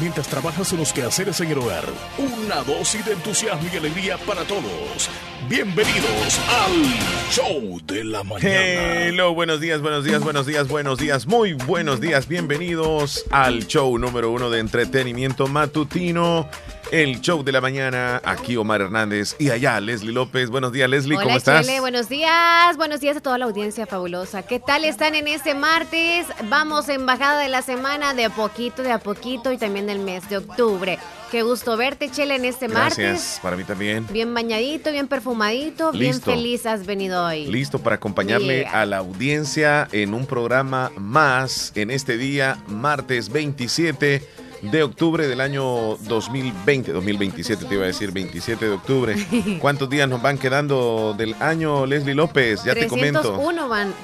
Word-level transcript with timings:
mientras 0.00 0.28
trabajas 0.28 0.72
en 0.72 0.78
los 0.78 0.92
quehaceres 0.92 1.40
en 1.40 1.50
el 1.50 1.58
hogar. 1.58 1.84
Una 2.16 2.62
dosis 2.62 3.04
de 3.04 3.12
entusiasmo 3.12 3.68
y 3.72 3.76
alegría 3.76 4.16
para 4.18 4.44
todos. 4.44 5.10
Bienvenidos 5.48 6.40
al 6.48 7.30
Show 7.30 7.80
de 7.86 8.04
la 8.04 8.22
Mañana. 8.22 9.04
Hello, 9.04 9.34
buenos 9.34 9.60
días, 9.60 9.82
buenos 9.82 10.04
días, 10.04 10.22
buenos 10.22 10.46
días, 10.46 10.68
buenos 10.68 10.98
días, 10.98 11.26
muy 11.26 11.52
buenos 11.52 12.00
días. 12.00 12.28
Bienvenidos 12.28 13.24
al 13.30 13.66
show 13.66 13.98
número 13.98 14.30
uno 14.30 14.48
de 14.48 14.60
entretenimiento 14.60 15.46
matutino 15.48 16.48
el 16.92 17.22
show 17.22 17.42
de 17.42 17.50
la 17.52 17.60
mañana. 17.62 18.20
Aquí 18.22 18.54
Omar 18.56 18.82
Hernández 18.82 19.34
y 19.38 19.48
allá 19.50 19.80
Leslie 19.80 20.12
López. 20.12 20.50
Buenos 20.50 20.72
días, 20.72 20.88
Leslie, 20.90 21.16
¿cómo 21.16 21.36
estás? 21.36 21.66
Chele, 21.66 21.80
buenos 21.80 22.08
días, 22.10 22.76
buenos 22.76 23.00
días 23.00 23.16
a 23.16 23.20
toda 23.20 23.38
la 23.38 23.46
audiencia 23.46 23.86
fabulosa. 23.86 24.42
¿Qué 24.42 24.60
tal 24.60 24.84
están 24.84 25.14
en 25.14 25.26
este 25.26 25.54
martes? 25.54 26.26
Vamos 26.50 26.88
en 26.90 27.06
bajada 27.06 27.40
de 27.40 27.48
la 27.48 27.62
semana 27.62 28.12
de 28.14 28.26
a 28.26 28.30
poquito, 28.30 28.82
de 28.82 28.92
a 28.92 28.98
poquito 28.98 29.52
y 29.52 29.58
también 29.58 29.86
del 29.86 30.00
mes 30.00 30.28
de 30.28 30.36
octubre. 30.36 30.98
Qué 31.30 31.42
gusto 31.42 31.78
verte, 31.78 32.10
Chele, 32.10 32.34
en 32.36 32.44
este 32.44 32.68
Gracias, 32.68 32.98
martes. 32.98 33.38
para 33.42 33.56
mí 33.56 33.64
también. 33.64 34.06
Bien 34.12 34.34
bañadito, 34.34 34.92
bien 34.92 35.08
perfumadito, 35.08 35.90
bien 35.92 36.12
Listo. 36.12 36.30
feliz 36.30 36.66
has 36.66 36.84
venido 36.84 37.24
hoy. 37.24 37.46
Listo 37.46 37.78
para 37.78 37.96
acompañarle 37.96 38.60
Yeah. 38.60 38.82
a 38.82 38.84
la 38.86 38.98
audiencia 38.98 39.88
en 39.92 40.12
un 40.12 40.26
programa 40.26 40.92
más 40.98 41.72
en 41.74 41.90
este 41.90 42.18
día, 42.18 42.58
martes 42.68 43.30
27 43.30 44.22
de 44.62 44.82
octubre 44.82 45.26
del 45.26 45.40
año 45.40 45.96
2020, 45.96 46.92
2027 46.92 47.64
te 47.64 47.74
iba 47.74 47.84
a 47.84 47.88
decir, 47.88 48.12
27 48.12 48.64
de 48.64 48.72
octubre. 48.72 49.16
¿Cuántos 49.60 49.90
días 49.90 50.08
nos 50.08 50.22
van 50.22 50.38
quedando 50.38 51.14
del 51.16 51.34
año, 51.40 51.86
Leslie 51.86 52.14
López? 52.14 52.64
Ya 52.64 52.74
te 52.74 52.86
comento. 52.86 53.20
301 53.20 53.68
van. 53.68 53.94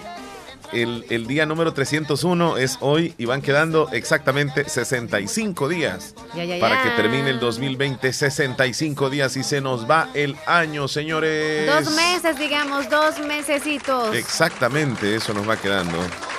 El, 0.72 1.06
el 1.08 1.26
día 1.26 1.46
número 1.46 1.72
301 1.72 2.56
es 2.58 2.76
hoy 2.80 3.14
y 3.16 3.24
van 3.24 3.40
quedando 3.42 3.88
exactamente 3.92 4.68
65 4.68 5.68
días 5.68 6.14
Ya, 6.34 6.44
ya, 6.44 6.60
para 6.60 6.76
ya. 6.76 6.82
que 6.82 6.90
termine 7.02 7.30
el 7.30 7.40
2020. 7.40 8.12
65 8.12 9.10
días 9.10 9.36
y 9.36 9.44
se 9.44 9.60
nos 9.60 9.88
va 9.90 10.08
el 10.14 10.36
año, 10.46 10.88
señores. 10.88 11.66
Dos 11.66 11.94
meses, 11.94 12.38
digamos, 12.38 12.88
dos 12.90 13.18
mesecitos. 13.20 14.14
Exactamente, 14.14 15.14
eso 15.14 15.32
nos 15.32 15.48
va 15.48 15.56
quedando. 15.56 15.96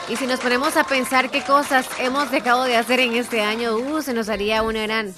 Y 0.08 0.16
si 0.16 0.26
nos 0.28 0.40
ponemos 0.40 0.76
a 0.78 0.84
pensar 0.84 1.30
qué 1.30 1.42
cosas 1.44 1.88
hemos 2.00 2.32
dejado 2.32 2.64
de 2.64 2.78
hacer 2.78 3.00
en 3.00 3.16
este 3.16 3.42
año, 3.42 3.76
uh, 3.78 4.02
se 4.02 4.14
nos 4.14 4.30
haría 4.30 4.62
una 4.64 4.84
gran 4.84 5.14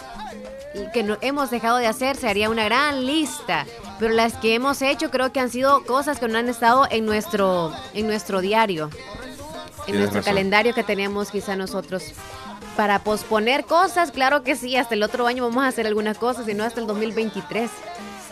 que 0.94 1.03
no 1.03 1.18
hemos 1.22 1.50
dejado 1.52 1.78
de 1.78 1.88
hacer, 1.88 2.16
se 2.16 2.30
haría 2.30 2.50
una 2.50 2.64
gran 2.66 3.06
lista. 3.06 3.66
Pero 4.02 4.14
las 4.16 4.34
que 4.34 4.56
hemos 4.56 4.82
hecho 4.82 5.12
creo 5.12 5.32
que 5.32 5.40
han 5.40 5.50
sido 5.50 5.86
cosas 5.86 6.20
que 6.20 6.28
no 6.28 6.38
han 6.38 6.50
estado 6.50 6.88
en 6.90 7.06
nuestro 7.06 7.72
en 7.94 8.08
nuestro 8.08 8.42
diario, 8.42 8.86
en 8.86 9.86
Tienes 9.86 10.00
nuestro 10.02 10.20
razón. 10.22 10.24
calendario 10.34 10.74
que 10.74 10.84
teníamos 10.84 11.30
quizá 11.32 11.56
nosotros. 11.56 12.04
Para 12.76 13.00
posponer 13.04 13.66
cosas, 13.66 14.12
claro 14.12 14.44
que 14.44 14.56
sí, 14.56 14.76
hasta 14.76 14.96
el 14.96 15.04
otro 15.04 15.28
año 15.28 15.44
vamos 15.48 15.64
a 15.64 15.68
hacer 15.68 15.86
algunas 15.88 16.18
cosas, 16.18 16.48
y 16.50 16.54
no 16.56 16.64
hasta 16.64 16.80
el 16.82 16.88
2023. 16.88 17.70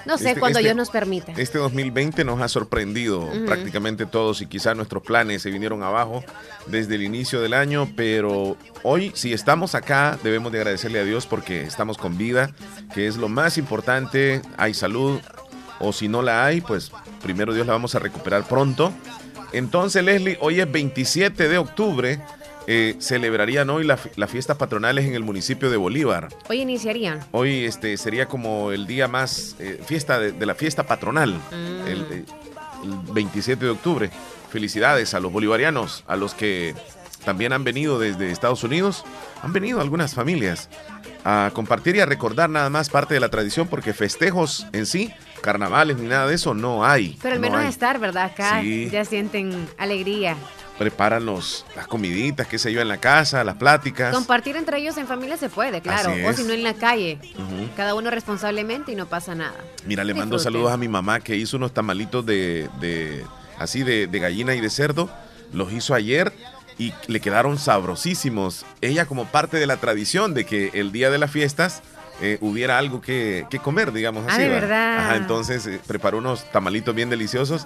No 0.06 0.18
sé, 0.18 0.30
Este- 0.30 0.40
cuando 0.40 0.58
este- 0.60 0.70
Dios 0.70 0.78
nos 0.78 0.90
permita. 0.90 1.34
Este 1.38 1.58
2020 1.60 2.24
nos 2.24 2.42
ha 2.42 2.48
sorprendido 2.48 3.30
prácticamente 3.46 4.06
todos 4.08 4.42
y 4.42 4.48
quizá 4.48 4.74
nuestros 4.74 5.04
planes 5.04 5.42
se 5.44 5.52
vinieron 5.52 5.84
abajo 5.84 6.24
desde 6.68 6.96
el 6.96 7.04
inicio 7.04 7.42
del 7.42 7.54
año, 7.54 7.88
pero 7.96 8.56
hoy 8.82 9.12
si 9.14 9.34
estamos 9.34 9.76
acá 9.76 10.18
debemos 10.24 10.52
de 10.52 10.60
agradecerle 10.60 11.00
a 11.00 11.04
Dios 11.04 11.28
porque 11.28 11.62
estamos 11.62 11.98
con 11.98 12.18
vida, 12.18 12.50
que 12.96 13.08
es 13.08 13.18
lo 13.18 13.28
más 13.30 13.58
importante, 13.60 14.42
hay 14.58 14.74
salud 14.74 15.20
o 15.80 15.94
si 15.94 16.08
no 16.08 16.22
la 16.22 16.46
hay, 16.46 16.62
pues 16.62 16.92
primero 17.22 17.54
Dios 17.54 17.66
la 17.68 17.74
vamos 17.74 17.96
a 17.96 18.00
recuperar 18.00 18.44
pronto. 18.48 18.92
Entonces 19.52 20.04
Leslie, 20.04 20.38
hoy 20.42 20.60
es 20.60 20.72
27 20.72 21.48
de 21.50 21.58
octubre, 21.58 22.22
eh, 22.68 22.96
celebrarían 23.00 23.70
hoy 23.72 23.84
la 23.84 23.98
las 24.16 24.30
fiestas 24.30 24.58
patronales 24.58 25.06
en 25.06 25.16
el 25.16 25.24
municipio 25.24 25.72
de 25.72 25.78
Bolívar. 25.78 26.28
Hoy 26.50 26.62
iniciarían. 26.62 27.20
Hoy 27.32 27.66
este 27.66 27.98
sería 27.98 28.28
como 28.28 28.72
el 28.72 28.86
día 28.86 29.08
más 29.08 29.56
eh, 29.60 29.82
fiesta 29.86 30.20
de, 30.20 30.32
de 30.34 30.46
la 30.46 30.54
fiesta 30.56 30.84
patronal, 30.86 31.34
Mm. 31.52 31.88
el, 31.88 32.02
eh, 32.12 32.26
el 32.84 33.14
27 33.14 33.66
de 33.66 33.72
octubre. 33.72 34.10
Felicidades 34.52 35.14
a 35.14 35.20
los 35.20 35.32
bolivarianos, 35.32 36.04
a 36.08 36.16
los 36.16 36.34
que 36.34 36.76
también 37.26 37.54
han 37.54 37.64
venido 37.64 38.00
desde 38.00 38.32
Estados 38.32 38.64
Unidos. 38.64 39.04
Han 39.44 39.52
venido 39.54 39.82
algunas 39.82 40.14
familias 40.14 40.70
a 41.26 41.52
compartir 41.54 41.96
y 41.96 42.00
a 42.00 42.06
recordar 42.06 42.50
nada 42.50 42.70
más 42.70 42.90
parte 42.90 43.14
de 43.14 43.20
la 43.20 43.30
tradición, 43.30 43.68
porque 43.68 43.94
festejos 43.94 44.66
en 44.74 44.86
sí, 44.86 45.12
carnavales 45.42 45.98
ni 45.98 46.08
nada 46.08 46.28
de 46.28 46.36
eso, 46.36 46.54
no 46.54 46.86
hay. 46.86 47.18
Pero 47.22 47.36
al 47.36 47.42
no 47.42 47.48
menos 47.48 47.62
hay. 47.62 47.68
estar, 47.70 48.00
¿verdad? 48.00 48.26
Acá 48.26 48.62
Sí. 48.62 48.90
ya 48.92 49.06
sienten 49.06 49.68
alegría. 49.78 50.36
Preparan 50.78 51.26
los, 51.26 51.66
las 51.76 51.88
comiditas, 51.88 52.48
qué 52.48 52.58
sé 52.58 52.72
yo, 52.72 52.80
en 52.80 52.88
la 52.88 52.98
casa, 53.00 53.44
las 53.44 53.58
pláticas. 53.58 54.16
Compartir 54.16 54.56
entre 54.56 54.78
ellos 54.78 54.96
en 54.98 55.08
familia 55.08 55.36
se 55.36 55.50
puede, 55.50 55.82
claro. 55.82 56.14
O 56.26 56.32
si 56.34 56.44
no 56.44 56.54
en 56.54 56.64
la 56.64 56.74
calle. 56.74 57.20
Cada 57.76 57.96
uno 57.96 58.10
responsablemente 58.10 58.94
y 58.94 58.96
no 58.96 59.06
pasa 59.06 59.36
nada. 59.36 59.56
Mira, 59.86 60.06
le 60.06 60.14
mando 60.14 60.40
saludos 60.40 60.72
a 60.72 60.78
mi 60.78 60.88
mamá 60.88 61.20
que 61.20 61.36
hizo 61.36 61.58
unos 61.58 61.74
tamalitos 61.74 62.26
de, 62.26 62.70
de- 62.80 63.26
así 63.58 63.84
de, 63.84 64.08
de 64.08 64.20
gallina 64.20 64.56
y 64.56 64.62
de 64.62 64.70
cerdo. 64.70 65.10
Los 65.52 65.74
hizo 65.74 65.94
ayer 65.96 66.32
y 66.78 66.94
le 67.08 67.20
quedaron 67.20 67.58
sabrosísimos. 67.58 68.66
Ella 68.80 69.06
como 69.06 69.26
parte 69.26 69.58
de 69.58 69.68
la 69.68 69.78
tradición 69.78 70.34
de 70.34 70.46
que 70.46 70.72
el 70.74 70.94
día 70.94 71.10
de 71.10 71.18
las 71.18 71.30
fiestas 71.32 71.82
eh, 72.22 72.38
hubiera 72.42 72.78
algo 72.78 73.02
que, 73.02 73.46
que 73.50 73.60
comer, 73.60 73.92
digamos 73.92 74.26
Ah, 74.28 74.34
así. 74.34 74.42
¿de 74.44 74.50
¿va? 74.50 74.56
verdad? 74.56 74.98
Ajá, 75.00 75.16
entonces 75.18 75.66
eh, 75.68 75.80
preparó 75.88 76.18
unos 76.18 76.44
tamalitos 76.52 76.94
bien 76.96 77.10
deliciosos 77.10 77.66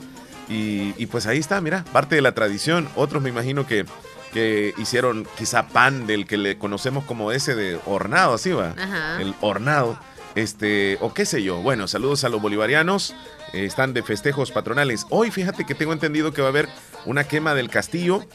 y, 0.49 0.93
y 0.97 1.05
pues 1.07 1.25
ahí 1.27 1.39
está, 1.39 1.59
mira, 1.61 1.83
parte 1.91 2.15
de 2.15 2.21
la 2.21 2.33
tradición. 2.33 2.87
Otros 2.95 3.23
me 3.23 3.29
imagino 3.29 3.65
que, 3.65 3.85
que 4.33 4.73
hicieron 4.77 5.25
quizá 5.37 5.67
pan 5.67 6.05
del 6.07 6.25
que 6.27 6.37
le 6.37 6.57
conocemos 6.57 7.03
como 7.05 7.31
ese 7.31 7.55
de 7.55 7.79
hornado, 7.85 8.33
así 8.35 8.51
va 8.51 8.73
Ajá. 8.77 9.21
el 9.21 9.33
hornado, 9.41 9.97
este, 10.35 10.97
o 11.01 11.13
qué 11.13 11.25
sé 11.25 11.43
yo. 11.43 11.57
Bueno, 11.61 11.87
saludos 11.87 12.23
a 12.23 12.29
los 12.29 12.41
bolivarianos, 12.41 13.15
eh, 13.53 13.65
están 13.65 13.93
de 13.93 14.03
festejos 14.03 14.51
patronales. 14.51 15.05
Hoy 15.09 15.31
fíjate 15.31 15.65
que 15.65 15.75
tengo 15.75 15.93
entendido 15.93 16.33
que 16.33 16.41
va 16.41 16.47
a 16.47 16.51
haber 16.51 16.67
una 17.05 17.23
quema 17.25 17.53
del 17.53 17.69
castillo 17.69 18.25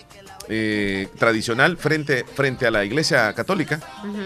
eh, 0.48 1.08
tradicional 1.18 1.76
frente, 1.76 2.24
frente 2.34 2.66
a 2.66 2.70
la 2.70 2.84
iglesia 2.84 3.32
católica 3.34 3.80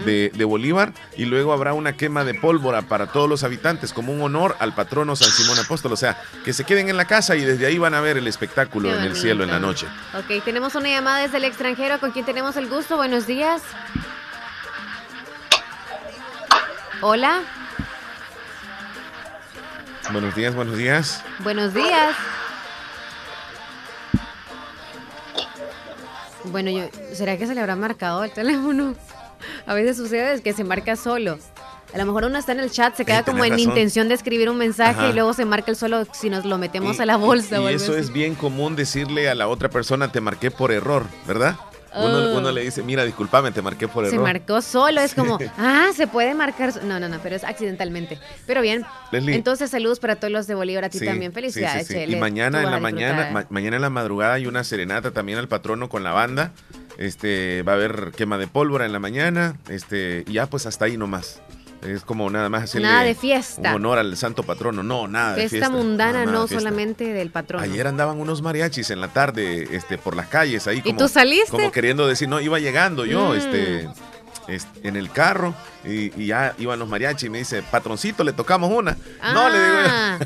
de, 0.05 0.31
de 0.33 0.45
Bolívar 0.45 0.93
y 1.17 1.25
luego 1.25 1.53
habrá 1.53 1.73
una 1.73 1.93
quema 1.97 2.23
de 2.23 2.33
pólvora 2.33 2.83
para 2.83 3.07
todos 3.07 3.29
los 3.29 3.43
habitantes 3.43 3.93
como 3.93 4.13
un 4.13 4.21
honor 4.21 4.55
al 4.59 4.73
patrono 4.73 5.15
San 5.15 5.29
Simón 5.31 5.59
Apóstol. 5.59 5.91
O 5.93 5.97
sea, 5.97 6.21
que 6.45 6.53
se 6.53 6.63
queden 6.63 6.89
en 6.89 6.97
la 6.97 7.05
casa 7.05 7.35
y 7.35 7.41
desde 7.41 7.65
ahí 7.65 7.77
van 7.77 7.93
a 7.93 8.01
ver 8.01 8.17
el 8.17 8.27
espectáculo 8.27 8.89
Qué 8.89 8.95
en 8.97 9.03
el 9.03 9.15
cielo 9.15 9.43
en 9.43 9.51
la 9.51 9.59
noche. 9.59 9.87
Ok, 10.17 10.43
tenemos 10.43 10.75
una 10.75 10.89
llamada 10.89 11.19
desde 11.19 11.37
el 11.37 11.45
extranjero 11.45 11.99
con 11.99 12.11
quien 12.11 12.25
tenemos 12.25 12.55
el 12.55 12.69
gusto. 12.69 12.97
Buenos 12.97 13.27
días. 13.27 13.61
Hola, 17.01 17.41
Buenos 20.11 20.35
días, 20.35 20.53
buenos 20.53 20.77
días. 20.77 21.23
buenos 21.39 21.73
días. 21.73 22.15
Bueno, 26.45 26.69
yo, 26.71 26.83
¿será 27.13 27.37
que 27.37 27.47
se 27.47 27.55
le 27.55 27.61
habrá 27.61 27.75
marcado 27.75 28.23
el 28.23 28.31
teléfono? 28.31 28.95
A 29.67 29.73
veces 29.73 29.97
sucede 29.97 30.41
que 30.41 30.53
se 30.53 30.63
marca 30.63 30.95
solo. 30.95 31.37
A 31.93 31.97
lo 31.97 32.05
mejor 32.05 32.23
uno 32.25 32.39
está 32.39 32.53
en 32.53 32.59
el 32.59 32.71
chat, 32.71 32.95
se 32.95 33.05
queda 33.05 33.23
como 33.23 33.43
en 33.45 33.51
razón. 33.51 33.69
intención 33.69 34.07
de 34.07 34.15
escribir 34.15 34.49
un 34.49 34.57
mensaje 34.57 34.99
Ajá. 34.99 35.09
y 35.09 35.13
luego 35.13 35.33
se 35.33 35.45
marca 35.45 35.69
el 35.69 35.77
solo 35.77 36.05
si 36.13 36.29
nos 36.29 36.43
lo 36.45 36.57
metemos 36.57 36.97
Y- 36.97 37.01
a 37.01 37.05
la 37.05 37.17
bolsa. 37.17 37.55
Y, 37.57 37.59
o 37.63 37.67
algo 37.67 37.69
eso 37.69 37.91
así. 37.91 38.01
es 38.01 38.11
bien 38.13 38.33
común 38.35 38.75
decirle 38.75 39.29
a 39.29 39.35
la 39.35 39.47
otra 39.47 39.69
persona, 39.69 40.11
te 40.11 40.19
marqué 40.21 40.49
por 40.49 40.71
error, 40.71 41.05
¿verdad? 41.27 41.55
Uno, 41.95 42.17
Oh. 42.33 42.37
uno 42.39 42.51
le 42.51 42.61
dice, 42.61 42.81
mira, 42.83 43.03
discúlpame, 43.05 43.51
te 43.51 43.61
marqué 43.61 43.87
por 43.87 44.05
Se 44.05 44.11
error. 44.15 44.23
marcó 44.25 44.61
solo, 44.61 45.01
es 45.01 45.13
como, 45.13 45.37
ah, 45.57 45.89
se 45.95 46.07
puede 46.07 46.33
marcar. 46.33 46.83
No, 46.83 46.99
no, 46.99 47.07
no, 47.09 47.19
pero 47.21 47.35
es 47.35 47.43
accidentalmente. 47.43 48.17
Pero 48.47 48.61
bien, 48.61 48.83
Leslie. 49.11 49.35
entonces 49.35 49.69
saludos 49.69 49.99
para 49.99 50.15
todos 50.15 50.31
los 50.31 50.47
de 50.47 50.55
Bolívar, 50.55 50.85
a 50.85 50.89
ti 50.89 50.99
Sí, 50.99 51.05
también. 51.05 51.33
Felicidades, 51.33 51.87
sí, 51.87 51.93
sí. 51.93 51.99
Chele. 51.99 52.17
Y 52.17 52.19
mañana 52.19 52.63
en 52.63 52.71
la 52.71 52.79
mañana, 52.79 53.29
ma- 53.31 53.45
mañana 53.49 53.75
en 53.75 53.81
la 53.81 53.89
madrugada 53.89 54.33
hay 54.33 54.47
una 54.47 54.63
serenata 54.63 55.11
también 55.11 55.37
al 55.37 55.47
patrono 55.47 55.89
con 55.89 56.03
la 56.03 56.11
banda. 56.11 56.51
Este, 56.97 57.63
va 57.63 57.71
a 57.73 57.75
haber 57.75 58.11
quema 58.15 58.37
de 58.37 58.47
pólvora 58.47 58.85
en 58.85 58.91
la 58.93 58.99
mañana. 58.99 59.55
Este, 59.69 60.23
y 60.27 60.33
ya 60.33 60.45
pues 60.47 60.65
hasta 60.65 60.85
ahí 60.85 60.97
nomás. 60.97 61.41
Es 61.85 62.03
como 62.03 62.29
nada 62.29 62.49
más 62.49 62.63
hacerle 62.63 62.87
Nada 62.87 63.03
de 63.03 63.15
fiesta. 63.15 63.69
un 63.71 63.75
honor 63.75 63.97
al 63.99 64.15
santo 64.17 64.43
patrono. 64.43 64.83
No, 64.83 65.07
nada 65.07 65.35
de 65.35 65.49
Fiesta 65.49 65.69
mundana, 65.69 66.25
nada 66.25 66.31
no 66.31 66.47
fiesta. 66.47 66.59
solamente 66.59 67.05
del 67.13 67.29
patrón. 67.29 67.61
Ayer 67.63 67.87
andaban 67.87 68.19
unos 68.19 68.41
mariachis 68.41 68.89
en 68.89 69.01
la 69.01 69.09
tarde, 69.09 69.67
este, 69.75 69.97
por 69.97 70.15
las 70.15 70.27
calles 70.27 70.65
ahí. 70.67 70.77
¿Y 70.79 70.81
Como, 70.81 70.97
tú 70.99 71.07
saliste? 71.07 71.51
Como 71.51 71.71
queriendo 71.71 72.07
decir, 72.07 72.27
no, 72.29 72.39
iba 72.39 72.59
llegando 72.59 73.05
yo, 73.05 73.29
Mm. 73.29 73.35
este, 73.35 73.89
en 74.47 74.95
el 74.95 75.09
carro 75.11 75.53
y, 75.85 76.11
y 76.21 76.27
ya 76.27 76.53
iban 76.57 76.79
los 76.79 76.87
mariachis 76.87 77.23
y 77.27 77.29
me 77.29 77.37
dice, 77.39 77.61
patroncito, 77.63 78.23
le 78.23 78.33
tocamos 78.33 78.71
una. 78.71 78.97
No, 79.33 79.49
le 79.49 79.59
digo 79.59 79.75
yo. 79.81 79.87
Ah, 79.89 80.19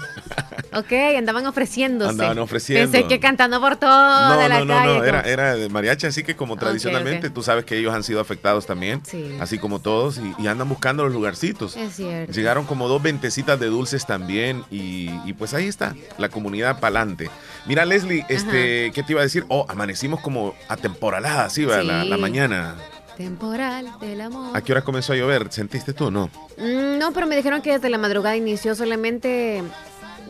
Ok, 0.73 0.91
andaban 1.17 1.45
ofreciéndose. 1.47 2.11
Andaban 2.11 2.37
ofreciendo. 2.39 2.91
Pensé 2.91 3.07
que 3.07 3.19
cantando 3.19 3.59
por 3.59 3.77
toda 3.77 4.35
No, 4.35 4.47
la 4.47 4.59
no, 4.59 4.65
no, 4.65 4.73
calle. 4.75 4.97
no, 4.99 5.03
era, 5.03 5.21
era 5.21 5.55
de 5.55 5.69
mariachi, 5.69 6.05
así 6.07 6.23
que 6.23 6.35
como 6.35 6.55
tradicionalmente, 6.57 7.29
tú 7.29 7.41
sabes 7.41 7.65
que 7.65 7.77
ellos 7.77 7.93
han 7.95 8.03
sido 8.03 8.19
afectados 8.19 8.65
también, 8.67 9.01
Sí. 9.05 9.37
así 9.39 9.57
como 9.57 9.79
todos, 9.79 10.19
y, 10.19 10.35
y 10.43 10.47
andan 10.47 10.67
buscando 10.69 11.03
los 11.05 11.13
lugarcitos. 11.13 11.75
Es 11.77 11.95
cierto. 11.95 12.31
Llegaron 12.33 12.65
como 12.65 12.87
dos 12.89 13.01
ventecitas 13.01 13.59
de 13.59 13.67
dulces 13.67 14.05
también 14.05 14.65
y, 14.69 15.09
y 15.25 15.33
pues 15.33 15.53
ahí 15.53 15.67
está, 15.67 15.95
la 16.17 16.29
comunidad 16.29 16.79
pa'lante. 16.79 17.31
Mira, 17.65 17.85
Leslie, 17.85 18.25
este, 18.29 18.91
¿qué 18.93 19.03
te 19.03 19.13
iba 19.13 19.21
a 19.21 19.23
decir? 19.23 19.45
Oh, 19.47 19.65
amanecimos 19.69 20.19
como 20.19 20.53
atemporalada, 20.67 21.49
sí, 21.49 21.65
va, 21.65 21.81
la, 21.81 22.03
Sí. 22.03 22.09
la 22.09 22.17
mañana. 22.17 22.75
Temporal 23.17 23.91
del 23.99 24.21
amor. 24.21 24.55
¿A 24.55 24.61
qué 24.61 24.71
hora 24.71 24.83
comenzó 24.83 25.13
a 25.13 25.15
llover? 25.15 25.51
¿Sentiste 25.51 25.93
tú 25.93 26.11
no? 26.11 26.29
Mm, 26.57 26.97
no, 26.99 27.11
pero 27.13 27.25
me 27.27 27.35
dijeron 27.35 27.61
que 27.61 27.71
desde 27.73 27.89
la 27.89 27.97
madrugada 27.97 28.35
inició 28.35 28.75
solamente 28.75 29.63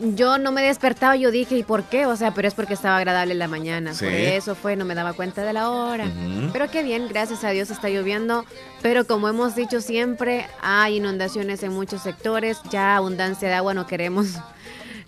yo 0.00 0.38
no 0.38 0.52
me 0.52 0.62
despertaba, 0.62 1.16
yo 1.16 1.30
dije, 1.30 1.56
¿y 1.56 1.62
por 1.62 1.84
qué? 1.84 2.06
O 2.06 2.16
sea, 2.16 2.32
pero 2.32 2.48
es 2.48 2.54
porque 2.54 2.74
estaba 2.74 2.96
agradable 2.96 3.34
la 3.34 3.48
mañana. 3.48 3.92
Por 3.98 4.08
eso 4.08 4.54
fue, 4.54 4.76
no 4.76 4.84
me 4.84 4.94
daba 4.94 5.12
cuenta 5.12 5.44
de 5.44 5.52
la 5.52 5.70
hora. 5.70 6.06
Pero 6.52 6.70
qué 6.70 6.82
bien, 6.82 7.08
gracias 7.08 7.44
a 7.44 7.50
Dios 7.50 7.70
está 7.70 7.88
lloviendo. 7.88 8.44
Pero 8.82 9.06
como 9.06 9.28
hemos 9.28 9.54
dicho 9.54 9.80
siempre, 9.80 10.46
hay 10.60 10.96
inundaciones 10.96 11.62
en 11.62 11.72
muchos 11.72 12.02
sectores. 12.02 12.58
Ya 12.70 12.96
abundancia 12.96 13.48
de 13.48 13.54
agua 13.54 13.74
no 13.74 13.86
queremos. 13.86 14.26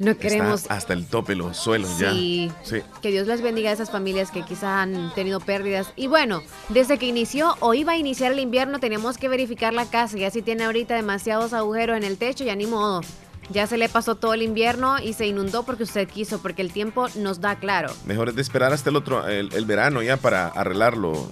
No 0.00 0.16
queremos. 0.16 0.64
hasta 0.70 0.94
el 0.94 1.06
tope 1.06 1.34
los 1.34 1.58
suelos 1.58 1.98
ya. 1.98 2.10
Sí. 2.12 2.50
Que 3.02 3.10
Dios 3.10 3.26
les 3.26 3.42
bendiga 3.42 3.68
a 3.68 3.74
esas 3.74 3.90
familias 3.90 4.30
que 4.30 4.42
quizás 4.42 4.64
han 4.64 5.12
tenido 5.14 5.40
pérdidas. 5.40 5.92
Y 5.94 6.06
bueno, 6.06 6.42
desde 6.70 6.96
que 6.96 7.04
inició 7.04 7.54
o 7.60 7.74
iba 7.74 7.92
a 7.92 7.96
iniciar 7.98 8.32
el 8.32 8.38
invierno, 8.38 8.80
teníamos 8.80 9.18
que 9.18 9.28
verificar 9.28 9.74
la 9.74 9.84
casa. 9.84 10.16
Ya 10.16 10.30
si 10.30 10.40
tiene 10.40 10.64
ahorita 10.64 10.94
demasiados 10.94 11.52
agujeros 11.52 11.98
en 11.98 12.04
el 12.04 12.16
techo, 12.16 12.44
ya 12.44 12.56
ni 12.56 12.64
modo 12.64 13.02
ya 13.50 13.66
se 13.66 13.76
le 13.76 13.88
pasó 13.88 14.14
todo 14.14 14.34
el 14.34 14.42
invierno 14.42 14.98
y 14.98 15.12
se 15.12 15.26
inundó 15.26 15.64
porque 15.64 15.82
usted 15.82 16.08
quiso, 16.08 16.40
porque 16.40 16.62
el 16.62 16.72
tiempo 16.72 17.08
nos 17.16 17.40
da 17.40 17.56
claro. 17.56 17.92
Mejor 18.06 18.28
es 18.30 18.36
de 18.36 18.42
esperar 18.42 18.72
hasta 18.72 18.90
el 18.90 18.96
otro, 18.96 19.26
el, 19.26 19.64
verano 19.64 20.02
ya 20.02 20.16
para 20.16 20.48
arreglarlo, 20.48 21.30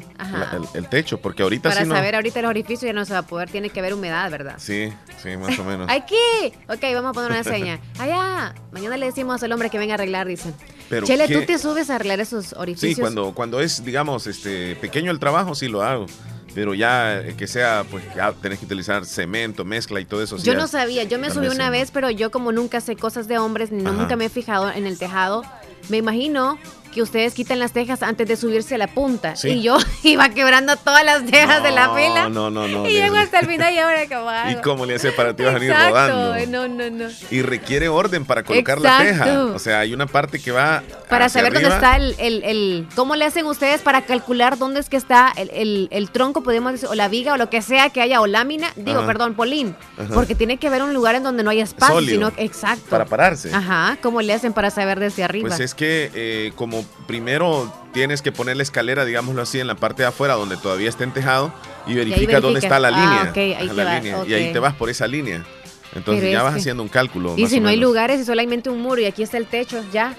el, 0.74 0.88
techo, 0.88 1.20
porque 1.20 1.42
ahorita 1.42 1.70
Para 1.70 1.84
saber 1.84 2.14
ahorita 2.14 2.40
el 2.40 2.46
orificio 2.46 2.86
ya 2.86 2.92
no 2.92 3.04
se 3.04 3.12
va 3.12 3.20
a 3.20 3.26
poder, 3.26 3.50
tiene 3.50 3.70
que 3.70 3.80
haber 3.80 3.94
humedad, 3.94 4.30
¿verdad? 4.30 4.54
Sí, 4.58 4.92
sí, 5.22 5.36
más 5.36 5.58
o 5.58 5.64
menos. 5.64 5.88
Aquí, 5.90 6.16
ok, 6.68 6.82
vamos 6.94 7.10
a 7.10 7.12
poner 7.12 7.30
una 7.30 7.44
seña. 7.44 7.80
Allá, 7.98 8.54
mañana 8.72 8.96
le 8.96 9.06
decimos 9.06 9.42
al 9.42 9.52
hombre 9.52 9.70
que 9.70 9.78
venga 9.78 9.94
a 9.94 9.96
arreglar, 9.96 10.26
dicen. 10.26 10.54
Pero 10.88 11.06
Chele, 11.06 11.28
¿tú 11.28 11.44
te 11.44 11.58
subes 11.58 11.90
a 11.90 11.96
arreglar 11.96 12.20
esos 12.20 12.52
orificios? 12.54 12.96
Sí, 12.96 13.00
cuando, 13.00 13.34
cuando 13.34 13.60
es, 13.60 13.84
digamos, 13.84 14.26
este 14.26 14.74
pequeño 14.76 15.10
el 15.10 15.18
trabajo, 15.18 15.54
sí 15.54 15.68
lo 15.68 15.82
hago 15.82 16.06
pero 16.54 16.74
ya 16.74 17.20
eh, 17.20 17.34
que 17.36 17.46
sea, 17.46 17.84
pues 17.90 18.04
ya 18.14 18.32
tenés 18.32 18.58
que 18.58 18.66
utilizar 18.66 19.04
cemento, 19.04 19.64
mezcla 19.64 20.00
y 20.00 20.04
todo 20.04 20.22
eso. 20.22 20.36
Yo 20.38 20.54
no 20.54 20.66
sabía, 20.66 21.04
yo 21.04 21.18
me 21.18 21.30
subí 21.30 21.48
una 21.48 21.70
vez, 21.70 21.90
pero 21.90 22.10
yo 22.10 22.30
como 22.30 22.52
nunca 22.52 22.80
sé 22.80 22.96
cosas 22.96 23.28
de 23.28 23.38
hombres, 23.38 23.70
nunca 23.70 24.16
me 24.16 24.26
he 24.26 24.28
fijado 24.28 24.70
en 24.70 24.86
el 24.86 24.98
tejado, 24.98 25.44
me 25.88 25.96
imagino 25.98 26.58
que 26.88 27.02
ustedes 27.02 27.34
quitan 27.34 27.58
las 27.58 27.72
tejas 27.72 28.02
antes 28.02 28.26
de 28.26 28.36
subirse 28.36 28.74
a 28.74 28.78
la 28.78 28.88
punta. 28.88 29.34
Y 29.42 29.62
yo 29.62 29.78
iba 30.02 30.28
quebrando 30.30 30.76
todas 30.76 31.04
las 31.04 31.24
tejas 31.24 31.62
de 31.62 31.70
la 31.70 31.94
pila. 31.94 32.28
No, 32.28 32.50
no, 32.50 32.66
no. 32.66 32.88
Y 32.88 32.92
llego 32.92 33.16
hasta 33.16 33.40
el 33.40 33.46
final 33.46 33.74
y 33.74 33.78
ahora 33.78 34.08
cómo 34.08 34.28
¿Y 34.50 34.62
cómo 34.62 34.86
le 34.86 34.94
hace 34.94 35.12
para 35.12 35.34
ti 35.34 35.44
vas 35.44 35.60
a 35.60 35.64
ir 35.64 35.72
rodando? 35.72 36.46
No, 36.46 36.68
no, 36.68 36.90
no. 36.90 37.08
Y 37.30 37.42
requiere 37.42 37.88
orden 37.88 38.24
para 38.24 38.42
colocar 38.42 38.80
la 38.80 38.98
teja. 38.98 39.44
O 39.54 39.58
sea, 39.58 39.80
hay 39.80 39.92
una 39.94 40.06
parte 40.06 40.40
que 40.40 40.50
va. 40.50 40.82
Para 41.08 41.28
saber 41.28 41.52
dónde 41.52 41.68
está 41.68 41.96
el, 41.96 42.14
el, 42.18 42.86
¿Cómo 42.94 43.16
le 43.16 43.24
hacen 43.24 43.46
ustedes 43.46 43.80
para 43.80 44.02
calcular 44.02 44.58
dónde 44.58 44.80
es 44.80 44.88
que 44.88 44.96
está 44.96 45.32
el, 45.36 45.88
el 45.90 46.10
tronco, 46.10 46.42
podemos 46.42 46.72
decir, 46.72 46.88
o 46.88 46.94
la 46.94 47.08
viga, 47.08 47.34
o 47.34 47.36
lo 47.36 47.50
que 47.50 47.62
sea 47.62 47.90
que 47.90 48.00
haya, 48.00 48.20
o 48.20 48.26
lámina? 48.26 48.72
Digo, 48.76 49.06
perdón, 49.06 49.34
polín. 49.34 49.74
Porque 50.14 50.34
tiene 50.34 50.58
que 50.58 50.68
haber 50.68 50.82
un 50.82 50.94
lugar 50.94 51.14
en 51.14 51.22
donde 51.22 51.42
no 51.42 51.50
haya 51.50 51.64
espacio. 51.64 52.00
Sino, 52.00 52.32
exacto. 52.36 52.86
Para 52.88 53.04
pararse. 53.04 53.52
Ajá. 53.52 53.98
¿Cómo 54.02 54.22
le 54.22 54.32
hacen 54.32 54.52
para 54.52 54.70
saber 54.70 55.00
desde 55.00 55.24
arriba? 55.24 55.48
Pues 55.48 55.60
es 55.60 55.74
que, 55.74 56.10
eh, 56.14 56.52
como 56.54 56.77
primero 57.06 57.72
tienes 57.92 58.22
que 58.22 58.32
poner 58.32 58.56
la 58.56 58.62
escalera, 58.62 59.04
digámoslo 59.04 59.42
así, 59.42 59.60
en 59.60 59.66
la 59.66 59.74
parte 59.74 60.02
de 60.02 60.08
afuera 60.08 60.34
donde 60.34 60.56
todavía 60.56 60.88
está 60.88 61.04
entejado 61.04 61.52
y 61.86 61.94
verifica, 61.94 62.40
dónde 62.40 62.60
está 62.60 62.78
la 62.78 62.88
ah, 62.88 63.30
línea. 63.32 64.26
Y 64.26 64.34
ahí 64.34 64.52
te 64.52 64.58
vas 64.58 64.74
por 64.74 64.90
esa 64.90 65.06
línea. 65.06 65.44
Entonces 65.94 66.30
ya 66.30 66.42
vas 66.42 66.54
haciendo 66.54 66.82
un 66.82 66.88
cálculo. 66.88 67.34
Y 67.36 67.46
si 67.46 67.60
no 67.60 67.68
hay 67.68 67.76
lugares 67.76 68.20
y 68.20 68.24
solamente 68.24 68.70
un 68.70 68.80
muro 68.80 69.00
y 69.00 69.06
aquí 69.06 69.22
está 69.22 69.38
el 69.38 69.46
techo, 69.46 69.84
ya. 69.92 70.16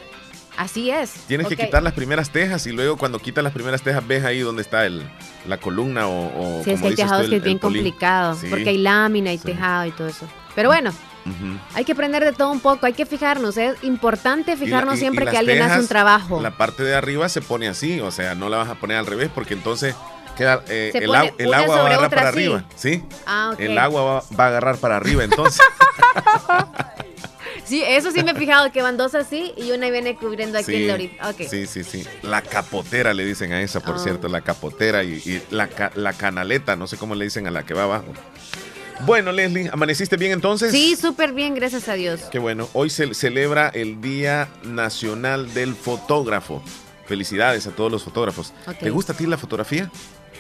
Así 0.58 0.90
es. 0.90 1.12
Tienes 1.28 1.48
que 1.48 1.56
quitar 1.56 1.82
las 1.82 1.94
primeras 1.94 2.32
tejas 2.32 2.68
y 2.68 2.74
luego 2.74 2.98
cuando 2.98 3.20
quitas 3.20 3.44
las 3.44 3.54
primeras 3.54 3.82
tejas 3.82 4.06
ves 4.06 4.26
ahí 4.26 4.40
donde 4.40 4.62
está 4.62 4.86
el, 4.86 5.10
la 5.48 5.58
columna 5.58 6.08
o... 6.08 6.60
o 6.60 6.64
sí, 6.66 6.72
es 6.72 6.82
que 6.82 6.88
hay 6.90 6.96
tejados 6.96 7.30
que 7.30 7.38
es 7.38 7.44
bien 7.44 7.60
complicado 7.60 8.38
porque 8.50 8.70
hay 8.70 8.78
lámina 8.78 9.32
y 9.32 9.38
tejado 9.38 9.86
y 9.86 9.92
todo 9.92 10.10
eso. 10.10 10.28
Pero 10.56 10.68
bueno, 10.68 10.92
hay 11.74 11.86
que 11.86 11.92
aprender 11.92 12.24
de 12.24 12.34
todo 12.34 12.52
un 12.52 12.60
poco, 12.60 12.86
hay 12.86 12.94
que 12.94 13.06
fijarnos, 13.06 13.58
es 13.58 13.82
importante 13.84 14.58
fijarnos 14.58 15.00
siempre 15.00 15.26
que 15.26 15.38
alguien 15.38 15.62
hace 15.62 15.80
un 15.80 15.88
trabajo. 15.88 16.42
La 16.42 16.52
parte 16.52 16.84
de 16.84 16.96
arriba 16.96 17.30
se 17.30 17.42
pone 17.42 17.68
así, 17.68 18.00
o 18.00 18.12
sea, 18.12 18.36
no 18.36 18.50
la 18.50 18.58
vas 18.58 18.70
a 18.70 18.76
poner 18.76 18.98
al 18.98 19.06
revés 19.06 19.30
porque 19.34 19.54
entonces 19.54 19.96
queda, 20.36 20.64
eh, 20.70 20.92
el, 20.94 21.14
agua 21.54 21.76
va 21.76 21.84
a 21.84 21.86
agarrar 21.88 22.10
para 22.10 22.30
arriba, 22.30 22.64
¿sí? 22.76 23.04
Ah, 23.26 23.54
El 23.58 23.78
agua 23.78 24.24
va, 24.40 24.44
a 24.44 24.48
agarrar 24.48 24.78
para 24.78 24.98
arriba 24.98 25.24
entonces. 25.24 25.62
Sí, 27.66 27.84
eso 27.86 28.10
sí 28.10 28.24
me 28.24 28.32
he 28.32 28.36
fijado, 28.36 28.72
que 28.72 28.82
van 28.82 28.98
dos 28.98 29.14
así 29.14 29.54
y 29.56 29.70
una 29.70 29.92
viene 29.92 30.16
cubriendo 30.16 30.58
aquí 30.58 30.74
el 30.74 30.88
lorito. 30.88 31.24
Sí, 31.48 31.68
sí, 31.68 31.84
sí. 31.84 32.04
La 32.24 32.42
capotera 32.42 33.14
le 33.14 33.24
dicen 33.24 33.54
a 33.54 33.62
esa, 33.62 33.80
por 33.80 33.98
oh. 33.98 34.00
cierto, 34.00 34.28
la 34.28 34.42
capotera 34.42 35.04
y, 35.04 35.40
la, 35.52 35.70
la, 35.94 36.14
canaleta, 36.14 36.76
no 36.76 36.88
sé 36.88 36.98
cómo 36.98 37.14
le 37.14 37.26
dicen 37.26 37.46
a 37.46 37.52
la 37.52 37.68
que 37.68 37.76
va 37.76 37.84
abajo. 37.84 38.08
Bueno, 39.06 39.32
Leslie, 39.32 39.70
¿amaneciste 39.72 40.18
bien 40.18 40.34
entonces? 40.34 40.72
Sí, 40.72 40.96
súper 40.96 41.34
bien, 41.34 41.56
gracias 41.56 41.88
a 41.88 41.94
Dios. 41.94 42.22
Qué 42.32 42.40
bueno. 42.40 42.70
Hoy 42.74 42.90
se 42.90 43.14
celebra 43.14 43.70
el 43.70 44.02
Día 44.02 44.50
Nacional 44.64 45.54
del 45.54 45.74
Fotógrafo. 45.74 46.62
Felicidades 47.06 47.66
a 47.66 47.72
todos 47.72 47.92
los 47.92 48.04
fotógrafos. 48.04 48.54
¿Te 48.80 48.90
gusta 48.90 49.14
a 49.14 49.18
ti 49.18 49.26
la 49.26 49.38
fotografía? 49.38 49.90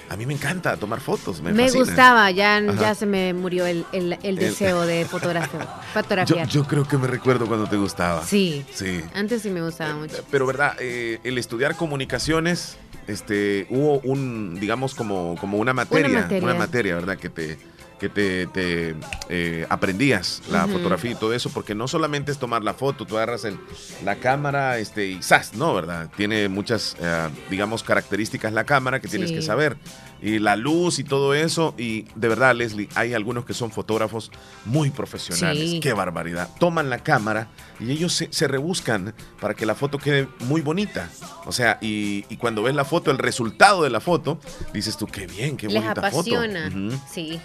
A 0.09 0.17
mí 0.17 0.25
me 0.25 0.33
encanta 0.33 0.75
tomar 0.75 0.99
fotos. 0.99 1.41
Me, 1.41 1.53
me 1.53 1.69
gustaba, 1.71 2.31
ya, 2.31 2.59
ya 2.79 2.95
se 2.95 3.05
me 3.05 3.33
murió 3.33 3.65
el, 3.65 3.85
deseo 4.21 4.81
de 4.81 5.05
fotografiar. 5.93 6.47
Yo, 6.47 6.63
creo 6.65 6.87
que 6.87 6.97
me 6.97 7.07
recuerdo 7.07 7.47
cuando 7.47 7.67
te 7.67 7.77
gustaba. 7.77 8.23
Sí. 8.25 8.65
Sí. 8.73 9.01
Antes 9.13 9.43
sí 9.43 9.49
me 9.49 9.61
gustaba 9.61 9.95
mucho. 9.95 10.23
Pero, 10.31 10.45
¿verdad? 10.47 10.75
Eh, 10.79 11.19
el 11.23 11.37
estudiar 11.37 11.75
comunicaciones, 11.75 12.77
este, 13.07 13.67
hubo 13.69 13.99
un, 13.99 14.59
digamos, 14.59 14.95
como, 14.95 15.35
como 15.39 15.57
una 15.59 15.73
materia, 15.73 16.09
una 16.09 16.21
materia, 16.21 16.43
una 16.43 16.53
materia 16.55 16.95
¿verdad? 16.95 17.17
Que 17.17 17.29
te 17.29 17.57
que 17.99 18.09
te, 18.09 18.95
eh, 19.29 19.65
aprendías 19.69 20.41
la 20.49 20.67
fotografía 20.67 21.11
y 21.11 21.15
todo 21.15 21.33
eso, 21.33 21.49
porque 21.49 21.75
no 21.75 21.87
solamente 21.87 22.31
es 22.31 22.39
tomar 22.39 22.63
la 22.63 22.73
foto, 22.73 23.05
tú 23.05 23.17
agarras 23.17 23.45
el, 23.45 23.59
la 24.03 24.15
cámara 24.15 24.79
este, 24.79 25.07
y 25.07 25.21
¡zas! 25.21 25.53
No, 25.53 25.73
¿verdad? 25.73 26.09
Tiene 26.15 26.49
muchas, 26.49 26.95
eh, 26.99 27.29
digamos, 27.49 27.83
características 27.83 28.53
la 28.53 28.63
cámara 28.63 28.99
que 28.99 29.07
tienes 29.07 29.31
que 29.31 29.41
saber. 29.41 29.77
Y 30.21 30.39
la 30.39 30.57
luz 30.57 30.99
y 30.99 31.03
todo 31.03 31.33
eso. 31.33 31.73
Y 31.77 32.05
de 32.15 32.27
verdad, 32.27 32.53
Leslie, 32.53 32.89
hay 32.95 33.13
algunos 33.13 33.45
que 33.45 33.53
son 33.53 33.71
fotógrafos 33.71 34.31
muy 34.65 34.89
profesionales. 34.89 35.79
¡Qué 35.81 35.93
barbaridad! 35.93 36.49
Toman 36.59 36.89
la 36.89 36.99
cámara 36.99 37.47
y 37.79 37.91
ellos 37.91 38.25
se, 38.29 38.47
rebuscan 38.47 39.13
para 39.39 39.53
que 39.53 39.65
la 39.65 39.75
foto 39.75 39.97
quede 39.97 40.27
muy 40.41 40.61
bonita. 40.61 41.09
O 41.45 41.51
sea, 41.51 41.77
y, 41.81 42.23
cuando 42.37 42.63
ves 42.63 42.75
la 42.75 42.85
foto, 42.85 43.11
el 43.11 43.17
resultado 43.17 43.83
de 43.83 43.89
la 43.89 44.01
foto, 44.01 44.39
dices 44.73 44.97
tú, 44.97 45.07
qué 45.07 45.27
bien, 45.27 45.55
qué 45.55 45.67
bonita 45.67 45.89
Les 45.89 45.97
apasiona. 45.97 46.69
Sí. 47.09 47.39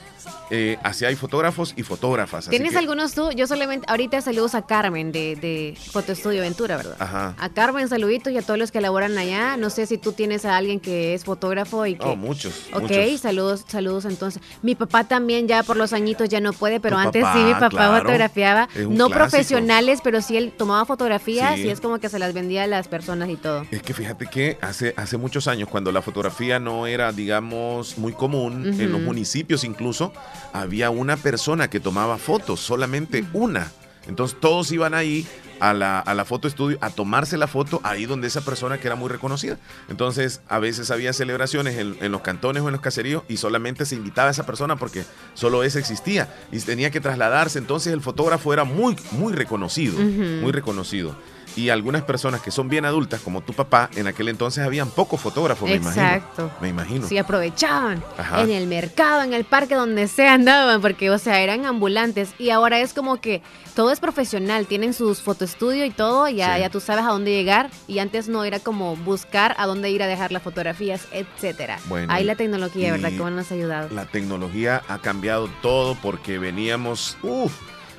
Eh, 0.50 0.79
así 0.82 1.05
hay 1.05 1.17
fotógrafos 1.17 1.75
y 1.76 1.82
fotógrafas. 1.82 2.49
¿Tienes 2.49 2.76
algunos 2.76 3.14
tú? 3.14 3.31
Yo 3.33 3.47
solamente, 3.47 3.87
ahorita 3.88 4.21
saludos 4.21 4.54
a 4.54 4.62
Carmen 4.66 5.12
de, 5.12 5.37
de 5.37 5.76
Fotoestudio 5.90 6.40
Ventura, 6.43 6.76
¿verdad? 6.76 6.97
Ajá. 6.99 7.35
A 7.38 7.49
Carmen, 7.49 7.88
saluditos 7.88 8.33
y 8.33 8.38
a 8.38 8.43
todos 8.43 8.59
los 8.59 8.71
que 8.71 8.81
laboran 8.81 9.16
allá. 9.19 9.57
No 9.57 9.71
sé 9.71 9.87
si 9.87 9.99
tú 9.99 10.12
tienes 10.12 10.45
a 10.45 10.57
alguien 10.57 10.81
que 10.81 11.14
es 11.14 11.25
fotógrafo 11.25 11.87
y 11.87 11.97
que... 11.97 12.07
Oh, 12.07 12.16
muchos. 12.16 12.66
Ok, 12.73 12.93
saludos, 13.19 13.64
saludos 13.66 14.04
entonces. 14.04 14.43
Mi 14.62 14.75
papá 14.75 15.04
también 15.04 15.49
ya 15.49 15.62
por 15.62 15.76
los 15.76 15.93
añitos 15.93 16.28
ya 16.28 16.40
no 16.40 16.52
puede, 16.52 16.81
pero 16.81 16.97
antes 16.97 17.25
sí 17.33 17.38
mi 17.38 17.54
papá 17.54 18.00
fotografiaba. 18.00 18.69
No 18.88 19.09
profesionales, 19.09 20.00
pero 20.02 20.21
sí 20.21 20.37
él 20.37 20.52
tomaba 20.57 20.85
fotografías 20.85 21.59
y 21.59 21.69
es 21.69 21.81
como 21.81 21.99
que 21.99 22.09
se 22.09 22.19
las 22.19 22.33
vendía 22.35 22.64
a 22.64 22.66
las 22.66 22.88
personas 22.88 23.28
y 23.28 23.37
todo. 23.37 23.66
Es 23.71 23.83
que 23.83 23.95
fíjate 23.95 24.26
que 24.26 24.59
hace, 24.61 24.95
hace 24.97 25.16
muchos 25.16 25.49
años, 25.49 25.69
cuando 25.69 25.93
la 25.93 26.02
fotografía 26.02 26.59
no 26.59 26.87
era, 26.87 27.12
digamos, 27.12 27.99
muy 27.99 28.12
común, 28.12 28.66
en 28.81 28.93
los 28.93 29.00
municipios 29.00 29.64
incluso, 29.64 30.12
había 30.52 30.90
una 30.90 31.16
persona 31.16 31.68
que 31.68 31.80
tomaba 31.80 32.18
fotos, 32.18 32.61
solamente 32.61 33.25
una. 33.33 33.71
Entonces 34.06 34.38
todos 34.38 34.71
iban 34.71 34.94
ahí 34.94 35.26
a 35.61 35.73
la, 35.73 35.99
a 35.99 36.14
la 36.14 36.25
foto 36.25 36.49
estudio 36.49 36.76
a 36.80 36.90
tomarse 36.90 37.37
la 37.37 37.47
foto 37.47 37.80
ahí 37.85 38.06
donde 38.06 38.26
esa 38.26 38.42
persona 38.42 38.78
que 38.78 38.87
era 38.87 38.97
muy 38.97 39.09
reconocida. 39.09 39.59
Entonces 39.88 40.42
a 40.49 40.59
veces 40.59 40.90
había 40.90 41.12
celebraciones 41.12 41.78
en, 41.78 42.12
los 42.12 42.21
cantones 42.21 42.62
o 42.62 42.68
en 42.68 42.73
los 42.73 42.80
caseríos 42.80 43.23
y 43.28 43.38
solamente 43.38 43.87
se 43.87 43.94
invitaba 43.94 44.28
a 44.28 44.30
esa 44.33 44.47
persona 44.47 44.76
porque 44.76 45.04
solo 45.35 45.64
esa 45.64 45.78
existía 45.78 46.35
y 46.52 46.59
tenía 46.61 46.90
que 46.90 47.00
trasladarse. 47.00 47.59
Entonces 47.59 47.92
el 47.92 48.00
fotógrafo 48.00 48.52
era 48.52 48.64
muy, 48.64 48.97
muy 49.12 49.33
reconocido, 49.33 49.99
muy 49.99 50.52
reconocido 50.52 51.16
y 51.56 51.70
algunas 51.70 52.02
personas 52.02 52.40
que 52.40 52.50
son 52.50 52.68
bien 52.68 52.84
adultas, 52.84 53.20
como 53.20 53.40
tu 53.40 53.52
papá, 53.52 53.90
en 53.94 54.06
aquel 54.06 54.28
entonces 54.28 54.64
habían 54.64 54.90
pocos 54.90 55.20
fotógrafos, 55.20 55.68
me 55.68 55.76
imagino. 55.76 56.04
Exacto. 56.06 56.50
Me 56.61 56.68
imagino. 56.68 57.06
Sí, 57.06 57.18
aprovechaban. 57.18 58.02
En 58.38 58.50
el 58.50 58.66
mercado, 58.66 59.23
en 59.23 59.32
el 59.32 59.44
parque, 59.44 59.75
donde 59.75 60.08
se 60.08 60.26
andaban, 60.26 60.80
porque, 60.80 61.11
o 61.11 61.18
sea, 61.18 61.40
eran 61.40 61.64
ambulantes. 61.64 62.34
Y 62.38 62.50
ahora 62.50 62.80
es 62.80 62.92
como 62.92 63.20
que 63.20 63.42
todo 63.75 63.90
es 63.90 64.00
profesional, 64.00 64.66
tienen 64.66 64.94
sus 64.94 65.20
fotoestudio 65.20 65.84
y 65.84 65.90
todo, 65.90 66.28
ya, 66.28 66.58
ya 66.58 66.70
tú 66.70 66.80
sabes 66.80 67.04
a 67.04 67.08
dónde 67.08 67.30
llegar. 67.30 67.70
Y 67.87 67.99
antes 67.99 68.28
no 68.28 68.44
era 68.44 68.58
como 68.58 68.96
buscar 68.96 69.54
a 69.58 69.66
dónde 69.66 69.90
ir 69.90 70.02
a 70.02 70.06
dejar 70.06 70.32
las 70.32 70.42
fotografías, 70.42 71.06
etcétera. 71.12 71.78
Bueno, 71.87 72.12
Ahí 72.12 72.25
la 72.25 72.37
tecnología, 72.37 72.92
¿verdad? 72.92 73.12
¿Cómo 73.16 73.30
nos 73.30 73.50
ha 73.50 73.54
ayudado? 73.54 73.88
La 73.90 74.06
tecnología 74.06 74.82
ha 74.88 74.99
cambiado 74.99 75.49
todo 75.62 75.96
porque 76.00 76.38
veníamos, 76.38 77.16
uff, 77.23 77.52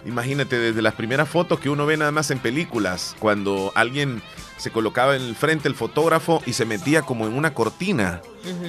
Imagínate 0.05 0.59
desde 0.59 0.81
las 0.83 0.93
primeras 0.93 1.27
fotos 1.27 1.59
que 1.59 1.69
uno 1.69 1.85
ve 1.85 1.97
nada 1.97 2.12
más 2.12 2.29
en 2.29 2.38
películas, 2.39 3.15
cuando 3.19 3.71
alguien 3.74 4.21
se 4.57 4.71
colocaba 4.71 5.15
en 5.15 5.24
el 5.24 5.35
frente 5.35 5.67
el 5.67 5.75
fotógrafo 5.75 6.41
y 6.45 6.53
se 6.53 6.65
metía 6.65 7.01
como 7.01 7.27
en 7.27 7.33
una 7.33 7.53
cortina. 7.53 8.21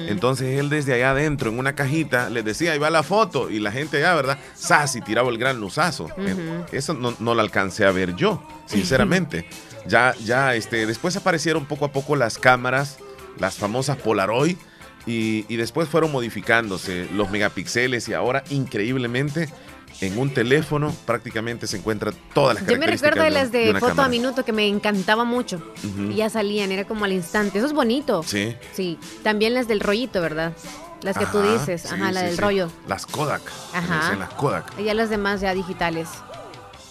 Entonces 0.07 0.59
él 0.59 0.69
desde 0.69 0.93
allá 0.95 1.11
adentro, 1.11 1.51
en 1.51 1.59
una 1.59 1.75
cajita, 1.75 2.31
les 2.31 2.43
decía, 2.43 2.71
ahí 2.71 2.79
va 2.79 2.89
la 2.89 3.03
foto, 3.03 3.51
y 3.51 3.59
la 3.59 3.71
gente 3.71 3.97
allá, 3.97 4.15
¿verdad? 4.15 4.39
¡Sas! 4.55 4.95
y 4.95 5.01
tiraba 5.01 5.29
el 5.29 5.37
gran 5.37 5.59
luzazo. 5.59 6.07
Eso 6.71 6.93
no, 6.95 7.15
no 7.19 7.35
lo 7.35 7.41
alcancé 7.41 7.85
a 7.85 7.91
ver 7.91 8.15
yo, 8.15 8.43
sinceramente. 8.65 9.47
ya, 9.87 10.15
ya, 10.25 10.55
este, 10.55 10.87
después 10.87 11.15
aparecieron 11.15 11.65
poco 11.65 11.85
a 11.85 11.91
poco 11.91 12.15
las 12.15 12.39
cámaras, 12.39 12.97
las 13.37 13.55
famosas 13.55 13.97
Polaroid, 13.97 14.57
y, 15.05 15.45
y 15.47 15.55
después 15.55 15.87
fueron 15.87 16.11
modificándose 16.11 17.07
los 17.13 17.29
megapíxeles 17.29 18.09
y 18.09 18.13
ahora 18.13 18.43
increíblemente 18.49 19.47
en 20.01 20.17
un 20.17 20.33
teléfono 20.33 20.93
prácticamente 21.05 21.67
se 21.67 21.77
encuentra 21.77 22.11
todas 22.33 22.55
las 22.55 22.67
Yo 22.67 22.77
me 22.77 22.87
recuerdo 22.87 23.23
de 23.23 23.31
las 23.31 23.51
de, 23.51 23.73
foto 23.79 24.01
a 24.01 24.07
minuto 24.07 24.45
que 24.45 24.53
me 24.53 24.67
encantaba 24.67 25.23
mucho. 25.23 25.61
Y 26.09 26.15
ya 26.15 26.29
salían, 26.29 26.71
era 26.71 26.85
como 26.85 27.05
al 27.05 27.13
instante. 27.13 27.57
Eso 27.57 27.67
es 27.67 27.73
bonito. 27.73 28.23
Sí. 28.23 28.55
Sí. 28.73 28.99
También 29.23 29.53
las 29.53 29.67
del 29.67 29.79
rollito, 29.79 30.21
¿verdad? 30.21 30.53
Las 31.01 31.17
que 31.17 31.25
tú 31.27 31.41
dices. 31.41 31.91
Ajá, 31.91 32.11
la 32.11 32.23
del 32.23 32.37
rollo. 32.37 32.69
Las 32.87 33.05
Kodak. 33.05 33.41
Ajá. 33.73 34.15
Las 34.15 34.33
Kodak. 34.33 34.79
Y 34.79 34.83
ya 34.83 34.93
las 34.93 35.09
demás 35.09 35.41
ya 35.41 35.53
digitales. 35.53 36.09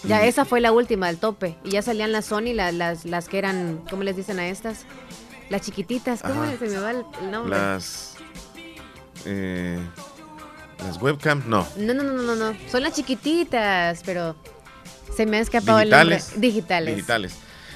Ya 0.04 0.24
esa 0.24 0.44
fue 0.44 0.60
la 0.60 0.72
última, 0.72 1.08
del 1.08 1.18
tope. 1.18 1.56
Y 1.64 1.70
ya 1.70 1.82
salían 1.82 2.12
las 2.12 2.26
Sony, 2.26 2.54
las, 2.54 3.04
las, 3.04 3.28
que 3.28 3.38
eran, 3.38 3.82
¿cómo 3.90 4.04
les 4.04 4.16
dicen 4.16 4.38
a 4.38 4.48
estas? 4.48 4.84
Las 5.48 5.62
chiquititas. 5.62 6.22
¿Cómo 6.22 6.44
se 6.58 6.68
me 6.68 6.78
va 6.78 6.90
el 6.92 7.30
nombre? 7.30 7.56
Las... 7.56 8.14
Eh, 9.24 9.80
¿Las 10.78 11.00
webcam? 11.00 11.42
No. 11.46 11.66
No, 11.76 11.94
no, 11.94 12.02
no, 12.02 12.12
no, 12.12 12.34
no. 12.34 12.56
Son 12.70 12.82
las 12.82 12.94
chiquititas, 12.94 14.02
pero 14.04 14.36
se 15.14 15.26
me 15.26 15.38
ha 15.38 15.40
escapado 15.40 15.80
el 15.80 15.90
nombre. 15.90 16.20
Digitales. 16.36 16.94
Digitales. 16.94 17.34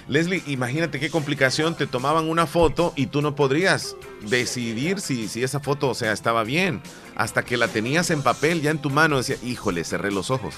Leslie, 0.08 0.42
imagínate 0.46 0.98
qué 0.98 1.08
complicación, 1.08 1.76
te 1.76 1.86
tomaban 1.86 2.28
una 2.28 2.46
foto 2.46 2.92
y 2.96 3.06
tú 3.06 3.22
no 3.22 3.36
podrías 3.36 3.94
decidir 4.22 5.00
si, 5.00 5.28
si 5.28 5.44
esa 5.44 5.60
foto, 5.60 5.88
o 5.88 5.94
sea, 5.94 6.12
estaba 6.12 6.42
bien. 6.42 6.82
Hasta 7.14 7.44
que 7.44 7.56
la 7.56 7.68
tenías 7.68 8.10
en 8.10 8.22
papel 8.22 8.60
ya 8.60 8.72
en 8.72 8.78
tu 8.78 8.90
mano, 8.90 9.18
decía, 9.18 9.36
híjole, 9.44 9.84
cerré 9.84 10.10
los 10.10 10.30
ojos. 10.30 10.54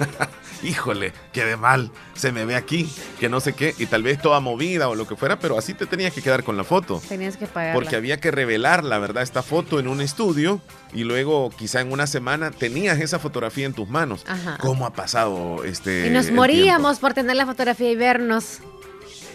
híjole, 0.62 1.12
quedé 1.32 1.56
mal, 1.56 1.90
se 2.14 2.32
me 2.32 2.44
ve 2.44 2.56
aquí, 2.56 2.90
que 3.18 3.28
no 3.28 3.40
sé 3.40 3.52
qué, 3.52 3.74
y 3.78 3.86
tal 3.86 4.02
vez 4.02 4.20
toda 4.20 4.40
movida 4.40 4.88
o 4.88 4.94
lo 4.94 5.06
que 5.06 5.16
fuera, 5.16 5.38
pero 5.38 5.58
así 5.58 5.74
te 5.74 5.86
tenías 5.86 6.12
que 6.12 6.22
quedar 6.22 6.44
con 6.44 6.56
la 6.56 6.64
foto. 6.64 7.00
Tenías 7.08 7.36
que 7.36 7.46
pagar. 7.46 7.74
Porque 7.74 7.96
había 7.96 8.20
que 8.20 8.30
revelar, 8.30 8.84
la 8.84 8.98
verdad, 8.98 9.22
esta 9.22 9.42
foto 9.42 9.78
en 9.78 9.88
un 9.88 10.00
estudio 10.00 10.60
y 10.92 11.04
luego 11.04 11.50
quizá 11.50 11.80
en 11.80 11.92
una 11.92 12.06
semana 12.06 12.50
tenías 12.50 12.98
esa 13.00 13.18
fotografía 13.18 13.66
en 13.66 13.72
tus 13.72 13.88
manos. 13.88 14.24
Ajá. 14.26 14.58
¿Cómo 14.60 14.86
ha 14.86 14.92
pasado 14.92 15.64
este... 15.64 16.06
Y 16.06 16.10
nos 16.10 16.30
moríamos 16.30 16.98
por 16.98 17.14
tener 17.14 17.36
la 17.36 17.46
fotografía 17.46 17.90
y 17.90 17.96
vernos. 17.96 18.60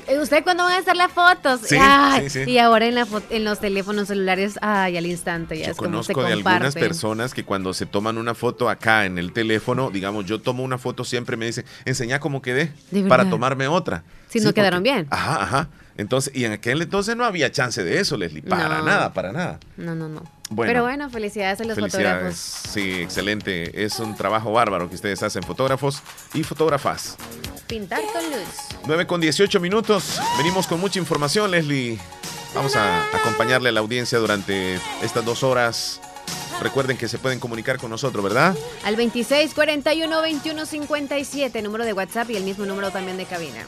Eh, 0.08 0.20
¿Usted 0.20 0.44
cuándo 0.44 0.64
van 0.64 0.74
a 0.74 0.78
hacer 0.78 0.96
las 0.96 1.12
fotos? 1.12 1.62
Sí, 1.64 1.78
sí, 2.22 2.30
sí. 2.30 2.52
Y 2.52 2.58
ahora 2.60 2.86
en, 2.86 2.96
la 2.96 3.08
en 3.30 3.44
los 3.44 3.60
teléfonos 3.60 4.08
celulares, 4.08 4.60
ay, 4.62 4.98
al 4.98 5.06
instante 5.06 5.58
ya 5.58 5.72
es 5.72 5.78
conozco 5.78 6.14
como 6.14 6.28
se 6.28 6.28
de 6.28 6.34
algunas 6.34 6.76
personas 6.76 7.34
que 7.34 7.44
cuando 7.44 7.74
se 7.74 7.86
toman 7.86 8.18
una 8.18 8.36
foto 8.36 8.70
acá 8.70 9.06
en 9.06 9.18
el 9.18 9.34
teléfono, 9.34 9.90
digamos, 9.92 10.26
yo 10.26 10.40
tomo 10.40 10.64
una 10.64 10.78
foto, 10.78 11.04
siempre 11.04 11.38
me 11.38 11.48
dicen, 11.48 11.66
enseña 11.86 12.20
cómo 12.20 12.42
quedé 12.42 12.72
para 13.08 13.30
tomarme 13.30 13.68
otra. 13.68 14.04
Si 14.30 14.40
no 14.40 14.54
quedaron 14.54 14.84
bien. 14.84 15.08
Ajá, 15.10 15.44
ajá. 15.44 15.70
Entonces, 15.98 16.36
y 16.36 16.44
en 16.44 16.52
aquel 16.52 16.82
entonces 16.82 17.16
no 17.16 17.24
había 17.24 17.52
chance 17.52 17.84
de 17.84 18.00
eso, 18.00 18.18
Leslie. 18.18 18.42
Para 18.42 18.82
nada, 18.82 19.14
para 19.14 19.32
nada. 19.32 19.60
No, 19.78 19.96
no, 19.96 20.10
no. 20.10 20.35
Pero 20.56 20.84
bueno, 20.84 21.10
felicidades 21.10 21.60
a 21.62 21.64
los 21.64 21.78
fotógrafos. 21.80 22.36
Sí, 22.36 23.02
excelente. 23.02 23.84
Es 23.84 24.00
un 24.00 24.16
trabajo 24.16 24.52
bárbaro 24.52 24.88
que 24.90 24.96
ustedes 24.96 25.24
hacen, 25.24 25.44
fotógrafos 25.44 26.02
y 26.34 26.44
fotógrafas. 26.44 27.18
Pintar 27.68 28.02
con 28.14 28.24
luz. 28.25 28.48
9 28.86 29.08
con 29.08 29.22
18 29.22 29.60
minutos. 29.60 30.20
Venimos 30.38 30.68
con 30.68 30.80
mucha 30.80 31.00
información, 31.00 31.50
Leslie. 31.50 31.98
Vamos 32.54 32.75
a 32.75 33.06
acompañarle 33.14 33.70
a 33.70 33.72
la 33.72 33.80
audiencia 33.80 34.20
durante 34.20 34.75
estas 35.02 35.25
dos 35.25 35.44
horas. 35.44 36.00
Recuerden 36.62 36.98
que 36.98 37.08
se 37.08 37.18
pueden 37.18 37.40
comunicar 37.40 37.78
con 37.78 37.90
nosotros, 37.90 38.24
¿verdad? 38.24 38.56
Al 38.86 38.96
26 38.96 39.54
41 39.54 40.22
21 40.22 40.66
57, 40.66 41.62
número 41.62 41.84
de 41.86 41.94
WhatsApp 41.94 42.30
y 42.30 42.38
el 42.38 42.44
mismo 42.44 42.66
número 42.66 42.92
también 42.92 43.18
de 43.18 43.25
cabina. 43.25 43.66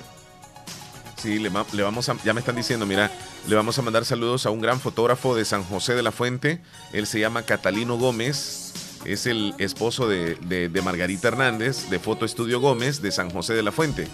Sí, 1.17 1.39
le, 1.39 1.49
vamos 1.49 2.09
a, 2.09 2.17
ya 2.23 2.33
me 2.33 2.41
están 2.41 2.55
diciendo, 2.55 2.85
mira, 2.85 3.11
le 3.47 3.55
vamos 3.55 3.77
a 3.79 3.81
mandar 3.81 4.05
saludos 4.05 4.45
a 4.45 4.51
un 4.51 4.61
gran 4.61 4.79
fotógrafo 4.79 5.35
de 5.35 5.45
San 5.45 5.63
José 5.63 5.95
de 5.95 6.03
la 6.03 6.11
Fuente. 6.11 6.61
Él 6.93 7.07
se 7.07 7.19
llama 7.19 7.41
Catalino 7.41 7.97
Gómez. 7.97 8.73
Es 9.03 9.25
el 9.25 9.55
esposo 9.57 10.07
de, 10.07 10.69
Margarita 10.83 11.29
Hernández, 11.29 11.89
de 11.89 11.97
Foto 11.97 12.25
Estudio 12.25 12.59
Gómez, 12.59 13.01
de 13.01 13.11
San 13.11 13.31
José 13.31 13.55
de 13.55 13.63
la 13.63 13.71
Fuente. 13.71 14.07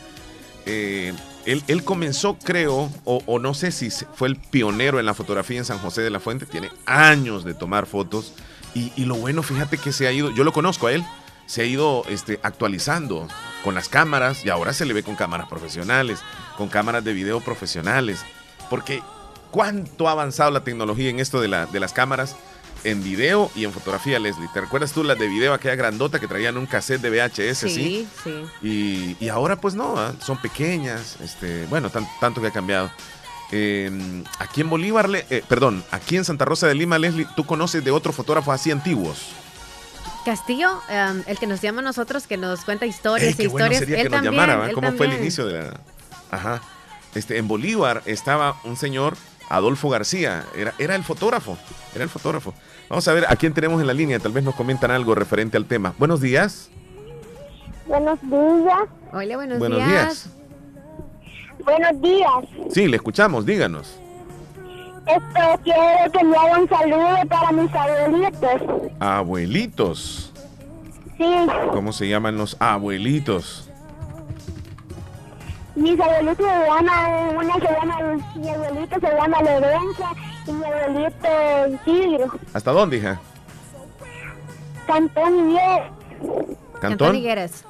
Eh, 0.66 1.14
él, 1.46 1.84
comenzó, 1.84 2.38
creo, 2.42 2.90
o, 3.04 3.40
no 3.40 3.54
sé 3.54 3.74
si 3.74 3.90
fue 3.90 4.30
el 4.30 4.38
pionero 4.38 4.98
en 4.98 5.06
la 5.06 5.14
fotografía 5.14 5.58
en 5.58 5.66
San 5.66 5.80
José 5.80 6.04
de 6.04 6.10
la 6.10 6.22
Fuente. 6.22 6.46
Tiene 6.46 6.70
años 6.86 7.44
de 7.44 7.54
tomar 7.54 7.86
fotos. 7.86 8.32
Y, 8.74 8.94
y 8.96 9.06
lo 9.06 9.16
bueno, 9.16 9.44
fíjate 9.44 9.78
que 9.78 9.92
se 9.92 10.08
ha 10.08 10.12
ido, 10.14 10.32
yo 10.32 10.46
lo 10.46 10.54
conozco 10.54 10.88
a 10.88 10.94
él, 10.94 11.04
se 11.46 11.62
ha 11.62 11.66
ido 11.66 12.04
este, 12.08 12.40
actualizando 12.44 13.28
con 13.64 13.76
las 13.76 13.90
cámaras 13.90 14.46
y 14.46 14.50
ahora 14.50 14.74
se 14.74 14.86
le 14.86 14.94
ve 14.94 15.04
con 15.04 15.16
cámaras 15.16 15.48
profesionales, 15.48 16.20
con 16.58 16.70
cámaras 16.70 17.04
de 17.04 17.14
video 17.14 17.42
profesionales. 17.42 18.24
Porque 18.70 19.02
cuánto 19.52 20.08
ha 20.08 20.12
avanzado 20.12 20.52
la 20.52 20.64
tecnología 20.64 21.10
en 21.10 21.20
esto 21.20 21.40
de, 21.40 21.48
la, 21.48 21.66
de 21.66 21.80
las 21.80 21.94
cámaras 21.94 22.36
en 22.84 23.04
video 23.04 23.50
y 23.56 23.64
en 23.64 23.72
fotografía, 23.72 24.20
Leslie. 24.20 24.50
¿Te 24.54 24.62
recuerdas 24.62 24.92
tú 24.92 25.04
las 25.04 25.18
de 25.18 25.28
video, 25.28 25.54
aquella 25.54 25.76
grandota 25.76 26.20
que 26.20 26.28
traían 26.28 26.58
un 26.58 26.66
cassette 26.66 27.02
de 27.02 27.10
VHS? 27.10 27.60
Sí, 27.60 28.08
sí. 28.24 29.18
Y, 29.20 29.30
ahora 29.30 29.56
pues 29.56 29.76
no, 29.76 29.98
¿ah? 29.98 30.14
son 30.20 30.38
pequeñas, 30.42 31.18
este, 31.22 31.66
bueno, 31.68 31.90
tanto 32.20 32.42
que 32.42 32.48
ha 32.48 32.52
cambiado. 32.52 32.92
Em, 33.52 34.24
aquí 34.40 34.62
en 34.62 34.70
Bolívar, 34.70 35.08
eh, 35.14 35.44
perdón, 35.48 35.84
aquí 35.92 36.18
en 36.18 36.26
Santa 36.26 36.46
Rosa 36.46 36.68
de 36.68 36.76
Lima, 36.76 36.98
Leslie, 36.98 37.28
¿tú 37.36 37.46
conoces 37.46 37.84
de 37.84 37.92
otros 37.92 38.16
fotógrafos 38.16 38.54
así 38.54 38.72
antiguos? 38.72 39.30
Castillo, 40.26 40.82
em, 40.90 41.24
el 41.28 41.38
que 41.38 41.48
nos 41.48 41.62
llama 41.62 41.82
a 41.82 41.84
nosotros, 41.84 42.28
que 42.28 42.38
nos 42.38 42.62
cuenta 42.62 42.86
historias 42.86 43.38
e 43.38 43.44
historias. 43.44 43.80
sería 43.80 44.04
que 44.04 44.10
nos 44.10 44.24
llamara, 44.24 44.72
¿Cómo 44.74 44.92
fue 44.94 45.06
el 45.06 45.14
inicio 45.14 45.46
de 45.46 45.62
la.? 45.62 45.80
Ajá. 46.34 46.62
Este, 47.14 47.38
en 47.38 47.48
Bolívar 47.48 48.02
estaba 48.06 48.56
un 48.64 48.76
señor, 48.76 49.16
Adolfo 49.50 49.90
García, 49.90 50.46
era, 50.56 50.74
era 50.80 50.96
el 50.96 51.04
fotógrafo, 51.04 51.58
era 51.94 52.04
el 52.04 52.10
fotógrafo. 52.10 52.56
Vamos 52.90 53.08
a 53.08 53.14
ver 53.14 53.26
a 53.30 53.36
quién 53.36 53.54
tenemos 53.54 53.80
en 53.80 53.88
la 53.88 53.94
línea, 53.94 54.20
tal 54.20 54.32
vez 54.32 54.44
nos 54.44 54.56
comentan 54.56 54.90
algo 54.90 55.14
referente 55.14 55.58
al 55.58 55.66
tema. 55.66 55.94
Buenos 56.00 56.22
días. 56.22 56.72
Buenos 57.86 58.20
días. 58.22 58.90
Hola, 59.12 59.36
buenos, 59.36 59.60
buenos 59.60 59.86
días. 59.86 60.30
Buenos 61.64 62.02
días. 62.02 62.74
Sí, 62.74 62.88
le 62.88 62.98
escuchamos, 62.98 63.46
díganos. 63.46 64.00
Esto 65.06 65.62
quiero 65.64 66.12
que 66.12 66.24
me 66.24 66.38
haga 66.38 66.60
un 66.60 66.70
saludo 66.70 67.16
para 67.30 67.52
mis 67.52 67.72
abuelitos. 67.76 68.92
¿Abuelitos? 69.00 70.34
Sí. 71.18 71.36
¿Cómo 71.72 71.94
se 71.94 72.08
llaman 72.08 72.38
los 72.38 72.58
abuelitos? 72.60 73.63
Mis 75.76 76.00
abuelitos 76.00 76.46
se 76.46 76.66
llaman, 76.66 77.36
una 77.36 77.54
se 77.56 77.62
llama, 77.62 78.00
mi 78.36 78.50
abuelito 78.50 79.00
se 79.00 79.16
llama 79.16 79.42
Lorenza 79.42 80.12
y 80.46 80.52
mi 80.52 80.66
abuelito 80.66 81.92
Isidro. 81.92 82.40
¿Hasta 82.54 82.72
dónde, 82.72 82.98
hija? 82.98 83.20
Cantón 84.86 85.50
Higueras. 85.50 85.92
¿Cantón? 86.80 87.16
Higueras. 87.16 87.66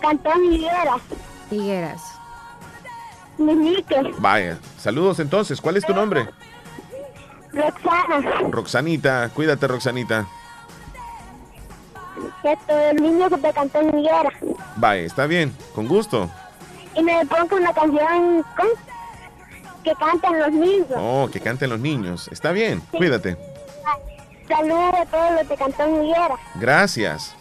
Cantón 0.00 0.44
Higueras. 0.52 1.02
Higueras. 1.50 2.02
Vaya, 4.18 4.58
saludos 4.78 5.18
entonces. 5.20 5.60
¿Cuál 5.60 5.76
es 5.76 5.84
tu 5.84 5.94
nombre? 5.94 6.28
Roxana. 7.52 8.20
Roxanita, 8.50 9.30
cuídate, 9.34 9.66
Roxanita. 9.66 10.26
Esto, 12.42 12.78
el 12.78 13.02
niño 13.02 13.28
que 13.30 13.38
te 13.38 13.52
cantó 13.52 13.80
en 13.80 13.98
Higuera. 13.98 14.32
Vaya, 14.76 15.02
está 15.02 15.26
bien, 15.26 15.56
con 15.74 15.88
gusto. 15.88 16.30
Y 16.98 17.02
me 17.02 17.24
pongo 17.26 17.56
una 17.56 17.72
canción 17.72 18.44
que 19.84 19.92
canten 19.94 20.38
los 20.40 20.52
niños. 20.52 20.88
Oh, 20.96 21.28
que 21.32 21.40
canten 21.40 21.70
los 21.70 21.78
niños. 21.78 22.28
Está 22.32 22.50
bien, 22.50 22.80
cuídate. 22.90 23.36
Saludos 24.48 24.94
a 24.94 25.06
todos 25.06 25.32
los 25.32 25.46
que 25.46 25.56
cantó 25.56 25.84
en 25.84 26.04
Higuera. 26.04 26.34
Gracias. 26.56 27.36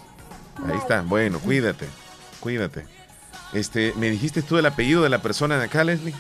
Ahí 0.68 0.78
está, 0.78 1.02
bueno, 1.02 1.40
cuídate, 1.40 1.88
cuídate. 2.40 2.86
Este, 3.54 3.94
¿me 3.96 4.10
dijiste 4.10 4.42
tú 4.42 4.58
el 4.58 4.66
apellido 4.66 5.02
de 5.02 5.10
la 5.10 5.20
persona 5.20 5.58
de 5.58 5.66
acá, 5.66 5.84
Leslie? 5.84 6.14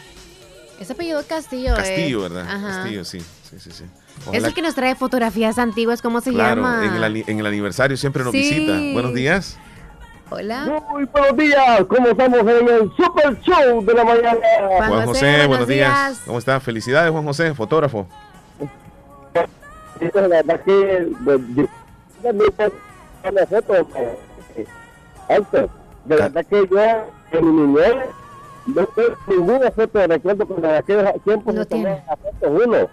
Es 0.79 0.89
apellido 0.89 1.23
Castillo. 1.27 1.75
Castillo, 1.75 2.21
¿verdad? 2.21 2.45
Castillo, 2.45 3.03
sí, 3.03 3.19
sí, 3.19 3.59
sí, 3.59 3.71
sí. 3.71 3.83
Es 4.31 4.43
el 4.43 4.53
que 4.53 4.61
nos 4.61 4.75
trae 4.75 4.95
fotografías 4.95 5.57
antiguas, 5.59 6.01
¿cómo 6.01 6.21
se 6.21 6.31
llama? 6.31 6.85
En 6.85 7.03
el, 7.03 7.23
en 7.27 7.39
el 7.39 7.45
aniversario 7.45 7.97
siempre 7.97 8.23
nos 8.23 8.33
visita. 8.33 8.73
Buenos 8.93 9.13
días. 9.13 9.57
Hola. 10.29 10.83
Muy 10.91 11.05
buenos 11.05 11.37
días, 11.37 11.85
¿cómo 11.87 12.09
estamos 12.09 12.39
en 12.41 12.67
el 12.67 12.91
Super 12.97 13.39
Show 13.41 13.85
de 13.85 13.93
la 13.93 14.03
mañana? 14.03 14.37
Juan, 14.77 15.05
José, 15.05 15.47
buenos, 15.47 15.67
días. 15.67 16.21
¿Cómo 16.25 16.37
está? 16.37 16.59
Felicidades, 16.59 17.11
Juan 17.11 17.23
José, 17.23 17.53
fotógrafo. 17.53 18.07
La 20.13 20.27
verdad 20.27 20.59
que 20.65 21.07
de 26.05 26.15
verdad 26.15 26.45
que 26.45 26.67
yo 26.67 26.79
en 27.31 27.55
mi 27.55 27.61
niñez 27.61 27.95
no 28.65 28.85
tengo 28.85 29.17
ninguna 29.27 29.71
foto 29.71 29.99
de 29.99 30.07
recuerdo 30.07 30.45
con 30.45 30.61
de 30.61 30.77
aquellos 30.77 31.23
tiempos 31.23 31.53
No 31.55 31.63
se 31.63 31.77
la 31.77 32.17
foto 32.17 32.49
uno. 32.49 32.89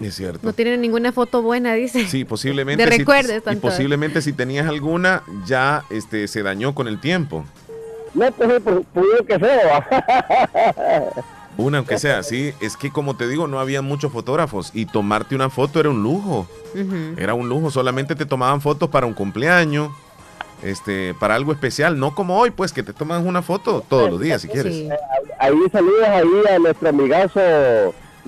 Es 0.00 0.14
cierto. 0.14 0.40
No 0.42 0.52
tienen 0.52 0.80
ninguna 0.80 1.12
foto 1.12 1.42
buena, 1.42 1.74
dice. 1.74 2.06
Sí, 2.06 2.24
posiblemente. 2.24 2.84
De 2.86 2.92
si- 2.92 2.98
recuerdos, 2.98 3.42
y 3.50 3.56
posiblemente 3.56 4.20
si 4.22 4.32
tenías 4.32 4.66
alguna, 4.68 5.22
ya 5.46 5.84
este, 5.90 6.28
se 6.28 6.42
dañó 6.42 6.74
con 6.74 6.88
el 6.88 7.00
tiempo. 7.00 7.44
No, 8.14 8.30
pues 8.32 8.60
por 8.62 8.84
bien 8.94 9.26
que 9.26 9.38
sea. 9.38 9.86
Una, 11.58 11.78
aunque 11.78 11.98
sea, 11.98 12.22
sí. 12.22 12.52
Es 12.60 12.76
que 12.76 12.90
como 12.90 13.16
te 13.16 13.26
digo, 13.28 13.46
no 13.46 13.60
había 13.60 13.80
muchos 13.80 14.12
fotógrafos 14.12 14.70
y 14.74 14.84
tomarte 14.84 15.34
una 15.34 15.48
foto 15.48 15.80
era 15.80 15.88
un 15.90 16.02
lujo. 16.02 16.46
Era 17.16 17.32
un 17.32 17.48
lujo. 17.48 17.70
Solamente 17.70 18.14
te 18.14 18.26
tomaban 18.26 18.60
fotos 18.60 18.90
para 18.90 19.06
un 19.06 19.14
cumpleaños, 19.14 19.90
este, 20.62 21.14
para 21.18 21.34
algo 21.34 21.52
especial. 21.52 21.98
No 21.98 22.14
como 22.14 22.38
hoy, 22.38 22.50
pues, 22.50 22.72
que 22.72 22.82
te 22.82 22.92
toman 22.92 23.26
una 23.26 23.40
foto 23.40 23.82
todos 23.88 24.10
los 24.10 24.20
días 24.20 24.42
si 24.42 24.48
quieres. 24.48 24.74
Sí. 24.74 24.88
ahí 25.38 25.54
saludos 25.72 26.06
ahí 26.06 26.54
a 26.54 26.58
nuestro 26.58 26.88
amigazo 26.90 27.40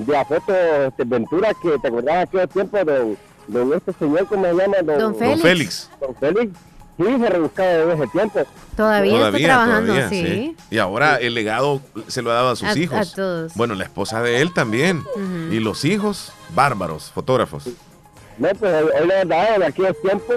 de 0.06 0.12
la 0.12 0.24
foto 0.24 0.54
este, 0.86 1.04
Ventura, 1.04 1.52
que 1.62 1.78
te 1.78 1.88
acordás 1.88 2.26
aquel 2.26 2.48
tiempo 2.48 2.76
de, 2.78 3.16
de 3.48 3.76
este 3.76 3.92
señor, 3.98 4.26
¿cómo 4.26 4.44
se 4.44 4.54
llama? 4.54 4.76
Don 4.84 4.98
Don 4.98 5.14
Félix. 5.16 5.42
Félix. 5.42 5.90
Don 6.00 6.14
Félix. 6.16 6.58
Sí, 6.98 7.04
se 7.04 7.28
rebuscaba 7.30 7.68
desde 7.68 7.94
ese 7.94 8.06
tiempo. 8.08 8.40
Todavía, 8.76 9.26
está 9.28 9.38
trabajando, 9.38 9.92
todavía, 9.94 10.08
sí. 10.08 10.56
Y 10.68 10.78
ahora 10.78 11.16
el 11.16 11.34
legado 11.34 11.80
se 12.08 12.22
lo 12.22 12.32
ha 12.32 12.34
dado 12.34 12.50
a 12.50 12.56
sus 12.56 12.68
A- 12.68 12.76
hijos. 12.78 13.12
a 13.12 13.14
todos. 13.14 13.54
Bueno, 13.54 13.76
la 13.76 13.84
esposa 13.84 14.20
de 14.20 14.40
él 14.40 14.52
también. 14.52 15.04
Y 15.52 15.60
los 15.60 15.84
hijos, 15.84 16.32
bárbaros, 16.56 17.12
fotógrafos. 17.12 17.68
No, 18.36 18.48
pues 18.58 18.74
hoy, 18.82 18.90
hoy 19.00 19.06
la 19.06 19.14
verdad, 19.14 19.56
en 19.56 19.62
aquellos 19.62 20.00
tiempos, 20.00 20.36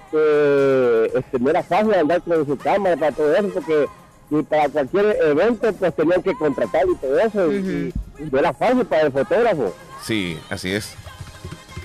este, 0.00 1.18
este, 1.18 1.38
no 1.38 1.50
era 1.50 1.62
fácil 1.62 1.94
andar 1.94 2.20
con 2.22 2.44
su 2.46 2.56
cámara 2.56 2.96
para 2.96 3.12
todo 3.12 3.34
eso, 3.34 3.48
porque 3.54 3.86
y 4.30 4.42
para 4.42 4.68
cualquier 4.68 5.16
evento, 5.22 5.72
pues 5.72 5.94
tenían 5.94 6.22
que 6.22 6.34
contratar 6.34 6.82
y 6.88 6.94
todo 6.96 7.18
eso. 7.18 7.52
y, 7.52 7.92
y 8.18 8.24
no 8.30 8.38
era 8.38 8.52
fácil 8.52 8.84
para 8.86 9.02
el 9.02 9.12
fotógrafo. 9.12 9.74
Sí, 10.02 10.38
así 10.50 10.72
es. 10.72 10.94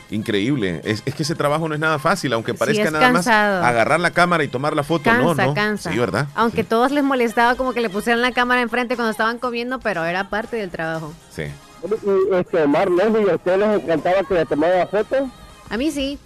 Increíble. 0.10 0.82
Es, 0.84 1.02
es 1.06 1.16
que 1.16 1.24
ese 1.24 1.36
trabajo 1.36 1.68
no 1.70 1.74
es 1.74 1.80
nada 1.80 1.98
fácil, 1.98 2.34
aunque 2.34 2.52
Sí, 2.52 2.58
parezca 2.58 2.92
nada 2.92 3.12
cansado. 3.14 3.62
más 3.62 3.70
agarrar 3.70 4.00
la 4.00 4.12
cámara 4.12 4.44
y 4.44 4.50
tomar 4.50 4.76
la 4.76 4.84
foto. 4.84 5.04
Cansa, 5.06 5.24
no, 5.44 5.50
no. 5.50 5.54
cansa. 5.54 5.92
Sí, 5.92 5.98
¿verdad? 5.98 6.28
Aunque 6.36 6.64
todos 6.66 6.92
les 6.92 7.04
molestaba 7.04 7.56
como 7.56 7.74
que 7.74 7.80
le 7.80 7.90
pusieran 7.90 8.22
la 8.22 8.32
cámara 8.34 8.62
enfrente 8.62 8.96
cuando 8.96 9.12
estaban 9.12 9.38
comiendo, 9.40 9.80
pero 9.80 10.04
era 10.04 10.30
parte 10.30 10.58
del 10.58 10.70
trabajo. 10.70 11.14
Sí. 11.34 11.44
Y, 11.84 12.36
este, 12.36 12.64
Omar 12.64 12.92
Leslie, 12.92 13.32
¿a 13.32 13.36
ustedes 13.36 13.60
les 13.60 13.84
encantaba 13.84 14.24
que 14.28 14.34
le 14.34 14.46
tomara 14.46 14.86
fotos? 14.88 15.30
A 15.70 15.78
mí 15.78 15.92
sí. 15.92 16.20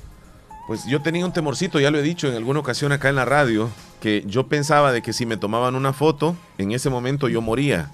Pues 0.67 0.85
yo 0.85 1.01
tenía 1.01 1.25
un 1.25 1.31
temorcito, 1.31 1.79
ya 1.79 1.91
lo 1.91 1.99
he 1.99 2.01
dicho 2.01 2.27
en 2.27 2.35
alguna 2.35 2.59
ocasión 2.59 2.91
acá 2.91 3.09
en 3.09 3.15
la 3.15 3.25
radio, 3.25 3.69
que 4.01 4.23
yo 4.25 4.47
pensaba 4.47 4.91
de 4.91 5.01
que 5.03 5.13
si 5.13 5.25
me 5.27 5.37
tomaban 5.37 5.75
una 5.75 5.93
foto, 5.93 6.35
en 6.57 6.71
ese 6.71 6.89
momento 6.89 7.27
yo 7.27 7.39
moría. 7.41 7.91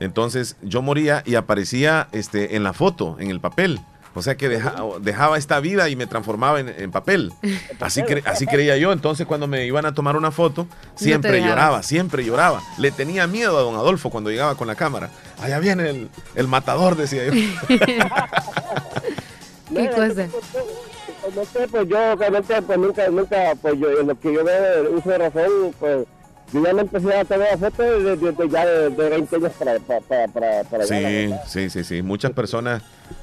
Entonces 0.00 0.56
yo 0.62 0.82
moría 0.82 1.22
y 1.24 1.36
aparecía 1.36 2.08
este, 2.10 2.56
en 2.56 2.64
la 2.64 2.72
foto, 2.72 3.16
en 3.20 3.30
el 3.30 3.38
papel. 3.40 3.78
O 4.14 4.20
sea 4.20 4.36
que 4.36 4.48
deja- 4.48 4.74
dejaba 5.00 5.38
esta 5.38 5.58
vida 5.60 5.88
y 5.88 5.96
me 5.96 6.06
transformaba 6.08 6.58
en, 6.60 6.68
en 6.68 6.90
papel. 6.90 7.32
Así, 7.80 8.02
cre- 8.02 8.22
así 8.26 8.46
creía 8.46 8.76
yo. 8.76 8.92
Entonces 8.92 9.24
cuando 9.26 9.46
me 9.46 9.64
iban 9.64 9.86
a 9.86 9.94
tomar 9.94 10.16
una 10.16 10.30
foto, 10.32 10.66
siempre 10.96 11.40
lloraba, 11.48 11.82
siempre 11.84 12.24
lloraba. 12.24 12.60
Le 12.78 12.90
tenía 12.90 13.26
miedo 13.28 13.56
a 13.56 13.62
don 13.62 13.76
Adolfo 13.76 14.10
cuando 14.10 14.28
llegaba 14.30 14.56
con 14.56 14.66
la 14.66 14.74
cámara. 14.74 15.08
Allá 15.40 15.60
viene 15.60 15.88
el, 15.88 16.10
el 16.34 16.48
matador, 16.48 16.96
decía 16.96 17.24
yo. 17.26 17.32
¿Qué 19.74 19.88
cosa? 19.90 20.26
Pues, 21.22 21.34
no 21.36 21.44
sé, 21.44 21.68
pues 21.68 21.88
yo 21.88 22.14
realmente 22.16 22.60
pues 22.62 22.78
nunca, 22.78 23.08
nunca, 23.08 23.54
pues 23.60 23.78
yo 23.78 23.90
en 24.00 24.06
lo 24.08 24.18
que 24.18 24.32
yo 24.32 24.44
veo 24.44 24.92
uso 24.92 25.10
de 25.10 25.18
razón, 25.18 25.50
pues 25.78 26.06
yo 26.52 26.64
ya 26.64 26.74
me 26.74 26.82
empecé 26.82 27.14
a 27.16 27.24
tomar 27.24 27.58
fotos 27.58 28.04
desde, 28.04 28.16
desde 28.16 28.48
ya 28.50 28.66
de, 28.66 28.90
de 28.90 29.08
20 29.10 29.36
años 29.36 29.52
para, 29.58 29.78
para, 29.78 30.28
para, 30.28 30.64
para, 30.64 30.84
Sí, 30.86 31.30
sí, 31.46 31.70
sí, 31.70 31.84
sí. 31.84 32.02
Muchas 32.02 32.32
personas, 32.32 32.82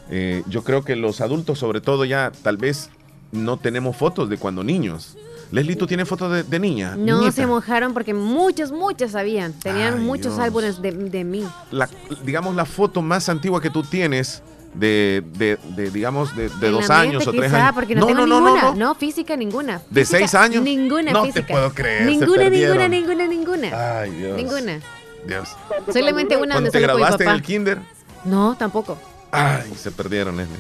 eh, 0.10 0.44
yo 0.48 0.64
creo 0.64 0.84
que 0.84 0.96
los 0.96 1.22
adultos 1.22 1.60
sobre 1.60 1.82
todo 1.82 2.06
ya 2.06 2.32
tal 2.42 2.58
vez 2.58 2.90
no 3.32 3.58
tenemos 3.58 3.96
fotos 3.98 4.30
de 4.30 4.38
cuando 4.38 4.64
niños. 4.64 5.16
Leslie, 5.52 5.76
¿tú 5.76 5.88
tienes 5.88 6.08
fotos 6.08 6.32
de, 6.32 6.44
de 6.44 6.60
niña? 6.60 6.92
No 6.96 7.18
Niñita. 7.18 7.32
se 7.32 7.48
mojaron 7.48 7.94
porque 7.94 8.14
muchos, 8.14 8.72
muchos 8.72 9.12
sabían. 9.12 9.54
Tenían 9.54 9.96
Ay, 9.96 10.00
muchos 10.00 10.36
Dios. 10.36 10.40
álbumes 10.40 10.82
de, 10.82 10.92
de 10.92 11.24
mí. 11.24 11.44
La- 11.72 11.90
digamos, 12.24 12.56
la 12.56 12.66
foto 12.66 13.02
más 13.02 13.30
antigua 13.30 13.60
que 13.62 13.70
tú 13.72 13.82
tienes 13.84 14.44
de, 14.74 15.24
de, 15.34 15.58
de, 15.76 15.90
digamos, 15.92 16.36
de, 16.36 16.50
de 16.50 16.70
dos 16.70 16.90
años 16.90 17.26
o 17.28 17.32
tres 17.32 17.46
quizá, 17.46 17.64
años. 17.64 17.76
porque 17.76 17.96
no, 17.96 18.06
tengo 18.06 18.26
ninguna. 18.26 18.74
No, 18.76 18.96
física 18.96 19.36
ninguna. 19.36 19.82
¿De 19.90 20.02
Física, 20.02 20.18
seis 20.20 20.36
años? 20.36 20.64
Ninguna 20.64 21.12
No 21.12 21.24
te 21.24 21.32
física. 21.34 21.54
puedo 21.54 21.74
creer, 21.74 22.06
Ninguna, 22.06 22.50
ninguna, 22.50 22.88
ninguna, 22.88 23.28
ninguna. 23.28 24.00
Ay, 24.02 24.12
Dios. 24.12 24.38
Ninguna. 24.38 24.80
Dios. 25.26 25.50
Solamente 25.92 26.36
una 26.38 26.54
Cuando 26.54 26.56
donde 26.56 26.72
te 26.72 26.80
graduaste 26.80 27.24
en 27.24 27.30
el 27.30 27.42
kinder, 27.42 27.80
No, 28.26 28.56
tampoco. 28.58 28.98
ay, 29.32 29.74
se 29.76 29.92
perdieron, 29.92 30.38
Leslie. 30.38 30.60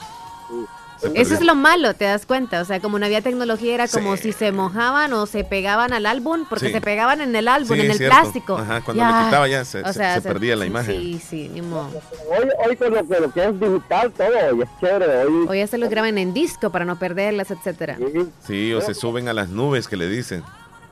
Se 1.01 1.07
Eso 1.21 1.33
es 1.35 1.41
lo 1.41 1.55
malo, 1.55 1.93
te 1.93 2.03
das 2.05 2.25
cuenta. 2.25 2.59
O 2.61 2.65
sea, 2.65 2.79
como 2.81 2.99
no 2.99 3.05
había 3.05 3.21
tecnología, 3.21 3.73
era 3.73 3.87
como 3.87 4.17
Sí. 4.17 4.23
si 4.23 4.31
se 4.33 4.51
mojaban 4.51 5.13
o 5.13 5.25
se 5.27 5.43
pegaban 5.45 5.93
al 5.93 6.05
álbum, 6.05 6.45
porque 6.49 6.67
Sí. 6.67 6.71
se 6.73 6.81
pegaban 6.81 7.21
en 7.21 7.33
el 7.35 7.47
álbum, 7.47 7.75
Sí, 7.77 7.81
en 7.85 7.91
el 7.91 7.97
cierto. 7.97 8.17
plástico. 8.19 8.57
Ajá, 8.57 8.81
cuando 8.81 9.03
le 9.05 9.25
quitaba 9.25 9.47
ya 9.47 9.63
se- 9.63 9.81
se- 9.93 9.93
se 10.15 10.21
perdía 10.21 10.55
la 10.57 10.65
imagen. 10.65 10.95
Sí, 10.99 11.21
sí, 11.25 11.49
ni 11.53 11.61
modo. 11.61 11.89
Hoy, 12.29 12.49
hoy 12.67 12.75
con 12.75 12.93
lo 12.93 13.07
que, 13.07 13.19
lo 13.19 13.31
que 13.31 13.45
es 13.45 13.59
digital, 13.59 14.11
todo, 14.11 14.27
hoy 14.53 14.61
es 14.63 14.69
chévere. 14.81 15.25
Hoy, 15.25 15.47
O 15.47 15.53
ya 15.53 15.67
se 15.67 15.77
los 15.77 15.89
graban 15.89 16.17
en 16.17 16.33
disco 16.33 16.69
para 16.69 16.83
no 16.83 16.99
perderlas, 16.99 17.49
etcétera. 17.51 17.97
sí. 17.97 18.29
Sí, 18.45 18.73
o 18.73 18.81
se 18.81 18.93
suben 18.93 19.29
a 19.29 19.33
las 19.33 19.47
nubes 19.49 19.87
que 19.87 19.95
le 19.95 20.09
dicen, 20.09 20.43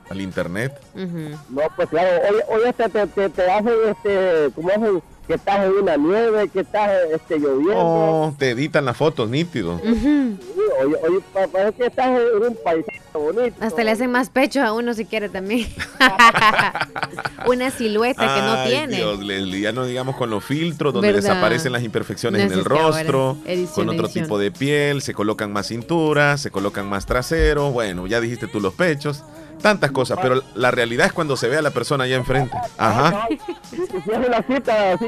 al 0.08 0.22
internet. 0.22 0.72
Ujú. 0.94 1.36
No, 1.50 1.62
pues 1.76 1.88
claro, 1.90 2.08
hoy, 2.30 2.36
hoy 2.48 2.68
hasta 2.68 2.88
te, 2.88 3.06
te, 3.08 3.28
te 3.28 3.50
hacen, 3.50 3.74
este, 3.90 4.50
como 4.54 4.68
hacen, 4.70 5.02
que 5.28 5.34
estás 5.34 5.64
en 5.66 5.72
una 5.72 5.96
nieve, 5.96 6.48
que 6.48 6.60
estás 6.60 6.90
este, 7.12 7.38
lloviendo. 7.38 7.76
Oh, 7.76 8.34
te 8.38 8.50
editan 8.50 8.84
las 8.86 8.96
fotos, 8.96 9.28
nítido. 9.30 9.78
Sí, 9.84 10.36
Hoy, 10.80 10.94
hoy 11.02 11.22
pa- 11.32 11.46
parece 11.48 11.72
que 11.76 11.86
estás 11.86 12.06
en 12.20 12.42
un 12.42 12.56
paisaje 12.64 13.00
bonito. 13.14 13.56
Hasta 13.60 13.84
le 13.84 13.90
hacen 13.90 14.10
más 14.10 14.30
pecho 14.30 14.62
a 14.62 14.72
uno 14.72 14.94
si 14.94 15.04
quiere 15.04 15.28
también. 15.28 15.66
Una 17.46 17.70
silueta 17.70 18.20
que 18.34 18.40
no 18.42 18.52
Ay, 18.52 18.68
tiene. 18.70 18.96
Dios, 18.96 19.18
Leslie, 19.20 19.60
ya 19.60 19.72
no 19.72 19.84
digamos 19.86 20.16
con 20.16 20.30
los 20.30 20.44
filtros 20.44 20.92
donde 20.92 21.08
¿Verdad? 21.12 21.22
desaparecen 21.30 21.72
las 21.72 21.82
imperfecciones 21.82 22.46
No 22.46 22.52
en 22.52 22.58
el 22.58 22.64
rostro, 22.64 23.36
Edición, 23.44 23.74
con 23.74 23.88
otro 23.90 24.06
edición. 24.06 24.24
tipo 24.24 24.38
de 24.38 24.50
piel, 24.50 25.02
se 25.02 25.14
colocan 25.14 25.52
más 25.52 25.66
cinturas, 25.68 26.40
se 26.40 26.50
colocan 26.50 26.88
más 26.88 27.06
traseros, 27.06 27.72
bueno, 27.72 28.06
ya 28.06 28.20
dijiste 28.20 28.46
tú 28.46 28.60
los 28.60 28.74
pechos, 28.74 29.24
tantas 29.62 29.90
cosas, 29.90 30.18
pero 30.22 30.42
la 30.54 30.70
realidad 30.70 31.06
es 31.06 31.12
cuando 31.12 31.36
se 31.36 31.48
ve 31.48 31.56
a 31.58 31.62
la 31.62 31.70
persona 31.70 32.04
allá 32.04 32.16
enfrente. 32.16 32.56
Ajá. 32.76 33.26
Es 33.70 34.06
una 34.06 34.42
cita 34.42 34.92
así, 34.92 35.06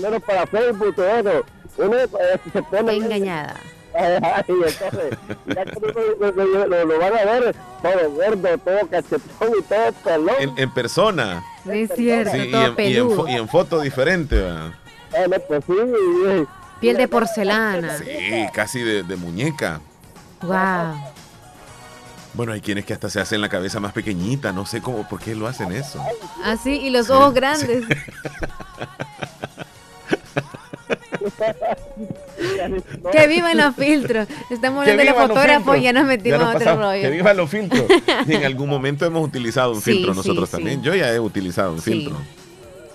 menos 0.00 0.22
para 0.22 0.46
Facebook, 0.46 0.94
todo 0.94 1.06
eso, 1.06 1.44
uno 1.78 1.96
eh, 1.96 2.08
se 2.52 2.62
pone... 2.62 2.94
Engañada. 2.94 3.56
Ay, 3.98 4.44
entonces, 4.48 5.18
ya 5.46 5.64
lo, 5.64 6.84
lo- 6.84 6.98
van 6.98 7.12
a 7.18 7.24
ver 7.24 7.56
todo 7.82 8.10
gordo, 8.10 8.58
todo 8.58 8.86
cachetón 8.90 9.50
y 9.58 9.62
todo 9.62 9.92
pelón. 10.04 10.34
En, 10.38 10.52
en 10.58 10.70
persona. 10.70 11.42
Cierto, 11.64 12.30
Sí, 12.32 12.38
y, 12.38 12.50
todo 12.50 12.60
en, 12.60 12.62
y 12.62 12.66
en 12.66 12.74
peludo. 12.76 13.28
y 13.28 13.32
en 13.32 13.48
foto 13.48 13.80
diferente. 13.80 14.36
¿verdad? 14.36 14.72
Ah, 15.14 15.26
no, 15.28 15.36
pues 15.40 15.64
sí, 15.66 15.72
y- 15.72 16.46
Piel 16.80 16.96
de 16.96 17.08
porcelana. 17.08 17.98
Sí, 17.98 18.46
casi 18.52 18.82
de, 18.82 19.02
de 19.02 19.16
muñeca. 19.16 19.80
Wow. 20.42 20.94
Bueno, 22.38 22.52
hay 22.52 22.60
quienes 22.60 22.84
que 22.84 22.92
hasta 22.92 23.10
se 23.10 23.18
hacen 23.20 23.40
la 23.40 23.48
cabeza 23.48 23.80
más 23.80 23.92
pequeñita, 23.92 24.52
no 24.52 24.64
sé 24.64 24.80
cómo, 24.80 25.08
por 25.08 25.18
qué 25.18 25.34
lo 25.34 25.48
hacen 25.48 25.72
eso. 25.72 26.00
Así, 26.44 26.70
y 26.70 26.90
los 26.90 27.06
Sí, 27.06 27.12
ojos 27.12 27.30
sí. 27.30 27.34
grandes. 27.34 27.84
Que 33.12 33.26
vivan 33.26 33.56
los 33.56 33.74
filtros. 33.74 34.28
Estamos 34.50 34.80
hablando 34.82 35.02
de 35.02 35.10
los 35.10 35.18
fotógrafos 35.18 35.76
y 35.78 35.82
ya 35.82 35.92
nos 35.92 36.04
metimos 36.06 36.38
Ya 36.40 36.46
a 36.46 36.48
otro 36.50 36.58
pasamos. 36.60 36.92
Que 36.94 37.02
rollo. 37.02 37.10
vivan 37.10 37.36
los 37.36 37.50
filtros. 37.50 37.84
Y 38.26 38.34
en 38.34 38.44
algún 38.44 38.68
momento 38.70 39.04
hemos 39.04 39.26
utilizado 39.26 39.72
un 39.72 39.80
Sí, 39.80 39.92
filtro 39.94 40.14
nosotros 40.14 40.48
sí. 40.48 40.56
también. 40.56 40.82
Yo 40.82 40.94
ya 40.94 41.12
he 41.12 41.18
utilizado 41.20 41.72
un 41.72 41.80
Sí. 41.80 41.92
filtro. 41.92 42.16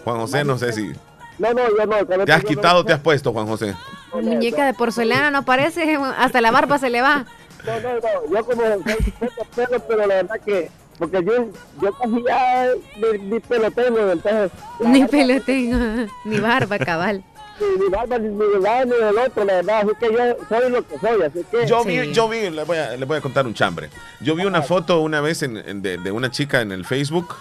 Juan 0.04 0.18
José, 0.18 0.44
no 0.44 0.58
sé 0.58 0.72
si. 0.74 0.92
No, 1.40 1.54
no, 1.54 1.62
yo 1.78 1.86
no. 1.86 2.26
¿Te 2.26 2.32
has 2.32 2.44
quitado 2.44 2.80
o 2.80 2.84
no- 2.84 2.86
te 2.86 2.94
has 2.94 3.00
puesto, 3.00 3.32
Juan 3.34 3.48
José? 3.48 3.76
Muñeca 4.14 4.66
de 4.66 4.74
porcelana 4.74 5.32
no 5.32 5.44
parece, 5.44 5.98
hasta 6.18 6.40
la 6.42 6.52
barba 6.52 6.78
se 6.78 6.90
le 6.90 7.02
va. 7.02 7.26
No, 7.66 7.80
no, 7.80 7.94
no, 7.96 8.36
yo 8.36 8.46
como 8.46 8.62
soy 8.62 9.12
poco 9.20 9.46
pelo, 9.56 9.80
pero 9.88 10.00
la 10.08 10.16
verdad 10.16 10.36
que, 10.46 10.70
porque 11.00 11.24
yo, 11.24 11.48
yo 11.82 11.94
casi 11.94 12.24
ya 12.28 12.68
ni, 12.98 13.20
ni 13.30 13.40
pelo 13.40 13.72
tengo, 13.72 14.00
entonces... 14.12 14.52
Ni 14.82 15.02
barba- 15.02 15.12
pelo 15.12 15.42
tengo, 15.42 16.12
ni 16.26 16.40
barba, 16.40 16.78
cabal. 16.80 17.24
Ni, 17.60 17.84
ni 17.84 17.90
barba, 17.90 18.18
ni, 18.20 18.28
ni 18.30 18.38
del 18.52 18.62
lado, 18.62 18.86
ni 18.86 18.92
del 19.06 19.18
otro, 19.18 19.46
la 19.46 19.54
verdad, 19.54 19.80
así 19.82 19.90
que 20.00 20.12
yo 20.12 20.38
soy 20.50 20.70
lo 20.72 20.88
que 20.88 21.00
soy, 21.00 21.22
así 21.22 21.46
que... 21.50 21.66
Yo 21.68 21.84
Sí. 21.84 21.90
vi, 22.00 22.12
yo 22.14 22.28
vi, 22.28 22.50
le 22.50 22.64
voy, 22.64 22.78
a, 22.78 22.98
le 22.98 23.06
voy 23.06 23.18
a 23.18 23.22
contar 23.22 23.48
un 23.48 23.54
chambre. 23.54 23.90
Yo 24.20 24.36
vi 24.36 24.44
una 24.46 24.62
foto 24.62 25.00
una 25.02 25.22
vez 25.22 25.42
en- 25.44 25.58
en- 25.58 25.82
de, 25.82 25.98
de 25.98 26.12
una 26.12 26.30
chica 26.32 26.62
en 26.62 26.72
el 26.74 26.84
Facebook 26.86 27.34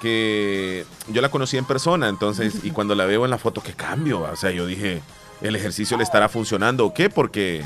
que 0.00 0.84
yo 1.08 1.22
la 1.22 1.30
conocí 1.30 1.56
en 1.56 1.64
persona, 1.64 2.08
entonces, 2.08 2.64
y 2.64 2.70
cuando 2.70 2.94
la 2.94 3.06
veo 3.06 3.24
en 3.24 3.30
la 3.30 3.38
foto, 3.38 3.62
qué 3.62 3.72
cambio. 3.72 4.20
O 4.22 4.36
sea, 4.36 4.50
yo 4.50 4.66
dije, 4.66 5.00
el 5.40 5.56
ejercicio 5.56 5.96
le 5.96 6.02
estará 6.02 6.28
funcionando 6.28 6.84
o 6.84 6.92
qué, 6.94 7.08
porque 7.08 7.64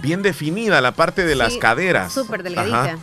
bien 0.00 0.22
definida 0.22 0.80
la 0.80 0.92
parte 0.92 1.24
de 1.24 1.34
las 1.34 1.56
caderas. 1.56 2.12
súper 2.12 2.42
delgadita. 2.42 2.82
Ajá. 2.84 2.98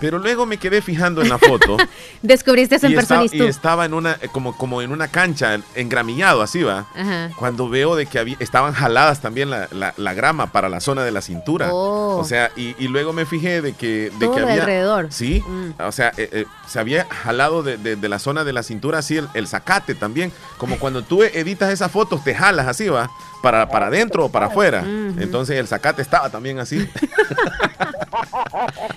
Pero 0.00 0.20
luego 0.20 0.46
me 0.46 0.58
quedé 0.58 0.80
fijando 0.80 1.22
en 1.22 1.28
la 1.28 1.38
foto. 1.38 1.76
Descubriste 2.22 2.76
eso 2.76 2.86
en 2.86 2.92
y, 2.92 2.94
persona 2.94 3.24
estaba, 3.24 3.44
y 3.44 3.48
estaba 3.48 3.84
en 3.84 3.94
una, 3.94 4.12
eh, 4.22 4.28
como, 4.30 4.56
como 4.56 4.80
en 4.80 4.92
una 4.92 5.08
cancha, 5.08 5.58
engramillado, 5.74 6.40
así 6.40 6.62
va. 6.62 6.86
Ajá. 6.94 7.30
Cuando 7.36 7.68
veo 7.68 7.96
de 7.96 8.06
que 8.06 8.20
había, 8.20 8.36
estaban 8.38 8.74
jaladas 8.74 9.20
también 9.20 9.50
la, 9.50 9.66
la- 9.72 9.94
la 9.96 10.14
grama 10.14 10.52
para 10.52 10.68
la 10.68 10.78
zona 10.78 11.02
de 11.02 11.10
la 11.10 11.20
cintura. 11.20 11.70
Oh. 11.72 12.16
O 12.16 12.24
sea, 12.24 12.52
y, 12.54 12.76
y 12.78 12.86
luego 12.86 13.12
me 13.12 13.26
fijé 13.26 13.60
de 13.60 13.72
que, 13.72 14.12
de 14.20 14.26
Todo 14.26 14.36
que 14.36 14.42
había. 14.42 14.54
alrededor. 14.62 15.08
Sí. 15.10 15.42
Mm. 15.44 15.70
O 15.82 15.90
sea, 15.90 16.12
eh, 16.16 16.28
eh, 16.32 16.44
se 16.68 16.78
había 16.78 17.06
jalado 17.06 17.64
de, 17.64 17.76
de- 17.76 17.96
de 17.96 18.08
la 18.08 18.20
zona 18.20 18.44
de 18.44 18.52
la 18.52 18.62
cintura 18.62 18.98
así 18.98 19.16
el, 19.16 19.28
el 19.34 19.48
zacate 19.48 19.96
también. 19.96 20.30
Como 20.58 20.78
cuando 20.78 21.02
tú 21.02 21.24
editas 21.24 21.72
esas 21.72 21.90
fotos, 21.90 22.22
te 22.22 22.36
jalas 22.36 22.68
así, 22.68 22.88
va. 22.88 23.10
Para, 23.42 23.68
para 23.68 23.86
adentro 23.86 24.24
o 24.24 24.28
para 24.28 24.46
afuera. 24.46 24.80
Ujú. 24.80 25.20
Entonces 25.20 25.56
el 25.58 25.66
zacate 25.68 26.02
estaba 26.02 26.28
también 26.30 26.58
así. 26.58 26.88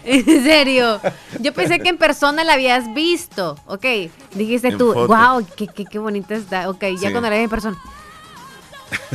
En 0.03 0.25
serio. 0.43 0.99
Yo 1.39 1.53
pensé 1.53 1.79
que 1.79 1.89
en 1.89 1.97
persona 1.97 2.43
la 2.43 2.53
habías 2.53 2.91
visto. 2.93 3.57
Ok. 3.67 3.85
Dijiste 4.33 4.69
En 4.69 4.77
tú, 4.77 4.93
foto. 4.93 5.07
wow, 5.07 5.45
qué, 5.55 5.67
qué, 5.67 5.85
qué 5.85 5.99
bonita 5.99 6.35
está. 6.35 6.69
Ok, 6.69 6.81
ya 6.99 7.07
Sí. 7.07 7.11
cuando 7.11 7.29
la 7.29 7.35
vi 7.37 7.43
en 7.43 7.49
persona. 7.49 7.77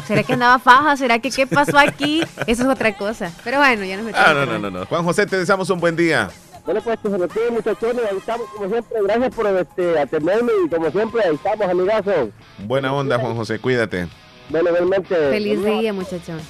¿Será 0.07 0.23
que 0.23 0.33
andaba 0.35 0.59
faja? 0.59 0.97
¿Será 0.97 1.19
que 1.19 1.31
qué 1.31 1.47
pasó 1.47 1.79
aquí? 1.79 2.23
Eso 2.47 2.63
es 2.63 2.69
otra 2.69 2.97
cosa. 2.97 3.31
Pero 3.45 3.59
bueno, 3.59 3.85
ya 3.85 3.97
nos 3.97 4.07
metemos. 4.07 4.27
Ah, 4.29 4.33
no, 4.35 4.47
no, 4.47 4.59
no, 4.59 4.71
no. 4.71 4.87
Juan 4.87 5.05
José, 5.05 5.27
te 5.27 5.39
deseamos 5.39 5.69
un 5.71 5.81
buen 5.81 5.97
día. 5.97 6.31
Bueno, 6.65 6.81
pues 6.83 6.99
que 7.03 7.11
se 7.11 7.19
lo 7.19 7.29
tiene, 7.29 7.51
muchachones. 7.51 8.03
Ahí 8.11 8.17
estamos, 8.19 8.47
como 8.55 8.69
siempre. 8.69 8.99
Gracias 9.03 9.35
por 9.35 9.47
este, 9.49 9.99
atenderme 9.99 10.53
y 10.65 10.69
como 10.69 10.91
siempre, 10.91 11.23
ahí 11.25 11.35
estamos, 11.35 11.69
amigazo. 11.69 12.31
Buena 12.59 12.93
onda, 12.93 13.19
Juan 13.19 13.35
José, 13.37 13.59
cuídate. 13.59 14.09
Bueno, 14.49 14.71
realmente. 14.71 15.15
Feliz 15.15 15.65
día, 15.65 15.93
muchachón. 15.93 16.41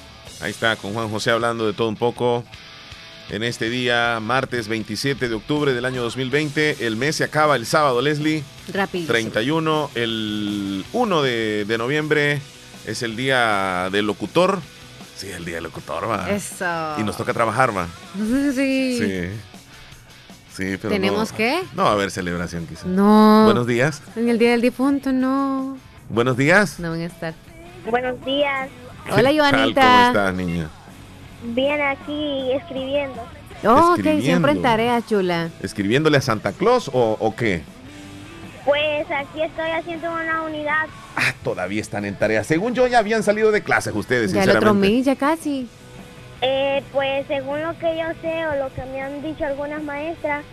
Ahí 0.41 0.51
está, 0.51 0.75
con 0.75 0.93
Juan 0.93 1.09
José 1.09 1.31
hablando 1.31 1.65
de 1.65 1.73
todo 1.73 1.89
un 1.89 1.95
poco. 1.95 2.43
En 3.29 3.43
este 3.43 3.69
día, 3.69 4.19
martes 4.21 4.69
27 4.69 5.27
de 5.27 5.35
octubre 5.35 5.73
del 5.73 5.83
año 5.83 6.01
2020, 6.01 6.85
el 6.87 6.95
mes 6.95 7.17
se 7.17 7.25
acaba 7.25 7.57
el 7.57 7.65
sábado, 7.65 8.01
Leslie. 8.01 8.43
Rápido. 8.73 9.07
31, 9.07 9.89
el 9.95 10.85
1 10.93 11.21
de, 11.23 11.65
de 11.65 11.77
noviembre 11.77 12.39
es 12.85 13.03
el 13.03 13.17
día 13.17 13.89
del 13.91 14.05
locutor. 14.05 14.59
Sí, 15.17 15.29
el 15.29 15.43
día 15.43 15.55
del 15.55 15.65
locutor, 15.65 16.09
va. 16.09 16.29
Eso. 16.29 16.95
Y 16.99 17.03
nos 17.03 17.17
toca 17.17 17.33
trabajar, 17.33 17.75
va. 17.75 17.87
Sí. 18.55 18.97
Sí. 18.99 19.29
Sí, 20.55 20.77
pero 20.81 20.89
¿Tenemos 20.89 21.31
no, 21.31 21.37
qué? 21.37 21.61
No 21.75 21.83
va 21.83 21.89
a 21.89 21.93
haber 21.93 22.09
celebración, 22.09 22.65
quizás. 22.65 22.85
No. 22.85 23.43
Buenos 23.45 23.67
días. 23.67 24.01
En 24.15 24.29
el 24.29 24.39
día 24.39 24.51
del 24.51 24.61
difunto, 24.61 25.11
no. 25.11 25.77
Buenos 26.09 26.37
días. 26.37 26.79
No 26.79 26.91
van 26.91 27.01
a 27.01 27.05
estar. 27.05 27.33
Buenos 27.89 28.23
días. 28.25 28.69
Hola. 29.11 29.31
Joanita. 29.35 29.81
¿Cómo 29.81 30.07
estás, 30.07 30.33
niña? 30.33 30.69
Bien 31.43 31.81
aquí 31.81 32.51
escribiendo. 32.51 33.21
Oh, 33.63 33.69
ok, 33.91 33.97
Escribiendo. 33.97 34.21
siempre 34.25 34.51
en 34.51 34.61
tarea, 34.61 35.01
chula. 35.05 35.49
¿Escribiéndole 35.61 36.17
a 36.17 36.21
Santa 36.21 36.51
Claus 36.51 36.89
o, 36.93 37.17
o 37.19 37.35
qué? 37.35 37.61
Pues 38.65 39.07
aquí 39.09 39.41
estoy 39.41 39.69
haciendo 39.71 40.11
una 40.11 40.41
unidad. 40.43 40.87
Ah, 41.15 41.33
todavía 41.43 41.81
están 41.81 42.05
en 42.05 42.15
tarea. 42.15 42.43
Según 42.43 42.73
yo, 42.73 42.85
ya 42.87 42.99
habían 42.99 43.23
salido 43.23 43.51
de 43.51 43.61
clases 43.63 43.95
ustedes, 43.95 44.31
Ya 44.33 44.43
el 44.43 44.49
otro 44.49 44.61
sinceramente. 44.61 44.95
mes, 44.97 45.05
ya 45.05 45.15
casi. 45.15 45.69
Eh, 46.41 46.83
pues 46.91 47.25
según 47.27 47.63
lo 47.63 47.77
que 47.79 47.97
yo 47.97 48.05
sé 48.21 48.45
o 48.47 48.55
lo 48.63 48.73
que 48.73 48.83
me 48.91 49.01
han 49.01 49.23
dicho 49.23 49.45
algunas 49.45 49.81
maestras, 49.81 50.43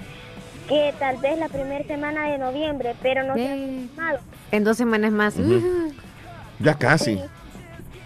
que 0.69 0.95
tal 0.99 1.17
vez 1.19 1.39
la 1.39 1.49
primera 1.49 1.85
semana 1.87 2.29
de 2.31 2.39
noviembre, 2.39 2.95
pero 3.03 3.23
no 3.25 3.35
se 3.35 3.43
ha 3.45 3.55
Yay. 3.57 3.61
confirmado. 3.89 4.19
En 4.53 4.65
dos 4.65 4.77
semanas 4.79 5.13
más. 5.13 5.35
Ya 6.65 6.75
casi. 6.75 7.17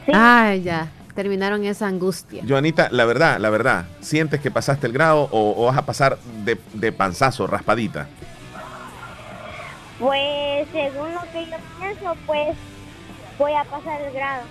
Sí. 0.05 0.13
Ay, 0.13 0.63
ya. 0.63 0.89
Terminaron 1.15 1.65
esa 1.65 1.87
angustia. 1.89 2.45
Joanita, 2.49 2.89
la 2.91 3.05
verdad, 3.05 3.39
la 3.39 3.51
verdad, 3.51 3.87
¿sientes 4.01 4.41
que 4.41 4.51
pasaste 4.51 4.87
el 4.87 4.93
grado 4.93 5.29
o, 5.33 5.55
o 5.57 5.67
vas 5.67 5.77
a 5.77 5.85
pasar 5.85 6.19
de, 6.45 6.59
de 6.75 6.93
panzazo, 6.93 7.47
raspadita? 7.47 8.07
Pues 9.99 10.69
según 10.73 11.13
lo 11.13 11.21
que 11.33 11.47
yo 11.51 11.57
pienso, 11.81 12.15
pues 12.25 12.57
voy 13.37 13.53
a 13.53 13.65
pasar 13.65 14.01
el 14.03 14.13
grado. 14.13 14.43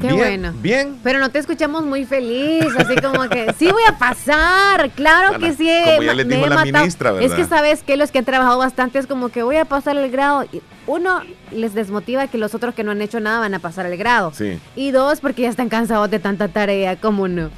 Qué 0.00 0.08
bien, 0.08 0.18
bueno. 0.18 0.52
Bien. 0.60 0.98
Pero 1.02 1.18
no 1.18 1.30
te 1.30 1.38
escuchamos 1.38 1.84
muy 1.84 2.04
feliz, 2.04 2.66
así 2.78 2.96
como 2.96 3.28
que 3.28 3.52
sí 3.58 3.66
voy 3.70 3.82
a 3.88 3.96
pasar, 3.98 4.90
claro 4.90 5.30
Bueno, 5.38 5.46
que 5.46 5.52
sí. 5.54 5.70
como 5.86 6.02
ya 6.02 6.14
les 6.14 6.28
dijo 6.28 6.46
la 6.46 6.54
matado. 6.56 6.78
ministra, 6.84 7.10
Es 7.12 7.16
que 7.32 7.42
¿verdad? 7.42 7.48
sabes 7.48 7.82
que 7.82 7.96
los 7.96 8.10
que 8.10 8.18
han 8.18 8.24
trabajado 8.24 8.58
bastante 8.58 8.98
es 8.98 9.06
como 9.06 9.30
que 9.30 9.42
voy 9.42 9.56
a 9.56 9.64
pasar 9.64 9.96
el 9.96 10.10
grado. 10.10 10.44
Y 10.52 10.60
uno, 10.86 11.22
les 11.50 11.72
desmotiva 11.74 12.26
que 12.26 12.36
los 12.38 12.54
otros 12.54 12.74
que 12.74 12.84
no 12.84 12.90
han 12.90 13.00
hecho 13.02 13.20
nada 13.20 13.40
van 13.40 13.54
a 13.54 13.58
pasar 13.58 13.86
el 13.86 13.96
grado. 13.96 14.32
Sí. 14.34 14.58
Y 14.76 14.90
dos, 14.90 15.20
porque 15.20 15.42
ya 15.42 15.48
están 15.48 15.68
cansados 15.68 16.10
de 16.10 16.18
tanta 16.18 16.48
tarea, 16.48 16.96
¿cómo 16.96 17.26
no? 17.28 17.50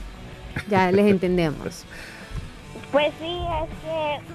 Ya 0.68 0.90
les 0.92 1.06
entendemos. 1.10 1.84
Pues 2.92 3.12
sí, 3.20 3.36
es 3.64 3.70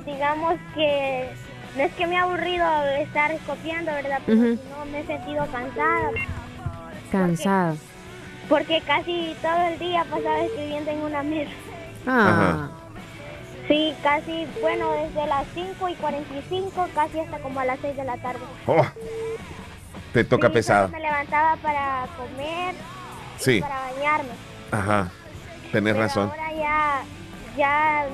que 0.05 0.11
digamos 0.11 0.55
que 0.75 1.29
no 1.77 1.83
es 1.83 1.93
que 1.93 2.05
me 2.05 2.17
ha 2.17 2.23
aburrido 2.23 2.65
estar 2.99 3.35
copiando, 3.47 3.91
¿verdad? 3.91 4.19
Pero 4.25 4.37
no 4.41 4.85
me 4.91 4.99
he 4.99 5.05
sentido 5.07 5.47
cansada. 5.51 6.09
Cansados. 7.11 7.77
Porque 7.79 7.92
casi 8.85 9.35
todo 9.41 9.67
el 9.67 9.79
día 9.79 10.03
pasaba 10.09 10.39
escribiendo 10.41 10.91
en 10.91 11.01
una 11.01 11.23
mesa. 11.23 11.51
Ah, 12.05 12.69
Sí, 13.67 13.95
casi, 14.03 14.45
bueno, 14.61 14.91
desde 14.91 15.25
las 15.25 15.45
5 15.55 15.87
y 15.87 15.95
45, 15.95 16.87
casi 16.93 17.19
hasta 17.21 17.39
como 17.39 17.61
a 17.61 17.65
las 17.65 17.79
6 17.79 17.95
de 17.95 18.03
la 18.03 18.17
tarde. 18.17 18.41
Oh, 18.67 18.85
te 20.11 20.23
toca 20.25 20.47
Sí, 20.47 20.53
pesado. 20.53 20.89
Me 20.89 20.99
levantaba 20.99 21.55
para 21.57 22.05
comer, 22.17 22.75
Sí, 23.37 23.61
para 23.61 23.79
bañarme. 23.93 24.29
ajá. 24.71 25.07
Tenés 25.71 25.93
Pero 25.93 26.05
razón. 26.05 26.29
ahora 26.29 26.53
ya, 26.53 27.01
ya 27.57 28.05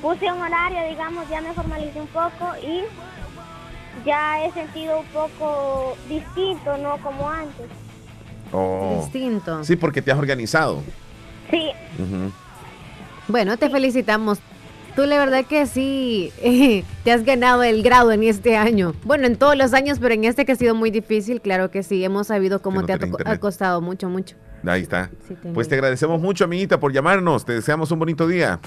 puse 0.00 0.30
un 0.32 0.40
horario, 0.40 0.84
digamos, 0.88 1.28
ya 1.28 1.40
me 1.40 1.52
formalicé 1.52 2.00
un 2.00 2.06
poco 2.06 2.52
y 2.62 2.84
ya 4.06 4.44
he 4.44 4.52
sentido 4.52 5.00
un 5.00 5.06
poco 5.06 5.96
distinto, 6.08 6.78
no 6.78 6.96
como 6.98 7.28
antes. 7.28 7.66
Oh. 8.56 9.02
distinto. 9.02 9.64
Sí, 9.64 9.74
porque 9.74 10.00
te 10.00 10.12
has 10.12 10.18
organizado. 10.18 10.82
Sí. 11.50 11.72
Bueno, 13.26 13.56
te 13.56 13.68
felicitamos. 13.68 14.38
Tú 14.94 15.06
la 15.06 15.18
verdad 15.18 15.44
que 15.44 15.66
sí, 15.66 16.32
eh, 16.40 16.84
te 17.04 17.10
has 17.10 17.24
ganado 17.24 17.64
el 17.64 17.82
grado 17.82 18.12
en 18.12 18.22
este 18.22 18.56
año. 18.56 18.94
Bueno, 19.02 19.26
en 19.26 19.36
todos 19.36 19.56
los 19.56 19.74
años, 19.74 19.98
pero 19.98 20.14
en 20.14 20.22
este 20.22 20.44
que 20.44 20.52
ha 20.52 20.56
sido 20.56 20.76
muy 20.76 20.92
difícil, 20.92 21.40
claro 21.40 21.72
que 21.72 21.82
sí. 21.82 22.04
Hemos 22.04 22.28
sabido 22.28 22.62
cómo 22.62 22.80
no 22.80 22.86
te 22.86 22.92
ha, 22.92 23.38
costado 23.38 23.80
mucho, 23.80 24.08
mucho. 24.08 24.36
Ahí 24.64 24.82
está. 24.82 25.10
Sí. 25.26 25.36
Pues 25.52 25.68
te 25.68 25.74
agradecemos 25.74 26.20
mucho, 26.20 26.44
amiguita, 26.44 26.78
por 26.78 26.92
llamarnos. 26.92 27.44
Te 27.44 27.54
deseamos 27.54 27.90
un 27.90 27.98
bonito 27.98 28.28
día. 28.28 28.60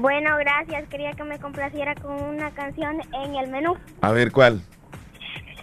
bueno, 0.00 0.36
gracias. 0.36 0.88
Quería 0.88 1.12
que 1.12 1.22
me 1.22 1.38
complaciera 1.38 1.94
con 1.94 2.20
una 2.20 2.50
canción 2.50 2.96
en 3.24 3.36
el 3.36 3.50
menú. 3.50 3.76
A 4.00 4.10
ver, 4.10 4.32
¿cuál? 4.32 4.60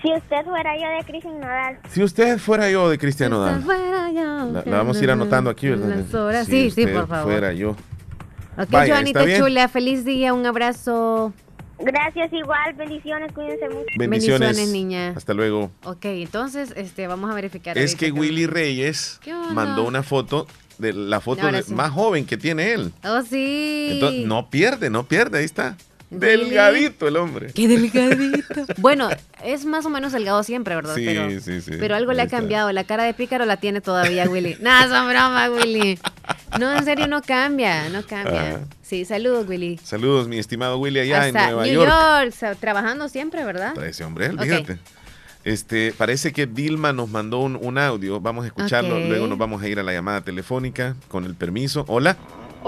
Si 0.02 0.14
usted 0.14 0.46
fuera 0.46 0.76
yo 0.78 0.88
de 0.98 1.04
Cristian 1.06 1.40
Nodal. 1.40 1.80
Si 1.90 2.04
usted 2.04 2.38
fuera 2.38 2.70
yo 2.70 2.90
de 2.90 2.98
Cristiano 2.98 3.44
Si 3.46 3.52
Dal. 3.54 3.64
fuera 3.64 4.12
yo, 4.12 4.52
La, 4.52 4.64
la 4.66 4.78
vamos 4.78 4.98
a 5.00 5.04
ir 5.04 5.12
anotando 5.12 5.50
aquí, 5.50 5.70
¿verdad? 5.70 5.96
Las 5.96 6.14
horas. 6.14 6.46
Si 6.46 6.70
Sí, 6.70 6.86
sí, 6.86 6.88
por 6.88 7.08
favor. 7.08 7.32
fuera 7.32 7.54
yo. 7.54 7.72
Ok, 7.72 8.70
Vaya, 8.70 8.94
Joanita. 8.96 9.38
Chula, 9.38 9.68
feliz 9.68 10.06
día, 10.06 10.34
un 10.34 10.46
abrazo. 10.46 11.34
Gracias 11.80 12.34
igual, 12.34 12.74
bendiciones, 12.76 13.32
cuídense 13.34 13.70
mucho. 13.70 13.86
Bendiciones. 14.00 14.40
Bendiciones, 14.40 14.70
niña. 14.72 15.14
Hasta 15.16 15.34
luego. 15.36 15.72
Ok, 15.84 16.06
entonces 16.06 16.74
este, 16.76 17.06
vamos 17.06 17.30
a 17.30 17.36
verificar. 17.36 17.78
Es 17.78 17.96
que 17.96 18.12
Willy 18.12 18.48
Reyes 18.48 19.20
mandó 19.54 19.84
una 19.86 20.02
foto 20.02 20.48
de 20.80 20.94
la 20.94 21.20
foto 21.22 21.44
Ahora 21.44 21.58
de- 21.58 21.64
sí. 21.64 21.74
más 21.76 21.92
joven 21.92 22.26
que 22.26 22.36
tiene 22.38 22.72
él. 22.74 22.92
Oh, 23.04 23.22
sí. 23.22 23.90
Entonces, 23.94 24.26
no 24.26 24.50
pierde, 24.50 24.90
no 24.90 25.04
pierde, 25.04 25.38
ahí 25.40 25.46
está. 25.46 25.76
Delgadito 26.10 27.08
el 27.08 27.17
hombre. 27.17 27.52
Qué 27.54 27.67
delgadito. 27.67 28.65
bueno, 28.78 29.10
es 29.43 29.65
más 29.65 29.86
o 29.86 29.89
menos 29.89 30.13
delgado 30.13 30.41
siempre, 30.43 30.76
¿verdad? 30.76 30.96
Sí, 30.96 31.04
pero, 31.06 31.30
sí, 31.41 31.62
sí. 31.62 31.72
pero 31.78 31.96
algo 31.96 32.13
le 32.13 32.22
ha 32.22 32.28
cambiado. 32.28 32.72
La 32.72 32.86
cara 32.86 33.04
de 33.04 33.13
pícaro 33.13 33.46
la 33.46 33.58
tiene 33.58 33.82
todavía, 33.82 34.30
Willy. 34.30 34.58
Nada, 34.62 34.88
son 34.88 35.10
broma, 35.10 35.50
Willy. 35.50 36.00
No, 36.60 36.78
en 36.78 36.86
serio, 36.86 37.08
no 37.08 37.22
cambia, 37.22 37.89
no 37.89 38.04
cambia. 38.04 38.50
Ajá. 38.50 38.60
Sí, 38.82 39.04
saludos, 39.04 39.48
Willy. 39.48 39.80
Saludos, 39.84 40.30
mi 40.30 40.38
estimado 40.38 40.78
Willy, 40.78 41.00
allá 41.00 41.24
Hasta 41.24 41.28
en 41.28 41.46
Nueva 41.52 41.65
New 41.65 41.74
York. 41.74 42.58
Trabajando 42.60 43.10
siempre, 43.10 43.43
¿verdad? 43.43 43.74
Para 43.76 43.88
ese 43.88 44.06
hombre, 44.06 44.32
fíjate. 44.32 44.80
Este, 45.43 45.93
parece 45.98 46.34
que 46.34 46.46
Dilma 46.46 46.93
nos 46.93 47.10
mandó 47.10 47.39
un, 47.39 47.58
un 47.62 47.78
audio. 47.78 48.20
Vamos 48.20 48.46
a 48.46 48.48
escucharlo. 48.48 49.00
Luego 49.00 49.28
nos 49.28 49.38
vamos 49.38 49.62
a 49.62 49.67
ir 49.67 49.80
a 49.80 49.84
la 49.84 49.93
llamada 49.93 50.22
telefónica 50.22 50.96
con 51.10 51.26
el 51.26 51.36
permiso. 51.36 51.86
Hola. 51.88 52.17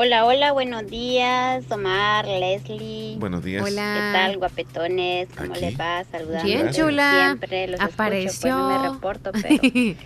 Hola, 0.02 0.26
hola, 0.26 0.54
buenos 0.54 0.88
días, 0.88 1.70
Omar, 1.70 2.26
Leslie. 2.26 3.18
Buenos 3.20 3.44
días. 3.44 3.62
Hola. 3.62 3.96
¿Qué 3.96 4.18
tal, 4.18 4.38
guapetones? 4.38 5.28
¿Cómo 5.38 5.52
Aquí. 5.52 5.60
les 5.60 5.78
va? 5.78 6.06
Saludando. 6.06 6.46
Bien, 6.46 6.70
chula. 6.72 7.26
Siempre 7.26 7.68
los 7.68 7.82
escucho, 7.82 7.98
pues 8.00 8.46
no 8.46 8.70
me 8.70 8.94
reporto, 8.94 9.32
pero 9.42 9.98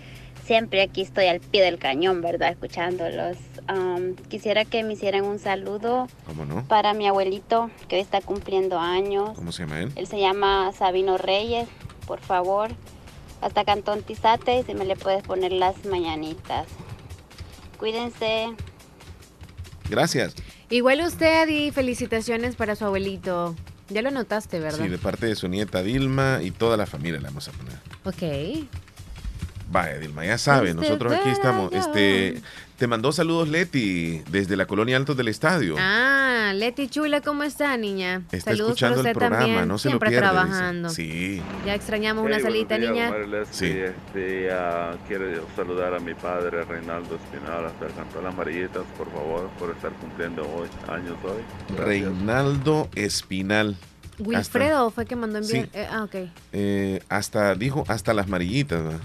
siempre 0.42 0.82
aquí 0.82 1.02
estoy 1.02 1.26
al 1.26 1.38
pie 1.38 1.62
del 1.62 1.78
cañón, 1.78 2.22
¿verdad? 2.22 2.50
Escuchándolos. 2.50 3.36
Um, 3.72 4.16
quisiera 4.28 4.64
que 4.64 4.82
me 4.82 4.94
hicieran 4.94 5.22
un 5.26 5.38
saludo 5.38 6.08
¿Cómo 6.26 6.44
no? 6.44 6.66
para 6.66 6.92
mi 6.92 7.06
abuelito, 7.06 7.70
que 7.86 7.94
hoy 7.94 8.02
está 8.02 8.20
cumpliendo 8.20 8.80
años. 8.80 9.30
¿Cómo 9.36 9.52
se 9.52 9.62
llama 9.62 9.78
él? 9.78 9.92
Él 9.94 10.08
se 10.08 10.18
llama 10.18 10.72
Sabino 10.72 11.18
Reyes, 11.18 11.68
por 12.08 12.18
favor. 12.18 12.72
Hasta 13.40 13.64
Cantón 13.64 14.02
Tizate, 14.02 14.58
y 14.58 14.64
si 14.64 14.74
me 14.74 14.86
le 14.86 14.96
puedes 14.96 15.22
poner 15.22 15.52
las 15.52 15.84
mañanitas. 15.84 16.66
Cuídense. 17.78 18.56
Gracias. 19.88 20.34
Igual 20.70 21.00
usted 21.00 21.48
y 21.48 21.70
felicitaciones 21.70 22.56
para 22.56 22.76
su 22.76 22.84
abuelito. 22.84 23.54
Ya 23.88 24.02
lo 24.02 24.10
notaste, 24.10 24.60
¿verdad? 24.60 24.78
Sí, 24.82 24.88
de 24.88 24.98
parte 24.98 25.26
de 25.26 25.34
su 25.34 25.48
nieta 25.48 25.82
Dilma 25.82 26.40
y 26.42 26.50
toda 26.50 26.76
la 26.76 26.86
familia 26.86 27.20
la 27.20 27.28
vamos 27.28 27.48
a 27.48 27.52
poner. 27.52 27.78
Ok. 28.04 28.66
Vaya, 29.74 29.98
Dilma, 29.98 30.24
ya 30.24 30.38
sabe, 30.38 30.70
este 30.70 30.82
nosotros 30.82 31.12
aquí 31.14 31.30
estamos. 31.30 31.72
Este, 31.72 32.40
te 32.78 32.86
mandó 32.86 33.10
saludos 33.10 33.48
Leti 33.48 34.22
desde 34.30 34.56
la 34.56 34.66
colonia 34.66 34.96
Altos 34.96 35.16
del 35.16 35.26
Estadio. 35.26 35.74
Ah, 35.80 36.52
Leti 36.54 36.86
Chula, 36.86 37.20
¿cómo 37.22 37.42
está, 37.42 37.76
niña? 37.76 38.22
Está 38.30 38.52
saludos 38.52 38.80
escuchando 38.80 39.00
el 39.00 39.12
programa, 39.12 39.66
no 39.66 39.76
se 39.78 39.88
Siempre 39.88 40.10
lo 40.10 40.10
pierde, 40.12 40.28
trabajando. 40.28 40.90
Sí. 40.90 41.42
Ya 41.66 41.74
extrañamos 41.74 42.24
una 42.24 42.38
salita, 42.38 42.78
niña. 42.78 43.12
sí. 43.50 43.66
Este, 43.66 44.48
quiero 45.08 45.44
saludar 45.56 45.92
a 45.92 45.98
mi 45.98 46.14
padre 46.14 46.62
Reinaldo 46.62 47.16
Espinal 47.16 47.66
hasta 47.66 47.86
el 47.86 47.94
Canto 47.94 48.18
de 48.18 48.24
las 48.26 48.32
Amarillitas, 48.32 48.84
por 48.96 49.10
favor, 49.10 49.50
por 49.58 49.70
estar 49.72 49.90
cumpliendo 49.94 50.42
hoy, 50.42 50.68
años 50.86 51.16
hoy. 51.24 51.76
Reinaldo 51.76 52.88
Espinal. 52.94 53.76
Wilfredo 54.20 54.92
fue 54.92 55.04
que 55.04 55.16
mandó 55.16 55.38
enviar. 55.38 55.68
Eh, 55.72 55.88
ah, 55.90 56.04
ok. 56.04 56.14
Eh, 56.52 57.00
hasta, 57.08 57.56
dijo, 57.56 57.84
hasta 57.88 58.14
las 58.14 58.28
marillitas, 58.28 59.00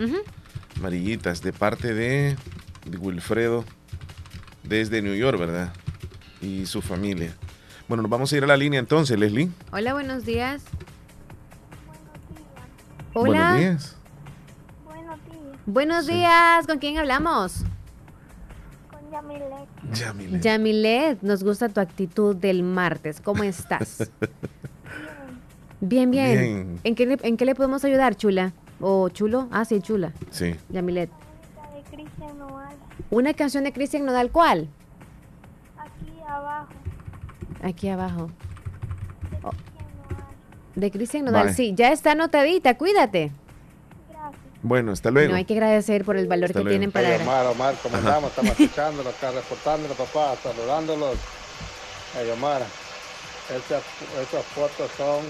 Marillitas, 0.80 1.42
de 1.42 1.54
parte 1.54 1.94
de, 1.94 2.38
Wilfredo, 3.00 3.66
desde 4.64 5.02
New 5.02 5.16
York, 5.16 5.38
¿verdad? 5.38 5.74
Y 6.42 6.66
su 6.66 6.82
familia. 6.82 7.34
Bueno, 7.88 8.04
nos 8.04 8.12
vamos 8.12 8.32
a 8.32 8.38
ir 8.38 8.44
a 8.44 8.48
la 8.48 8.58
línea 8.58 8.80
entonces, 8.80 9.18
Leslie. 9.18 9.50
Hola, 9.72 9.94
buenos 9.94 10.26
días. 10.26 10.64
Hola. 13.14 13.54
Buenos 13.54 13.60
días. 13.60 13.96
Buenos 14.86 15.26
días. 15.26 15.66
Buenos 15.66 16.08
días. 16.08 16.68
¿Con 16.68 16.80
quién 16.80 16.98
hablamos? 16.98 17.64
Con 18.90 19.12
Yamilet. 19.12 19.94
Yamilet. 19.94 20.42
Yamilet, 20.42 21.22
nos 21.22 21.44
gusta 21.44 21.70
tu 21.70 21.80
actitud 21.80 22.36
del 22.36 22.64
martes. 22.64 23.20
¿Cómo 23.22 23.44
estás? 23.44 24.10
bien, 25.82 26.12
bien. 26.12 26.80
¿En, 26.84 26.96
qué, 26.96 27.18
¿En 27.24 27.38
qué 27.38 27.46
le 27.46 27.56
podemos 27.56 27.84
ayudar, 27.84 28.16
chula? 28.16 28.54
¿O 28.80 29.10
chulo? 29.10 29.48
Ah, 29.52 29.66
sí, 29.66 29.82
chula. 29.82 30.14
Sí. 30.32 30.56
Yamilet. 30.70 31.10
De 31.10 31.84
Cristian 31.96 32.38
Nodal. 32.38 32.76
¿Una 33.10 33.34
canción 33.34 33.64
de 33.64 33.74
Cristian 33.74 34.06
Nodal 34.06 34.32
cuál? 34.32 34.70
Aquí 35.78 36.12
abajo. 36.28 36.68
Aquí 37.62 37.90
abajo. 37.90 38.30
De 40.76 40.92
Cristian 40.92 41.26
Nodal, 41.26 41.54
sí. 41.54 41.74
Ya 41.76 41.92
está 41.92 42.14
anotadita, 42.14 42.78
cuídate. 42.78 43.32
Gracias. 44.10 44.42
Bueno, 44.62 44.94
hasta 44.94 45.12
luego. 45.12 45.32
No 45.32 45.38
hay 45.38 45.44
que 45.44 45.54
agradecer 45.54 46.06
por 46.06 46.16
el 46.16 46.28
valor 46.28 46.54
que 46.54 46.62
tienen 46.62 46.92
para... 46.92 47.16
Hey, 47.16 47.22
Omar, 47.22 47.48
Omar, 47.48 47.76
¿cómo 47.84 47.98
estamos? 47.98 48.30
Estamos 48.30 48.52
escuchándolos 48.60 49.14
acá, 49.16 49.32
reportándolos, 49.32 49.98
papá, 49.98 50.36
saludándolos. 50.42 51.18
Hey, 52.16 52.30
Omar, 52.34 52.62
esas, 53.50 53.84
esas 54.22 54.46
fotos 54.46 54.90
son 54.96 55.26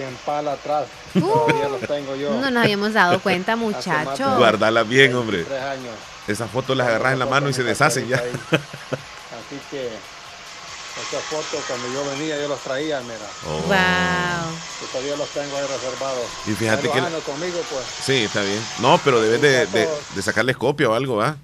en 0.00 0.14
pala 0.24 0.52
atrás. 0.52 0.86
Todavía 1.12 1.68
los 1.68 1.80
tengo 1.82 2.16
yo. 2.16 2.32
No 2.34 2.50
nos 2.50 2.64
habíamos 2.64 2.92
dado 2.94 3.20
cuenta, 3.22 3.56
muchacho. 3.56 4.36
Guardala 4.36 4.82
bien, 4.82 5.14
hombre. 5.14 5.44
Tres 5.44 5.62
años. 5.62 5.94
Esas 6.26 6.50
fotos 6.50 6.76
las 6.76 6.86
agarras 6.88 7.12
en 7.14 7.18
la 7.18 7.26
mano 7.26 7.48
y 7.48 7.52
se 7.52 7.62
deshacen 7.62 8.08
ya. 8.08 8.16
Así 8.16 9.60
que 9.70 9.86
esas 9.86 11.22
fotos 11.24 11.64
cuando 11.66 11.88
yo 11.92 12.04
venía 12.10 12.40
yo 12.40 12.48
los 12.48 12.60
traía, 12.60 13.00
mira. 13.00 13.16
Oh. 13.46 13.58
Wow. 13.62 14.52
Yo 14.80 14.86
todavía 14.92 15.16
los 15.16 15.28
tengo 15.30 15.56
ahí 15.56 15.66
reservados. 15.66 16.24
Y 16.46 16.52
fíjate 16.52 16.82
que... 16.82 17.00
conmigo, 17.00 17.60
pues. 17.70 17.84
Sí, 18.04 18.24
está 18.24 18.42
bien. 18.42 18.64
No, 18.80 19.00
pero 19.04 19.20
debes 19.20 19.40
de, 19.40 19.66
de, 19.66 19.88
de 20.14 20.22
sacarles 20.22 20.56
copia 20.56 20.88
o 20.88 20.94
algo, 20.94 21.16
¿va? 21.16 21.36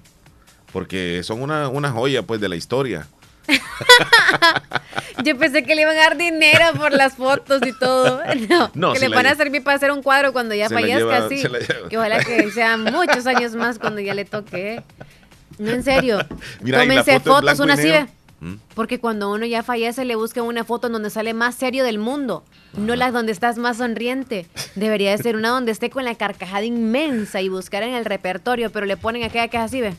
Porque 0.71 1.21
son 1.23 1.41
una, 1.41 1.67
una 1.67 1.91
joya, 1.91 2.21
pues, 2.23 2.39
de 2.39 2.47
la 2.47 2.55
historia. 2.55 3.07
Yo 5.23 5.37
pensé 5.37 5.63
que 5.63 5.75
le 5.75 5.81
iban 5.81 5.97
a 5.97 6.01
dar 6.01 6.17
dinero 6.17 6.65
por 6.77 6.93
las 6.93 7.15
fotos 7.15 7.61
y 7.65 7.73
todo. 7.77 8.21
No, 8.73 8.93
que 8.93 8.99
le 8.99 9.09
van 9.09 9.25
a 9.25 9.35
servir 9.35 9.63
para 9.63 9.77
hacer 9.77 9.91
un 9.91 10.01
cuadro 10.01 10.33
cuando 10.33 10.55
ya 10.55 10.69
fallezca, 10.69 11.25
así. 11.25 11.43
Que 11.89 11.97
ojalá 11.97 12.23
que 12.23 12.49
sean 12.51 12.83
muchos 12.83 13.25
años 13.27 13.55
más 13.55 13.79
cuando 13.79 14.01
ya 14.01 14.13
le 14.13 14.25
toque. 14.25 14.81
No, 15.57 15.71
en 15.71 15.83
serio. 15.83 16.19
Mira, 16.61 16.79
Tómense 16.79 17.19
fotos, 17.19 17.59
una 17.59 17.73
así. 17.73 17.91
¿Mm? 18.39 18.55
Porque 18.73 18.99
cuando 18.99 19.31
uno 19.31 19.45
ya 19.45 19.63
fallece 19.63 20.05
le 20.05 20.15
buscan 20.15 20.45
una 20.45 20.63
foto 20.63 20.87
en 20.87 20.93
donde 20.93 21.09
sale 21.09 21.33
más 21.33 21.55
serio 21.55 21.83
del 21.83 21.99
mundo, 21.99 22.45
no 22.73 22.95
las 22.95 23.11
donde 23.11 23.33
estás 23.33 23.57
más 23.57 23.77
sonriente. 23.77 24.47
Debería 24.75 25.11
de 25.11 25.21
ser 25.21 25.35
una 25.35 25.49
donde 25.49 25.71
esté 25.71 25.89
con 25.89 26.05
la 26.05 26.15
carcajada 26.15 26.63
inmensa 26.63 27.41
y 27.41 27.49
buscar 27.49 27.83
en 27.83 27.93
el 27.93 28.05
repertorio, 28.05 28.71
pero 28.71 28.85
le 28.85 28.95
ponen 28.95 29.23
aquella 29.23 29.49
que 29.49 29.57
es 29.57 29.63
así, 29.63 29.81
¿ve? 29.81 29.95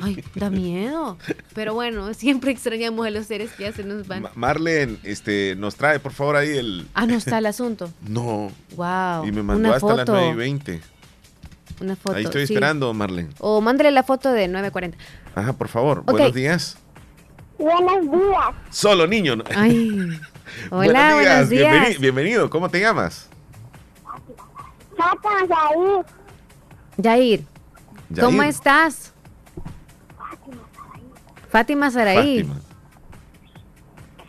Ay, 0.00 0.22
da 0.34 0.50
miedo. 0.50 1.18
Pero 1.54 1.74
bueno, 1.74 2.14
siempre 2.14 2.50
extrañamos 2.50 3.06
a 3.06 3.10
los 3.10 3.26
seres 3.26 3.50
que 3.52 3.64
ya 3.64 3.72
se 3.72 3.84
nos 3.84 4.06
van. 4.06 4.28
Marlene, 4.34 4.98
este, 5.02 5.54
nos 5.56 5.76
trae 5.76 5.98
por 6.00 6.12
favor 6.12 6.36
ahí 6.36 6.56
el. 6.56 6.88
Ah, 6.94 7.06
no 7.06 7.14
está 7.14 7.38
el 7.38 7.46
asunto. 7.46 7.90
no. 8.06 8.50
Wow. 8.76 9.26
Y 9.26 9.32
me 9.32 9.42
mandó 9.42 9.72
hasta 9.72 9.96
las 9.96 10.08
9 10.08 10.30
y 10.30 10.34
20. 10.34 10.80
Una 11.80 11.96
foto. 11.96 12.16
Ahí 12.16 12.24
estoy 12.24 12.42
esperando, 12.42 12.92
Marlene. 12.92 13.30
O 13.38 13.60
mándale 13.60 13.90
la 13.90 14.02
foto 14.02 14.32
de 14.32 14.48
9.40. 14.48 14.94
Ajá, 15.34 15.52
por 15.52 15.68
favor. 15.68 16.02
Buenos 16.02 16.34
días. 16.34 16.76
Buenos 17.58 18.02
días. 18.02 18.54
Solo 18.70 19.06
niño. 19.06 19.36
Ay. 19.54 20.20
Hola, 20.70 21.14
buenos 21.14 21.48
días. 21.48 21.98
bienvenido. 21.98 22.50
¿Cómo 22.50 22.68
te 22.68 22.80
llamas? 22.80 23.28
Yair. 25.48 26.04
Yair. 26.96 27.44
¿Cómo 28.20 28.42
estás? 28.42 29.12
Fátima 31.48 31.90
Saraí. 31.90 32.44
Fátima. 32.44 32.60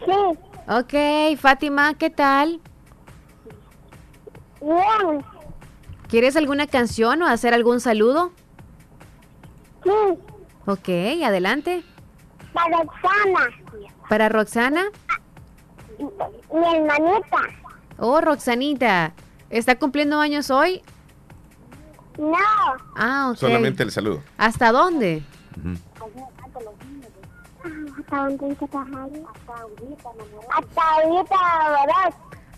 Sí. 0.05 0.39
Ok, 0.67 1.39
Fátima, 1.39 1.93
¿qué 1.95 2.10
tal? 2.10 2.62
Bien. 4.62 5.23
¿Quieres 6.08 6.36
alguna 6.36 6.67
canción 6.67 7.21
o 7.21 7.27
hacer 7.27 7.53
algún 7.53 7.79
saludo? 7.79 8.32
Sí. 9.84 9.91
Ok, 10.65 10.89
adelante. 11.23 11.84
Para 12.53 12.77
Roxana. 12.84 13.49
¿Para 14.10 14.29
Roxana? 14.29 14.86
Mi 15.99 16.75
hermanita. 16.75 17.38
Oh, 17.97 18.21
Roxanita. 18.21 19.13
¿Está 19.49 19.77
cumpliendo 19.77 20.19
años 20.19 20.49
hoy? 20.49 20.82
No. 22.17 22.38
Ah, 22.95 23.29
ok. 23.32 23.38
Solamente 23.38 23.84
el 23.84 23.91
saludo. 23.91 24.21
¿Hasta 24.38 24.71
dónde? 24.71 25.23
¿Hasta 28.12 28.24
dónde 28.24 28.58
Hasta 30.50 31.08
Ubita 31.08 31.36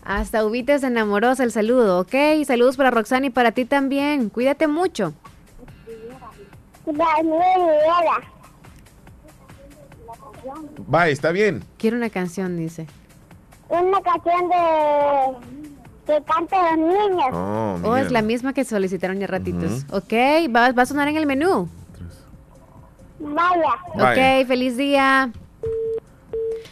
Hasta 0.04 0.46
Ubita 0.46 0.78
se 0.78 0.86
enamoró 0.86 1.32
el 1.32 1.52
saludo, 1.52 2.00
¿ok? 2.00 2.14
Saludos 2.46 2.78
para 2.78 2.90
Roxana 2.90 3.26
y 3.26 3.30
para 3.30 3.52
ti 3.52 3.66
también. 3.66 4.30
Cuídate 4.30 4.66
mucho. 4.66 5.12
Va, 10.92 11.08
está 11.08 11.32
bien. 11.32 11.62
Quiero 11.76 11.98
una 11.98 12.08
canción, 12.08 12.56
dice. 12.56 12.86
Una 13.68 14.00
canción 14.00 14.48
de 14.48 15.36
que 16.06 16.24
cante 16.24 16.56
los 16.56 16.78
niños. 16.78 17.28
Oh, 17.32 17.78
oh 17.84 17.96
es 17.96 18.10
la 18.10 18.22
misma 18.22 18.54
que 18.54 18.64
solicitaron 18.64 19.18
ya 19.18 19.26
ratitos. 19.26 19.84
Ok, 19.90 20.12
va, 20.54 20.72
va 20.72 20.82
a 20.82 20.86
sonar 20.86 21.08
en 21.08 21.16
el 21.16 21.26
menú. 21.26 21.68
Vaya. 23.20 23.74
Ok, 23.94 24.46
feliz 24.48 24.76
día. 24.76 25.30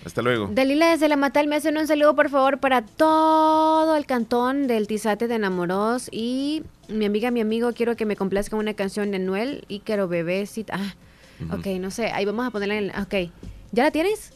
Hasta 0.05 0.23
luego. 0.23 0.49
Dalila 0.51 0.91
desde 0.91 1.09
la 1.09 1.17
Matal 1.17 1.47
me 1.47 1.57
hacen 1.57 1.77
un 1.77 1.87
saludo 1.87 2.15
por 2.15 2.31
favor 2.31 2.59
para 2.59 2.83
todo 2.83 3.97
el 3.97 4.07
cantón 4.07 4.67
del 4.67 4.87
Tizate 4.87 5.29
de 5.29 5.35
Enamoros 5.35 6.09
y 6.11 6.63
mi 6.89 7.05
amiga, 7.05 7.31
mi 7.31 7.41
amigo, 7.41 7.73
quiero 7.75 7.97
que 7.97 8.07
me 8.07 8.17
complazca 8.17 8.57
una 8.57 8.75
canción 8.75 9.11
de 9.11 9.19
Noel 9.19 9.65
y 9.69 9.81
quiero 9.81 10.09
bebecita. 10.09 10.75
Ah, 10.79 10.95
ok, 11.55 11.67
no 11.79 11.91
sé, 11.91 12.07
ahí 12.07 12.25
vamos 12.25 12.47
a 12.47 12.51
ponerla 12.51 12.77
en... 12.77 12.91
Ok, 12.91 13.31
¿ya 13.73 13.85
la 13.85 13.91
tienes? 13.91 14.33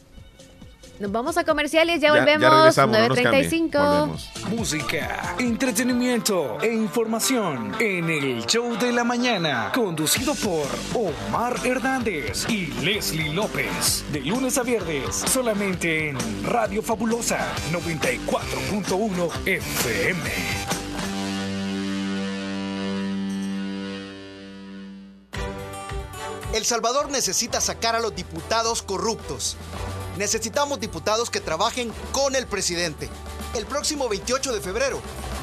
Nos 1.01 1.11
vamos 1.11 1.37
a 1.37 1.45
comerciales, 1.45 2.01
ya, 2.01 2.13
volvemos. 2.13 2.77
9.35. 2.77 4.49
Música, 4.49 5.35
entretenimiento 5.39 6.59
e 6.61 6.73
información 6.73 7.75
en 7.81 8.09
el 8.09 8.47
show 8.47 8.77
de 8.79 8.93
la 8.93 9.03
mañana. 9.03 9.73
Conducido 9.75 10.35
por 10.37 10.67
Omar 10.95 11.57
Hernández 11.65 12.49
y 12.49 12.67
Leslie 12.85 13.33
López. 13.33 14.05
De 14.13 14.21
lunes 14.21 14.57
a 14.57 14.63
viernes, 14.63 15.17
solamente 15.17 16.11
en 16.11 16.45
Radio 16.45 16.81
Fabulosa 16.81 17.41
94.1 17.73 19.47
FM. 19.47 20.31
El 26.55 26.65
Salvador 26.65 27.11
necesita 27.11 27.61
sacar 27.61 27.97
a 27.97 28.01
los 28.01 28.15
diputados 28.15 28.81
corruptos. 28.83 29.57
Necesitamos 30.19 30.79
diputados 30.79 31.29
que 31.29 31.41
trabajen 31.41 31.93
con 32.13 32.37
el 32.37 32.47
presidente. 32.47 33.09
El 33.55 33.67
próximo 33.67 34.09
28 34.09 34.53
de 34.53 34.61
febrero 34.61 35.01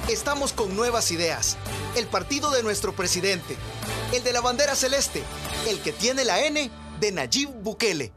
estamos 0.09 0.53
con 0.53 0.75
nuevas 0.75 1.11
ideas. 1.11 1.57
El 1.95 2.07
partido 2.07 2.51
de 2.51 2.63
nuestro 2.63 2.93
presidente, 2.93 3.57
el 4.13 4.23
de 4.23 4.33
la 4.33 4.41
bandera 4.41 4.75
celeste, 4.75 5.23
el 5.67 5.81
que 5.81 5.91
tiene 5.91 6.23
la 6.23 6.45
N 6.45 6.71
de 6.99 7.11
Nayib 7.11 7.49
Bukele. 7.49 8.13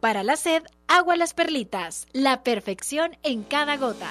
Para 0.00 0.22
la 0.22 0.36
sed, 0.36 0.62
agua 0.86 1.16
las 1.16 1.34
perlitas, 1.34 2.06
la 2.12 2.42
perfección 2.42 3.16
en 3.22 3.42
cada 3.42 3.76
gota. 3.76 4.10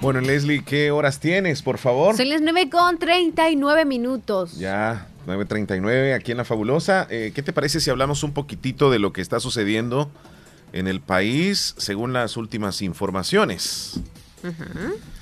Bueno, 0.00 0.22
Leslie, 0.22 0.64
¿qué 0.64 0.90
horas 0.90 1.20
tienes, 1.20 1.60
por 1.60 1.76
favor? 1.76 2.16
Son 2.16 2.26
las 2.30 2.40
9 2.40 2.70
con 2.70 2.98
39 2.98 3.84
minutos. 3.84 4.56
Ya, 4.56 5.08
9.39 5.26 6.14
aquí 6.14 6.30
en 6.30 6.38
La 6.38 6.46
Fabulosa. 6.46 7.06
Eh, 7.10 7.32
¿Qué 7.34 7.42
te 7.42 7.52
parece 7.52 7.80
si 7.80 7.90
hablamos 7.90 8.22
un 8.22 8.32
poquitito 8.32 8.90
de 8.90 8.98
lo 8.98 9.12
que 9.12 9.20
está 9.20 9.40
sucediendo 9.40 10.10
en 10.72 10.86
el 10.88 11.02
país 11.02 11.74
según 11.76 12.14
las 12.14 12.38
últimas 12.38 12.80
informaciones? 12.80 14.00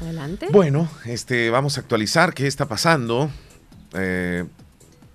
Adelante. 0.01 0.47
Bueno, 0.53 0.89
este, 1.07 1.51
vamos 1.51 1.77
a 1.77 1.81
actualizar 1.81 2.33
qué 2.33 2.47
está 2.47 2.67
pasando. 2.67 3.31
Eh, 3.95 4.45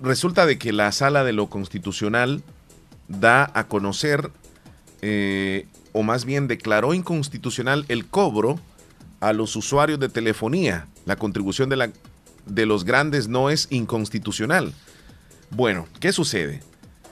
resulta 0.01 0.45
de 0.45 0.57
que 0.57 0.73
la 0.73 0.91
sala 0.91 1.23
de 1.23 1.31
lo 1.31 1.47
constitucional 1.47 2.43
da 3.07 3.49
a 3.53 3.69
conocer, 3.69 4.29
eh, 5.01 5.67
o 5.93 6.03
más 6.03 6.25
bien 6.25 6.49
declaró 6.49 6.93
inconstitucional 6.93 7.85
el 7.87 8.05
cobro 8.07 8.59
a 9.23 9.33
los 9.33 9.55
usuarios 9.55 9.99
de 9.99 10.09
telefonía. 10.09 10.87
La 11.05 11.15
contribución 11.15 11.69
de, 11.69 11.77
la, 11.77 11.89
de 12.45 12.65
los 12.65 12.83
grandes 12.83 13.27
no 13.27 13.49
es 13.49 13.67
inconstitucional. 13.69 14.73
Bueno, 15.49 15.87
¿qué 15.99 16.11
sucede? 16.11 16.61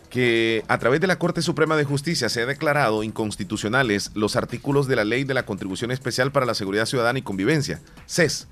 Que 0.10 0.66
a 0.68 0.78
través 0.78 1.00
de 1.00 1.08
la 1.08 1.18
Corte 1.18 1.42
Suprema 1.42 1.78
de 1.78 1.86
Justicia 1.86 2.28
se 2.28 2.42
ha 2.42 2.46
declarado 2.46 3.04
inconstitucionales 3.04 4.12
los 4.14 4.36
artículos 4.36 4.88
de 4.88 4.98
la 4.98 5.06
Ley 5.06 5.24
de 5.24 5.34
la 5.34 5.46
Contribución 5.46 5.90
Especial 5.92 6.32
para 6.32 6.46
la 6.46 6.54
Seguridad 6.54 6.86
Ciudadana 6.86 7.20
y 7.20 7.22
Convivencia, 7.22 7.80
CES, 8.08 8.48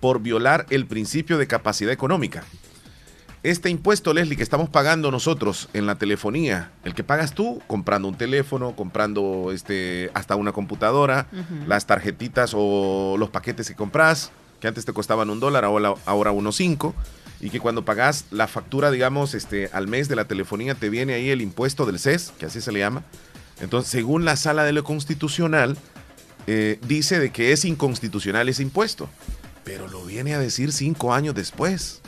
por 0.00 0.20
violar 0.20 0.66
el 0.68 0.86
principio 0.86 1.38
de 1.38 1.46
capacidad 1.46 1.92
económica 1.92 2.44
este 3.42 3.70
impuesto, 3.70 4.12
Leslie, 4.12 4.36
que 4.36 4.42
estamos 4.42 4.68
pagando 4.68 5.10
nosotros 5.10 5.68
en 5.72 5.86
la 5.86 5.94
telefonía, 5.94 6.72
el 6.84 6.94
que 6.94 7.04
pagas 7.04 7.34
tú 7.34 7.62
comprando 7.66 8.08
un 8.08 8.16
teléfono, 8.16 8.74
comprando 8.74 9.52
este, 9.52 10.10
hasta 10.14 10.34
una 10.36 10.52
computadora, 10.52 11.28
las 11.66 11.86
tarjetitas 11.86 12.52
o 12.54 13.16
los 13.18 13.30
paquetes 13.30 13.68
que 13.68 13.74
compras, 13.74 14.32
que 14.60 14.66
antes 14.66 14.84
te 14.84 14.92
costaban 14.92 15.30
un 15.30 15.38
dólar, 15.38 15.64
ahora, 15.64 15.94
ahora 16.04 16.32
unos 16.32 16.56
cinco, 16.56 16.94
y 17.40 17.50
que 17.50 17.60
cuando 17.60 17.84
pagas 17.84 18.24
la 18.32 18.48
factura, 18.48 18.90
digamos, 18.90 19.34
este, 19.34 19.70
al 19.72 19.86
mes 19.86 20.08
de 20.08 20.16
la 20.16 20.24
telefonía, 20.24 20.74
te 20.74 20.90
viene 20.90 21.14
ahí 21.14 21.30
el 21.30 21.40
impuesto 21.40 21.86
del 21.86 22.00
CES, 22.00 22.32
que 22.38 22.46
así 22.46 22.60
se 22.60 22.72
le 22.72 22.80
llama. 22.80 23.04
Entonces, 23.60 23.90
según 23.90 24.24
la 24.24 24.36
sala 24.36 24.64
de 24.64 24.72
lo 24.72 24.82
constitucional, 24.82 25.76
eh, 26.48 26.80
dice 26.88 27.20
de 27.20 27.30
que 27.30 27.52
es 27.52 27.64
inconstitucional 27.64 28.48
ese 28.48 28.62
impuesto, 28.62 29.08
pero 29.64 29.86
lo 29.86 30.04
viene 30.04 30.34
a 30.34 30.38
decir 30.38 30.72
cinco 30.72 31.14
años 31.14 31.34
después. 31.34 32.00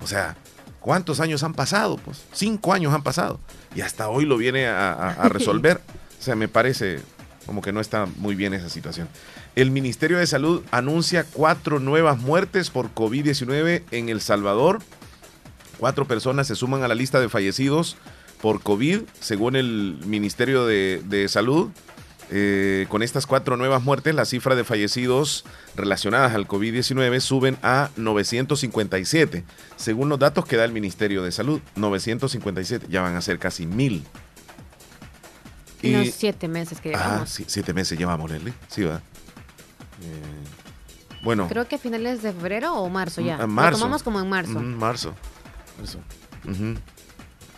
O 0.00 0.06
sea, 0.06 0.36
¿Cuántos 0.80 1.20
años 1.20 1.42
han 1.42 1.54
pasado? 1.54 1.98
Pues 1.98 2.24
cinco 2.32 2.72
años 2.72 2.92
han 2.94 3.02
pasado. 3.02 3.38
Y 3.74 3.82
hasta 3.82 4.08
hoy 4.08 4.24
lo 4.24 4.36
viene 4.36 4.66
a, 4.66 5.14
resolver. 5.28 5.80
o 6.18 6.22
sea, 6.22 6.34
me 6.34 6.48
parece 6.48 7.00
como 7.46 7.62
que 7.62 7.72
no 7.72 7.80
está 7.80 8.06
muy 8.16 8.34
bien 8.34 8.54
esa 8.54 8.68
situación. 8.68 9.08
El 9.56 9.70
Ministerio 9.70 10.18
de 10.18 10.26
Salud 10.26 10.62
anuncia 10.70 11.24
cuatro 11.32 11.80
nuevas 11.80 12.18
muertes 12.18 12.70
por 12.70 12.94
COVID-19 12.94 13.82
en 13.90 14.08
El 14.08 14.20
Salvador. 14.20 14.80
Cuatro 15.78 16.06
personas 16.06 16.46
se 16.46 16.54
suman 16.54 16.82
a 16.82 16.88
la 16.88 16.94
lista 16.94 17.20
de 17.20 17.28
fallecidos 17.28 17.96
por 18.40 18.62
COVID, 18.62 19.00
según 19.20 19.56
el 19.56 19.98
Ministerio 20.06 20.66
de, 20.66 21.02
de 21.04 21.28
Salud. 21.28 21.70
Eh, 22.32 22.86
con 22.88 23.02
estas 23.02 23.26
cuatro 23.26 23.56
nuevas 23.56 23.82
muertes, 23.82 24.14
la 24.14 24.24
cifra 24.24 24.54
de 24.54 24.62
fallecidos 24.62 25.44
relacionadas 25.74 26.32
al 26.32 26.46
COVID-19 26.46 27.18
suben 27.18 27.58
a 27.62 27.90
957, 27.96 29.44
según 29.76 30.08
los 30.08 30.20
datos 30.20 30.46
que 30.46 30.56
da 30.56 30.64
el 30.64 30.72
Ministerio 30.72 31.24
de 31.24 31.32
Salud. 31.32 31.60
957, 31.74 32.86
ya 32.88 33.02
van 33.02 33.16
a 33.16 33.20
ser 33.20 33.40
casi 33.40 33.66
mil. 33.66 34.06
Y, 35.82 35.94
Unos 35.94 36.10
siete 36.10 36.46
meses 36.46 36.80
que 36.80 36.90
llevamos. 36.90 37.22
Ah, 37.22 37.26
sí, 37.26 37.44
siete 37.48 37.74
meses 37.74 37.98
llevamos, 37.98 38.30
Leslie. 38.30 38.54
Sí, 38.68 38.84
va. 38.84 38.96
Eh, 38.96 39.00
bueno. 41.22 41.48
Creo 41.48 41.66
que 41.66 41.76
a 41.76 41.78
finales 41.78 42.22
de 42.22 42.32
febrero 42.32 42.74
o 42.74 42.88
marzo 42.88 43.22
ya. 43.22 43.40
En 43.40 43.50
mm, 43.50 43.52
marzo. 43.52 43.70
Lo 43.72 43.78
tomamos 43.78 44.02
como 44.04 44.20
en 44.20 44.28
marzo. 44.28 44.60
marzo. 44.60 45.14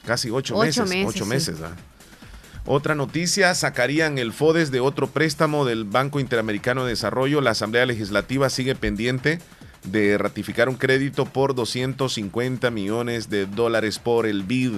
Casi 0.06 0.30
ocho, 0.30 0.58
meses, 0.58 1.06
Ocho 1.06 1.26
meses, 1.26 1.58
¿ah? 1.62 1.76
Otra 2.64 2.94
noticia, 2.94 3.54
sacarían 3.56 4.18
el 4.18 4.32
FODES 4.32 4.70
de 4.70 4.78
otro 4.78 5.08
préstamo 5.08 5.64
del 5.64 5.84
Banco 5.84 6.20
Interamericano 6.20 6.84
de 6.84 6.90
Desarrollo. 6.90 7.40
La 7.40 7.50
Asamblea 7.50 7.86
Legislativa 7.86 8.48
sigue 8.50 8.76
pendiente 8.76 9.40
de 9.82 10.16
ratificar 10.16 10.68
un 10.68 10.76
crédito 10.76 11.24
por 11.24 11.56
250 11.56 12.70
millones 12.70 13.28
de 13.28 13.46
dólares 13.46 13.98
por 13.98 14.26
el 14.26 14.44
BID. 14.44 14.74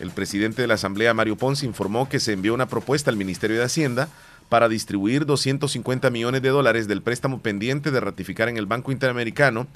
El 0.00 0.10
presidente 0.10 0.62
de 0.62 0.68
la 0.68 0.74
Asamblea, 0.74 1.14
Mario 1.14 1.36
Ponce, 1.36 1.64
informó 1.64 2.08
que 2.08 2.18
se 2.18 2.32
envió 2.32 2.54
una 2.54 2.66
propuesta 2.66 3.08
al 3.08 3.16
Ministerio 3.16 3.56
de 3.56 3.64
Hacienda 3.64 4.08
para 4.48 4.68
distribuir 4.68 5.24
250 5.24 6.10
millones 6.10 6.42
de 6.42 6.48
dólares 6.48 6.88
del 6.88 7.02
préstamo 7.02 7.40
pendiente 7.40 7.92
de 7.92 8.00
ratificar 8.00 8.48
en 8.48 8.56
el 8.56 8.66
Banco 8.66 8.90
Interamericano 8.90 9.68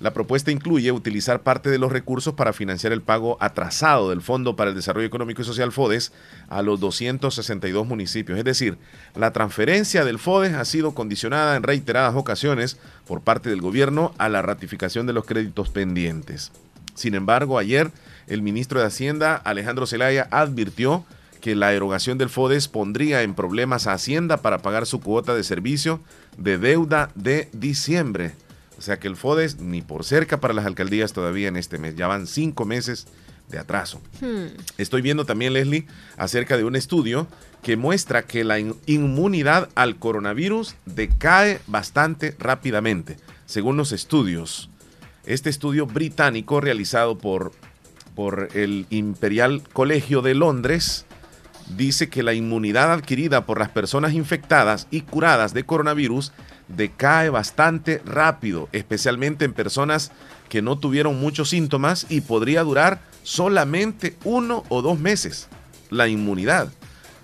la 0.00 0.12
propuesta 0.12 0.50
incluye 0.50 0.92
utilizar 0.92 1.42
parte 1.42 1.70
de 1.70 1.78
los 1.78 1.92
recursos 1.92 2.34
para 2.34 2.52
financiar 2.52 2.92
el 2.92 3.02
pago 3.02 3.36
atrasado 3.40 4.10
del 4.10 4.22
Fondo 4.22 4.56
para 4.56 4.70
el 4.70 4.76
Desarrollo 4.76 5.06
Económico 5.06 5.42
y 5.42 5.44
Social 5.44 5.72
FODES 5.72 6.12
a 6.48 6.62
los 6.62 6.80
262 6.80 7.86
municipios. 7.86 8.38
Es 8.38 8.44
decir, 8.44 8.78
la 9.14 9.32
transferencia 9.32 10.04
del 10.04 10.18
FODES 10.18 10.54
ha 10.54 10.64
sido 10.64 10.94
condicionada 10.94 11.56
en 11.56 11.62
reiteradas 11.62 12.14
ocasiones 12.16 12.78
por 13.06 13.20
parte 13.20 13.50
del 13.50 13.60
gobierno 13.60 14.12
a 14.18 14.28
la 14.28 14.42
ratificación 14.42 15.06
de 15.06 15.12
los 15.12 15.24
créditos 15.24 15.70
pendientes. 15.70 16.52
Sin 16.94 17.14
embargo, 17.14 17.58
ayer 17.58 17.90
el 18.26 18.42
ministro 18.42 18.80
de 18.80 18.86
Hacienda, 18.86 19.36
Alejandro 19.36 19.86
Zelaya, 19.86 20.28
advirtió 20.30 21.04
que 21.40 21.54
la 21.54 21.74
erogación 21.74 22.16
del 22.16 22.30
FODES 22.30 22.68
pondría 22.68 23.22
en 23.22 23.34
problemas 23.34 23.86
a 23.86 23.92
Hacienda 23.92 24.38
para 24.38 24.58
pagar 24.58 24.86
su 24.86 25.00
cuota 25.00 25.34
de 25.34 25.44
servicio 25.44 26.00
de 26.38 26.56
deuda 26.56 27.10
de 27.14 27.48
diciembre. 27.52 28.32
O 28.78 28.82
sea 28.82 28.98
que 28.98 29.08
el 29.08 29.16
FODES 29.16 29.60
ni 29.60 29.82
por 29.82 30.04
cerca 30.04 30.40
para 30.40 30.54
las 30.54 30.66
alcaldías 30.66 31.12
todavía 31.12 31.48
en 31.48 31.56
este 31.56 31.78
mes. 31.78 31.96
Ya 31.96 32.06
van 32.06 32.26
cinco 32.26 32.64
meses 32.64 33.06
de 33.48 33.58
atraso. 33.58 34.00
Hmm. 34.20 34.56
Estoy 34.78 35.02
viendo 35.02 35.24
también, 35.26 35.52
Leslie, 35.52 35.86
acerca 36.16 36.56
de 36.56 36.64
un 36.64 36.76
estudio 36.76 37.26
que 37.62 37.76
muestra 37.76 38.24
que 38.24 38.44
la 38.44 38.58
inmunidad 38.58 39.68
al 39.74 39.96
coronavirus 39.96 40.74
decae 40.86 41.60
bastante 41.66 42.34
rápidamente, 42.38 43.16
según 43.46 43.76
los 43.76 43.92
estudios. 43.92 44.70
Este 45.24 45.48
estudio 45.48 45.86
británico 45.86 46.60
realizado 46.60 47.16
por, 47.16 47.52
por 48.14 48.50
el 48.54 48.86
Imperial 48.90 49.62
Colegio 49.72 50.20
de 50.20 50.34
Londres 50.34 51.06
dice 51.76 52.10
que 52.10 52.22
la 52.22 52.34
inmunidad 52.34 52.92
adquirida 52.92 53.46
por 53.46 53.58
las 53.58 53.70
personas 53.70 54.12
infectadas 54.12 54.86
y 54.90 55.00
curadas 55.00 55.54
de 55.54 55.64
coronavirus 55.64 56.32
decae 56.68 57.30
bastante 57.30 58.00
rápido, 58.04 58.68
especialmente 58.72 59.44
en 59.44 59.52
personas 59.52 60.12
que 60.48 60.62
no 60.62 60.78
tuvieron 60.78 61.20
muchos 61.20 61.50
síntomas 61.50 62.06
y 62.08 62.20
podría 62.20 62.62
durar 62.62 63.00
solamente 63.22 64.16
uno 64.24 64.64
o 64.68 64.82
dos 64.82 64.98
meses 64.98 65.48
la 65.90 66.08
inmunidad. 66.08 66.68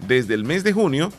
Desde 0.06 0.34
el 0.34 0.44
mes 0.44 0.64
de 0.64 0.72
junio, 0.72 1.12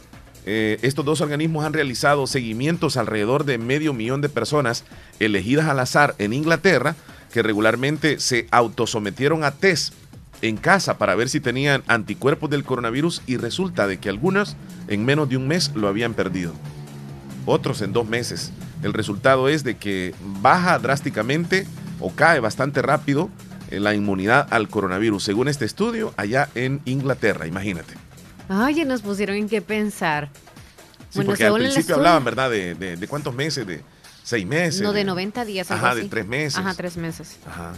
eh, 0.46 0.80
estos 0.82 1.06
dos 1.06 1.22
organismos 1.22 1.66
han 1.66 1.74
realizado 1.74 2.26
seguimientos 2.26 2.98
alrededor 2.98 3.46
de 3.46 3.58
medio 3.58 3.94
millón 3.94 4.22
de 4.22 4.30
personas 4.30 4.84
elegidas 5.20 5.68
al 5.68 5.80
azar 5.80 6.16
en 6.18 6.34
Inglaterra 6.34 6.96
que 7.32 7.44
regularmente 7.44 8.20
se 8.20 8.48
autosometieron 8.52 9.44
a 9.44 9.52
test 9.52 9.94
en 10.42 10.58
casa 10.58 10.98
para 10.98 11.16
ver 11.16 11.30
si 11.30 11.40
tenían 11.40 11.84
anticuerpos 11.88 12.50
del 12.50 12.64
coronavirus 12.64 13.22
y 13.28 13.38
resulta 13.38 13.86
de 13.88 14.00
que 14.00 14.10
algunas 14.10 14.58
en 14.88 15.06
menos 15.06 15.30
de 15.30 15.38
un 15.38 15.48
mes 15.48 15.72
lo 15.76 15.88
habían 15.88 16.16
perdido 16.16 16.54
otros 17.46 17.82
en 17.82 17.94
dos 17.94 18.08
meses. 18.08 18.52
El 18.84 18.94
resultado 18.94 19.50
es 19.50 19.64
de 19.64 19.78
que 19.78 20.14
baja 20.42 20.80
drásticamente 20.80 21.68
o 22.00 22.12
cae 22.12 22.40
bastante 22.40 22.82
rápido 22.82 23.30
la 23.70 23.94
inmunidad 23.94 24.48
al 24.52 24.68
coronavirus, 24.68 25.24
según 25.24 25.48
este 25.48 25.66
estudio 25.66 26.14
allá 26.18 26.50
en 26.56 26.82
Inglaterra, 26.86 27.48
imagínate. 27.48 27.94
Ay, 28.50 28.84
nos 28.84 29.02
pusieron 29.02 29.38
en 29.38 29.48
qué 29.48 29.62
pensar. 29.62 30.30
Sí, 31.10 31.22
porque 31.24 31.46
al 31.46 31.54
principio 31.54 31.96
hablaban, 31.96 32.24
¿verdad? 32.24 32.50
De, 32.50 32.76
de, 32.76 33.08
cuántos 33.08 33.34
meses, 33.34 33.66
de 33.66 33.82
seis 34.24 34.46
meses. 34.46 34.82
No, 34.82 34.94
de 34.94 35.04
90 35.04 35.46
días. 35.46 35.72
Ajá, 35.72 35.96
de 35.96 36.06
tres 36.06 36.26
meses. 36.26 36.58
Ajá, 36.58 36.74
tres 36.74 36.98
meses. 36.98 37.38
Ajá. 37.46 37.74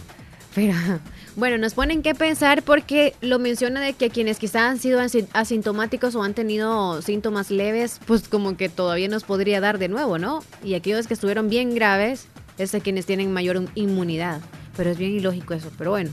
Pero, 0.54 0.74
bueno, 1.36 1.58
nos 1.58 1.74
ponen 1.74 2.02
que 2.02 2.14
pensar 2.14 2.62
porque 2.62 3.14
lo 3.20 3.38
menciona 3.38 3.80
de 3.80 3.94
que 3.94 4.10
quienes 4.10 4.38
quizás 4.38 4.62
han 4.62 4.78
sido 4.78 5.00
asintomáticos 5.32 6.14
o 6.14 6.22
han 6.22 6.34
tenido 6.34 7.02
síntomas 7.02 7.50
leves, 7.50 8.00
pues 8.06 8.28
como 8.28 8.56
que 8.56 8.68
todavía 8.68 9.08
nos 9.08 9.24
podría 9.24 9.60
dar 9.60 9.78
de 9.78 9.88
nuevo, 9.88 10.18
¿no? 10.18 10.42
Y 10.62 10.74
aquellos 10.74 11.06
que 11.06 11.14
estuvieron 11.14 11.48
bien 11.48 11.74
graves 11.74 12.28
es 12.58 12.72
de 12.72 12.80
quienes 12.80 13.06
tienen 13.06 13.32
mayor 13.32 13.64
inmunidad. 13.74 14.40
Pero 14.76 14.90
es 14.90 14.98
bien 14.98 15.12
ilógico 15.12 15.54
eso, 15.54 15.70
pero 15.76 15.90
bueno. 15.90 16.10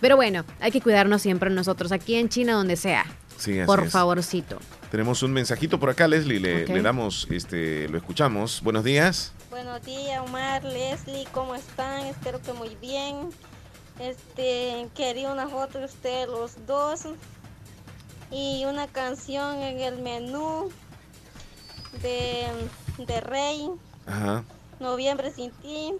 Pero 0.00 0.16
bueno, 0.16 0.44
hay 0.60 0.70
que 0.70 0.80
cuidarnos 0.80 1.22
siempre 1.22 1.50
nosotros, 1.50 1.92
aquí 1.92 2.14
en 2.14 2.28
China, 2.28 2.52
donde 2.52 2.76
sea. 2.76 3.04
Sí, 3.36 3.58
por 3.66 3.88
favorcito. 3.88 4.58
Tenemos 4.90 5.22
un 5.22 5.32
mensajito 5.32 5.78
por 5.78 5.90
acá, 5.90 6.08
Leslie, 6.08 6.40
le, 6.40 6.66
le, 6.66 6.82
damos, 6.82 7.26
este, 7.30 7.88
lo 7.88 7.98
escuchamos. 7.98 8.62
Buenos 8.62 8.84
días. 8.84 9.32
Buenos 9.50 9.84
días, 9.84 10.20
Omar, 10.26 10.64
Leslie, 10.64 11.26
¿cómo 11.32 11.54
están? 11.54 12.06
Espero 12.06 12.40
que 12.40 12.52
muy 12.52 12.76
bien. 12.80 13.30
Este, 14.00 14.88
quería 14.94 15.32
una 15.32 15.48
foto 15.48 15.78
de 15.78 15.86
ustedes 15.86 16.28
los 16.28 16.66
dos 16.66 17.02
y 18.30 18.64
una 18.64 18.86
canción 18.86 19.56
en 19.56 19.80
el 19.80 20.00
menú 20.00 20.70
de, 22.02 22.46
de 23.04 23.20
Rey. 23.20 23.68
Noviembre 24.80 25.32
sin 25.32 25.50
ti. 25.50 25.92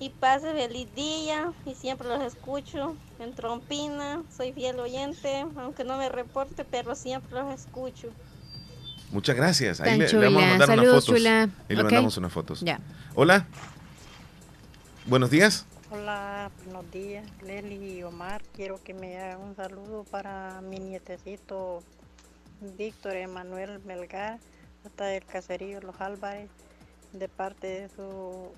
Y 0.00 0.10
pase 0.10 0.52
feliz 0.52 0.92
día 0.94 1.52
y 1.64 1.74
siempre 1.74 2.08
los 2.08 2.20
escucho 2.22 2.96
en 3.20 3.34
Trompina. 3.34 4.22
Soy 4.36 4.52
fiel 4.52 4.78
oyente, 4.80 5.46
aunque 5.56 5.84
no 5.84 5.96
me 5.96 6.08
reporte, 6.08 6.64
pero 6.64 6.94
siempre 6.94 7.40
los 7.40 7.60
escucho. 7.60 8.08
Muchas 9.12 9.36
gracias. 9.36 9.80
Ahí 9.80 9.98
le, 9.98 10.12
vamos 10.12 10.42
a 10.42 10.46
mandar 10.46 10.78
unas 10.78 11.04
fotos. 11.04 11.24
Ahí 11.24 11.76
le 11.76 11.82
mandamos 11.84 12.16
unas 12.16 12.32
fotos. 12.32 12.60
Ya. 12.60 12.80
Hola. 13.14 13.46
Buenos 15.06 15.30
días. 15.30 15.66
Hola, 15.94 16.50
buenos 16.64 16.90
días, 16.90 17.24
Leli 17.40 17.98
y 17.98 18.02
Omar. 18.02 18.42
Quiero 18.52 18.82
que 18.82 18.92
me 18.92 19.16
hagan 19.16 19.40
un 19.40 19.54
saludo 19.54 20.02
para 20.02 20.60
mi 20.60 20.80
nietecito 20.80 21.84
Víctor 22.60 23.14
Emanuel 23.14 23.78
Melgar, 23.84 24.40
hasta 24.84 25.04
del 25.04 25.24
caserío 25.24 25.80
Los 25.80 26.00
Álvarez, 26.00 26.50
de 27.12 27.28
parte 27.28 27.66
de 27.68 27.88
su 27.94 28.50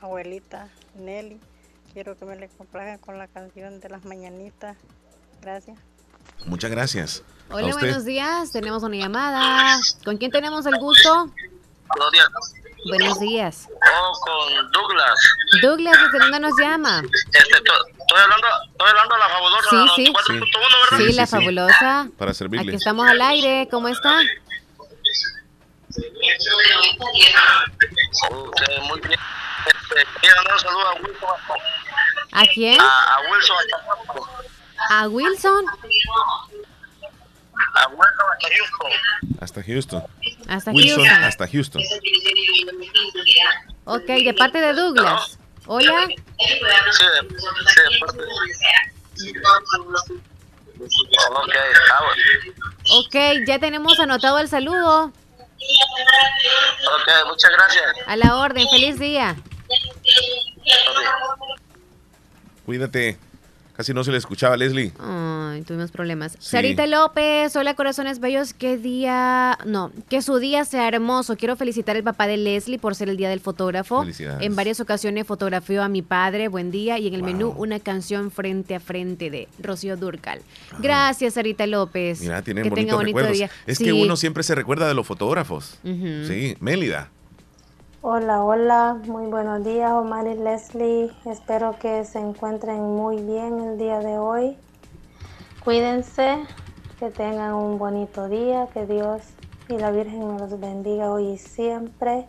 abuelita 0.00 0.70
Nelly. 0.94 1.38
Quiero 1.92 2.16
que 2.16 2.24
me 2.24 2.34
le 2.34 2.48
complazcan 2.48 2.98
con 2.98 3.18
la 3.18 3.28
canción 3.28 3.78
de 3.80 3.90
las 3.90 4.06
mañanitas. 4.06 4.78
Gracias. 5.42 5.78
Muchas 6.46 6.70
gracias. 6.70 7.22
Hola, 7.50 7.74
buenos 7.74 8.06
días. 8.06 8.52
Tenemos 8.52 8.82
una 8.82 8.96
llamada. 8.96 9.78
¿Con 10.02 10.16
quién 10.16 10.30
tenemos 10.30 10.64
el 10.64 10.78
gusto? 10.78 11.30
Buenos 11.88 12.10
días. 12.10 12.63
Buenos 12.86 13.18
días. 13.20 13.68
Oh, 13.70 14.12
con 14.20 14.72
Douglas. 14.72 15.20
Douglas, 15.62 15.98
¿desde 16.02 16.18
dónde 16.18 16.40
nos 16.40 16.58
llama? 16.58 17.02
Este, 17.32 17.38
estoy 17.38 18.20
hablando, 18.22 18.46
estoy 18.70 18.88
hablando 18.88 19.14
de 19.14 19.20
la 19.20 19.28
fabulosa. 19.28 19.70
Sí, 19.70 19.88
sí. 19.96 20.12
Sí, 20.26 20.96
sí, 20.96 21.12
la 21.14 21.26
fabulosa. 21.26 22.08
Para 22.18 22.34
servirle. 22.34 22.68
Aquí 22.68 22.76
estamos 22.76 23.08
al 23.08 23.20
aire. 23.22 23.68
¿Cómo 23.70 23.88
está? 23.88 24.20
Okay, 28.30 28.80
muy 28.88 29.00
bien. 29.00 29.20
Este, 29.66 30.06
quiero 30.20 30.36
mandar 30.36 30.54
un 30.54 30.60
saludo 30.60 30.88
a 30.88 30.94
Wilson. 30.94 31.28
¿A 32.32 32.46
quién? 32.46 32.80
A, 32.80 33.14
a 33.14 33.20
Wilson. 33.30 33.56
¿A 34.90 35.08
Wilson? 35.08 35.64
Hasta 39.40 39.62
Houston. 39.62 39.62
Hasta 39.62 39.62
Houston. 39.62 40.02
Hasta 40.48 40.70
Wilson, 40.72 41.04
Houston. 41.04 41.24
hasta 41.24 41.46
Houston. 41.48 41.82
Ok, 43.84 44.06
de 44.06 44.34
parte 44.34 44.60
de 44.60 44.72
Douglas. 44.72 45.38
Hola. 45.66 46.06
Sí, 46.06 46.16
de, 46.16 46.22
sí, 46.92 47.04
de 47.04 47.22
parte 48.00 48.22
de... 48.22 48.28
Ok, 51.30 51.54
Ok, 52.90 53.14
ya 53.46 53.58
tenemos 53.58 53.98
anotado 54.00 54.38
el 54.38 54.48
saludo. 54.48 55.06
Ok, 55.06 55.12
muchas 57.28 57.50
gracias. 57.52 57.84
A 58.06 58.16
la 58.16 58.36
orden, 58.36 58.68
feliz 58.68 58.98
día. 58.98 59.36
Cuídate. 62.66 63.18
Casi 63.76 63.92
no 63.92 64.04
se 64.04 64.12
le 64.12 64.18
escuchaba, 64.18 64.56
Leslie. 64.56 64.92
Ay, 65.00 65.62
tuvimos 65.62 65.90
problemas. 65.90 66.36
Sarita 66.38 66.86
López, 66.86 67.56
hola 67.56 67.74
corazones 67.74 68.20
bellos, 68.20 68.54
qué 68.54 68.76
día, 68.76 69.58
no, 69.66 69.90
que 70.08 70.22
su 70.22 70.38
día 70.38 70.64
sea 70.64 70.86
hermoso. 70.86 71.36
Quiero 71.36 71.56
felicitar 71.56 71.96
al 71.96 72.04
papá 72.04 72.28
de 72.28 72.36
Leslie 72.36 72.78
por 72.78 72.94
ser 72.94 73.08
el 73.08 73.16
día 73.16 73.28
del 73.28 73.40
fotógrafo. 73.40 74.02
Felicidades. 74.02 74.46
En 74.46 74.54
varias 74.54 74.78
ocasiones 74.78 75.26
fotografió 75.26 75.82
a 75.82 75.88
mi 75.88 76.02
padre, 76.02 76.46
buen 76.46 76.70
día, 76.70 77.00
y 77.00 77.08
en 77.08 77.14
el 77.14 77.24
menú 77.24 77.48
una 77.56 77.80
canción 77.80 78.30
frente 78.30 78.76
a 78.76 78.80
frente 78.80 79.28
de 79.30 79.48
Rocío 79.58 79.96
Durcal. 79.96 80.40
Gracias, 80.78 81.34
Sarita 81.34 81.66
López. 81.66 82.20
Mira, 82.20 82.42
tienen 82.42 82.62
que 82.62 82.70
tenga 82.70 82.94
bonitos 82.94 82.96
bonito 82.96 83.18
recuerdos. 83.18 83.36
día. 83.36 83.50
Es 83.66 83.78
Sí. 83.78 83.84
que 83.86 83.92
uno 83.92 84.16
siempre 84.16 84.44
se 84.44 84.54
recuerda 84.54 84.86
de 84.86 84.94
los 84.94 85.04
fotógrafos. 85.04 85.78
Ujú. 85.82 86.26
Sí, 86.28 86.56
Mélida. 86.60 87.10
Hola, 88.06 88.44
hola, 88.44 89.00
muy 89.06 89.28
buenos 89.28 89.64
días, 89.64 89.90
Omar 89.92 90.26
y 90.26 90.34
Leslie. 90.34 91.10
Espero 91.24 91.74
que 91.78 92.04
se 92.04 92.18
encuentren 92.18 92.82
muy 92.82 93.16
bien 93.22 93.58
el 93.60 93.78
día 93.78 94.00
de 94.00 94.18
hoy. 94.18 94.58
Cuídense, 95.64 96.44
que 96.98 97.08
tengan 97.08 97.54
un 97.54 97.78
bonito 97.78 98.28
día, 98.28 98.68
que 98.74 98.84
Dios 98.84 99.22
y 99.70 99.78
la 99.78 99.90
Virgen 99.90 100.36
nos 100.36 100.60
bendiga 100.60 101.10
hoy 101.10 101.28
y 101.28 101.38
siempre. 101.38 102.26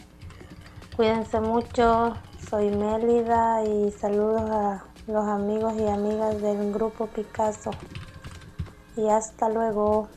Cuídense 0.95 1.41
mucho, 1.41 2.13
soy 2.49 2.69
Mélida 2.69 3.65
y 3.65 3.91
saludos 3.91 4.49
a 4.49 4.85
los 5.07 5.25
amigos 5.25 5.73
y 5.77 5.89
amigas 5.89 6.41
del 6.41 6.71
grupo 6.71 7.07
Picasso. 7.07 7.71
Y 8.95 9.09
hasta 9.09 9.49
luego. 9.49 10.07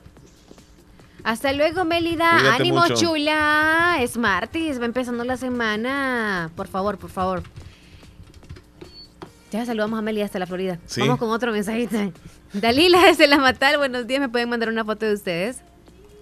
Hasta 1.29 1.53
luego. 1.53 1.85
Cuídate 1.85 2.25
Ánimo, 2.25 2.81
mucho. 2.81 2.95
chula. 2.95 3.99
Es 4.01 4.17
martes, 4.17 4.81
va 4.81 4.87
empezando 4.87 5.25
la 5.25 5.37
semana. 5.37 6.51
Por 6.57 6.69
favor, 6.69 6.97
por 6.97 7.11
favor. 7.11 7.43
Ya 9.51 9.67
saludamos 9.67 9.99
a 9.99 10.03
Mélida 10.03 10.25
hasta 10.25 10.39
la 10.39 10.47
Florida. 10.47 10.79
Sí. 10.87 11.03
Vamos 11.03 11.19
con 11.19 11.29
otro 11.29 11.53
mensajito. 11.53 11.97
Dalila 12.55 13.03
desde 13.03 13.27
La 13.27 13.37
Matal. 13.37 13.77
Buenos 13.77 14.07
días. 14.07 14.21
¿Me 14.21 14.31
pueden 14.31 14.49
mandar 14.49 14.71
una 14.71 14.87
foto 14.87 15.05
de 15.05 15.13
ustedes? 15.13 15.61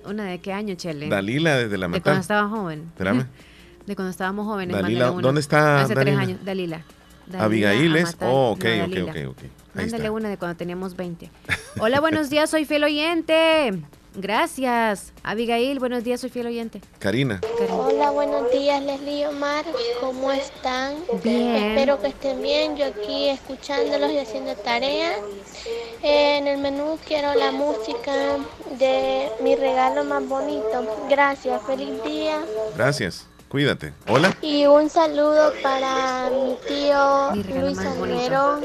¿Una 0.05 0.25
de 0.25 0.41
qué 0.41 0.53
año, 0.53 0.75
Chele? 0.75 1.09
Dalila 1.09 1.57
desde 1.57 1.79
la 1.79 1.87
De 1.87 2.01
cuando 2.01 2.11
Matal. 2.11 2.21
estaba 2.21 2.49
joven. 2.49 2.85
Espérame. 2.89 3.27
De 3.87 3.95
cuando 3.95 4.11
estábamos 4.11 4.45
jóvenes. 4.47 4.75
Dalila. 4.75 5.11
¿dónde 5.11 5.41
está 5.41 5.83
Hace 5.83 5.95
tres 5.95 6.07
Dalila? 6.07 6.23
años. 6.23 6.45
Dalila. 6.45 6.83
Dalila 7.29 7.45
Abigail 7.45 7.95
es. 7.95 8.09
Amatal. 8.09 8.29
Oh, 8.33 8.51
ok, 8.51 8.65
No, 8.65 8.71
ok, 8.87 8.91
Dalila. 8.91 9.13
ok, 9.13 9.17
ok. 9.31 9.43
Mándale 9.75 10.11
una 10.11 10.29
de 10.29 10.37
cuando 10.37 10.57
teníamos 10.57 10.97
20. 10.97 11.31
Hola, 11.79 12.01
buenos 12.01 12.29
días, 12.29 12.51
soy 12.51 12.65
fiel 12.65 12.83
oyente. 12.83 13.73
Gracias. 14.17 15.12
Abigail, 15.23 15.79
buenos 15.79 16.03
días, 16.03 16.21
soy 16.23 16.31
fiel 16.31 16.47
oyente. 16.47 16.81
Karina. 16.99 17.41
Hola, 17.71 18.11
buenos 18.11 18.51
días 18.51 18.83
Leslie 18.83 19.21
y 19.21 19.25
Omar, 19.27 19.64
¿cómo 20.01 20.33
están? 20.33 20.97
Bien. 21.23 21.55
Espero 21.55 22.01
que 22.01 22.09
estén 22.09 22.41
bien, 22.41 22.77
yo 22.79 22.87
aquí 22.87 23.29
escuchándolos 23.29 24.11
y 24.11 24.19
haciendo 24.19 24.55
tarea. 24.55 25.12
En 26.03 26.47
el 26.47 26.59
menú 26.59 26.99
quiero 27.07 27.35
la 27.35 27.53
música 27.53 28.12
de 28.79 29.31
mi 29.41 29.55
regalo 29.55 30.03
más 30.05 30.27
bonito. 30.27 30.87
Gracias, 31.11 31.61
feliz 31.67 32.03
día. 32.03 32.43
Gracias. 32.75 33.27
Cuídate. 33.49 33.93
Hola. 34.09 34.35
Y 34.41 34.67
un 34.67 34.89
saludo 34.89 35.53
para 35.62 36.31
mi 36.31 36.57
tío 36.67 37.31
Mi 37.33 37.61
Luis 37.61 37.77
más 37.77 37.99
bonito. 37.99 38.19
Almerón. 38.21 38.64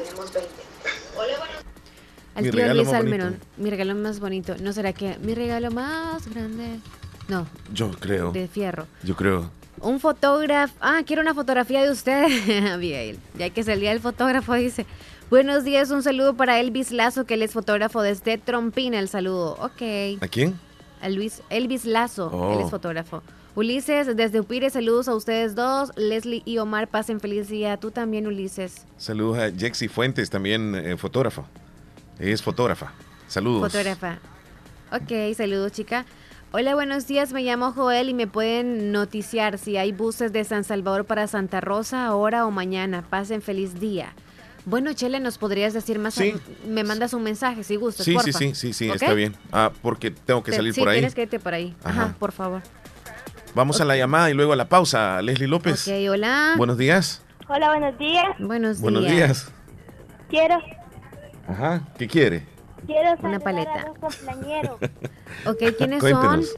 Al 2.36 2.44
Mi 2.44 2.50
tío 2.52 2.60
regalo 2.60 2.84
Luis. 2.84 2.94
Almerón. 2.94 3.38
Mi 3.58 3.70
regalo 3.70 3.96
más 3.96 4.20
bonito. 4.20 4.56
¿No 4.62 4.72
será 4.74 4.94
que 4.94 5.18
mi 5.20 5.34
regalo 5.36 5.70
más 5.72 6.28
grande? 6.28 6.80
No, 7.28 7.46
Yo 7.74 7.92
creo. 7.92 8.32
de 8.32 8.48
fierro. 8.48 8.88
Yo 9.04 9.16
creo. 9.16 9.50
Un 9.80 10.00
fotógrafo. 10.00 10.74
Ah, 10.80 11.02
quiero 11.06 11.22
una 11.22 11.34
fotografía 11.34 11.82
de 11.84 11.92
usted, 11.92 12.26
Abigail. 12.74 13.20
Ya 13.38 13.50
que 13.50 13.62
es 13.62 13.68
el 13.68 13.80
día 13.80 13.90
del 13.92 14.00
fotógrafo, 14.00 14.54
dice. 14.54 14.86
Buenos 15.30 15.64
días, 15.64 15.92
un 15.92 16.04
saludo 16.04 16.36
para 16.36 16.60
Elvis 16.60 16.92
Lazo, 16.92 17.26
que 17.26 17.36
él 17.36 17.42
es 17.42 17.54
fotógrafo 17.54 18.02
desde 18.02 18.38
Trompina. 18.38 19.00
El 19.00 19.08
saludo. 19.08 19.54
Ok. 19.62 20.22
¿A 20.22 20.28
quién? 20.28 20.60
A 21.02 21.10
Luis, 21.10 21.42
Elvis 21.50 21.86
Lazo, 21.86 22.30
Oh. 22.32 22.54
él 22.54 22.66
es 22.66 22.70
fotógrafo. 22.70 23.24
Ulises, 23.56 24.16
desde 24.16 24.40
Upire, 24.40 24.70
saludos 24.70 25.08
a 25.08 25.16
ustedes 25.16 25.56
dos. 25.56 25.92
Leslie 25.98 26.42
y 26.46 26.58
Omar, 26.60 26.88
pasen 26.88 27.20
feliz 27.20 27.50
día. 27.50 27.76
Tú 27.78 27.92
también, 27.92 28.28
Ulises. 28.28 28.86
Saludos 28.98 29.40
a 29.40 29.52
Jexy 29.52 29.88
Fuentes, 29.88 30.30
también 30.30 30.76
eh, 30.76 30.96
fotógrafo. 30.98 31.46
Es 32.22 32.42
fotógrafa. 32.44 32.92
Saludos. 33.28 33.72
Fotógrafa. 33.72 34.20
Ok, 34.92 35.36
saludos, 35.36 35.72
chica. 35.72 36.06
Hola, 36.52 36.76
buenos 36.76 37.08
días. 37.08 37.32
Me 37.34 37.42
llamo 37.44 37.72
Joel 37.72 38.10
y 38.10 38.14
me 38.14 38.28
pueden 38.28 38.92
noticiar 38.92 39.58
si 39.58 39.78
hay 39.78 39.92
buses 39.92 40.34
de 40.34 40.44
San 40.44 40.64
Salvador 40.64 41.06
para 41.06 41.28
Santa 41.28 41.62
Rosa 41.62 42.06
ahora 42.06 42.46
o 42.46 42.52
mañana. 42.52 43.04
Pasen 43.10 43.42
feliz 43.42 43.80
día. 43.80 44.14
Bueno, 44.66 44.94
Chele, 44.94 45.20
¿nos 45.20 45.38
podrías 45.40 45.74
decir 45.74 45.98
más? 45.98 46.14
Sí. 46.14 46.34
Me 46.68 46.84
mandas 46.84 47.14
un 47.14 47.24
mensaje 47.24 47.64
si 47.64 47.78
gustas, 47.78 48.06
Sí, 48.06 48.12
sí, 48.12 48.16
porfa. 48.18 48.38
sí, 48.38 48.54
sí, 48.54 48.74
sí, 48.74 48.90
está 48.92 49.14
bien. 49.14 49.36
Ah, 49.52 49.72
porque 49.82 50.12
tengo 50.12 50.44
que 50.44 50.52
Te- 50.52 50.58
salir 50.58 50.74
sí, 50.74 50.82
por 50.82 50.90
ahí. 50.90 50.98
tienes 50.98 51.16
que 51.16 51.24
irte 51.24 51.40
por 51.40 51.54
ahí. 51.54 51.76
Ajá, 51.84 52.04
Ajá. 52.04 52.16
por 52.20 52.32
favor. 52.32 52.62
Vamos 53.56 53.82
a 53.82 53.86
la 53.86 53.96
llamada 53.98 54.30
y 54.30 54.34
luego 54.34 54.54
a 54.54 54.56
la 54.56 54.70
pausa. 54.70 55.22
Leslie 55.22 55.48
López. 55.48 55.88
Ok, 55.88 55.94
hola. 56.12 56.54
Buenos 56.58 56.78
días. 56.78 57.24
Hola, 57.48 57.70
buenos 57.70 57.98
días. 57.98 58.26
Buenos 58.40 58.78
días. 58.78 58.82
Buenos 58.82 59.06
días. 59.08 59.48
Quiero, 60.30 60.60
Ajá. 61.48 61.82
¿Qué 61.98 62.08
quiere? 62.08 62.46
quiero 62.86 63.16
Una 63.22 63.40
paleta. 63.40 63.72
a 63.74 63.86
los. 64.02 64.16
Ok, 65.46 65.60
¿quiénes 65.78 66.02
son? 66.02 66.12
Cuéntenos. 66.12 66.56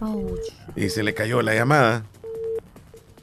Ouch. 0.00 0.40
Y 0.76 0.88
se 0.88 1.02
le 1.02 1.14
cayó 1.14 1.42
la 1.42 1.54
llamada. 1.54 2.04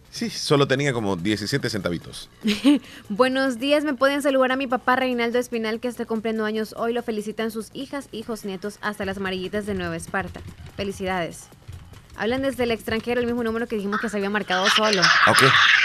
Sí, 0.09 0.29
solo 0.29 0.67
tenía 0.67 0.91
como 0.91 1.15
17 1.15 1.69
centavitos. 1.69 2.29
Buenos 3.09 3.59
días, 3.59 3.85
me 3.85 3.93
pueden 3.93 4.21
saludar 4.21 4.51
a 4.51 4.55
mi 4.57 4.67
papá 4.67 4.97
Reinaldo 4.97 5.39
Espinal 5.39 5.79
que 5.79 5.87
está 5.87 6.05
cumpliendo 6.05 6.43
años 6.43 6.75
hoy. 6.77 6.91
Lo 6.91 7.01
felicitan 7.01 7.49
sus 7.49 7.69
hijas, 7.73 8.09
hijos, 8.11 8.43
nietos, 8.43 8.77
hasta 8.81 9.05
las 9.05 9.17
amarillitas 9.17 9.65
de 9.65 9.73
Nueva 9.73 9.95
Esparta. 9.95 10.41
Felicidades. 10.75 11.47
Hablan 12.17 12.41
desde 12.41 12.63
el 12.65 12.71
extranjero, 12.71 13.21
el 13.21 13.25
mismo 13.25 13.41
número 13.41 13.67
que 13.67 13.77
dijimos 13.77 14.01
que 14.01 14.09
se 14.09 14.17
había 14.17 14.29
marcado 14.29 14.67
solo. 14.69 15.01
Ok. 15.27 15.43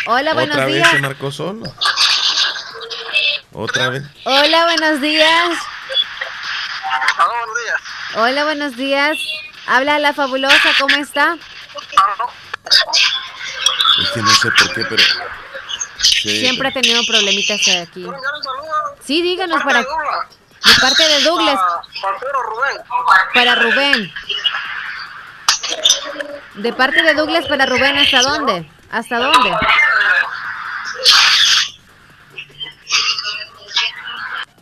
Hola, 0.08 0.34
buenos 0.34 0.56
Otra 0.56 0.66
días. 0.66 0.82
vez 0.82 0.90
se 0.90 1.00
marcó 1.00 1.30
solo. 1.30 1.62
Otra 3.52 3.88
vez. 3.90 4.02
Hola, 4.24 4.64
buenos 4.64 5.00
días. 5.00 5.58
Hola, 8.16 8.44
buenos 8.44 8.76
días. 8.76 9.16
Habla 9.66 9.98
la 9.98 10.12
fabulosa, 10.12 10.70
¿cómo 10.78 10.96
está? 10.96 11.36
Es 14.02 14.10
que 14.10 14.20
no 14.20 14.30
sé 14.30 14.50
por 14.50 14.74
qué, 14.74 14.84
pero. 14.84 15.02
Sí, 15.98 16.40
Siempre 16.40 16.68
ha 16.68 16.72
tenido 16.72 17.02
problemitas 17.06 17.60
aquí. 17.68 18.06
Sí, 19.04 19.22
díganos 19.22 19.62
para. 19.62 19.80
De 19.80 20.74
parte 20.80 21.02
de 21.08 21.22
Douglas. 21.22 21.58
Para 23.34 23.54
Rubén. 23.54 24.12
De 26.54 26.72
parte 26.72 27.02
de 27.02 27.14
Douglas 27.14 27.46
para 27.46 27.66
Rubén, 27.66 27.96
¿hasta 27.98 28.22
dónde? 28.22 28.70
¿Hasta 28.90 29.18
dónde? 29.18 29.56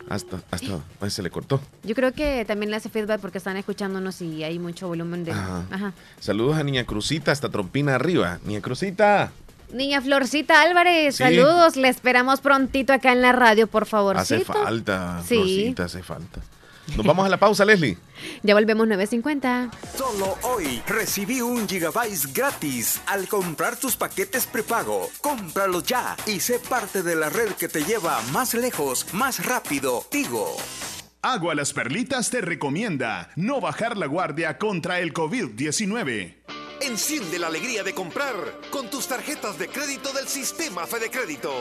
Hasta, 0.07 0.37
hasta, 0.51 0.79
ahí 1.01 1.09
se 1.09 1.23
le 1.23 1.29
cortó. 1.31 1.59
Yo 1.83 1.95
creo 1.95 2.13
que 2.13 2.45
también 2.45 2.69
le 2.69 2.77
hace 2.77 2.89
feedback 2.89 3.19
porque 3.19 3.39
están 3.39 3.57
escuchándonos 3.57 4.21
y 4.21 4.43
hay 4.43 4.59
mucho 4.59 4.87
volumen 4.87 5.23
de. 5.23 5.31
Ajá. 5.31 5.63
Ajá. 5.71 5.93
Saludos 6.19 6.57
a 6.57 6.63
Niña 6.63 6.83
Crucita 6.85 7.31
hasta 7.31 7.49
Trompina 7.49 7.95
arriba. 7.95 8.39
Niña 8.45 8.61
Crucita. 8.61 9.31
Niña 9.73 9.99
Florcita 10.01 10.61
Álvarez, 10.61 11.15
Sí. 11.15 11.23
saludos. 11.23 11.75
Le 11.75 11.89
esperamos 11.89 12.39
prontito 12.39 12.93
acá 12.93 13.11
en 13.11 13.21
la 13.23 13.31
radio, 13.31 13.65
por 13.67 13.87
favor. 13.87 14.15
Hace 14.15 14.41
falta, 14.45 15.21
Sí. 15.23 15.35
Florcita, 15.35 15.83
hace 15.85 16.03
falta. 16.03 16.39
Nos 16.95 17.05
vamos 17.05 17.25
a 17.25 17.29
la 17.29 17.37
pausa, 17.37 17.65
Leslie. 17.65 17.97
Ya 18.43 18.53
volvemos 18.53 18.87
9.50. 18.87 19.71
Solo 19.97 20.37
hoy 20.43 20.81
recibí 20.87 21.41
un 21.41 21.67
gigabyte 21.67 22.33
gratis 22.33 23.01
al 23.07 23.27
comprar 23.27 23.75
tus 23.75 23.95
paquetes 23.95 24.45
prepago. 24.45 25.09
Cómpralo 25.21 25.81
ya 25.81 26.15
y 26.25 26.39
sé 26.39 26.59
parte 26.59 27.03
de 27.03 27.15
la 27.15 27.29
red 27.29 27.51
que 27.53 27.67
te 27.67 27.83
lleva 27.83 28.21
más 28.31 28.53
lejos, 28.53 29.13
más 29.13 29.45
rápido. 29.45 30.05
Tigo. 30.09 30.55
Agua 31.21 31.55
Las 31.55 31.73
Perlitas 31.73 32.29
te 32.29 32.41
recomienda 32.41 33.29
no 33.35 33.59
bajar 33.59 33.97
la 33.97 34.05
guardia 34.05 34.57
contra 34.57 34.99
el 34.99 35.11
COVID-19. 35.13 36.54
Enciende 36.81 37.39
la 37.39 37.47
alegría 37.47 37.83
de 37.83 37.93
comprar 37.93 38.35
con 38.69 38.89
tus 38.89 39.07
tarjetas 39.07 39.57
de 39.57 39.69
crédito 39.69 40.11
del 40.11 40.27
sistema 40.27 40.85
Fede 40.85 41.09
Crédito. 41.09 41.53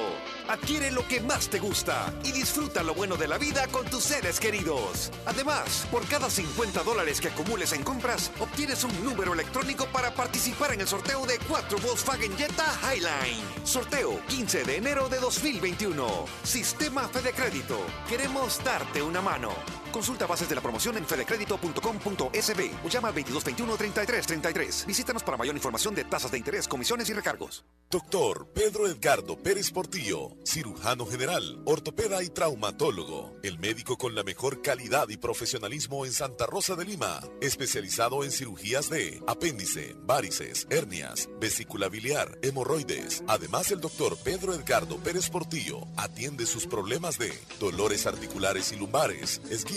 Adquiere 0.49 0.91
lo 0.91 1.07
que 1.07 1.21
más 1.21 1.49
te 1.49 1.61
gusta 1.61 2.13
y 2.25 2.33
disfruta 2.33 2.83
lo 2.83 2.95
bueno 2.95 3.17
de 3.17 3.29
la 3.29 3.39
vida 3.39 3.67
con 3.69 3.87
tus 3.87 4.03
seres 4.03 4.41
queridos. 4.41 5.13
Además, 5.25 5.87
por 5.91 6.05
cada 6.09 6.29
50 6.29 6.83
dólares 6.83 7.21
que 7.21 7.29
acumules 7.29 7.73
en 7.73 7.85
compras, 7.85 8.33
obtienes 8.41 8.83
un 8.83 9.05
número 9.05 9.35
electrónico 9.35 9.87
para 9.87 10.13
participar 10.13 10.75
en 10.75 10.81
el 10.81 10.89
sorteo 10.89 11.25
de 11.27 11.39
4 11.49 11.79
Volkswagen 11.79 12.37
Jetta 12.37 12.67
Highline. 12.83 13.45
Sorteo 13.65 14.21
15 14.27 14.65
de 14.65 14.77
enero 14.77 15.09
de 15.09 15.21
2021. 15.21 16.27
Sistema 16.43 17.09
Fede 17.09 17.33
Crédito. 17.33 17.79
Queremos 18.09 18.63
darte 18.65 19.01
una 19.01 19.23
mano. 19.23 19.84
Consulta 19.95 20.27
bases 20.27 20.49
de 20.49 20.57
la 20.57 20.61
promoción 20.61 20.97
en 20.97 21.07
fedecredito.com.sb 21.07 22.71
o 22.85 22.89
llama 22.89 23.09
al 23.09 23.15
2221-3333. 23.15 24.87
Visítanos 24.87 25.23
para 25.23 25.37
mayor 25.37 25.55
información 25.55 25.95
de 25.95 26.03
tasas 26.03 26.33
de 26.33 26.39
interés, 26.39 26.67
comisiones 26.67 27.09
y 27.11 27.13
recargos. 27.13 27.65
Doctor 27.89 28.49
Pedro 28.53 28.89
Edgardo 28.89 29.37
Pérez 29.37 29.71
Portillo, 29.71 30.33
cirujano 30.45 31.07
general, 31.07 31.63
ortopeda 31.65 32.25
y 32.25 32.29
traumatólogo. 32.29 33.37
El 33.45 33.61
médico 33.61 33.97
con 33.97 34.17
la 34.17 34.25
mejor 34.25 34.63
calidad 34.63 35.09
y 35.11 35.17
profesionalismo 35.17 36.05
en 36.05 36.13
Santa 36.13 36.47
Rosa 36.47 36.75
de 36.75 36.87
Lima. 36.87 37.21
Especializado 37.41 38.25
en 38.25 38.33
cirugías 38.33 38.91
de 38.91 39.23
apéndice, 39.29 39.95
varices, 40.01 40.67
hernias, 40.71 41.29
vesícula 41.39 41.89
biliar, 41.89 42.37
hemorroides. 42.43 43.23
Además, 43.29 43.71
el 43.71 43.81
doctor 43.81 44.17
Pedro 44.25 44.55
Edgardo 44.55 44.99
Pérez 44.99 45.31
Portillo 45.31 45.87
atiende 45.97 46.47
sus 46.47 46.67
problemas 46.67 47.17
de 47.17 47.33
dolores 47.61 48.09
articulares 48.09 48.73
y 48.73 48.77
lumbares, 48.77 49.41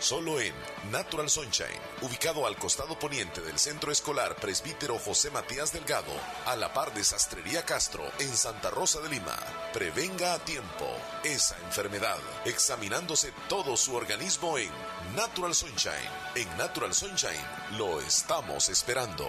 Solo 0.00 0.40
en 0.40 0.54
Natural 0.90 1.28
Sunshine, 1.28 1.68
ubicado 2.00 2.46
al 2.46 2.56
costado 2.56 2.98
poniente 2.98 3.42
del 3.42 3.58
Centro 3.58 3.92
Escolar 3.92 4.34
Presbítero 4.36 4.98
José 4.98 5.30
Matías 5.30 5.74
Delgado, 5.74 6.12
a 6.46 6.56
la 6.56 6.72
par 6.72 6.94
de 6.94 7.04
Sastrería 7.04 7.66
Castro, 7.66 8.02
en 8.18 8.34
Santa 8.34 8.70
Rosa 8.70 9.00
de 9.00 9.10
Lima. 9.10 9.36
Prevenga 9.74 10.32
a 10.32 10.38
tiempo 10.38 10.86
esa 11.22 11.54
enfermedad, 11.66 12.16
examinándose 12.46 13.30
todo 13.50 13.76
su 13.76 13.94
organismo 13.94 14.56
en 14.56 14.70
Natural 15.14 15.54
Sunshine. 15.54 15.94
En 16.34 16.48
Natural 16.56 16.94
Sunshine 16.94 17.76
lo 17.76 18.00
estamos 18.00 18.70
esperando. 18.70 19.28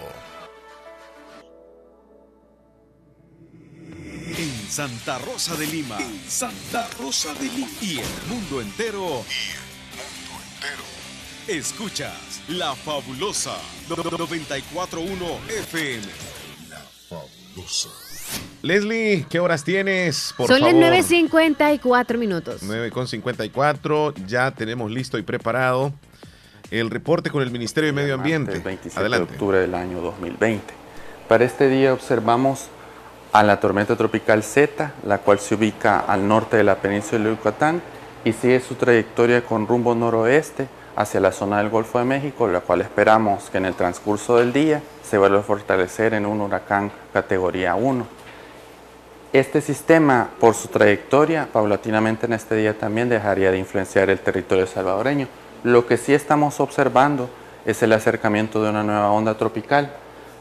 En 4.38 4.70
Santa 4.70 5.18
Rosa 5.18 5.54
de 5.56 5.66
Lima. 5.66 5.98
Santa 6.26 6.88
Rosa 6.98 7.34
de 7.34 7.44
Lima. 7.44 7.68
Y 7.82 7.98
el 7.98 8.22
mundo 8.30 8.62
entero. 8.62 9.22
Escuchas 11.48 12.40
La 12.48 12.74
Fabulosa 12.74 13.56
941 13.88 15.26
FM. 15.48 16.02
La 16.70 16.78
Fabulosa. 17.08 17.88
Leslie, 18.62 19.26
¿qué 19.28 19.40
horas 19.40 19.64
tienes? 19.64 20.32
Por 20.36 20.46
Son 20.46 20.60
las 20.60 20.72
9.54 20.72 22.16
minutos. 22.16 22.62
9.54, 22.62 24.14
ya 24.26 24.52
tenemos 24.52 24.90
listo 24.90 25.18
y 25.18 25.22
preparado 25.22 25.92
el 26.70 26.90
reporte 26.90 27.30
con 27.30 27.42
el 27.42 27.50
Ministerio 27.50 27.88
de 27.88 27.92
Medio 27.92 28.14
Ambiente. 28.14 28.52
El 28.52 28.62
27 28.62 29.08
de 29.08 29.16
octubre 29.18 29.58
del 29.58 29.74
año 29.74 30.00
2020. 30.00 30.72
Para 31.28 31.44
este 31.44 31.68
día 31.68 31.92
observamos 31.92 32.68
a 33.32 33.42
la 33.42 33.58
tormenta 33.58 33.96
tropical 33.96 34.44
Z, 34.44 34.92
la 35.04 35.18
cual 35.18 35.40
se 35.40 35.56
ubica 35.56 35.98
al 35.98 36.28
norte 36.28 36.56
de 36.56 36.64
la 36.64 36.76
península 36.76 37.24
de 37.24 37.30
Yucatán 37.30 37.82
y 38.24 38.32
sigue 38.32 38.60
su 38.60 38.74
trayectoria 38.74 39.44
con 39.44 39.66
rumbo 39.66 39.94
noroeste 39.94 40.68
hacia 40.96 41.20
la 41.20 41.32
zona 41.32 41.58
del 41.58 41.70
Golfo 41.70 41.98
de 41.98 42.04
México, 42.04 42.46
la 42.46 42.60
cual 42.60 42.82
esperamos 42.82 43.50
que 43.50 43.58
en 43.58 43.66
el 43.66 43.74
transcurso 43.74 44.36
del 44.36 44.52
día 44.52 44.82
se 45.02 45.18
vuelva 45.18 45.40
a 45.40 45.42
fortalecer 45.42 46.14
en 46.14 46.26
un 46.26 46.40
huracán 46.40 46.90
categoría 47.12 47.74
1. 47.74 48.06
Este 49.32 49.62
sistema, 49.62 50.28
por 50.38 50.54
su 50.54 50.68
trayectoria, 50.68 51.48
paulatinamente 51.50 52.26
en 52.26 52.34
este 52.34 52.54
día 52.54 52.78
también 52.78 53.08
dejaría 53.08 53.50
de 53.50 53.58
influenciar 53.58 54.10
el 54.10 54.20
territorio 54.20 54.66
salvadoreño. 54.66 55.26
Lo 55.64 55.86
que 55.86 55.96
sí 55.96 56.12
estamos 56.12 56.60
observando 56.60 57.30
es 57.64 57.82
el 57.82 57.92
acercamiento 57.92 58.62
de 58.62 58.70
una 58.70 58.82
nueva 58.82 59.10
onda 59.10 59.38
tropical, 59.38 59.90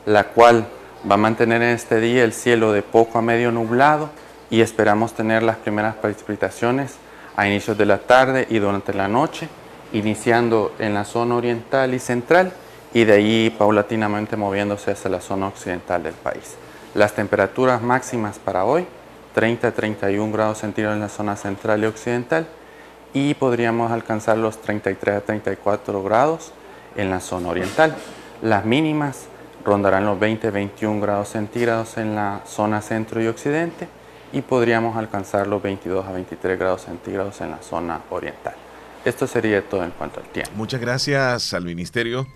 la 0.05 0.25
cual 0.25 0.67
va 1.09 1.15
a 1.15 1.17
mantener 1.17 1.61
en 1.61 1.69
este 1.69 2.01
día 2.01 2.23
el 2.23 2.33
cielo 2.33 2.73
de 2.73 2.81
poco 2.81 3.17
a 3.17 3.21
medio 3.21 3.51
nublado 3.51 4.09
y 4.49 4.59
esperamos 4.59 5.13
tener 5.13 5.41
las 5.41 5.55
primeras 5.55 5.95
precipitaciones 5.95 6.95
a 7.41 7.47
inicios 7.47 7.75
de 7.75 7.87
la 7.87 7.97
tarde 7.97 8.45
y 8.51 8.59
durante 8.59 8.93
la 8.93 9.07
noche 9.07 9.47
iniciando 9.93 10.73
en 10.77 10.93
la 10.93 11.03
zona 11.03 11.35
oriental 11.35 11.91
y 11.91 11.97
central 11.97 12.53
y 12.93 13.03
de 13.03 13.13
ahí 13.13 13.55
paulatinamente 13.57 14.37
moviéndose 14.37 14.91
hacia 14.91 15.09
la 15.09 15.21
zona 15.21 15.47
occidental 15.47 16.03
del 16.03 16.13
país. 16.13 16.55
Las 16.93 17.15
temperaturas 17.15 17.81
máximas 17.81 18.37
para 18.37 18.63
hoy, 18.63 18.85
30 19.33 19.69
a 19.69 19.71
31 19.71 20.31
grados 20.31 20.59
centígrados 20.59 20.97
en 20.97 21.01
la 21.01 21.09
zona 21.09 21.35
central 21.35 21.81
y 21.81 21.87
occidental 21.87 22.45
y 23.11 23.33
podríamos 23.33 23.91
alcanzar 23.91 24.37
los 24.37 24.61
33 24.61 25.15
a 25.15 25.21
34 25.21 26.03
grados 26.03 26.51
en 26.95 27.09
la 27.09 27.19
zona 27.21 27.49
oriental. 27.49 27.95
Las 28.43 28.65
mínimas 28.65 29.25
rondarán 29.65 30.05
los 30.05 30.19
20 30.19 30.47
a 30.47 30.51
21 30.51 31.01
grados 31.01 31.29
centígrados 31.29 31.97
en 31.97 32.13
la 32.13 32.41
zona 32.45 32.83
centro 32.83 33.19
y 33.19 33.25
occidente 33.25 33.87
y 34.33 34.41
podríamos 34.41 34.95
alcanzar 34.97 35.47
los 35.47 35.61
22 35.61 36.05
a 36.05 36.11
23 36.11 36.57
grados 36.59 36.83
centígrados 36.83 37.41
en 37.41 37.51
la 37.51 37.61
zona 37.61 38.01
oriental. 38.09 38.53
Esto 39.03 39.27
sería 39.27 39.61
todo 39.67 39.83
en 39.83 39.91
cuanto 39.91 40.19
al 40.19 40.27
tiempo. 40.27 40.51
Muchas 40.55 40.79
gracias 40.79 41.53
al 41.53 41.65
Ministerio 41.65 42.27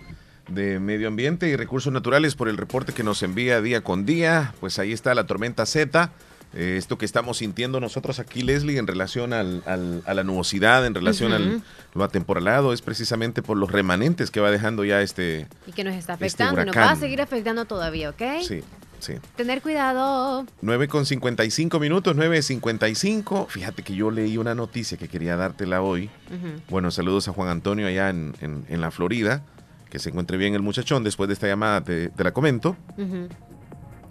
de 0.50 0.80
Medio 0.80 1.08
Ambiente 1.08 1.48
y 1.48 1.56
Recursos 1.56 1.92
Naturales 1.94 2.36
por 2.36 2.50
el 2.50 2.58
reporte 2.58 2.94
que 2.94 3.04
nos 3.04 3.22
envía 3.24 3.62
día 3.62 3.82
con 3.84 4.06
día. 4.06 4.54
Pues 4.60 4.80
ahí 4.80 4.92
está 4.92 5.14
la 5.16 5.26
tormenta 5.26 5.66
Z. 5.66 6.12
eh, 6.54 6.76
esto 6.78 6.98
que 6.98 7.06
estamos 7.06 7.38
sintiendo 7.38 7.80
nosotros 7.80 8.20
aquí, 8.20 8.42
Leslie, 8.42 8.78
en 8.78 8.88
relación 8.88 9.34
al, 9.34 9.62
al- 9.66 10.04
a 10.06 10.14
la 10.14 10.24
nubosidad, 10.24 10.86
en 10.86 10.94
relación 10.96 11.34
al 11.34 11.62
lo 11.94 12.04
atemporalado, 12.04 12.72
es 12.74 12.82
precisamente 12.82 13.42
por 13.42 13.58
los 13.58 13.72
remanentes 13.72 14.32
que 14.32 14.40
va 14.40 14.52
dejando 14.52 14.86
ya 14.86 15.02
este... 15.02 15.48
Y 15.68 15.72
que 15.74 15.84
nos 15.84 15.96
está 15.96 16.14
Este 16.14 16.26
afectando, 16.44 16.62
y 16.62 16.66
nos 16.66 16.76
va 16.78 16.92
a 16.92 16.96
seguir 16.96 17.22
afectando 17.22 17.66
todavía, 17.66 18.10
¿ok? 18.12 18.22
Sí, 18.48 18.64
sí. 19.00 19.16
Tener 19.36 19.62
cuidado. 19.62 20.46
9 20.62 20.88
con 20.88 21.06
55 21.06 21.80
minutos, 21.80 22.16
9.55. 22.16 23.48
Fíjate 23.48 23.84
que 23.84 23.96
yo 23.96 24.12
leí 24.12 24.38
una 24.38 24.56
noticia 24.56 24.98
que 24.98 25.08
quería 25.08 25.36
dártela 25.36 25.82
hoy. 25.82 26.10
Ujú. 26.28 26.62
Bueno, 26.70 26.92
saludos 26.92 27.28
a 27.28 27.34
Juan 27.34 27.50
Antonio 27.50 27.88
allá 27.88 28.10
en, 28.10 28.34
en- 28.42 28.66
en 28.70 28.82
la 28.82 28.92
Florida. 28.92 29.42
Que 29.90 30.00
se 30.00 30.10
encuentre 30.10 30.38
bien 30.38 30.56
el 30.56 30.62
muchachón. 30.62 31.04
Después 31.04 31.28
de 31.28 31.34
esta 31.34 31.48
llamada 31.48 31.82
te, 31.82 32.10
te 32.10 32.24
la 32.24 32.32
comento. 32.32 32.76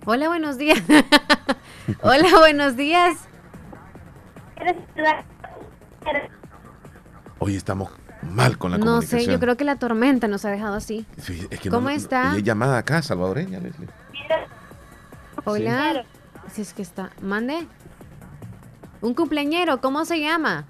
Hola, 0.06 0.28
buenos 0.28 0.56
días. 0.56 0.80
Hola, 2.02 2.28
buenos 2.38 2.76
días. 2.76 3.16
Hoy 7.38 7.56
estamos 7.56 7.90
mal 8.22 8.56
con 8.56 8.70
la 8.70 8.78
No 8.78 8.86
comunicación. 8.86 9.20
sé, 9.20 9.30
yo 9.32 9.38
creo 9.40 9.56
que 9.56 9.64
la 9.64 9.76
tormenta 9.76 10.28
nos 10.28 10.44
ha 10.44 10.50
dejado 10.50 10.74
así. 10.76 11.04
Sí, 11.18 11.46
es 11.50 11.60
que 11.60 11.68
¿Cómo 11.68 11.88
no- 11.88 11.90
no- 11.90 11.96
está? 11.96 12.28
ella 12.30 12.36
es 12.38 12.42
llamada 12.44 12.78
acá, 12.78 13.02
salvadoreña, 13.02 13.58
Leslie. 13.60 13.88
Hola. 15.44 16.04
Si 16.50 16.62
es 16.62 16.72
que 16.74 16.82
está. 16.82 17.10
Mande. 17.20 17.66
Un 19.00 19.14
cumpleañero, 19.14 19.80
¿cómo 19.80 20.04
se 20.04 20.20
llama? 20.20 20.64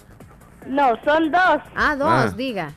No, 0.66 0.92
son 1.04 1.30
dos. 1.30 1.58
Ah, 1.76 1.94
dos, 1.96 2.08
Ah. 2.08 2.32
diga. 2.36 2.72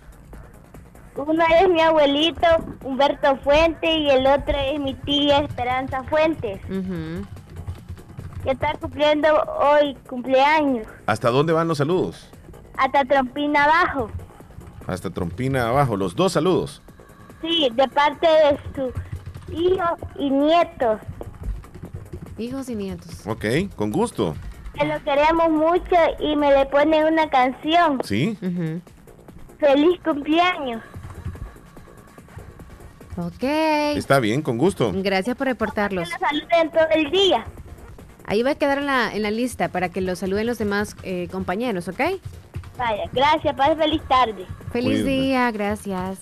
Uno 1.16 1.44
es 1.62 1.70
mi 1.70 1.82
abuelito 1.82 2.46
Humberto 2.84 3.38
Fuentes 3.38 3.90
y 3.90 4.08
el 4.10 4.28
otro 4.28 4.56
es 4.56 4.80
mi 4.80 4.94
tía 4.94 5.40
Esperanza 5.40 6.04
Fuentes, 6.04 6.60
Ujú. 6.66 7.26
que 8.44 8.52
está 8.52 8.74
cumpliendo 8.80 9.28
hoy 9.60 9.96
cumpleaños. 10.08 10.86
¿Hasta 11.08 11.32
dónde 11.32 11.54
van 11.54 11.68
los 11.68 11.80
saludos? 11.80 12.30
Hasta 12.78 13.04
Trompina 13.06 13.64
abajo. 13.64 14.12
Hasta 14.86 15.10
Trompina 15.10 15.70
abajo. 15.70 15.98
Los 15.98 16.16
dos 16.16 16.34
saludos. 16.34 16.84
Sí, 17.42 17.68
de 17.74 17.88
parte 17.88 18.28
de 18.28 18.60
su 18.76 19.54
hijo 19.54 19.98
y 20.20 20.30
nietos. 20.30 21.00
Hijos 22.38 22.70
y 22.70 22.76
nietos. 22.76 23.26
Ok, 23.26 23.46
con 23.76 23.92
gusto. 23.92 24.36
Que 24.78 24.86
lo 24.86 25.04
queremos 25.04 25.50
mucho 25.50 25.96
y 26.20 26.36
me 26.36 26.52
le 26.54 26.66
ponen 26.68 27.06
una 27.14 27.30
canción. 27.30 28.00
¿Sí? 28.04 28.38
Feliz 29.60 30.00
cumpleaños. 30.04 30.84
Ok. 33.18 33.44
Está 33.44 34.20
bien, 34.20 34.44
con 34.44 34.58
gusto. 34.60 34.92
Gracias 34.94 35.36
por 35.36 35.48
reportarlos. 35.48 36.08
Que 36.08 36.14
lo 36.20 36.28
saluden 36.28 36.72
todo 36.72 36.88
el 36.94 37.10
día. 37.12 37.46
Ahí 38.28 38.44
va 38.44 38.52
a 38.52 38.56
quedar 38.56 38.78
en 38.78 38.86
la, 38.86 39.16
en 39.16 39.24
la 39.24 39.32
lista 39.32 39.70
para 39.70 39.90
que 39.90 40.02
lo 40.02 40.16
saluden 40.16 40.46
los 40.46 40.60
demás 40.60 40.96
eh, 41.02 41.28
compañeros, 41.32 41.88
¿ok? 41.88 42.00
Vaya, 42.78 43.10
gracias, 43.14 43.56
pase 43.56 43.76
feliz 43.76 44.02
tarde. 44.08 44.46
Feliz 44.72 45.02
Cuídate. 45.02 45.10
día, 45.10 45.52
gracias. 45.52 46.20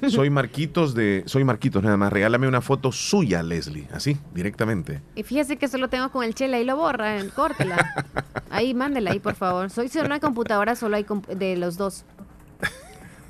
Soy 0.09 0.29
Marquitos 0.29 0.93
de. 0.93 1.23
Soy 1.25 1.45
Marquitos, 1.45 1.81
nada 1.81 1.95
más. 1.95 2.11
Regálame 2.11 2.49
una 2.49 2.59
foto 2.59 2.91
suya, 2.91 3.41
Leslie. 3.41 3.87
Así, 3.93 4.17
directamente. 4.35 5.01
Y 5.15 5.23
fíjese 5.23 5.55
que 5.55 5.69
solo 5.69 5.87
tengo 5.87 6.11
con 6.11 6.25
el 6.25 6.35
chela 6.35 6.59
y 6.59 6.65
lo 6.65 6.75
borra, 6.75 7.15
córtela. 7.33 8.03
Ahí, 8.49 8.73
mándela 8.73 9.11
ahí, 9.11 9.19
por 9.19 9.35
favor. 9.35 9.69
Soy 9.69 9.87
si 9.87 9.97
una 9.99 10.19
computadora, 10.19 10.75
solo 10.75 10.97
hay 10.97 11.05
comp- 11.05 11.27
de 11.27 11.55
los 11.55 11.77
dos. 11.77 12.03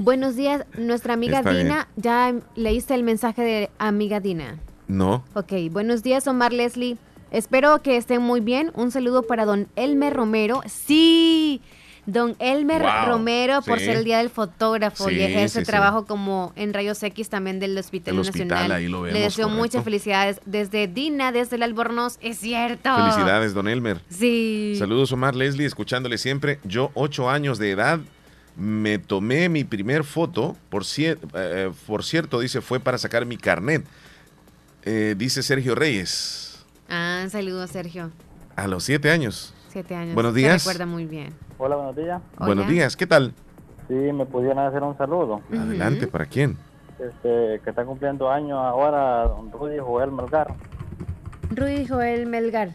Buenos 0.01 0.35
días, 0.35 0.65
nuestra 0.79 1.13
amiga 1.13 1.39
Está 1.39 1.51
bien. 1.51 1.67
Dina. 1.67 1.87
¿Ya 1.95 2.33
leíste 2.55 2.95
el 2.95 3.03
mensaje 3.03 3.43
de 3.43 3.69
amiga 3.77 4.19
Dina? 4.19 4.57
No. 4.87 5.23
Ok, 5.35 5.53
buenos 5.69 6.01
días, 6.01 6.25
Omar 6.27 6.53
Leslie. 6.53 6.97
Espero 7.29 7.83
que 7.83 7.97
estén 7.97 8.19
muy 8.19 8.39
bien. 8.39 8.71
Un 8.73 8.89
saludo 8.89 9.21
para 9.21 9.45
don 9.45 9.67
Elmer 9.75 10.11
Romero. 10.11 10.63
Sí, 10.65 11.61
don 12.07 12.35
Elmer 12.39 12.81
Wow, 12.81 12.89
Romero 13.09 13.61
por 13.61 13.77
sí. 13.77 13.85
ser 13.85 13.97
el 13.97 14.03
día 14.03 14.17
del 14.17 14.31
fotógrafo 14.31 15.11
y 15.11 15.21
ejerce 15.21 15.59
sí, 15.59 15.65
trabajo 15.67 16.05
como 16.07 16.51
en 16.55 16.73
Rayos 16.73 17.01
X 17.03 17.29
también 17.29 17.59
del 17.59 17.77
Hospital 17.77 18.15
El 18.15 18.19
hospital, 18.21 18.47
Nacional. 18.47 18.71
ahí 18.71 18.87
lo 18.87 19.05
Le 19.05 19.13
deseo 19.13 19.45
correcto. 19.45 19.49
muchas 19.61 19.83
felicidades 19.83 20.41
desde 20.47 20.87
Dina, 20.87 21.31
desde 21.31 21.57
el 21.57 21.63
Albornoz. 21.63 22.17
Es 22.21 22.39
cierto. 22.39 22.89
Felicidades, 22.95 23.53
don 23.53 23.67
Elmer. 23.67 24.01
Sí. 24.09 24.73
Saludos, 24.79 25.11
Omar 25.11 25.35
Leslie, 25.35 25.67
escuchándole 25.67 26.17
siempre. 26.17 26.59
Yo, 26.63 26.89
ocho 26.95 27.29
años 27.29 27.59
de 27.59 27.69
edad, 27.69 27.99
me 28.55 28.99
tomé 28.99 29.49
mi 29.49 29.63
primer 29.63 30.03
foto. 30.03 30.55
Por, 30.69 30.83
cier- 30.83 31.17
eh, 31.33 31.71
por 31.87 32.03
cierto, 32.03 32.39
dice, 32.39 32.61
fue 32.61 32.79
para 32.79 32.97
sacar 32.97 33.25
mi 33.25 33.37
carnet. 33.37 33.83
Eh, 34.83 35.15
dice 35.17 35.43
Sergio 35.43 35.75
Reyes, 35.75 36.65
Ah, 36.89 37.25
saludos, 37.29 37.69
Sergio. 37.71 38.11
a 38.55 38.67
los 38.67 38.83
siete 38.83 39.11
años. 39.11 39.53
Siete 39.69 39.95
años. 39.95 40.13
Buenos 40.15 40.33
Se 40.33 40.39
días. 40.39 40.65
recuerda 40.65 40.85
muy 40.85 41.05
bien. 41.05 41.33
Hola, 41.57 41.75
buenos 41.75 41.95
días. 41.95 42.21
Buenos 42.39 42.67
días, 42.67 42.95
¿qué 42.97 43.07
tal? 43.07 43.33
Sí, 43.87 43.93
me 43.93 44.25
pudieran 44.25 44.59
hacer 44.59 44.81
un 44.83 44.97
saludo. 44.97 45.41
Adelante, 45.51 46.07
¿para 46.07 46.25
quién? 46.25 46.57
Este, 46.99 47.61
que 47.63 47.69
está 47.69 47.85
cumpliendo 47.85 48.29
años 48.31 48.57
ahora 48.57 49.23
don 49.27 49.51
Rudy 49.51 49.77
Joel 49.79 50.11
Melgar, 50.11 50.53
Rudy 51.49 51.87
Joel 51.87 52.25
Melgar. 52.27 52.71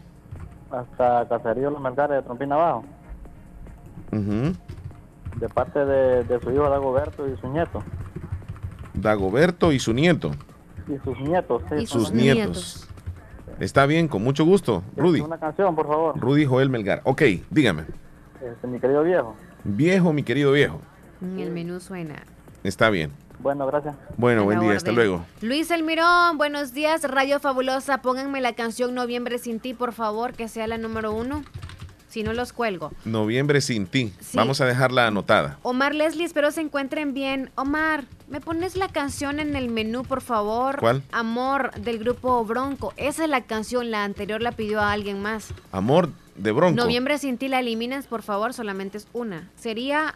hasta 0.71 1.27
Caserío 1.29 1.69
Los 1.71 1.81
Melgares 1.81 2.17
de 2.17 2.23
Trompina 2.23 2.55
Abajo, 2.55 2.83
Ujú. 4.11 4.53
De 5.39 5.49
parte 5.49 5.85
de, 5.85 6.23
de 6.23 6.39
su 6.39 6.51
hijo 6.51 6.69
Dagoberto 6.69 7.27
y 7.27 7.37
su 7.37 7.47
nieto. 7.49 7.83
Dagoberto 8.93 9.71
y 9.71 9.79
su 9.79 9.93
nieto. 9.93 10.31
Y 10.87 10.97
sus 11.03 11.19
nietos, 11.19 11.63
sí. 11.69 11.85
sus 11.85 12.11
nietos. 12.11 12.87
Está 13.59 13.85
bien, 13.85 14.07
con 14.07 14.23
mucho 14.23 14.45
gusto, 14.45 14.83
Rudy. 14.95 15.21
Una 15.21 15.39
canción, 15.39 15.75
por 15.75 15.87
favor. 15.87 16.19
Rudy 16.19 16.45
Joel 16.45 16.69
Melgar. 16.69 17.01
Ok, 17.03 17.23
dígame. 17.49 17.85
Este, 18.41 18.67
mi 18.67 18.79
querido 18.79 19.03
viejo. 19.03 19.35
Viejo, 19.63 20.13
mi 20.13 20.23
querido 20.23 20.51
viejo. 20.51 20.79
En 21.21 21.39
el 21.39 21.51
menú 21.51 21.79
suena. 21.79 22.23
Está 22.63 22.89
bien. 22.89 23.11
Bueno, 23.39 23.67
gracias. 23.67 23.95
Bueno, 24.17 24.43
buen 24.43 24.59
día, 24.59 24.73
hasta 24.73 24.91
luego. 24.91 25.23
Luis 25.41 25.69
Elmirón, 25.69 26.37
buenos 26.37 26.73
días, 26.73 27.03
Radio 27.03 27.39
Fabulosa. 27.39 28.01
Pónganme 28.01 28.41
la 28.41 28.53
canción 28.53 28.95
Noviembre 28.95 29.37
sin 29.37 29.59
ti, 29.59 29.73
por 29.73 29.93
favor, 29.93 30.33
que 30.33 30.47
sea 30.47 30.67
la 30.67 30.77
número 30.77 31.13
uno. 31.13 31.43
Si 32.17 32.23
no, 32.23 32.33
los 32.33 32.51
cuelgo. 32.51 32.91
Noviembre 33.05 33.61
sin 33.61 33.85
ti. 33.85 34.11
Sí. 34.19 34.35
Vamos 34.35 34.59
a 34.59 34.65
dejarla 34.65 35.05
anotada. 35.05 35.59
Omar 35.61 35.93
Leslie, 35.93 36.25
espero 36.25 36.49
se 36.49 36.61
encuentren 36.61 37.13
bien. 37.13 37.51
Omar, 37.53 38.05
¿me 38.27 38.41
pones 38.41 38.75
la 38.75 38.87
canción 38.87 39.39
en 39.39 39.55
el 39.55 39.69
menú, 39.69 40.01
por 40.01 40.21
favor? 40.21 40.79
¿Cuál? 40.79 41.03
Amor, 41.11 41.69
del 41.79 41.99
grupo 41.99 42.43
Bronco. 42.43 42.91
Esa 42.97 43.25
es 43.25 43.29
la 43.29 43.41
canción, 43.41 43.91
la 43.91 44.03
anterior 44.03 44.41
la 44.41 44.51
pidió 44.51 44.81
a 44.81 44.93
alguien 44.93 45.21
más. 45.21 45.49
Amor 45.71 46.09
de 46.35 46.51
Bronco. 46.51 46.75
Noviembre 46.81 47.19
sin 47.19 47.37
ti 47.37 47.49
la 47.49 47.59
eliminas, 47.59 48.07
por 48.07 48.23
favor, 48.23 48.51
solamente 48.55 48.97
es 48.97 49.07
una. 49.13 49.51
Sería 49.55 50.15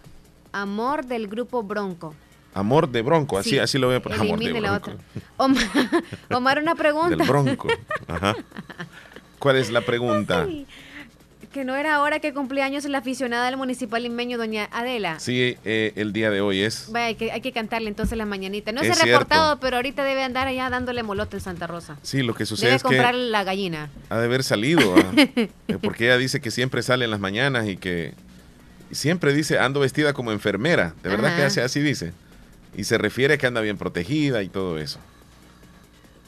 Amor 0.54 1.06
del 1.06 1.28
grupo 1.28 1.62
Bronco. 1.62 2.16
Amor 2.56 2.90
de 2.90 3.04
Bronco, 3.04 3.38
así, 3.38 3.52
Sí, 3.52 3.60
así 3.60 3.78
lo 3.78 3.86
voy 3.90 3.98
a 3.98 4.02
poner. 4.02 4.20
Amor 4.22 4.40
de 4.40 4.60
la 4.60 4.80
Bronco. 4.80 4.90
otra. 4.90 5.24
Omar, 5.38 5.64
Omar, 6.32 6.60
una 6.64 6.74
pregunta. 6.74 7.16
Del 7.16 7.28
Bronco. 7.28 7.68
Ajá. 8.08 8.36
¿Cuál 9.38 9.58
es 9.58 9.70
la 9.72 9.82
pregunta? 9.82 10.44
Ay, 10.48 10.66
que 11.52 11.66
no 11.66 11.76
era 11.76 11.96
ahora 11.96 12.20
que 12.20 12.34
cumplía 12.34 12.66
años 12.66 12.86
la 12.86 13.00
aficionada 13.00 13.46
del 13.46 13.58
municipal 13.58 14.02
limeño, 14.02 14.38
doña 14.38 14.70
Adela. 14.72 15.20
Sí, 15.20 15.58
eh, 15.66 15.94
el 15.96 16.14
día 16.14 16.30
de 16.32 16.42
hoy 16.42 16.62
es. 16.62 16.88
Vaya, 16.92 17.08
hay 17.08 17.16
que, 17.16 17.32
hay 17.32 17.42
que 17.42 17.52
cantarle 17.52 17.90
entonces 17.90 18.18
la 18.18 18.26
mañanita. 18.26 18.72
No 18.72 18.82
Es 18.82 18.96
se 18.96 19.04
ha 19.04 19.06
reportado, 19.06 19.60
pero 19.60 19.76
ahorita 19.76 20.04
debe 20.04 20.24
andar 20.24 20.48
allá 20.48 20.70
dándole 20.70 21.04
molote 21.04 21.38
en 21.38 21.42
Santa 21.42 21.68
Rosa. 21.68 21.98
Sí, 22.02 22.24
lo 22.24 22.34
que 22.34 22.46
sucede 22.46 22.68
Debe 22.68 22.78
es 22.78 22.84
comprar 22.84 23.14
que 23.14 23.20
la 23.22 23.44
gallina. 23.44 23.90
ha 24.10 24.18
de 24.18 24.26
haber 24.26 24.44
salido. 24.44 24.96
ah, 24.98 25.12
eh, 25.18 25.50
porque 25.82 26.06
ella 26.06 26.18
dice 26.18 26.42
que 26.42 26.52
siempre 26.52 26.82
sale 26.82 27.06
en 27.06 27.12
las 27.12 27.20
mañanas 27.20 27.68
y 27.68 27.78
que 27.78 28.14
siempre 28.92 29.34
dice 29.34 29.60
ando 29.60 29.82
vestida 29.82 30.14
como 30.14 30.32
enfermera. 30.32 30.96
De 31.04 31.10
verdad 31.10 31.28
Ajá. 31.28 31.38
que 31.38 31.44
hace 31.44 31.62
así 31.62 31.82
dice. 31.82 32.14
Y 32.76 32.86
se 32.86 32.98
refiere 32.98 33.34
a 33.34 33.38
que 33.38 33.48
anda 33.48 33.62
bien 33.62 33.78
protegida 33.78 34.42
y 34.44 34.50
todo 34.50 34.78
eso. 34.78 35.00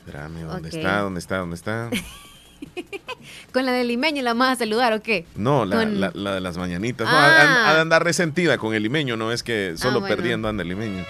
Espérame, 0.06 0.42
¿dónde 0.42 0.70
está? 0.70 1.00
¿Dónde 1.00 1.20
está? 1.20 1.38
¿Dónde 1.38 1.56
está? 1.56 1.90
Con 3.54 3.66
la 3.66 3.72
del 3.72 3.88
limeño 3.88 4.22
la 4.24 4.32
vamos 4.34 4.48
a 4.50 4.56
saludar, 4.56 4.94
¿o 4.94 5.02
qué? 5.02 5.26
No, 5.36 5.66
la, 5.66 5.76
Con- 5.78 6.00
la- 6.00 6.12
la 6.14 6.34
de 6.36 6.42
las 6.42 6.58
mañanitas. 6.58 7.08
No, 7.08 7.16
Ah. 7.16 7.70
ha, 7.70 7.74
de 7.76 7.82
andar 7.82 8.04
resentida 8.04 8.58
con 8.58 8.74
el 8.74 8.84
limeño, 8.84 9.16
no 9.18 9.32
es 9.32 9.44
que 9.44 9.74
solo 9.78 10.00
bueno. 10.02 10.16
perdiendo 10.16 10.48
anda 10.48 10.64
el 10.64 10.70
limeño. 10.70 11.04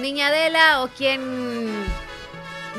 Niña 0.00 0.28
Adela 0.28 0.82
o 0.82 0.88
quien 0.88 1.20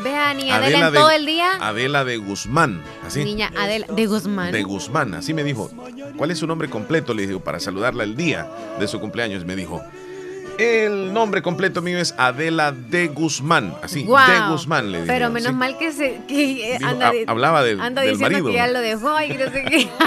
vea 0.03 0.29
a 0.29 0.33
Niña 0.33 0.55
Adela, 0.55 0.67
Adela 0.77 0.87
en 0.87 0.93
de- 0.93 0.99
todo 0.99 1.11
el 1.11 1.25
día. 1.25 1.53
Adela 1.59 2.05
de 2.05 2.17
Guzmán, 2.17 2.81
así. 3.05 3.23
Niña 3.23 3.51
Adela 3.57 3.87
de 3.87 4.05
Guzmán. 4.07 4.51
De 4.51 4.63
Guzmán, 4.63 5.13
así 5.15 5.33
me 5.33 5.43
dijo. 5.43 5.69
¿Cuál 6.17 6.31
es 6.31 6.39
su 6.39 6.47
nombre 6.47 6.69
completo? 6.69 7.13
Le 7.13 7.27
digo, 7.27 7.39
para 7.41 7.59
saludarla 7.59 8.03
el 8.03 8.15
día 8.15 8.47
de 8.79 8.87
su 8.87 8.99
cumpleaños. 8.99 9.45
Me 9.45 9.55
dijo, 9.55 9.81
el 10.61 11.13
nombre 11.13 11.41
completo 11.41 11.81
mío 11.81 11.97
es 11.99 12.13
Adela 12.17 12.71
de 12.71 13.07
Guzmán. 13.07 13.75
Así, 13.81 14.03
de 14.03 14.39
Guzmán 14.49 14.91
le 14.91 14.99
dije. 15.01 15.11
Pero 15.11 15.29
menos 15.29 15.49
¿sí? 15.49 15.55
mal 15.55 15.77
que 15.77 15.91
se 15.91 16.21
que, 16.27 16.75
eh, 16.75 16.79
anda, 16.83 17.11
di- 17.11 17.23
hablaba 17.27 17.63
del- 17.63 17.79
anda 17.81 18.01
del 18.01 18.11
diciendo 18.11 18.37
marido. 18.37 18.47
que 18.49 18.55
ya 18.55 18.67
lo 18.67 18.79
dejó 18.79 19.21
y 19.21 19.29
no 19.29 19.45
sé 19.51 19.63
qué. 19.69 19.89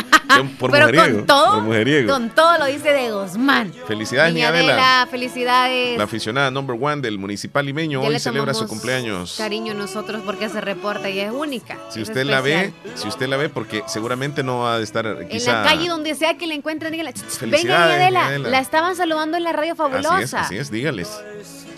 Por 0.59 0.71
Pero 0.73 0.87
mujeriego, 0.87 1.17
con 1.19 1.27
todo, 1.27 1.55
por 1.55 1.63
mujeriego. 1.63 2.13
con 2.13 2.31
todo 2.31 2.59
lo 2.59 2.65
dice 2.65 2.93
de 2.93 3.11
Guzmán. 3.13 3.73
Felicidades, 3.87 4.35
Niña 4.35 4.49
Adela. 4.49 4.73
Adela, 4.73 5.07
felicidades. 5.09 5.97
La 5.99 6.05
aficionada 6.05 6.51
number 6.51 6.77
one 6.81 7.03
del 7.03 7.19
municipal 7.19 7.65
limeño 7.65 8.01
Ya 8.01 8.09
hoy 8.09 8.15
le 8.15 8.19
celebra 8.19 8.53
su 8.55 8.67
cumpleaños. 8.67 9.35
Cariño 9.39 9.75
nosotros 9.75 10.23
porque 10.25 10.49
se 10.49 10.61
reporta 10.61 11.09
y 11.11 11.21
es 11.21 11.31
única. 11.31 11.77
Si 11.91 12.01
es 12.01 12.09
usted 12.09 12.25
la 12.25 12.41
ve, 12.41 12.73
si 12.95 13.07
usted 13.07 13.29
la 13.29 13.37
ve, 13.37 13.49
porque 13.49 13.85
seguramente 13.87 14.43
no 14.43 14.61
va 14.61 14.77
a 14.77 14.81
estar 14.81 15.07
En 15.07 15.29
quizá... 15.29 15.63
la 15.63 15.69
calle 15.69 15.89
donde 15.89 16.15
sea 16.15 16.37
que 16.37 16.47
la 16.49 16.55
encuentren, 16.55 16.91
díganle, 16.91 17.13
"Ch, 17.13 17.23
ch, 17.29 17.41
venga 17.43 17.85
Adela, 17.85 18.27
Adela. 18.27 18.49
la 18.49 18.59
estaban 18.61 18.97
saludando 18.97 19.37
en 19.37 19.45
la 19.45 19.53
radio 19.53 19.77
fabulosa. 19.77 20.44
Así 20.45 20.57
es, 20.57 20.71
dígales. 20.71 21.23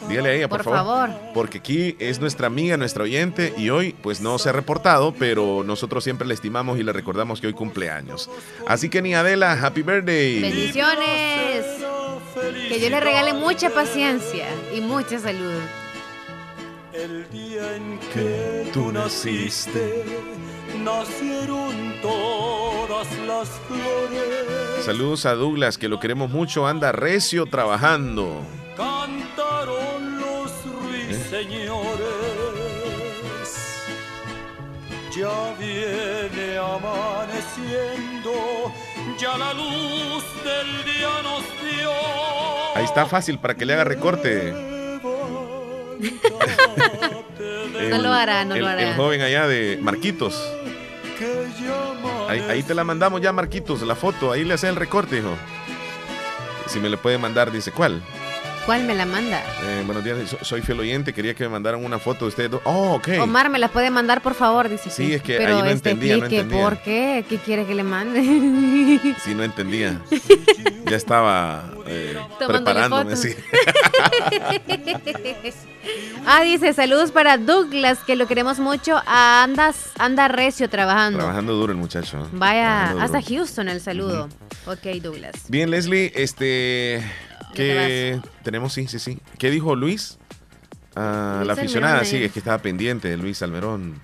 Dígale 0.09 0.29
a 0.29 0.33
ella, 0.35 0.49
por, 0.49 0.63
Por 0.63 0.75
favor. 0.75 1.11
Porque 1.35 1.59
aquí 1.59 1.97
es 1.99 2.21
nuestra 2.21 2.47
amiga, 2.47 2.77
nuestra 2.77 3.05
oyente, 3.05 3.53
y 3.57 3.71
hoy 3.71 3.95
pues 4.03 4.21
no 4.21 4.39
se 4.39 4.49
ha 4.49 4.53
reportado, 4.53 5.13
pero 5.19 5.65
nosotros 5.65 6.05
siempre 6.05 6.27
le 6.27 6.35
estimamos 6.35 6.79
y 6.79 6.83
le 6.83 6.93
recordamos 6.93 7.41
que 7.41 7.49
hoy 7.49 7.53
cumpleaños. 7.53 8.31
Así 8.67 8.89
que 8.89 9.03
ni 9.03 9.15
Adela, 9.15 9.53
happy 9.53 9.83
birthday. 9.83 10.41
Bendiciones. 10.41 11.67
Que 12.69 12.79
Dios 12.79 12.91
le 12.91 13.01
regale 13.01 13.33
mucha 13.33 13.71
paciencia 13.71 14.47
y 14.75 14.81
mucha 14.81 15.19
salud. 15.19 15.61
El 16.93 17.29
día 17.31 17.77
en 17.77 17.99
que 18.13 18.71
tú 18.73 18.93
naciste, 18.93 20.05
nacieron 20.85 21.95
todas 22.03 23.07
las 23.27 23.49
flores. 23.67 24.85
Saludos 24.85 25.27
a 25.27 25.35
Douglas, 25.35 25.79
que 25.79 25.89
lo 25.89 25.99
queremos 26.01 26.31
mucho, 26.31 26.67
anda 26.67 26.93
recio 26.93 27.47
trabajando. 27.47 28.43
Cantaron 28.77 30.21
los 30.21 30.53
ruiseñores. 30.65 32.07
Ya 35.17 35.55
viene 35.59 36.59
amaneciendo, 36.59 38.33
ya 39.19 39.39
la 39.39 39.55
luz 39.55 40.25
del 40.45 40.85
día 40.85 41.23
nos 41.23 41.43
dio. 41.63 41.91
Ahí 42.75 42.85
está 42.85 43.07
fácil 43.07 43.39
para 43.39 43.55
que 43.55 43.65
le 43.65 43.73
haga 43.73 43.85
recorte. 43.85 44.53
No 47.91 47.99
lo 47.99 48.13
hará, 48.13 48.45
no 48.45 48.55
el, 48.57 48.61
lo 48.61 48.69
hará. 48.69 48.91
el 48.91 48.95
joven 48.97 49.23
allá 49.23 49.47
de 49.47 49.79
Marquitos. 49.81 50.35
Ahí, 52.29 52.41
ahí 52.41 52.63
te 52.63 52.75
la 52.75 52.85
mandamos 52.85 53.21
ya, 53.21 53.33
Marquitos, 53.33 53.83
la 53.83 53.95
foto. 53.95 54.33
Ahí 54.33 54.45
le 54.45 54.55
hace 54.55 54.69
el 54.69 54.77
recorte, 54.77 55.19
hijo. 55.19 55.35
Si 56.67 56.81
me 56.81 56.89
le 56.89 56.97
puede 56.97 57.19
mandar, 57.19 57.51
dice, 57.53 57.73
¿cuál? 57.73 58.03
¿Cuál 58.67 58.83
me 58.83 58.97
la 58.97 59.07
manda? 59.07 59.45
Eh, 59.63 59.85
buenos 59.87 60.03
días, 60.03 60.29
so- 60.29 60.45
soy 60.45 60.61
fiel 60.61 60.81
oyente. 60.81 61.13
Quería 61.13 61.35
que 61.35 61.45
me 61.45 61.51
mandaran 61.51 61.85
una 61.85 62.01
foto 62.01 62.25
de 62.25 62.31
ustedes 62.31 62.51
dos. 62.51 62.61
Oh, 62.65 62.95
ok. 62.95 63.11
Omar 63.21 63.49
me 63.49 63.61
la 63.61 63.69
puede 63.69 63.91
mandar, 63.91 64.23
por 64.23 64.35
favor, 64.35 64.69
dice. 64.69 64.91
Sí, 64.91 65.15
es 65.15 65.23
que 65.23 65.37
Pero 65.37 65.59
ahí 65.59 65.63
no 65.63 65.69
este, 65.69 65.91
entendía, 65.91 66.17
no 66.17 66.25
entendía. 66.25 66.61
¿Por 66.63 66.79
qué? 66.79 67.25
¿Qué 67.29 67.39
quiere 67.39 67.65
que 67.65 67.77
le 67.77 67.85
mande? 67.85 68.21
Sí, 69.25 69.35
no 69.35 69.45
entendía. 69.45 70.01
Ya 70.89 70.97
estaba 70.97 71.65
eh, 71.89 72.17
preparándome, 72.47 73.17
fotos. 73.17 73.19
sí. 73.19 73.35
ah, 76.27 76.43
dice, 76.43 76.73
saludos 76.75 77.11
para 77.11 77.39
Douglas, 77.39 77.99
que 78.07 78.15
lo 78.15 78.29
queremos 78.29 78.61
mucho. 78.61 78.95
Ah, 79.05 79.43
Andas, 79.43 79.91
anda 79.99 80.29
recio 80.29 80.71
trabajando. 80.71 81.19
Trabajando 81.19 81.55
duro 81.55 81.73
el 81.73 81.79
muchacho. 81.79 82.29
Vaya, 82.33 82.93
hasta. 83.03 83.21
Houston 83.21 83.69
el 83.69 83.81
saludo. 83.81 84.29
Ok, 84.67 84.85
Douglas. 85.03 85.35
Bien, 85.49 85.69
Leslie, 85.73 86.13
este. 86.15 87.03
¿Qué 87.57 88.21
que 88.23 88.29
tenemos? 88.43 88.73
Sí, 88.73 88.87
sí, 88.87 88.99
sí. 88.99 89.19
¿Qué 89.39 89.51
dijo 89.51 89.75
Luis? 89.75 90.19
Ah, 90.95 91.37
Luis 91.39 91.47
la 91.49 91.53
aficionada, 91.55 91.93
Almerón, 91.99 92.11
sí, 92.11 92.25
es 92.25 92.33
que 92.33 92.39
estaba 92.39 92.59
pendiente 92.59 93.09
de 93.09 93.17
Luis 93.17 93.43
Almerón. 93.43 93.99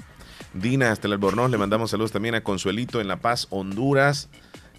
Dina, 0.54 0.92
hasta 0.92 1.06
el 1.06 1.14
Albornoz, 1.14 1.50
le 1.50 1.56
mandamos 1.58 1.90
saludos 1.90 2.12
también 2.12 2.34
a 2.34 2.42
Consuelito 2.42 3.00
en 3.00 3.08
La 3.08 3.16
Paz, 3.16 3.46
Honduras. 3.50 4.28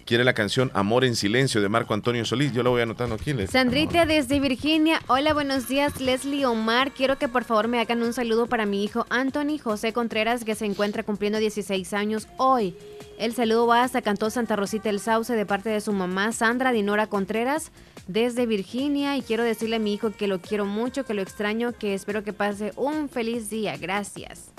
Quiere 0.06 0.22
la 0.22 0.34
canción 0.34 0.70
Amor 0.74 1.04
en 1.06 1.16
Silencio 1.16 1.62
de 1.62 1.68
Marco 1.70 1.94
Antonio 1.94 2.26
Solís. 2.26 2.52
Yo 2.52 2.62
lo 2.62 2.70
voy 2.70 2.82
anotando 2.82 3.14
aquí. 3.14 3.32
Les- 3.32 3.50
Sandrita 3.50 4.04
desde 4.04 4.38
Virginia. 4.38 5.00
Hola, 5.06 5.32
buenos 5.32 5.66
días, 5.66 5.98
Leslie 5.98 6.44
Omar. 6.44 6.92
Quiero 6.92 7.16
que 7.18 7.26
por 7.26 7.44
favor 7.44 7.68
me 7.68 7.80
hagan 7.80 8.02
un 8.02 8.12
saludo 8.12 8.46
para 8.46 8.66
mi 8.66 8.84
hijo 8.84 9.06
Anthony 9.08 9.58
José 9.58 9.94
Contreras, 9.94 10.44
que 10.44 10.54
se 10.54 10.66
encuentra 10.66 11.02
cumpliendo 11.04 11.38
16 11.38 11.94
años 11.94 12.28
hoy. 12.36 12.76
El 13.18 13.32
saludo 13.32 13.66
va 13.66 13.82
hasta 13.82 14.02
Cantón 14.02 14.30
Santa 14.30 14.56
Rosita 14.56 14.90
el 14.90 15.00
Sauce 15.00 15.32
de 15.34 15.46
parte 15.46 15.70
de 15.70 15.80
su 15.80 15.92
mamá 15.92 16.32
Sandra 16.32 16.70
Dinora 16.72 17.06
Contreras 17.06 17.72
desde 18.06 18.46
Virginia. 18.46 19.16
Y 19.16 19.22
quiero 19.22 19.42
decirle 19.44 19.76
a 19.76 19.78
mi 19.78 19.94
hijo 19.94 20.10
que 20.10 20.26
lo 20.26 20.40
quiero 20.40 20.66
mucho, 20.66 21.04
que 21.04 21.14
lo 21.14 21.22
extraño, 21.22 21.72
que 21.72 21.94
espero 21.94 22.24
que 22.24 22.32
pase 22.32 22.72
un 22.76 23.08
feliz 23.08 23.50
día. 23.50 23.76
Gracias. 23.76 24.50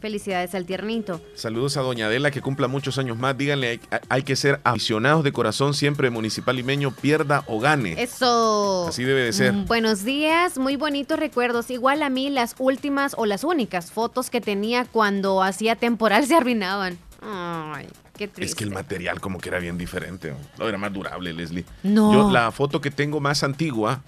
Felicidades 0.00 0.54
al 0.54 0.66
tiernito. 0.66 1.20
Saludos 1.34 1.76
a 1.76 1.82
Doña 1.82 2.06
Adela, 2.06 2.30
que 2.30 2.40
cumpla 2.40 2.68
muchos 2.68 2.98
años 2.98 3.16
más. 3.18 3.36
Díganle, 3.36 3.68
hay, 3.68 3.80
hay 4.08 4.22
que 4.22 4.36
ser 4.36 4.60
aficionados 4.64 5.24
de 5.24 5.32
corazón 5.32 5.74
siempre, 5.74 6.10
municipal 6.10 6.56
limeño, 6.56 6.90
pierda 6.90 7.44
o 7.46 7.60
gane. 7.60 8.00
Eso. 8.02 8.86
Así 8.88 9.04
debe 9.04 9.22
de 9.22 9.32
ser. 9.32 9.52
Mm, 9.52 9.66
Buenos 9.66 10.04
días, 10.04 10.58
muy 10.58 10.76
bonitos 10.76 11.18
recuerdos. 11.18 11.70
Igual 11.70 12.02
a 12.02 12.10
mí 12.10 12.30
las 12.30 12.54
últimas 12.58 13.14
o 13.16 13.26
las 13.26 13.44
únicas 13.44 13.90
fotos 13.90 14.30
que 14.30 14.40
tenía 14.40 14.84
cuando 14.84 15.42
hacía 15.42 15.76
temporal 15.76 16.26
se 16.26 16.34
arruinaban. 16.34 16.98
Ay, 17.20 17.86
qué 18.16 18.28
triste. 18.28 18.44
Es 18.44 18.54
que 18.54 18.64
el 18.64 18.70
material 18.70 19.20
como 19.20 19.38
que 19.38 19.48
era 19.48 19.58
bien 19.58 19.76
diferente. 19.78 20.34
¿no? 20.58 20.68
Era 20.68 20.78
más 20.78 20.92
durable, 20.92 21.32
Leslie. 21.32 21.64
No. 21.82 22.12
Yo 22.12 22.30
la 22.30 22.50
foto 22.52 22.80
que 22.80 22.90
tengo 22.90 23.20
más 23.20 23.42
antigua, 23.42 24.02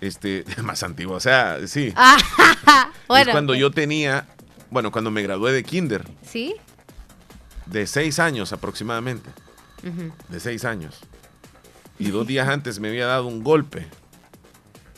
este, 0.00 0.44
más 0.62 0.82
antigua, 0.82 1.16
o 1.16 1.20
sea, 1.20 1.58
sí. 1.66 1.92
Ah, 1.96 2.90
bueno, 3.08 3.30
es 3.30 3.34
cuando 3.34 3.54
yo 3.54 3.70
tenía, 3.70 4.26
bueno, 4.70 4.90
cuando 4.92 5.10
me 5.10 5.22
gradué 5.22 5.52
de 5.52 5.62
kinder, 5.64 6.08
¿Sí? 6.26 6.54
de 7.66 7.86
seis 7.86 8.18
años 8.18 8.52
aproximadamente, 8.52 9.28
de 10.28 10.40
seis 10.40 10.64
años. 10.64 11.00
Y 11.98 12.10
dos 12.10 12.26
días 12.26 12.48
antes 12.48 12.80
me 12.80 12.88
había 12.88 13.06
dado 13.06 13.26
un 13.26 13.42
golpe. 13.44 13.86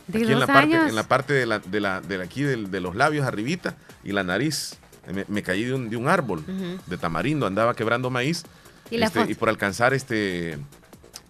¿De 0.07 0.19
aquí 0.23 0.33
en 0.33 0.39
la 0.41 0.47
parte, 0.47 0.75
en 0.77 0.95
la 0.95 1.03
parte 1.09 1.33
de 1.33 1.47
la, 1.47 1.59
de 1.59 1.81
la, 1.81 2.01
de 2.01 2.19
la- 2.19 2.25
aquí 2.25 2.43
del- 2.43 2.71
de 2.71 2.81
los 2.81 2.95
labios 2.95 3.27
arribita 3.27 3.75
y 4.05 4.13
la 4.13 4.23
nariz. 4.23 4.77
Me, 5.13 5.25
me 5.29 5.43
caí 5.43 5.65
de 5.65 5.75
un, 5.75 5.91
de 5.91 5.97
un 5.97 6.09
árbol 6.09 6.43
de 6.87 6.97
tamarindo, 6.99 7.47
andaba 7.47 7.75
quebrando 7.75 8.11
maíz. 8.11 8.45
¿Y 8.91 8.97
este, 9.07 9.21
y 9.33 9.35
por 9.35 9.49
alcanzar 9.49 9.95
este 9.95 10.59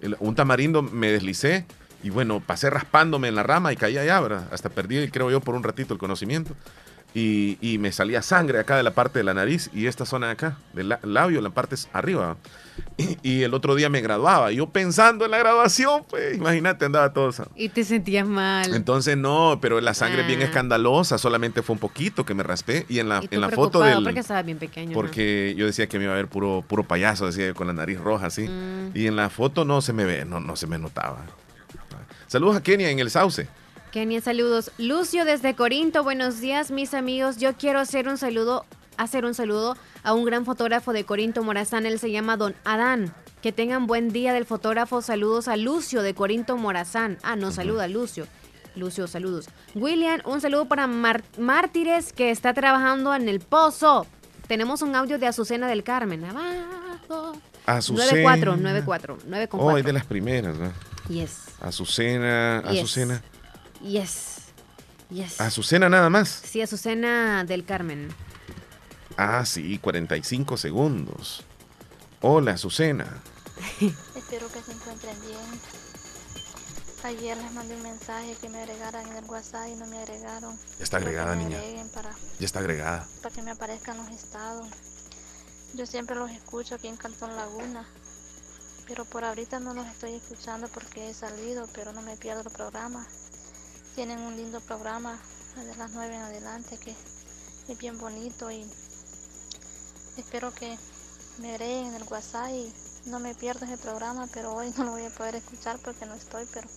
el- 0.00 0.16
un 0.20 0.34
tamarindo 0.34 0.82
me 0.82 1.10
deslicé 1.12 1.64
Y 2.02 2.10
bueno, 2.10 2.40
pasé 2.40 2.68
raspándome 2.68 3.28
en 3.28 3.34
la 3.34 3.42
rama 3.42 3.72
y 3.72 3.76
caí 3.76 3.96
allá, 3.96 4.20
¿verdad? 4.20 4.46
Hasta 4.52 4.68
perdí, 4.68 5.08
creo 5.08 5.30
yo, 5.30 5.40
por 5.40 5.54
un 5.54 5.62
ratito 5.62 5.94
el 5.94 5.98
conocimiento. 5.98 6.54
Y, 7.16 7.58
y 7.60 7.78
me 7.78 7.92
salía 7.92 8.22
sangre 8.22 8.58
acá 8.58 8.76
de 8.76 8.82
la 8.82 8.92
parte 8.92 9.20
de 9.20 9.24
la 9.24 9.34
nariz 9.34 9.70
y 9.72 9.86
esta 9.86 10.04
zona 10.04 10.26
de 10.26 10.32
acá, 10.32 10.56
del 10.72 10.88
la- 10.88 10.98
labio, 11.04 11.40
la 11.40 11.50
parte 11.50 11.76
arriba. 11.92 12.36
Y, 12.96 13.16
y 13.22 13.42
el 13.44 13.54
otro 13.54 13.76
día 13.76 13.88
me 13.88 14.00
graduaba. 14.00 14.50
Yo 14.50 14.68
pensando 14.68 15.24
en 15.24 15.30
la 15.30 15.38
graduación, 15.38 16.02
pues 16.10 16.36
imagínate, 16.36 16.84
andaba 16.86 17.12
todo. 17.12 17.30
Y 17.54 17.68
te 17.68 17.84
sentías 17.84 18.26
mal. 18.26 18.74
Entonces 18.74 19.16
no, 19.16 19.58
pero 19.62 19.80
la 19.80 19.94
sangre 19.94 20.22
es 20.22 20.26
bien 20.26 20.40
Ah. 20.42 20.46
escandalosa, 20.46 21.16
solamente 21.18 21.62
fue 21.62 21.74
un 21.74 21.78
poquito 21.78 22.26
que 22.26 22.34
me 22.34 22.42
raspé. 22.42 22.84
Y 22.88 22.98
en 22.98 23.08
la, 23.08 23.22
Y 23.22 23.32
en 23.32 23.40
la 23.40 23.48
foto 23.50 23.80
del... 23.80 24.02
porque 24.02 24.18
estabas 24.18 24.44
bien 24.44 24.58
pequeño. 24.58 24.88
¿no? 24.90 24.94
Porque 24.94 25.54
yo 25.56 25.66
decía 25.66 25.86
que 25.86 25.98
me 25.98 26.04
iba 26.06 26.14
a 26.14 26.16
ver 26.16 26.26
puro, 26.26 26.64
puro 26.66 26.82
payaso, 26.82 27.26
decía 27.26 27.46
yo, 27.46 27.54
con 27.54 27.68
la 27.68 27.74
nariz 27.74 28.00
roja 28.00 28.26
así. 28.26 28.48
Mm. 28.48 28.90
Y 28.92 29.06
en 29.06 29.14
la 29.14 29.30
foto 29.30 29.64
no 29.64 29.80
se 29.82 29.92
me 29.92 30.04
ve, 30.04 30.24
no, 30.24 30.40
no 30.40 30.56
se 30.56 30.66
me 30.66 30.78
notaba. 30.78 31.18
Saludos 32.26 32.56
a 32.56 32.60
Kenia 32.62 32.90
en 32.90 32.98
el 32.98 33.08
Sauce. 33.10 33.46
Kenia, 33.94 34.20
saludos. 34.20 34.72
Lucio 34.76 35.24
desde 35.24 35.54
Corinto, 35.54 36.02
buenos 36.02 36.40
días, 36.40 36.72
mis 36.72 36.94
amigos. 36.94 37.36
Yo 37.36 37.54
quiero 37.56 37.78
hacer 37.78 38.08
un 38.08 38.18
saludo, 38.18 38.66
hacer 38.96 39.24
un 39.24 39.34
saludo 39.34 39.76
a 40.02 40.12
un 40.14 40.24
gran 40.24 40.44
fotógrafo 40.44 40.92
de 40.92 41.04
Corinto, 41.04 41.44
Morazán. 41.44 41.86
Él 41.86 42.00
se 42.00 42.10
llama 42.10 42.36
Don 42.36 42.56
Adán. 42.64 43.14
Que 43.40 43.52
tengan 43.52 43.86
buen 43.86 44.08
día 44.10 44.32
del 44.32 44.46
fotógrafo. 44.46 45.00
Saludos 45.00 45.46
a 45.46 45.56
Lucio 45.56 46.02
de 46.02 46.12
Corinto, 46.12 46.56
Morazán. 46.56 47.18
Ah, 47.22 47.36
no, 47.36 47.52
saluda 47.52 47.86
Lucio. 47.86 48.26
Lucio, 48.74 49.06
saludos. 49.06 49.46
William, 49.76 50.20
un 50.24 50.40
saludo 50.40 50.64
para 50.66 50.88
Mar- 50.88 51.22
Mártires 51.38 52.12
que 52.12 52.32
está 52.32 52.52
trabajando 52.52 53.14
en 53.14 53.28
el 53.28 53.38
pozo. 53.38 54.08
Tenemos 54.48 54.82
un 54.82 54.96
audio 54.96 55.20
de 55.20 55.28
Azucena 55.28 55.68
del 55.68 55.84
Carmen. 55.84 56.24
Abajo. 56.24 57.36
Azucena. 57.64 58.06
94, 58.36 58.56
94, 58.56 59.18
9 59.28 59.48
con 59.48 59.60
Oh, 59.60 59.68
es 59.68 59.74
4. 59.74 59.86
de 59.86 59.92
las 59.92 60.04
primeras, 60.04 60.56
¿no? 60.58 60.72
Yes. 61.08 61.42
Azucena. 61.60 62.58
Azucena. 62.58 63.22
Yes. 63.22 63.33
Yes. 63.84 64.40
Azucena 65.38 65.88
nada 65.88 66.08
más. 66.10 66.28
Sí, 66.28 66.62
Azucena 66.62 67.44
del 67.44 67.64
Carmen. 67.64 68.08
Ah, 69.16 69.44
sí, 69.44 69.78
45 69.78 70.56
segundos. 70.56 71.44
Hola, 72.20 72.52
Azucena. 72.52 73.22
Espero 74.16 74.48
que 74.48 74.60
se 74.62 74.72
encuentren 74.72 75.20
bien. 75.20 75.60
Ayer 77.04 77.36
les 77.36 77.52
mandé 77.52 77.76
un 77.76 77.82
mensaje 77.82 78.34
que 78.40 78.48
me 78.48 78.58
agregaran 78.62 79.06
en 79.06 79.16
el 79.18 79.24
WhatsApp 79.26 79.68
y 79.68 79.74
no 79.76 79.86
me 79.86 79.98
agregaron. 79.98 80.58
Ya 80.78 80.84
está 80.84 80.96
agregada, 80.96 81.36
niña. 81.36 81.60
Para, 81.92 82.10
Ya 82.40 82.46
está 82.46 82.60
agregada. 82.60 83.06
para 83.22 83.34
que 83.34 83.42
me 83.42 83.50
aparezcan 83.50 83.98
los 83.98 84.08
estados. 84.10 84.66
Yo 85.74 85.84
siempre 85.84 86.16
los 86.16 86.30
escucho 86.30 86.76
aquí 86.76 86.88
en 86.88 86.96
Cantón 86.96 87.36
Laguna. 87.36 87.86
Pero 88.88 89.04
por 89.04 89.24
ahorita 89.24 89.60
no 89.60 89.74
los 89.74 89.86
estoy 89.86 90.14
escuchando 90.14 90.68
porque 90.68 91.10
he 91.10 91.14
salido, 91.14 91.68
pero 91.74 91.92
no 91.92 92.00
me 92.00 92.16
pierdo 92.16 92.40
el 92.40 92.50
programa. 92.50 93.06
Tienen 93.94 94.18
un 94.20 94.36
lindo 94.36 94.60
programa 94.60 95.18
de 95.56 95.76
las 95.76 95.92
9 95.92 96.14
en 96.14 96.20
adelante 96.20 96.76
que 96.78 96.90
es 97.68 97.78
bien 97.78 97.96
bonito 97.98 98.50
y 98.50 98.66
espero 100.16 100.52
que 100.52 100.76
me 101.38 101.52
agreguen 101.52 101.86
en 101.86 101.94
el 101.94 102.02
WhatsApp 102.04 102.50
y 102.50 102.72
no 103.06 103.20
me 103.20 103.34
pierdo 103.34 103.66
ese 103.66 103.78
programa, 103.78 104.26
pero 104.32 104.52
hoy 104.52 104.72
no 104.76 104.84
lo 104.84 104.90
voy 104.92 105.04
a 105.04 105.10
poder 105.10 105.36
escuchar 105.36 105.78
porque 105.84 106.06
no 106.06 106.14
estoy, 106.14 106.44
pero 106.52 106.68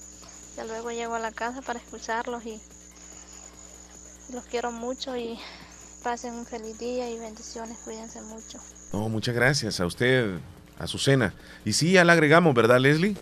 ya 0.56 0.66
luego 0.66 0.92
llego 0.92 1.16
a 1.16 1.20
la 1.20 1.32
casa 1.32 1.62
para 1.62 1.80
escucharlos 1.80 2.46
y 2.46 2.62
los 4.32 4.44
quiero 4.46 4.72
mucho 4.72 5.16
y 5.18 5.40
pasen 6.04 6.36
un 6.36 6.46
feliz 6.46 6.78
día 6.78 7.10
y 7.10 7.18
bendiciones, 7.18 7.78
cuídense 7.84 8.22
mucho. 8.22 8.60
No, 8.94 9.10
muchas 9.10 9.34
gracias 9.34 9.80
a 9.80 9.86
usted, 9.86 10.40
Azucena. 10.80 11.34
Y 11.66 11.74
sí, 11.74 11.92
ya 11.94 12.04
la 12.04 12.14
agregamos, 12.14 12.54
¿verdad, 12.54 12.80
Leslie? 12.80 13.16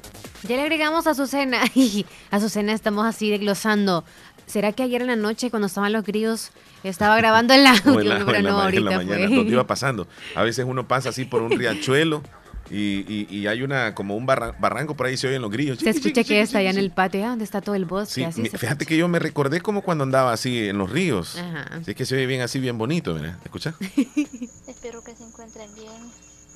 Ya 0.47 0.55
le 0.57 0.63
agregamos 0.63 1.07
a 1.07 1.11
Azucena. 1.11 1.61
Y 1.75 2.05
Azucena 2.31 2.73
estamos 2.73 3.05
así 3.05 3.29
desglosando. 3.29 4.03
¿Será 4.45 4.71
que 4.73 4.83
ayer 4.83 5.01
en 5.01 5.07
la 5.07 5.15
noche 5.15 5.49
cuando 5.49 5.65
estaban 5.67 5.91
los 5.91 6.03
grillos 6.05 6.51
estaba 6.83 7.17
grabando 7.17 7.53
el 7.53 7.65
audio? 7.67 7.93
O 7.95 7.99
en 7.99 8.09
la, 8.09 8.19
No, 8.19 8.25
pero 8.25 8.37
en 8.37 8.43
la 8.43 8.49
no, 8.51 8.57
ma- 8.57 8.69
en 8.69 8.85
la 8.85 8.91
ahorita 8.91 8.97
mañana, 9.13 9.27
fue. 9.27 9.35
donde 9.37 9.51
iba 9.53 9.65
pasando. 9.67 10.07
A 10.35 10.43
veces 10.43 10.65
uno 10.67 10.87
pasa 10.87 11.09
así 11.09 11.25
por 11.25 11.41
un 11.41 11.51
riachuelo 11.57 12.21
y, 12.69 13.05
y- 13.11 13.27
y 13.29 13.47
hay 13.47 13.61
una 13.63 13.95
como 13.95 14.15
un 14.15 14.25
barra- 14.27 14.55
barranco 14.59 14.95
por 14.95 15.05
ahí 15.07 15.17
se 15.17 15.27
oyen 15.27 15.41
los 15.41 15.49
grillos. 15.51 15.79
Se 15.79 15.89
escucha 15.89 16.23
que 16.23 16.41
está 16.41 16.59
allá 16.59 16.69
en 16.71 16.77
el 16.77 16.91
patio, 16.91 17.25
ah, 17.25 17.29
donde 17.29 17.43
está 17.45 17.61
todo 17.61 17.73
el 17.75 17.85
bosque. 17.85 18.13
Sí, 18.13 18.23
así 18.23 18.45
se 18.47 18.57
fíjate 18.57 18.85
que 18.85 18.97
yo 18.97 19.07
me 19.07 19.17
recordé 19.19 19.61
como 19.61 19.81
cuando 19.81 20.03
andaba 20.03 20.31
así 20.33 20.67
en 20.69 20.77
los 20.77 20.91
ríos. 20.91 21.37
Ajá. 21.39 21.77
Así 21.81 21.95
que 21.95 22.05
se 22.05 22.13
oye 22.15 22.25
bien 22.27 22.41
así, 22.41 22.59
bien 22.59 22.77
bonito, 22.77 23.15
mira. 23.15 23.39
¿Escucha? 23.45 23.73
Espero 24.67 25.03
que 25.03 25.15
se 25.15 25.23
encuentren 25.23 25.73
bien. 25.73 25.91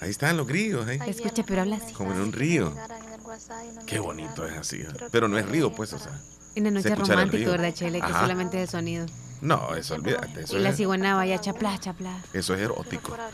Ahí 0.02 0.10
están 0.10 0.38
los 0.38 0.48
grillos. 0.48 0.88
ahí. 0.88 1.00
Escucha, 1.08 1.44
pero 1.46 1.62
habla 1.62 1.78
así. 1.78 1.94
Como 1.94 2.14
en 2.14 2.22
un 2.22 2.32
río. 2.32 2.74
Qué 3.86 4.00
bonito 4.00 4.46
es 4.46 4.58
así. 4.58 4.78
¿eh? 4.78 4.88
Pero 5.12 5.28
no 5.28 5.38
es 5.38 5.48
río, 5.48 5.72
pues, 5.72 5.94
o 5.94 6.00
sea. 6.00 6.12
Una 6.56 6.72
noche 6.72 6.96
romántica. 6.96 7.52
¿verdad, 7.52 7.74
Chele? 7.74 8.00
Que 8.00 8.06
Ajá. 8.06 8.22
solamente 8.22 8.58
de 8.58 8.68
sonido. 8.68 9.06
No, 9.42 9.76
eso 9.76 9.96
olvídate. 9.96 10.42
Eso 10.42 10.58
Y 10.58 10.60
la 10.62 10.70
es, 10.70 10.78
cigüeña 10.78 11.16
vaya 11.16 11.40
chapla, 11.40 11.78
chapla. 11.80 12.12
eso 12.34 12.54
es 12.54 12.62
erótico. 12.62 13.16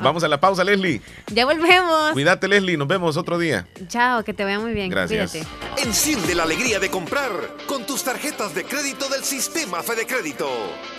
Vamos 0.00 0.22
a 0.24 0.28
la 0.28 0.40
pausa, 0.40 0.62
Leslie. 0.64 1.00
Ya 1.28 1.44
volvemos. 1.44 2.12
Cuídate, 2.12 2.48
Leslie. 2.48 2.76
Nos 2.76 2.88
vemos 2.88 3.16
otro 3.16 3.38
día. 3.38 3.66
Chao, 3.88 4.22
que 4.24 4.32
te 4.34 4.44
vaya 4.44 4.58
muy 4.60 4.72
bien. 4.72 4.90
Gracias. 4.90 5.30
Cuídate. 5.32 5.48
Enciende 5.82 6.34
la 6.34 6.42
alegría 6.44 6.78
de 6.78 6.90
comprar 6.90 7.30
con 7.66 7.84
tus 7.86 8.02
tarjetas 8.04 8.54
de 8.54 8.64
crédito 8.64 9.08
del 9.08 9.24
sistema 9.24 9.82
Fede 9.82 10.06
Crédito. 10.06 10.48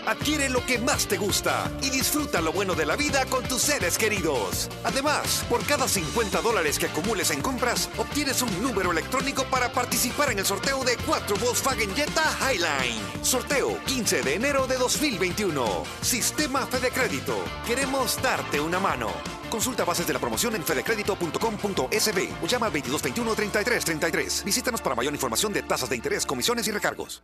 Adquiere 0.05 0.49
lo 0.49 0.65
que 0.65 0.77
más 0.79 1.07
te 1.07 1.17
gusta 1.17 1.69
y 1.81 1.89
disfruta 1.89 2.41
lo 2.41 2.51
bueno 2.51 2.75
de 2.75 2.85
la 2.85 2.95
vida 2.95 3.25
con 3.25 3.43
tus 3.45 3.61
seres 3.61 3.97
queridos. 3.97 4.69
Además, 4.83 5.45
por 5.49 5.63
cada 5.65 5.87
50 5.87 6.41
dólares 6.41 6.79
que 6.79 6.85
acumules 6.87 7.31
en 7.31 7.41
compras, 7.41 7.89
obtienes 7.97 8.41
un 8.41 8.61
número 8.61 8.91
electrónico 8.91 9.43
para 9.45 9.71
participar 9.71 10.31
en 10.31 10.39
el 10.39 10.45
sorteo 10.45 10.83
de 10.83 10.95
4 11.05 11.35
Volkswagen 11.37 11.93
Jetta 11.95 12.23
Highline. 12.39 13.01
Sorteo 13.21 13.77
15 13.85 14.21
de 14.21 14.35
enero 14.35 14.67
de 14.67 14.77
2021. 14.77 15.83
Sistema 16.01 16.65
Fede 16.67 16.91
Crédito. 16.91 17.35
Queremos 17.65 18.21
darte 18.21 18.59
una 18.59 18.79
mano. 18.79 19.09
Consulta 19.49 19.85
bases 19.85 20.07
de 20.07 20.13
la 20.13 20.19
promoción 20.19 20.55
en 20.55 20.63
fedecredito.com.sb 20.63 22.29
o 22.43 22.47
llama 22.47 22.65
al 22.67 22.73
2221 22.73 23.35
33 23.35 23.85
33. 23.85 24.43
Visítanos 24.43 24.81
para 24.81 24.95
mayor 24.95 25.13
información 25.13 25.53
de 25.53 25.63
tasas 25.63 25.89
de 25.89 25.95
interés, 25.95 26.25
comisiones 26.25 26.67
y 26.67 26.71
recargos. 26.71 27.23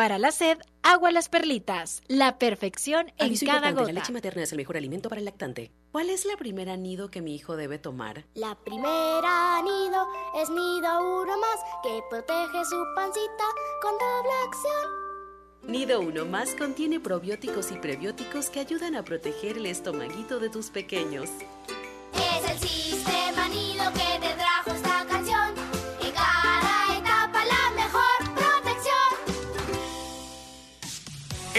Para 0.00 0.18
la 0.18 0.32
sed, 0.32 0.56
agua 0.82 1.10
las 1.10 1.28
perlitas. 1.28 2.00
La 2.08 2.38
perfección 2.38 3.12
en 3.18 3.26
Aviso 3.26 3.44
cada 3.44 3.56
importante, 3.56 3.80
gota. 3.80 3.92
La 3.92 4.00
leche 4.00 4.12
materna 4.14 4.42
es 4.44 4.52
el 4.52 4.56
mejor 4.56 4.78
alimento 4.78 5.10
para 5.10 5.18
el 5.18 5.26
lactante. 5.26 5.72
¿Cuál 5.92 6.08
es 6.08 6.24
la 6.24 6.38
primera 6.38 6.74
nido 6.78 7.10
que 7.10 7.20
mi 7.20 7.34
hijo 7.34 7.54
debe 7.54 7.78
tomar? 7.78 8.24
La 8.32 8.54
primera 8.54 9.60
nido 9.60 10.08
es 10.40 10.48
nido 10.48 11.20
uno 11.20 11.38
más 11.38 11.60
que 11.82 12.00
protege 12.08 12.64
su 12.64 12.82
pancita 12.96 13.44
con 13.82 13.92
doble 13.98 14.32
acción. 14.46 15.70
Nido 15.70 16.00
1 16.00 16.24
más 16.24 16.54
contiene 16.54 16.98
probióticos 16.98 17.70
y 17.70 17.74
prebióticos 17.74 18.48
que 18.48 18.60
ayudan 18.60 18.96
a 18.96 19.04
proteger 19.04 19.58
el 19.58 19.66
estomaguito 19.66 20.40
de 20.40 20.48
tus 20.48 20.70
pequeños. 20.70 21.28
Es 22.14 22.50
el 22.50 22.58
sistema 22.58 23.50
nido 23.50 23.84
que 23.92 24.09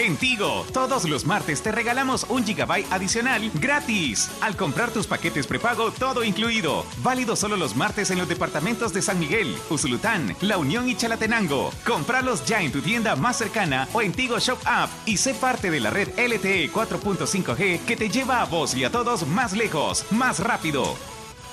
En 0.02 0.16
Tigo, 0.16 0.66
todos 0.72 1.08
los 1.08 1.26
martes 1.26 1.62
te 1.62 1.70
regalamos 1.70 2.26
un 2.28 2.44
gigabyte 2.44 2.90
adicional 2.90 3.52
gratis. 3.54 4.32
Al 4.40 4.56
comprar 4.56 4.90
tus 4.90 5.06
paquetes 5.06 5.46
prepago, 5.46 5.92
todo 5.92 6.24
incluido. 6.24 6.84
Válido 7.04 7.36
solo 7.36 7.56
los 7.56 7.76
martes 7.76 8.10
en 8.10 8.18
los 8.18 8.26
departamentos 8.26 8.92
de 8.92 9.00
San 9.00 9.20
Miguel, 9.20 9.56
Usulután, 9.70 10.34
La 10.40 10.58
Unión 10.58 10.88
y 10.88 10.96
Chalatenango. 10.96 11.70
Compralos 11.86 12.44
ya 12.44 12.60
en 12.62 12.72
tu 12.72 12.82
tienda 12.82 13.14
más 13.14 13.38
cercana 13.38 13.86
o 13.92 14.02
en 14.02 14.10
Tigo 14.10 14.40
Shop 14.40 14.58
App 14.64 14.90
y 15.06 15.18
sé 15.18 15.34
parte 15.34 15.70
de 15.70 15.78
la 15.78 15.90
red 15.90 16.08
LTE 16.18 16.72
4.5G 16.72 17.84
que 17.84 17.96
te 17.96 18.08
lleva 18.08 18.42
a 18.42 18.46
vos 18.46 18.74
y 18.74 18.82
a 18.84 18.90
todos 18.90 19.24
más 19.24 19.52
lejos, 19.52 20.04
más 20.10 20.40
rápido. 20.40 20.96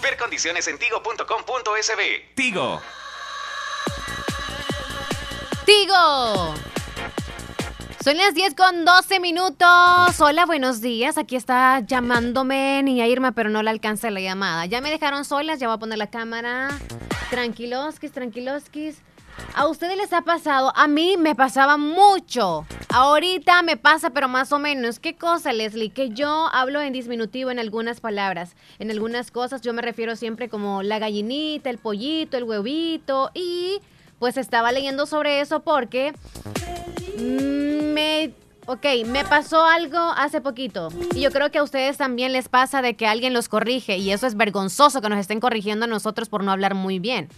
Ver 0.01 0.17
condiciones 0.17 0.67
en 0.67 0.79
tigo.com.sb. 0.79 2.33
Tigo. 2.33 2.81
Tigo. 5.67 6.55
Son 8.01 8.15
las 8.15 8.33
10 8.33 8.55
con 8.55 8.85
12 8.85 9.19
minutos. 9.19 10.21
Hola, 10.21 10.45
buenos 10.45 10.79
días. 10.79 11.17
Aquí 11.17 11.35
está 11.35 11.81
llamándome 11.81 12.81
Niña 12.81 13.07
Irma, 13.07 13.33
pero 13.33 13.49
no 13.49 13.61
le 13.61 13.69
alcanza 13.69 14.09
la 14.09 14.21
llamada. 14.21 14.65
Ya 14.67 14.79
me 14.79 14.89
dejaron 14.89 15.25
solas, 15.25 15.59
ya 15.59 15.67
voy 15.67 15.75
a 15.75 15.79
poner 15.79 15.97
la 15.97 16.07
cámara. 16.07 16.69
Tranquiloskis, 17.29 18.13
tranquiloskis. 18.13 19.01
¿A 19.53 19.67
ustedes 19.67 19.97
les 19.97 20.13
ha 20.13 20.21
pasado? 20.21 20.71
A 20.77 20.87
mí 20.87 21.17
me 21.17 21.35
pasaba 21.35 21.75
mucho. 21.75 22.65
Ahorita 22.87 23.63
me 23.63 23.75
pasa, 23.75 24.11
pero 24.11 24.29
más 24.29 24.53
o 24.53 24.59
menos. 24.59 24.99
¿Qué 24.99 25.17
cosa, 25.17 25.51
Leslie? 25.51 25.89
Que 25.89 26.11
yo 26.11 26.47
hablo 26.53 26.79
en 26.79 26.93
disminutivo 26.93 27.51
en 27.51 27.59
algunas 27.59 27.99
palabras. 27.99 28.55
En 28.79 28.91
algunas 28.91 29.29
cosas 29.29 29.61
yo 29.61 29.73
me 29.73 29.81
refiero 29.81 30.15
siempre 30.15 30.47
como 30.47 30.83
la 30.83 30.99
gallinita, 30.99 31.69
el 31.69 31.79
pollito, 31.79 32.37
el 32.37 32.45
huevito. 32.45 33.29
Y 33.33 33.81
pues 34.19 34.37
estaba 34.37 34.71
leyendo 34.71 35.05
sobre 35.05 35.41
eso 35.41 35.61
porque 35.61 36.13
me... 37.19 38.33
Ok, 38.65 38.85
me 39.07 39.25
pasó 39.25 39.63
algo 39.63 39.97
hace 39.97 40.41
poquito 40.41 40.89
y 41.15 41.21
yo 41.21 41.31
creo 41.31 41.49
que 41.49 41.57
a 41.57 41.63
ustedes 41.63 41.97
también 41.97 42.33
les 42.33 42.49
pasa 42.49 42.83
de 42.83 42.95
que 42.95 43.07
alguien 43.07 43.33
los 43.33 43.49
corrige 43.49 43.97
y 43.97 44.11
eso 44.11 44.27
es 44.27 44.37
vergonzoso 44.37 45.01
que 45.01 45.09
nos 45.09 45.17
estén 45.17 45.39
corrigiendo 45.39 45.85
a 45.85 45.87
nosotros 45.87 46.29
por 46.29 46.43
no 46.43 46.51
hablar 46.51 46.75
muy 46.75 46.99
bien. 46.99 47.29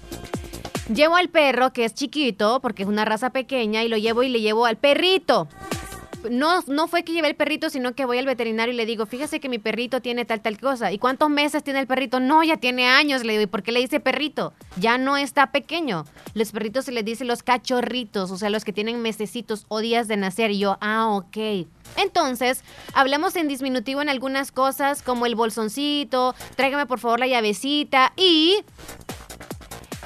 Llevo 0.93 1.15
al 1.15 1.29
perro 1.29 1.71
que 1.71 1.85
es 1.85 1.93
chiquito 1.93 2.59
porque 2.59 2.83
es 2.83 2.89
una 2.89 3.05
raza 3.05 3.29
pequeña 3.29 3.81
y 3.81 3.87
lo 3.87 3.95
llevo 3.95 4.23
y 4.23 4.29
le 4.29 4.41
llevo 4.41 4.65
al 4.65 4.75
perrito. 4.75 5.47
No, 6.29 6.61
no 6.67 6.87
fue 6.87 7.03
que 7.03 7.13
llevé 7.13 7.29
el 7.29 7.35
perrito, 7.35 7.69
sino 7.69 7.93
que 7.93 8.05
voy 8.05 8.17
al 8.17 8.25
veterinario 8.25 8.73
y 8.73 8.77
le 8.77 8.85
digo, 8.85 9.05
fíjese 9.05 9.39
que 9.39 9.49
mi 9.49 9.59
perrito 9.59 10.01
tiene 10.01 10.25
tal, 10.25 10.41
tal 10.41 10.59
cosa. 10.59 10.91
¿Y 10.91 10.99
cuántos 10.99 11.29
meses 11.29 11.63
tiene 11.63 11.79
el 11.79 11.87
perrito? 11.87 12.19
No, 12.19 12.43
ya 12.43 12.57
tiene 12.57 12.87
años. 12.87 13.23
Le 13.23 13.33
digo, 13.33 13.43
¿y 13.43 13.47
por 13.47 13.63
qué 13.63 13.71
le 13.71 13.79
dice 13.79 13.99
perrito? 13.99 14.53
Ya 14.77 14.97
no 14.97 15.17
está 15.17 15.51
pequeño. 15.51 16.05
Los 16.33 16.51
perritos 16.51 16.85
se 16.85 16.91
les 16.91 17.05
dice 17.05 17.25
los 17.25 17.43
cachorritos, 17.43 18.31
o 18.31 18.37
sea, 18.37 18.49
los 18.49 18.63
que 18.63 18.73
tienen 18.73 19.01
mesecitos 19.01 19.65
o 19.67 19.79
días 19.79 20.07
de 20.07 20.17
nacer. 20.17 20.51
Y 20.51 20.59
yo, 20.59 20.77
ah, 20.81 21.07
ok. 21.07 21.67
Entonces, 21.97 22.63
hablamos 22.93 23.35
en 23.35 23.47
disminutivo 23.47 24.01
en 24.01 24.09
algunas 24.09 24.51
cosas, 24.51 25.01
como 25.01 25.25
el 25.25 25.35
bolsoncito, 25.35 26.35
tráigame 26.55 26.85
por 26.85 26.99
favor 26.99 27.19
la 27.19 27.27
llavecita 27.27 28.13
y 28.15 28.57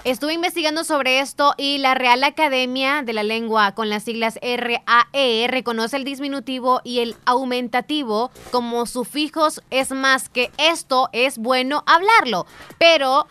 Estuve 0.05 0.33
investigando 0.33 0.83
sobre 0.83 1.19
esto 1.19 1.55
y 1.57 1.79
la 1.79 1.95
Real 1.95 2.23
Academia 2.23 3.01
de 3.01 3.11
la 3.11 3.23
Lengua, 3.23 3.73
con 3.73 3.89
las 3.89 4.03
siglas 4.03 4.37
RAE, 4.39 5.47
reconoce 5.47 5.97
el 5.97 6.03
disminutivo 6.03 6.79
y 6.83 6.99
el 6.99 7.15
aumentativo 7.25 8.29
como 8.51 8.85
sufijos. 8.85 9.63
Es 9.71 9.89
más 9.89 10.29
que 10.29 10.51
esto 10.59 11.09
es 11.11 11.39
bueno 11.39 11.83
hablarlo, 11.87 12.45
pero 12.77 13.25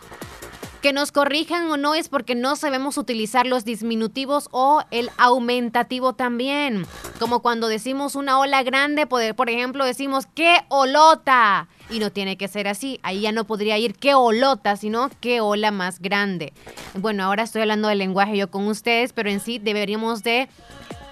que 0.81 0.91
nos 0.91 1.13
corrijan 1.13 1.71
o 1.71 1.77
no 1.77 1.95
es 1.95 2.09
porque 2.09 2.35
no 2.35 2.57
sabemos 2.57 2.97
utilizar 2.97 3.47
los 3.47 3.63
disminutivos 3.63 4.49
o 4.51 4.83
el 4.91 5.11
aumentativo 5.17 6.11
también. 6.11 6.85
Como 7.19 7.41
cuando 7.41 7.69
decimos 7.69 8.15
una 8.15 8.37
ola 8.37 8.63
grande, 8.63 9.07
por 9.07 9.49
ejemplo, 9.49 9.85
decimos 9.85 10.25
qué 10.35 10.57
olota. 10.67 11.69
Y 11.89 11.99
no 11.99 12.11
tiene 12.11 12.37
que 12.37 12.47
ser 12.47 12.67
así. 12.67 12.99
Ahí 13.03 13.21
ya 13.21 13.31
no 13.31 13.45
podría 13.45 13.77
ir 13.77 13.95
qué 13.95 14.15
olota, 14.15 14.75
sino 14.75 15.09
qué 15.19 15.41
ola 15.41 15.71
más 15.71 15.99
grande. 15.99 16.53
Bueno, 16.95 17.23
ahora 17.23 17.43
estoy 17.43 17.61
hablando 17.61 17.87
del 17.87 17.99
lenguaje 17.99 18.37
yo 18.37 18.49
con 18.49 18.67
ustedes, 18.67 19.13
pero 19.13 19.29
en 19.29 19.39
sí 19.39 19.59
deberíamos 19.59 20.23
de 20.23 20.49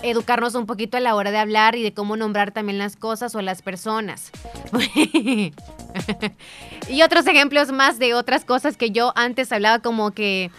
educarnos 0.01 0.55
un 0.55 0.65
poquito 0.65 0.97
a 0.97 0.99
la 0.99 1.15
hora 1.15 1.31
de 1.31 1.37
hablar 1.37 1.75
y 1.75 1.83
de 1.83 1.93
cómo 1.93 2.17
nombrar 2.17 2.51
también 2.51 2.77
las 2.77 2.95
cosas 2.95 3.35
o 3.35 3.41
las 3.41 3.61
personas. 3.61 4.31
y 6.89 7.01
otros 7.01 7.27
ejemplos 7.27 7.71
más 7.71 7.99
de 7.99 8.13
otras 8.13 8.45
cosas 8.45 8.77
que 8.77 8.91
yo 8.91 9.13
antes 9.15 9.51
hablaba 9.51 9.79
como 9.79 10.11
que 10.11 10.51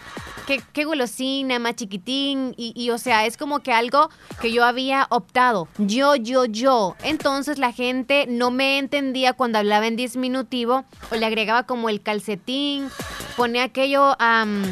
qué, 0.45 0.83
golosina, 0.83 1.59
más 1.59 1.75
chiquitín, 1.75 2.53
y, 2.57 2.73
y, 2.75 2.91
o 2.91 2.97
sea, 2.97 3.25
es 3.25 3.37
como 3.37 3.59
que 3.61 3.71
algo 3.71 4.09
que 4.41 4.51
yo 4.51 4.63
había 4.63 5.07
optado, 5.09 5.67
yo, 5.77 6.15
yo, 6.15 6.45
yo. 6.45 6.95
Entonces 7.03 7.57
la 7.57 7.71
gente 7.71 8.25
no 8.27 8.51
me 8.51 8.77
entendía 8.77 9.33
cuando 9.33 9.59
hablaba 9.59 9.87
en 9.87 9.95
disminutivo 9.95 10.85
o 11.11 11.15
le 11.15 11.25
agregaba 11.25 11.63
como 11.63 11.89
el 11.89 12.01
calcetín, 12.01 12.89
ponía 13.35 13.63
aquello 13.63 14.15
um, 14.19 14.63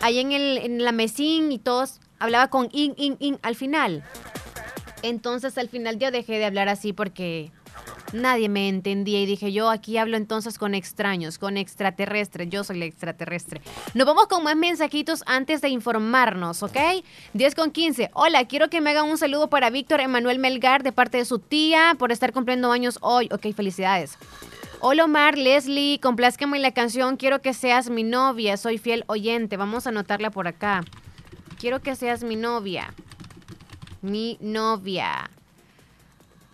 ahí 0.00 0.18
en, 0.18 0.32
el, 0.32 0.58
en 0.58 0.84
la 0.84 0.92
mesín 0.92 1.52
y 1.52 1.58
todos 1.58 2.00
hablaba 2.18 2.48
con 2.48 2.68
in, 2.72 2.94
in, 2.96 3.16
in 3.20 3.38
al 3.42 3.54
final. 3.54 4.02
Entonces 5.02 5.56
al 5.58 5.68
final 5.68 5.98
yo 5.98 6.10
dejé 6.10 6.38
de 6.38 6.44
hablar 6.44 6.68
así 6.68 6.92
porque 6.92 7.50
nadie 8.12 8.48
me 8.48 8.68
entendía 8.68 9.20
y 9.20 9.26
dije 9.26 9.52
yo 9.52 9.70
aquí 9.70 9.98
hablo 9.98 10.16
entonces 10.16 10.58
con 10.58 10.74
extraños, 10.74 11.38
con 11.38 11.56
extraterrestres, 11.56 12.48
yo 12.50 12.64
soy 12.64 12.76
el 12.76 12.82
extraterrestre. 12.84 13.60
Nos 13.94 14.06
vamos 14.06 14.26
con 14.26 14.42
más 14.42 14.56
mensajitos 14.56 15.22
antes 15.26 15.60
de 15.60 15.68
informarnos, 15.68 16.62
¿ok? 16.62 16.76
10 17.34 17.54
con 17.54 17.70
15. 17.70 18.10
Hola, 18.14 18.46
quiero 18.46 18.68
que 18.70 18.80
me 18.80 18.90
hagan 18.90 19.08
un 19.08 19.18
saludo 19.18 19.48
para 19.48 19.70
Víctor 19.70 20.00
Emanuel 20.00 20.38
Melgar 20.38 20.82
de 20.82 20.92
parte 20.92 21.18
de 21.18 21.24
su 21.24 21.38
tía 21.38 21.96
por 21.98 22.12
estar 22.12 22.32
cumpliendo 22.32 22.72
años 22.72 22.98
hoy. 23.00 23.28
Ok, 23.32 23.54
felicidades. 23.54 24.18
Hola 24.80 25.04
Omar, 25.04 25.36
Leslie, 25.36 26.00
complázcame 26.00 26.58
la 26.58 26.72
canción 26.72 27.18
Quiero 27.18 27.42
que 27.42 27.52
seas 27.52 27.90
mi 27.90 28.02
novia, 28.02 28.56
soy 28.56 28.78
fiel 28.78 29.04
oyente. 29.08 29.56
Vamos 29.58 29.86
a 29.86 29.90
anotarla 29.90 30.30
por 30.30 30.48
acá. 30.48 30.82
Quiero 31.58 31.80
que 31.80 31.94
seas 31.94 32.24
mi 32.24 32.36
novia. 32.36 32.94
Mi 34.00 34.38
novia. 34.40 35.28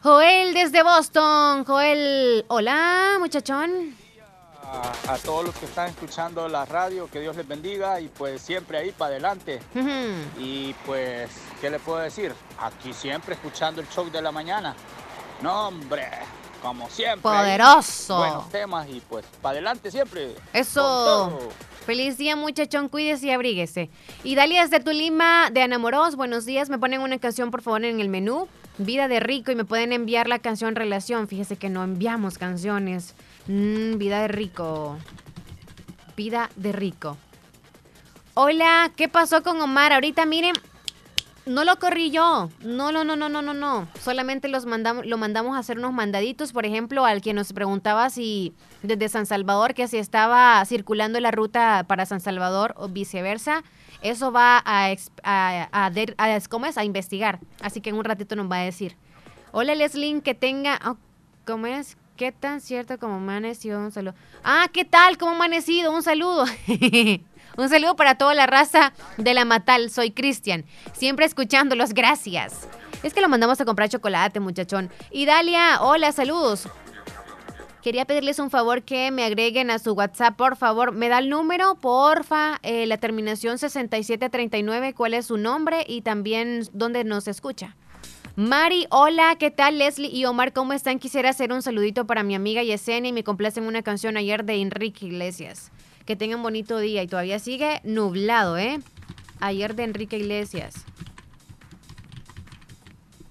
Joel 0.07 0.55
desde 0.55 0.85
Boston. 0.85 1.65
Joel, 1.65 2.45
hola 2.47 3.17
muchachón. 3.19 3.97
a, 4.63 5.15
a 5.15 5.19
todos 5.19 5.47
los 5.47 5.55
que 5.57 5.65
están 5.65 5.89
escuchando 5.89 6.49
la 6.49 6.65
radio, 6.65 7.11
que 7.11 7.19
Dios 7.19 7.35
les 7.35 7.49
bendiga 7.49 8.01
y 8.01 8.07
pues 8.07 8.41
siempre 8.41 8.79
ahí 8.79 8.93
para 8.93 9.11
adelante. 9.11 9.61
Y 10.39 10.75
pues, 10.87 11.29
¿qué 11.61 11.71
le 11.71 11.81
puedo 11.81 11.99
decir? 11.99 12.33
Aquí 12.61 12.93
siempre 12.93 13.35
escuchando 13.35 13.81
el 13.81 13.89
show 13.89 14.09
de 14.09 14.23
la 14.23 14.31
mañana. 14.31 14.77
No, 15.43 15.67
hombre, 15.67 16.07
como 16.63 16.89
siempre. 16.89 17.23
Poderoso. 17.23 18.19
Buenos 18.19 18.49
temas 18.51 18.89
y 18.89 19.01
pues, 19.01 19.25
para 19.43 19.55
adelante 19.55 19.91
siempre. 19.91 20.37
Eso. 20.53 21.37
Feliz 21.85 22.17
día, 22.17 22.37
muchachón. 22.37 22.89
Cuídese 22.89 23.27
y 23.27 23.31
abríguese. 23.33 23.91
Y 24.23 24.37
Dalia 24.37 24.63
desde 24.63 24.79
Tulima, 24.79 25.51
de 25.51 25.63
Anamoros. 25.63 26.15
Buenos 26.15 26.45
días. 26.45 26.69
Me 26.69 26.79
ponen 26.79 27.01
una 27.01 27.19
canción, 27.19 27.51
por 27.51 27.63
favor, 27.63 27.85
en 27.85 27.99
el 27.99 28.09
menú. 28.09 28.47
Vida 28.79 29.09
de 29.09 29.21
Rico. 29.21 29.51
Y 29.51 29.57
me 29.57 29.65
pueden 29.65 29.93
enviar 29.93 30.29
la 30.29 30.39
canción 30.39 30.77
Relación. 30.77 31.29
Fíjese 31.29 31.57
que 31.57 31.71
no 31.71 31.83
enviamos 31.83 32.39
canciones. 32.39 33.15
Mm, 33.47 33.99
vida 33.99 34.21
de 34.21 34.29
Rico. 34.29 34.99
Vida 36.17 36.51
de 36.57 36.73
Rico. 36.73 37.17
Hola, 38.35 38.93
¿qué 38.97 39.09
pasó 39.09 39.43
con 39.43 39.61
Omar? 39.61 39.95
Ahorita 39.95 40.27
miren, 40.27 40.53
no 41.47 41.65
lo 41.65 41.79
corrí 41.79 42.11
yo. 42.11 42.51
No, 42.61 42.93
no, 42.93 43.05
no, 43.05 43.17
no, 43.17 43.29
no, 43.29 43.41
no, 43.41 43.55
no. 43.55 43.89
Solamente 44.03 44.49
los 44.49 44.67
mandamos, 44.67 45.07
lo 45.07 45.17
mandamos 45.17 45.57
a 45.57 45.61
hacer 45.61 45.79
unos 45.79 45.93
mandaditos. 45.93 46.53
Por 46.53 46.67
ejemplo, 46.67 47.07
al 47.07 47.23
que 47.23 47.33
nos 47.33 47.53
preguntaba 47.53 48.11
si 48.11 48.53
desde 48.83 49.09
San 49.09 49.27
Salvador, 49.27 49.73
que 49.73 49.89
si 49.89 49.97
estaba 49.97 50.63
circulando 50.67 51.21
la 51.21 51.31
ruta 51.31 51.85
para 51.87 52.05
San 52.05 52.21
Salvador 52.21 52.75
o 52.77 52.89
viceversa. 52.89 53.63
Eso 54.11 54.33
va 54.33 54.63
a, 54.65 54.95
a, 55.25 55.91
¿cómo 56.49 56.67
es? 56.67 56.79
a 56.79 56.85
investigar. 56.85 57.41
Así 57.61 57.81
que 57.81 57.91
en 57.91 57.97
un 57.97 58.05
ratito 58.05 58.37
nos 58.37 58.51
va 58.51 58.59
a 58.59 58.63
decir. 58.63 58.97
Hola, 59.53 59.75
Leslin, 59.75 60.21
que 60.21 60.35
tenga. 60.35 60.79
oh, 60.87 60.97
¿Cómo 61.45 61.67
es? 61.67 61.97
¿Qué 62.17 62.33
tan 62.33 62.61
cierto 62.61 62.99
como 62.99 63.17
amaneció? 63.17 63.79
Un 63.79 63.93
saludo. 63.93 64.15
Ah, 64.43 64.69
¿qué 64.73 64.85
tal? 64.85 65.19
¿Cómo 65.19 65.33
amanecido? 65.33 65.93
Un 65.93 66.03
saludo. 66.03 66.45
Un 67.57 67.71
saludo 67.71 67.97
para 67.97 68.17
toda 68.17 68.35
la 68.35 68.47
raza 68.47 68.93
de 69.17 69.33
la 69.33 69.45
Matal. 69.45 69.91
Soy 69.91 70.11
Cristian. 70.11 70.65
Siempre 70.93 71.25
escuchándolos. 71.25 71.95
Gracias. 71.95 72.69
Es 73.03 73.15
que 73.15 73.21
lo 73.21 73.29
mandamos 73.29 73.61
a 73.61 73.65
comprar 73.65 73.89
chocolate, 73.89 74.41
muchachón. 74.41 74.91
Y 75.11 75.25
Dalia, 75.27 75.81
hola, 75.81 76.13
saludos. 76.13 76.69
Quería 77.87 78.05
pedirles 78.05 78.41
un 78.41 78.51
favor 78.51 78.83
que 78.83 79.13
me 79.13 79.23
agreguen 79.23 79.71
a 79.71 79.79
su 79.79 79.93
WhatsApp, 79.93 80.35
por 80.35 80.57
favor. 80.57 80.91
¿Me 80.91 81.09
da 81.09 81.21
el 81.21 81.29
número, 81.29 81.77
porfa? 81.77 82.59
Eh, 82.65 82.85
la 82.87 82.97
terminación 82.97 83.59
6739, 83.59 84.93
¿cuál 84.93 85.15
es 85.15 85.27
su 85.27 85.37
nombre? 85.37 85.85
Y 85.87 86.01
también 86.01 86.65
dónde 86.73 87.05
nos 87.05 87.29
escucha. 87.29 87.77
Mari, 88.35 88.89
hola, 88.91 89.37
¿qué 89.39 89.53
tal? 89.53 89.79
Leslie 89.79 90.11
y 90.11 90.25
Omar, 90.25 90.53
¿cómo 90.53 90.73
están? 90.73 90.99
Quisiera 90.99 91.31
hacer 91.31 91.53
un 91.53 91.63
saludito 91.63 92.09
para 92.09 92.25
mi 92.25 92.35
amiga 92.35 92.65
Yesenia 92.65 93.11
y 93.11 93.13
me 93.13 93.23
complacen 93.23 93.63
una 93.63 93.83
canción 93.83 94.17
ayer 94.17 94.45
de 94.45 94.55
Enrique 94.55 95.07
Iglesias. 95.07 95.71
Que 96.07 96.17
tengan 96.17 96.43
bonito 96.43 96.81
día 96.81 97.05
y 97.05 97.07
todavía 97.07 97.39
sigue 97.39 97.83
nublado, 97.85 98.59
¿eh? 98.59 98.81
Ayer 99.39 99.77
de 99.77 99.85
Enrique 99.85 100.19
Iglesias. 100.19 100.75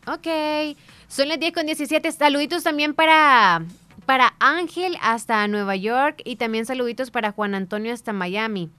Ok, 0.07 0.77
son 1.09 1.27
las 1.27 1.41
10 1.41 1.51
con 1.51 1.65
17. 1.65 2.09
Saluditos 2.13 2.63
también 2.63 2.93
para, 2.93 3.65
para 4.05 4.35
Ángel 4.39 4.97
hasta 5.01 5.47
Nueva 5.47 5.75
York 5.75 6.21
y 6.23 6.35
también 6.35 6.65
saluditos 6.65 7.11
para 7.11 7.31
Juan 7.31 7.55
Antonio 7.55 7.93
hasta 7.93 8.13
Miami. 8.13 8.69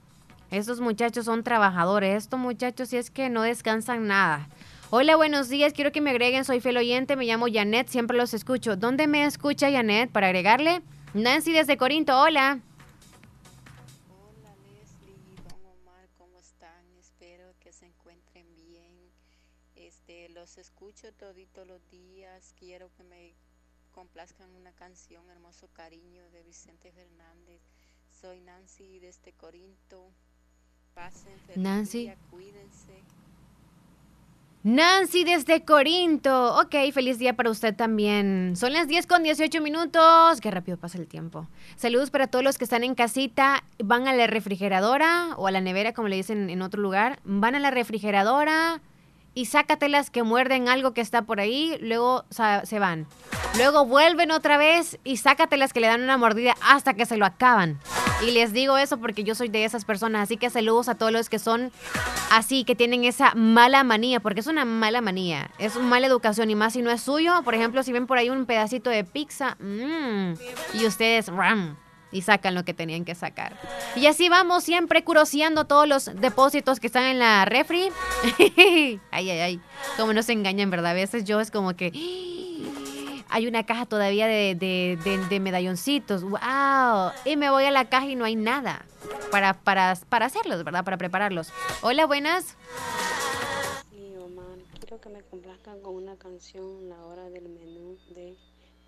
Estos 0.49 0.79
muchachos 0.79 1.25
son 1.25 1.43
trabajadores. 1.43 2.23
Estos 2.23 2.39
muchachos 2.39 2.89
sí 2.89 2.97
es 2.97 3.11
que 3.11 3.29
no 3.29 3.41
descansan 3.41 4.07
nada. 4.07 4.47
Hola, 4.89 5.17
buenos 5.17 5.49
días. 5.49 5.73
Quiero 5.73 5.91
que 5.91 5.99
me 5.99 6.11
agreguen. 6.11 6.45
Soy 6.45 6.61
fiel 6.61 6.77
oyente. 6.77 7.17
Me 7.17 7.25
llamo 7.25 7.47
Janet. 7.51 7.89
Siempre 7.89 8.15
los 8.15 8.33
escucho. 8.33 8.77
¿Dónde 8.77 9.07
me 9.07 9.25
escucha 9.25 9.69
Janet 9.69 10.09
para 10.09 10.27
agregarle? 10.27 10.81
Nancy 11.13 11.51
desde 11.51 11.75
Corinto. 11.75 12.17
Hola. 12.17 12.59
Espero 16.97 17.53
que 17.59 17.73
se 17.73 17.85
encuentren 17.85 18.45
bien. 18.55 18.95
Este, 19.75 20.29
los 20.29 20.57
escucho 20.57 21.11
todito 21.19 21.65
los 21.65 21.81
días. 21.89 21.96
Complazcan 24.17 24.55
una 24.55 24.71
canción, 24.71 25.29
Hermoso 25.29 25.67
Cariño, 25.73 26.23
de 26.31 26.41
Vicente 26.41 26.91
Fernández. 26.91 27.61
Soy 28.09 28.41
Nancy 28.41 28.97
desde 28.97 29.31
Corinto. 29.33 30.11
Pasen 30.95 31.37
feliz 31.45 31.63
Nancy. 31.63 31.99
día, 31.99 32.17
cuídense. 32.31 33.03
Nancy 34.63 35.23
desde 35.23 35.63
Corinto. 35.63 36.59
Ok, 36.59 36.91
feliz 36.93 37.19
día 37.19 37.35
para 37.35 37.51
usted 37.51 37.75
también. 37.75 38.55
Son 38.55 38.73
las 38.73 38.87
10 38.87 39.05
con 39.05 39.21
18 39.21 39.61
minutos. 39.61 40.41
Qué 40.41 40.49
rápido 40.49 40.77
pasa 40.77 40.97
el 40.97 41.07
tiempo. 41.07 41.47
Saludos 41.75 42.09
para 42.09 42.25
todos 42.25 42.43
los 42.43 42.57
que 42.57 42.63
están 42.63 42.83
en 42.83 42.95
casita. 42.95 43.63
Van 43.77 44.07
a 44.07 44.15
la 44.15 44.25
refrigeradora 44.25 45.35
o 45.37 45.45
a 45.45 45.51
la 45.51 45.61
nevera, 45.61 45.93
como 45.93 46.07
le 46.07 46.15
dicen 46.15 46.49
en 46.49 46.63
otro 46.63 46.81
lugar. 46.81 47.19
Van 47.23 47.53
a 47.53 47.59
la 47.59 47.69
refrigeradora 47.69 48.81
y 49.37 49.45
sácatelas 49.45 50.09
que 50.09 50.23
muerden 50.23 50.67
algo 50.67 50.95
que 50.95 51.01
está 51.01 51.21
por 51.21 51.39
ahí. 51.39 51.77
Luego 51.79 52.25
se 52.31 52.79
van. 52.79 53.05
Luego 53.55 53.85
vuelven 53.85 54.31
otra 54.31 54.57
vez 54.57 54.97
y 55.03 55.17
sácatelas 55.17 55.73
que 55.73 55.79
le 55.79 55.85
dan 55.85 56.01
una 56.01 56.17
mordida 56.17 56.55
hasta 56.59 56.95
que 56.95 57.05
se 57.05 57.17
lo 57.17 57.25
acaban. 57.27 57.79
Y 58.25 58.31
les 58.31 58.51
digo 58.51 58.79
eso 58.79 58.97
porque 58.97 59.23
yo 59.23 59.35
soy 59.35 59.49
de 59.49 59.63
esas 59.63 59.85
personas. 59.85 60.23
Así 60.23 60.37
que 60.37 60.49
saludos 60.49 60.89
a 60.89 60.95
todos 60.95 61.11
los 61.11 61.29
que 61.29 61.37
son 61.37 61.71
así, 62.31 62.63
que 62.63 62.75
tienen 62.75 63.03
esa 63.03 63.35
mala 63.35 63.83
manía, 63.83 64.19
porque 64.21 64.39
es 64.39 64.47
una 64.47 64.65
mala 64.65 65.01
manía. 65.01 65.51
Es 65.59 65.75
una 65.75 65.85
mala 65.85 66.07
educación 66.07 66.49
y 66.49 66.55
más 66.55 66.73
si 66.73 66.81
no 66.81 66.89
es 66.89 67.03
suyo. 67.03 67.43
Por 67.43 67.53
ejemplo, 67.53 67.83
si 67.83 67.91
ven 67.91 68.07
por 68.07 68.17
ahí 68.17 68.31
un 68.31 68.47
pedacito 68.47 68.89
de 68.89 69.03
pizza 69.03 69.55
mmm, 69.59 70.33
y 70.73 70.87
ustedes 70.87 71.27
ram, 71.27 71.77
y 72.11 72.21
sacan 72.21 72.55
lo 72.55 72.63
que 72.63 72.73
tenían 72.73 73.05
que 73.05 73.15
sacar. 73.15 73.55
Y 73.95 74.07
así 74.07 74.29
vamos 74.29 74.63
siempre 74.63 75.03
curoseando 75.03 75.65
todos 75.65 75.87
los 75.87 76.05
depósitos 76.15 76.79
que 76.79 76.87
están 76.87 77.03
en 77.03 77.19
la 77.19 77.45
refri. 77.45 77.89
ay, 78.39 78.99
ay, 79.11 79.29
ay. 79.29 79.61
Como 79.95 80.13
nos 80.13 80.29
engañan, 80.29 80.69
¿verdad? 80.69 80.91
A 80.91 80.93
veces 80.93 81.25
yo 81.25 81.39
es 81.39 81.51
como 81.51 81.75
que 81.75 81.91
hay 83.29 83.47
una 83.47 83.65
caja 83.65 83.85
todavía 83.85 84.27
de, 84.27 84.55
de, 84.55 85.39
medalloncitos. 85.39 86.23
¡Wow! 86.23 87.11
Y 87.25 87.35
me 87.37 87.49
voy 87.49 87.65
a 87.65 87.71
la 87.71 87.85
caja 87.85 88.07
y 88.07 88.15
no 88.15 88.25
hay 88.25 88.35
nada 88.35 88.85
para, 89.31 89.53
para, 89.53 89.95
para 90.09 90.25
hacerlos, 90.25 90.63
¿verdad? 90.63 90.83
Para 90.83 90.97
prepararlos. 90.97 91.51
Hola, 91.81 92.05
buenas. 92.05 92.55
Sí, 93.91 94.15
Omar, 94.19 94.57
quiero 94.79 94.99
que 94.99 95.09
me 95.09 95.21
complazcan 95.21 95.79
con 95.81 95.95
una 95.95 96.15
canción, 96.15 96.89
La 96.89 97.03
Hora 97.05 97.29
del 97.29 97.49
Menú, 97.49 97.97
de 98.15 98.35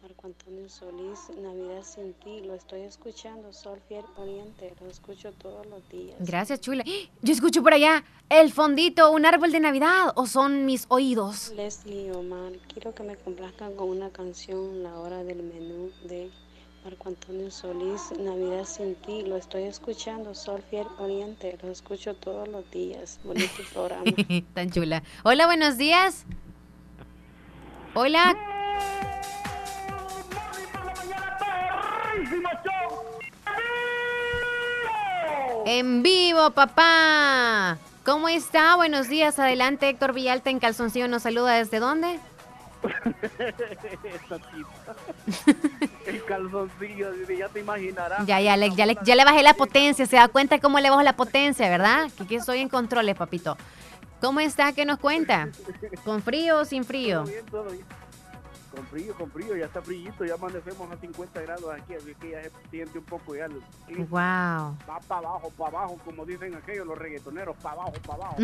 Marco 0.01 0.27
Antonio 0.27 0.69
Solís, 0.69 1.29
Navidad 1.41 1.83
sin 1.83 2.13
ti. 2.13 2.41
Lo 2.45 2.53
estoy 2.53 2.81
escuchando, 2.81 3.51
Sol 3.51 3.81
Fiel 3.87 4.05
Oriente, 4.15 4.73
lo 4.79 4.87
escucho 4.87 5.33
todos 5.33 5.65
los 5.67 5.87
días. 5.89 6.15
Gracias, 6.19 6.61
chula. 6.61 6.85
Yo 7.21 7.33
escucho 7.33 7.61
por 7.61 7.73
allá 7.73 8.03
el 8.29 8.53
fondito, 8.53 9.11
un 9.11 9.25
árbol 9.25 9.51
de 9.51 9.59
Navidad, 9.59 10.13
o 10.15 10.25
son 10.25 10.65
mis 10.65 10.85
oídos. 10.87 11.51
Leslie 11.53 12.11
Omar, 12.13 12.53
quiero 12.73 12.95
que 12.95 13.03
me 13.03 13.17
complazcan 13.17 13.75
con 13.75 13.89
una 13.89 14.09
canción, 14.09 14.83
La 14.83 14.97
Hora 14.99 15.23
del 15.23 15.43
Menú, 15.43 15.91
de 16.05 16.29
Marco 16.85 17.09
Antonio 17.09 17.51
Solís, 17.51 18.11
Navidad 18.17 18.63
sin 18.63 18.95
ti. 18.95 19.23
Lo 19.23 19.35
estoy 19.35 19.63
escuchando, 19.63 20.33
Sol 20.33 20.63
Fiel 20.69 20.87
Oriente, 20.97 21.57
lo 21.61 21.69
escucho 21.71 22.15
todos 22.15 22.47
los 22.47 22.69
días. 22.71 23.19
Bonito 23.25 23.51
programa. 23.73 24.05
Tan 24.53 24.71
chula. 24.71 25.03
Hola, 25.23 25.45
buenos 25.45 25.77
días. 25.77 26.25
Hola. 27.95 28.37
En 35.65 36.03
vivo, 36.03 36.51
papá. 36.51 37.77
¿Cómo 38.05 38.27
está? 38.27 38.75
Buenos 38.75 39.07
días. 39.07 39.37
Adelante, 39.39 39.87
Héctor 39.89 40.13
Villalta 40.13 40.49
en 40.49 40.59
Calzoncillo 40.59 41.07
nos 41.07 41.23
saluda. 41.23 41.53
¿Desde 41.53 41.79
dónde? 41.79 42.19
El 46.07 46.23
calzoncillo, 46.25 47.11
ya 47.37 47.49
te 47.49 47.59
imaginarás. 47.59 48.25
Ya, 48.25 48.39
ya, 48.41 48.57
le, 48.57 48.71
ya, 48.71 48.85
le, 48.85 48.97
ya 49.03 49.15
le 49.15 49.25
bajé 49.25 49.43
la 49.43 49.53
potencia. 49.53 50.05
¿Se 50.05 50.15
da 50.15 50.27
cuenta 50.27 50.59
cómo 50.59 50.79
le 50.79 50.89
bajo 50.89 51.03
la 51.03 51.15
potencia, 51.15 51.69
verdad? 51.69 52.09
Que 52.17 52.23
aquí 52.23 52.35
estoy 52.35 52.59
en 52.59 52.69
controles, 52.69 53.15
papito. 53.15 53.57
¿Cómo 54.21 54.39
está? 54.39 54.73
¿Qué 54.73 54.85
nos 54.85 54.99
cuenta? 54.99 55.49
¿Con 56.03 56.21
frío 56.21 56.59
o 56.59 56.65
sin 56.65 56.83
frío? 56.83 57.23
Todo 57.23 57.31
bien, 57.31 57.45
todo 57.45 57.65
bien. 57.65 57.85
Con 58.75 58.85
frío, 58.87 59.15
con 59.15 59.31
frío, 59.31 59.55
ya 59.55 59.65
está 59.65 59.81
frillito, 59.81 60.25
ya 60.25 60.35
amanecemos 60.35 60.91
a 60.91 60.97
50 60.97 61.41
grados 61.41 61.73
aquí, 61.73 61.95
así 61.95 62.13
que 62.15 62.31
ya 62.31 62.43
se 62.43 62.51
siente 62.69 62.99
un 62.99 63.05
poco 63.05 63.35
ya 63.35 63.45
el 63.45 63.61
clima. 63.87 64.05
Wow. 64.05 64.77
Va 64.87 64.99
para 65.07 65.27
abajo, 65.27 65.51
para 65.57 65.69
abajo, 65.69 65.99
como 66.05 66.25
dicen 66.25 66.53
aquellos 66.55 66.85
los 66.85 66.97
reggaetoneros, 66.97 67.55
para 67.57 67.81
abajo, 67.81 67.93
para 68.05 68.25
abajo. 68.25 68.37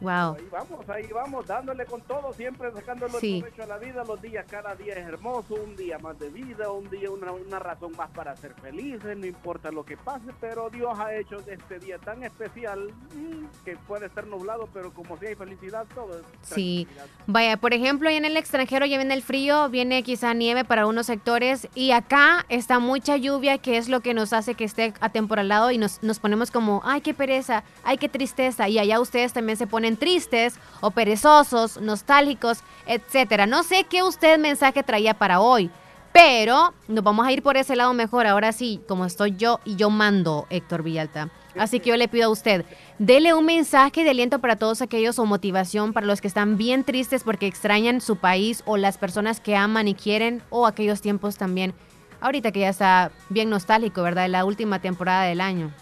Wow. 0.00 0.34
Ahí 0.36 0.48
vamos, 0.50 0.88
ahí 0.90 1.06
vamos, 1.12 1.46
dándole 1.46 1.86
con 1.86 2.00
todo, 2.02 2.32
siempre 2.32 2.70
sacándole 2.72 3.18
Sí. 3.20 3.40
provecho 3.40 3.62
a 3.62 3.66
la 3.66 3.78
vida. 3.78 4.04
Los 4.04 4.20
días, 4.20 4.44
cada 4.50 4.74
día 4.74 4.94
es 4.94 5.06
hermoso, 5.06 5.54
un 5.54 5.76
día 5.76 5.98
más 5.98 6.18
de 6.18 6.28
vida, 6.30 6.70
un 6.70 6.88
día 6.90 7.10
una, 7.10 7.32
una 7.32 7.58
razón 7.58 7.92
más 7.96 8.10
para 8.10 8.34
ser 8.36 8.54
felices, 8.54 9.16
no 9.16 9.26
importa 9.26 9.70
lo 9.70 9.84
que 9.84 9.96
pase, 9.96 10.26
pero 10.40 10.68
Dios 10.70 10.98
ha 10.98 11.14
hecho 11.14 11.38
de 11.42 11.54
este 11.54 11.78
día 11.78 11.98
tan 11.98 12.22
especial 12.24 12.90
mm, 13.14 13.64
que 13.64 13.76
puede 13.76 14.06
estar 14.06 14.26
nublado, 14.26 14.68
pero 14.74 14.92
como 14.92 15.16
si 15.18 15.26
hay 15.26 15.34
felicidad, 15.34 15.86
todo 15.94 16.18
es 16.18 16.24
Sí. 16.42 16.86
Vaya, 17.26 17.56
por 17.56 17.72
ejemplo, 17.72 18.08
en 18.10 18.24
el 18.24 18.36
extranjero 18.36 18.86
ya 18.86 18.96
viene 18.96 19.14
el 19.14 19.22
frío, 19.22 19.68
viene 19.68 20.02
quizá 20.02 20.34
nieve 20.34 20.64
para 20.64 20.86
unos 20.86 21.06
sectores 21.06 21.68
y 21.74 21.92
acá 21.92 22.44
está 22.48 22.78
mucha 22.78 23.16
lluvia, 23.16 23.58
que 23.58 23.76
es 23.78 23.88
lo 23.88 24.00
que 24.00 24.14
nos 24.14 24.32
hace 24.32 24.54
que 24.54 24.64
esté 24.64 24.92
atemporalado 25.00 25.70
y 25.70 25.78
nos, 25.78 26.02
nos 26.02 26.18
ponemos 26.18 26.50
como, 26.50 26.80
ay, 26.84 27.00
qué 27.00 27.14
pereza, 27.14 27.62
ay, 27.84 27.98
qué 27.98 28.08
tristeza. 28.08 28.68
Y 28.68 28.78
allá 28.78 29.00
ustedes 29.00 29.32
también 29.32 29.56
se 29.56 29.66
ponen 29.66 29.83
tristes 29.96 30.54
o 30.80 30.90
perezosos, 30.90 31.80
nostálgicos, 31.80 32.58
etcétera. 32.86 33.46
No 33.46 33.62
sé 33.62 33.84
qué 33.84 34.02
usted 34.02 34.38
mensaje 34.38 34.82
traía 34.82 35.14
para 35.14 35.40
hoy, 35.40 35.70
pero 36.12 36.72
nos 36.88 37.04
vamos 37.04 37.26
a 37.26 37.32
ir 37.32 37.42
por 37.42 37.56
ese 37.56 37.76
lado 37.76 37.92
mejor. 37.92 38.26
Ahora 38.26 38.52
sí, 38.52 38.80
como 38.88 39.04
estoy 39.04 39.34
yo 39.36 39.60
y 39.64 39.76
yo 39.76 39.90
mando, 39.90 40.46
Héctor 40.50 40.82
Villalta. 40.82 41.30
Así 41.56 41.78
que 41.78 41.90
yo 41.90 41.96
le 41.96 42.08
pido 42.08 42.26
a 42.26 42.30
usted, 42.30 42.64
dele 42.98 43.32
un 43.32 43.44
mensaje 43.44 44.02
de 44.02 44.10
aliento 44.10 44.40
para 44.40 44.56
todos 44.56 44.82
aquellos 44.82 45.18
o 45.18 45.24
motivación 45.24 45.92
para 45.92 46.06
los 46.06 46.20
que 46.20 46.26
están 46.26 46.56
bien 46.56 46.82
tristes 46.82 47.22
porque 47.22 47.46
extrañan 47.46 48.00
su 48.00 48.16
país 48.16 48.62
o 48.66 48.76
las 48.76 48.98
personas 48.98 49.40
que 49.40 49.54
aman 49.54 49.86
y 49.86 49.94
quieren 49.94 50.42
o 50.50 50.66
aquellos 50.66 51.00
tiempos 51.00 51.36
también. 51.36 51.74
Ahorita 52.20 52.50
que 52.50 52.60
ya 52.60 52.70
está 52.70 53.12
bien 53.28 53.50
nostálgico, 53.50 54.02
¿verdad? 54.02 54.28
La 54.28 54.44
última 54.44 54.80
temporada 54.80 55.24
del 55.24 55.40
año. 55.40 55.72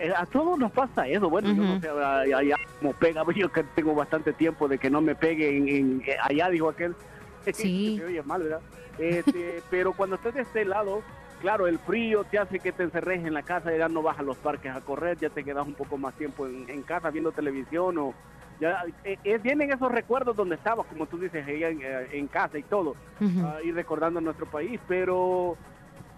Eh, 0.00 0.12
a 0.16 0.24
todos 0.26 0.58
nos 0.58 0.72
pasa 0.72 1.06
eso. 1.06 1.28
Bueno, 1.28 1.52
yo 1.52 1.62
no 1.62 1.80
sé, 1.80 1.88
allá, 1.88 2.38
allá 2.38 2.56
como 2.78 2.92
pega, 2.94 3.22
yo 3.36 3.52
que 3.52 3.62
tengo 3.74 3.94
bastante 3.94 4.32
tiempo 4.32 4.66
de 4.66 4.78
que 4.78 4.88
no 4.90 5.00
me 5.00 5.14
pegue 5.14 5.56
en, 5.56 5.68
en- 5.68 6.02
eh, 6.06 6.16
allá, 6.22 6.48
dijo 6.48 6.68
aquel. 6.68 6.94
Sí. 7.52 7.96
Se 7.98 8.04
oye 8.04 8.22
mal, 8.22 8.42
¿verdad? 8.42 8.60
Este, 8.98 9.62
pero 9.70 9.92
cuando 9.94 10.16
estés 10.16 10.34
de 10.34 10.42
este 10.42 10.64
lado, 10.64 11.02
claro, 11.40 11.66
el 11.66 11.78
frío 11.78 12.24
te 12.24 12.38
hace 12.38 12.58
que 12.60 12.70
te 12.72 12.82
encerres 12.82 13.24
en 13.24 13.32
la 13.34 13.42
casa, 13.42 13.74
ya 13.74 13.88
no 13.88 14.02
vas 14.02 14.18
a 14.18 14.22
los 14.22 14.36
parques 14.36 14.74
a 14.74 14.80
correr, 14.82 15.16
ya 15.18 15.30
te 15.30 15.42
quedas 15.44 15.66
un 15.66 15.72
poco 15.74 15.96
más 15.96 16.14
tiempo 16.14 16.46
en, 16.46 16.68
en 16.68 16.82
casa 16.82 17.08
viendo 17.10 17.32
televisión 17.32 17.96
o 17.98 18.14
ya 18.60 18.84
eh, 19.04 19.16
eh, 19.24 19.38
vienen 19.38 19.72
esos 19.72 19.90
recuerdos 19.90 20.36
donde 20.36 20.56
estabas, 20.56 20.86
como 20.86 21.06
tú 21.06 21.16
dices, 21.18 21.46
allá 21.46 21.70
en, 21.70 21.80
en 22.12 22.26
casa 22.26 22.58
y 22.58 22.62
todo, 22.62 22.94
ah, 23.42 23.56
y 23.64 23.72
recordando 23.72 24.20
nuestro 24.20 24.44
país, 24.44 24.78
pero 24.86 25.56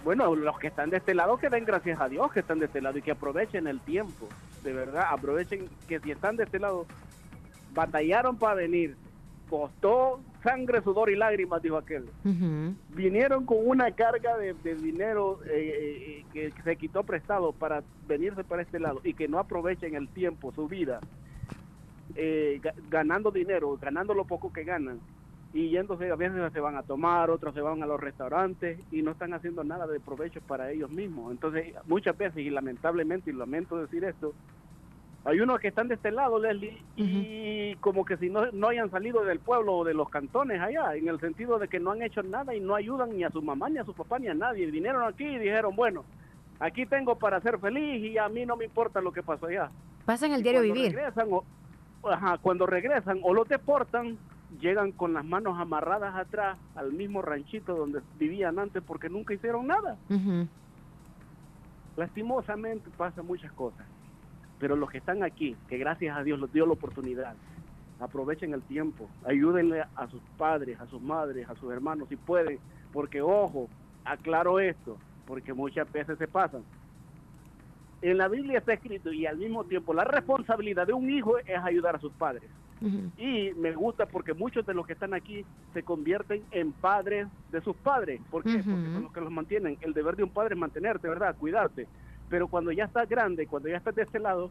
bueno, 0.04 0.34
los 0.34 0.58
que 0.58 0.66
están 0.68 0.90
de 0.90 0.96
este 0.98 1.14
lado, 1.14 1.36
que 1.38 1.48
den 1.48 1.64
gracias 1.64 2.00
a 2.00 2.08
Dios 2.08 2.32
que 2.32 2.40
están 2.40 2.58
de 2.58 2.66
este 2.66 2.80
lado 2.80 2.98
y 2.98 3.02
que 3.02 3.12
aprovechen 3.12 3.66
el 3.66 3.80
tiempo, 3.80 4.28
de 4.62 4.72
verdad, 4.72 5.06
aprovechen 5.10 5.68
que 5.88 6.00
si 6.00 6.10
están 6.10 6.36
de 6.36 6.44
este 6.44 6.58
lado, 6.58 6.86
batallaron 7.74 8.36
para 8.36 8.54
venir, 8.54 8.96
costó 9.48 10.20
sangre, 10.42 10.82
sudor 10.82 11.08
y 11.10 11.16
lágrimas, 11.16 11.62
dijo 11.62 11.76
aquel. 11.76 12.06
Vinieron 12.94 13.44
con 13.46 13.58
una 13.64 13.90
carga 13.92 14.36
de, 14.36 14.54
de 14.54 14.74
dinero 14.74 15.38
eh, 15.46 16.22
eh, 16.22 16.24
que, 16.32 16.50
que 16.52 16.62
se 16.62 16.76
quitó 16.76 17.04
prestado 17.04 17.52
para 17.52 17.82
venirse 18.08 18.42
para 18.44 18.62
este 18.62 18.80
lado 18.80 19.00
y 19.04 19.14
que 19.14 19.28
no 19.28 19.38
aprovechen 19.38 19.94
el 19.94 20.08
tiempo, 20.08 20.52
su 20.52 20.66
vida, 20.68 21.00
eh, 22.14 22.60
ga- 22.62 22.74
ganando 22.90 23.30
dinero, 23.30 23.78
ganando 23.80 24.14
lo 24.14 24.24
poco 24.24 24.52
que 24.52 24.64
ganan 24.64 25.00
y 25.54 25.68
yéndose, 25.68 26.10
a 26.10 26.16
veces 26.16 26.52
se 26.52 26.60
van 26.60 26.76
a 26.76 26.82
tomar, 26.82 27.30
otros 27.30 27.54
se 27.54 27.60
van 27.60 27.82
a 27.82 27.86
los 27.86 28.00
restaurantes 28.00 28.78
y 28.90 29.02
no 29.02 29.10
están 29.10 29.34
haciendo 29.34 29.62
nada 29.64 29.86
de 29.86 30.00
provecho 30.00 30.40
para 30.40 30.70
ellos 30.70 30.90
mismos. 30.90 31.30
Entonces, 31.30 31.74
muchas 31.86 32.16
veces, 32.16 32.38
y 32.38 32.50
lamentablemente, 32.50 33.30
y 33.30 33.34
lamento 33.34 33.76
decir 33.76 34.04
esto, 34.04 34.32
hay 35.24 35.40
unos 35.40 35.60
que 35.60 35.68
están 35.68 35.88
de 35.88 35.94
este 35.94 36.10
lado, 36.10 36.40
Leslie, 36.40 36.76
y 36.96 37.76
como 37.76 38.04
que 38.04 38.16
si 38.16 38.28
no, 38.28 38.50
no 38.50 38.68
hayan 38.68 38.90
salido 38.90 39.24
del 39.24 39.38
pueblo 39.38 39.74
o 39.76 39.84
de 39.84 39.94
los 39.94 40.08
cantones 40.08 40.60
allá, 40.60 40.96
en 40.96 41.06
el 41.06 41.20
sentido 41.20 41.58
de 41.58 41.68
que 41.68 41.78
no 41.78 41.92
han 41.92 42.02
hecho 42.02 42.22
nada 42.22 42.54
y 42.54 42.60
no 42.60 42.74
ayudan 42.74 43.16
ni 43.16 43.22
a 43.22 43.30
su 43.30 43.40
mamá, 43.40 43.68
ni 43.68 43.78
a 43.78 43.84
su 43.84 43.94
papá, 43.94 44.18
ni 44.18 44.28
a 44.28 44.34
nadie. 44.34 44.66
Vinieron 44.66 45.04
aquí 45.04 45.24
y 45.24 45.38
dijeron, 45.38 45.76
bueno, 45.76 46.04
aquí 46.58 46.86
tengo 46.86 47.16
para 47.16 47.40
ser 47.40 47.58
feliz 47.58 48.02
y 48.02 48.18
a 48.18 48.28
mí 48.28 48.44
no 48.46 48.56
me 48.56 48.64
importa 48.64 49.00
lo 49.00 49.12
que 49.12 49.22
pasó 49.22 49.46
allá. 49.46 49.70
Pasan 50.06 50.32
el 50.32 50.40
Y 50.40 50.42
diario 50.42 50.60
cuando 50.62 50.74
vivir. 50.74 50.92
Regresan, 50.96 51.28
o, 51.30 51.44
ajá, 52.10 52.38
cuando 52.38 52.66
regresan 52.66 53.20
o 53.22 53.32
los 53.32 53.46
deportan, 53.48 54.18
llegan 54.60 54.92
con 54.92 55.14
las 55.14 55.24
manos 55.24 55.58
amarradas 55.58 56.14
atrás 56.14 56.58
al 56.74 56.92
mismo 56.92 57.22
ranchito 57.22 57.74
donde 57.74 58.00
vivían 58.18 58.58
antes 58.58 58.82
porque 58.82 59.08
nunca 59.08 59.34
hicieron 59.34 59.66
nada. 59.66 59.96
Lastimosamente 61.96 62.90
pasan 62.96 63.26
muchas 63.26 63.52
cosas, 63.52 63.86
pero 64.58 64.76
los 64.76 64.90
que 64.90 64.98
están 64.98 65.22
aquí, 65.22 65.56
que 65.68 65.78
gracias 65.78 66.16
a 66.16 66.22
Dios 66.22 66.40
les 66.40 66.52
dio 66.52 66.66
la 66.66 66.72
oportunidad, 66.72 67.34
aprovechen 68.00 68.54
el 68.54 68.62
tiempo, 68.62 69.08
ayúdenle 69.26 69.84
a 69.94 70.06
sus 70.08 70.22
padres, 70.36 70.80
a 70.80 70.86
sus 70.86 71.00
madres, 71.00 71.48
a 71.48 71.54
sus 71.56 71.72
hermanos 71.72 72.08
si 72.08 72.16
pueden, 72.16 72.58
porque 72.92 73.20
ojo, 73.20 73.68
aclaro 74.04 74.58
esto, 74.58 74.96
porque 75.26 75.52
muchas 75.52 75.90
veces 75.92 76.18
se 76.18 76.26
pasan. 76.26 76.62
En 78.00 78.18
la 78.18 78.26
Biblia 78.26 78.58
está 78.58 78.72
escrito 78.72 79.12
y 79.12 79.26
al 79.26 79.36
mismo 79.36 79.64
tiempo 79.64 79.94
la 79.94 80.04
responsabilidad 80.04 80.86
de 80.86 80.92
un 80.92 81.08
hijo 81.08 81.38
es 81.38 81.58
ayudar 81.62 81.96
a 81.96 82.00
sus 82.00 82.12
padres. 82.12 82.50
Y 83.18 83.52
me 83.56 83.72
gusta 83.72 84.06
porque 84.06 84.34
muchos 84.34 84.66
de 84.66 84.74
los 84.74 84.86
que 84.86 84.94
están 84.94 85.14
aquí 85.14 85.44
se 85.72 85.82
convierten 85.82 86.42
en 86.50 86.72
padres 86.72 87.28
de 87.50 87.60
sus 87.60 87.76
padres. 87.76 88.20
¿Por 88.30 88.42
qué? 88.42 88.62
Porque 88.64 88.92
son 88.92 89.02
los 89.02 89.12
que 89.12 89.20
los 89.20 89.30
mantienen. 89.30 89.78
El 89.80 89.92
deber 89.92 90.16
de 90.16 90.24
un 90.24 90.30
padre 90.30 90.54
es 90.54 90.60
mantenerte, 90.60 91.08
¿verdad? 91.08 91.36
Cuidarte. 91.36 91.86
Pero 92.28 92.48
cuando 92.48 92.72
ya 92.72 92.84
estás 92.84 93.08
grande, 93.08 93.46
cuando 93.46 93.68
ya 93.68 93.76
estás 93.76 93.94
de 93.94 94.02
este 94.02 94.18
lado, 94.18 94.50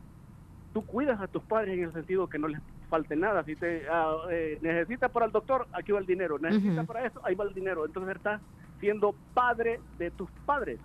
tú 0.74 0.86
cuidas 0.86 1.20
a 1.20 1.28
tus 1.28 1.44
padres 1.44 1.78
en 1.78 1.84
el 1.86 1.94
sentido 1.94 2.28
que 2.28 2.40
no 2.40 2.48
les 2.48 2.62
falte 2.90 3.16
nada. 3.16 3.44
Si 3.44 3.56
te 3.56 3.84
ah, 3.90 4.16
eh, 4.30 4.60
necesitas 4.62 5.12
para 5.12 5.26
el 5.26 5.32
doctor, 5.32 5.68
aquí 5.74 5.92
va 5.92 6.00
el 6.00 6.06
dinero. 6.06 6.38
Necesitas 6.40 6.86
para 6.86 7.06
esto, 7.06 7.22
ahí 7.24 7.36
va 7.36 7.46
el 7.46 7.54
dinero. 7.54 7.86
Entonces 7.86 8.16
estás 8.16 8.42
siendo 8.80 9.16
padre 9.34 9.80
de 9.98 10.12
tus 10.12 10.30
padres. 10.46 10.80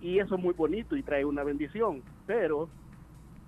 Y 0.00 0.18
eso 0.18 0.36
es 0.36 0.42
muy 0.42 0.54
bonito 0.54 0.96
y 0.96 1.02
trae 1.02 1.24
una 1.24 1.44
bendición. 1.44 2.02
Pero 2.26 2.68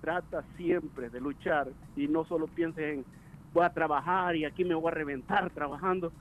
trata 0.03 0.45
siempre 0.57 1.09
de 1.09 1.21
luchar 1.21 1.71
y 1.95 2.09
no 2.09 2.25
solo 2.25 2.49
pienses 2.49 2.83
en 2.83 3.05
voy 3.53 3.63
a 3.63 3.69
trabajar 3.69 4.35
y 4.35 4.43
aquí 4.43 4.65
me 4.65 4.75
voy 4.75 4.89
a 4.89 4.95
reventar 4.95 5.49
trabajando. 5.51 6.13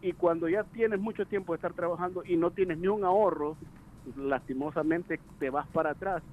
Y 0.00 0.14
cuando 0.14 0.48
ya 0.48 0.64
tienes 0.64 0.98
mucho 0.98 1.26
tiempo 1.26 1.52
de 1.52 1.56
estar 1.56 1.74
trabajando 1.74 2.22
y 2.24 2.38
no 2.38 2.52
tienes 2.52 2.78
ni 2.78 2.88
un 2.88 3.04
ahorro, 3.04 3.58
lastimosamente 4.16 5.20
te 5.38 5.50
vas 5.50 5.68
para 5.68 5.90
atrás. 5.90 6.24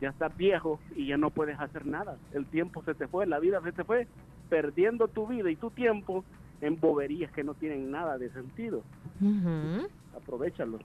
Ya 0.00 0.10
estás 0.10 0.36
viejo 0.36 0.80
y 0.90 1.08
ya 1.08 1.16
no 1.16 1.30
puedes 1.30 1.58
hacer 1.58 1.86
nada. 1.86 2.20
El 2.30 2.46
tiempo 2.46 2.84
se 2.84 2.94
te 2.94 3.08
fue, 3.08 3.26
la 3.26 3.40
vida 3.40 3.60
se 3.60 3.72
te 3.72 3.82
fue, 3.82 4.06
perdiendo 4.48 5.08
tu 5.08 5.26
vida 5.26 5.50
y 5.50 5.56
tu 5.56 5.72
tiempo 5.72 6.24
en 6.60 6.78
boberías 6.78 7.32
que 7.32 7.42
no 7.42 7.54
tienen 7.56 7.90
nada 7.90 8.16
de 8.16 8.30
sentido 8.30 8.84
Ujú. 9.20 9.88
aprovechalo. 10.12 10.78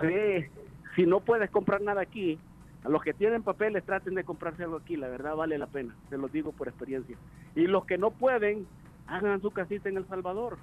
Sí, 0.00 0.46
si 0.94 1.04
no 1.04 1.24
puedes 1.24 1.50
comprar 1.50 1.82
nada 1.82 2.00
aquí, 2.00 2.40
a 2.84 2.88
los 2.90 3.02
que 3.02 3.14
tienen 3.14 3.42
papeles 3.42 3.82
traten 3.84 4.14
de 4.14 4.24
comprarse 4.24 4.62
algo 4.62 4.76
aquí, 4.76 4.96
la 4.96 5.08
verdad 5.08 5.34
vale 5.34 5.56
la 5.56 5.66
pena, 5.66 5.96
se 6.10 6.18
los 6.18 6.30
digo 6.30 6.52
por 6.52 6.68
experiencia. 6.68 7.16
Y 7.56 7.66
los 7.66 7.86
que 7.86 7.96
no 7.96 8.10
pueden, 8.10 8.66
hagan 9.06 9.40
su 9.40 9.50
casita 9.50 9.88
en 9.88 9.96
El 9.96 10.06
Salvador. 10.06 10.58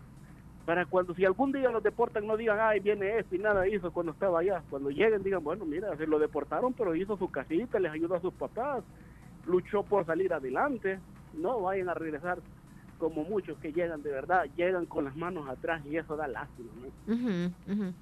Para 0.65 0.85
cuando, 0.85 1.15
si 1.15 1.25
algún 1.25 1.51
día 1.51 1.71
los 1.71 1.81
deportan, 1.81 2.27
no 2.27 2.37
digan, 2.37 2.59
ay, 2.61 2.79
viene 2.79 3.17
este 3.17 3.37
y 3.37 3.39
nada 3.39 3.67
hizo 3.67 3.91
cuando 3.91 4.11
estaba 4.11 4.39
allá. 4.39 4.61
Cuando 4.69 4.91
lleguen, 4.91 5.23
digan, 5.23 5.43
bueno, 5.43 5.65
mira, 5.65 5.97
se 5.97 6.05
lo 6.05 6.19
deportaron, 6.19 6.73
pero 6.73 6.95
hizo 6.95 7.17
su 7.17 7.31
casita, 7.31 7.79
les 7.79 7.91
ayudó 7.91 8.15
a 8.15 8.21
sus 8.21 8.33
papás, 8.35 8.83
luchó 9.47 9.81
por 9.81 10.05
salir 10.05 10.31
adelante. 10.31 10.99
No 11.33 11.61
vayan 11.61 11.89
a 11.89 11.95
regresar 11.95 12.37
como 12.99 13.23
muchos 13.23 13.57
que 13.57 13.73
llegan 13.73 14.03
de 14.03 14.11
verdad, 14.11 14.45
llegan 14.55 14.85
con 14.85 15.05
las 15.05 15.15
manos 15.15 15.49
atrás 15.49 15.83
y 15.87 15.97
eso 15.97 16.15
da 16.15 16.27
lástima. 16.27 16.69
¿no? 17.07 17.93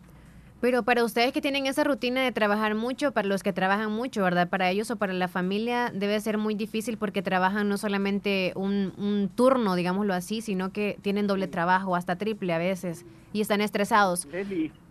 Pero 0.62 0.84
para 0.84 1.04
ustedes 1.06 1.32
que 1.32 1.40
tienen 1.42 1.68
esa 1.68 1.84
rutina 1.86 2.22
de 2.22 2.32
trabajar 2.34 2.76
mucho, 2.76 3.12
para 3.14 3.28
los 3.28 3.44
que 3.44 3.54
trabajan 3.54 3.92
mucho, 3.92 4.22
¿verdad? 4.24 4.50
Para 4.50 4.70
ellos 4.70 4.92
o 4.92 4.98
para 4.98 5.14
la 5.14 5.28
familia 5.30 5.90
debe 5.94 6.20
ser 6.20 6.38
muy 6.38 6.54
difícil 6.54 6.98
porque 6.98 7.22
trabajan 7.22 7.70
no 7.70 7.78
solamente 7.78 8.52
un, 8.56 8.94
un 8.98 9.30
turno, 9.34 9.76
digámoslo 9.76 10.14
así, 10.14 10.42
sino 10.42 10.72
que 10.74 10.98
tienen 11.02 11.28
doble 11.28 11.48
trabajo, 11.48 11.96
hasta 11.96 12.18
triple 12.18 12.54
a 12.54 12.58
veces, 12.58 13.06
y 13.32 13.40
están 13.42 13.62
estresados. 13.62 14.28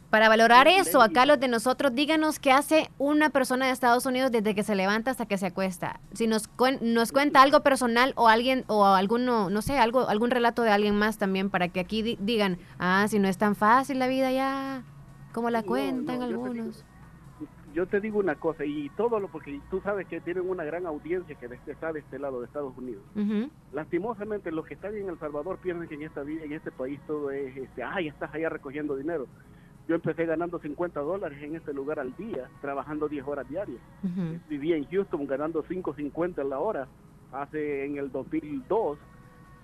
Para 0.08 0.30
valorar 0.30 0.66
eso, 0.68 1.02
acá 1.02 1.26
los 1.26 1.38
de 1.38 1.48
nosotros, 1.48 1.94
díganos 1.94 2.38
qué 2.38 2.50
hace 2.50 2.88
una 2.96 3.28
persona 3.28 3.66
de 3.66 3.72
Estados 3.72 4.06
Unidos 4.06 4.32
desde 4.32 4.54
que 4.54 4.62
se 4.62 4.74
levanta 4.74 5.10
hasta 5.10 5.26
que 5.26 5.36
se 5.36 5.44
acuesta. 5.44 6.00
Si 6.14 6.26
nos, 6.26 6.48
cuen- 6.56 6.80
nos 6.80 7.12
cuenta 7.12 7.42
algo 7.42 7.60
personal 7.60 8.14
o 8.16 8.26
alguien, 8.26 8.64
o 8.68 8.86
alguno, 8.86 9.50
no 9.50 9.60
sé, 9.60 9.76
algo, 9.76 10.08
algún 10.08 10.30
relato 10.30 10.62
de 10.62 10.70
alguien 10.70 10.94
más 10.94 11.18
también, 11.18 11.50
para 11.50 11.68
que 11.68 11.80
aquí 11.80 12.00
di- 12.00 12.16
digan, 12.22 12.56
ah, 12.78 13.04
si 13.10 13.18
no 13.18 13.28
es 13.28 13.36
tan 13.36 13.54
fácil 13.54 13.98
la 13.98 14.06
vida 14.08 14.32
ya, 14.32 14.82
como 15.32 15.50
la 15.50 15.60
No, 15.62 15.66
cuentan 15.68 16.20
no, 16.20 16.28
yo 16.28 16.28
te 16.28 16.34
algunos. 16.48 16.84
yo 17.74 17.86
te 17.86 18.00
digo 18.00 18.18
una 18.18 18.34
cosa, 18.34 18.64
y 18.64 18.88
todo 18.90 19.20
lo, 19.20 19.28
porque 19.28 19.60
tú 19.70 19.80
sabes 19.80 20.06
que 20.08 20.20
tienen 20.20 20.48
una 20.48 20.64
gran 20.64 20.86
audiencia 20.86 21.34
que 21.36 21.46
está 21.70 21.92
de 21.92 22.00
este 22.00 22.18
lado 22.18 22.40
de 22.40 22.46
Estados 22.46 22.76
Unidos. 22.76 23.02
Ujú. 23.14 23.50
Lastimosamente, 23.72 24.50
los 24.50 24.66
que 24.66 24.74
están 24.74 24.96
en 24.96 25.08
El 25.08 25.18
Salvador 25.18 25.58
piensan 25.58 25.86
que 25.88 25.94
en, 25.94 26.02
esta, 26.02 26.22
en 26.22 26.52
este 26.52 26.70
país 26.72 26.98
todo 27.06 27.30
es, 27.30 27.56
este, 27.56 27.82
ay, 27.82 28.08
estás 28.08 28.34
allá 28.34 28.48
recogiendo 28.48 28.96
dinero. 28.96 29.26
Yo 29.86 29.94
empecé 29.94 30.26
ganando 30.26 30.58
50 30.58 31.00
dólares 31.00 31.42
en 31.42 31.54
este 31.56 31.72
lugar 31.72 31.98
al 31.98 32.14
día, 32.16 32.50
trabajando 32.60 33.08
10 33.08 33.26
horas 33.26 33.48
diarias. 33.48 33.80
Vivía 34.48 34.76
en 34.76 34.84
Houston 34.90 35.26
ganando 35.26 35.64
5.50 35.64 36.46
la 36.46 36.58
hora 36.58 36.88
hace 37.32 37.86
en 37.86 37.96
el 37.96 38.10
2002. 38.12 38.98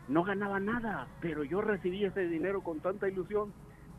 No 0.08 0.24
ganaba 0.24 0.60
nada, 0.60 1.08
pero 1.20 1.44
yo 1.44 1.60
recibí 1.60 2.04
ese 2.04 2.26
dinero 2.28 2.62
con 2.62 2.80
tanta 2.80 3.06
ilusión, 3.08 3.52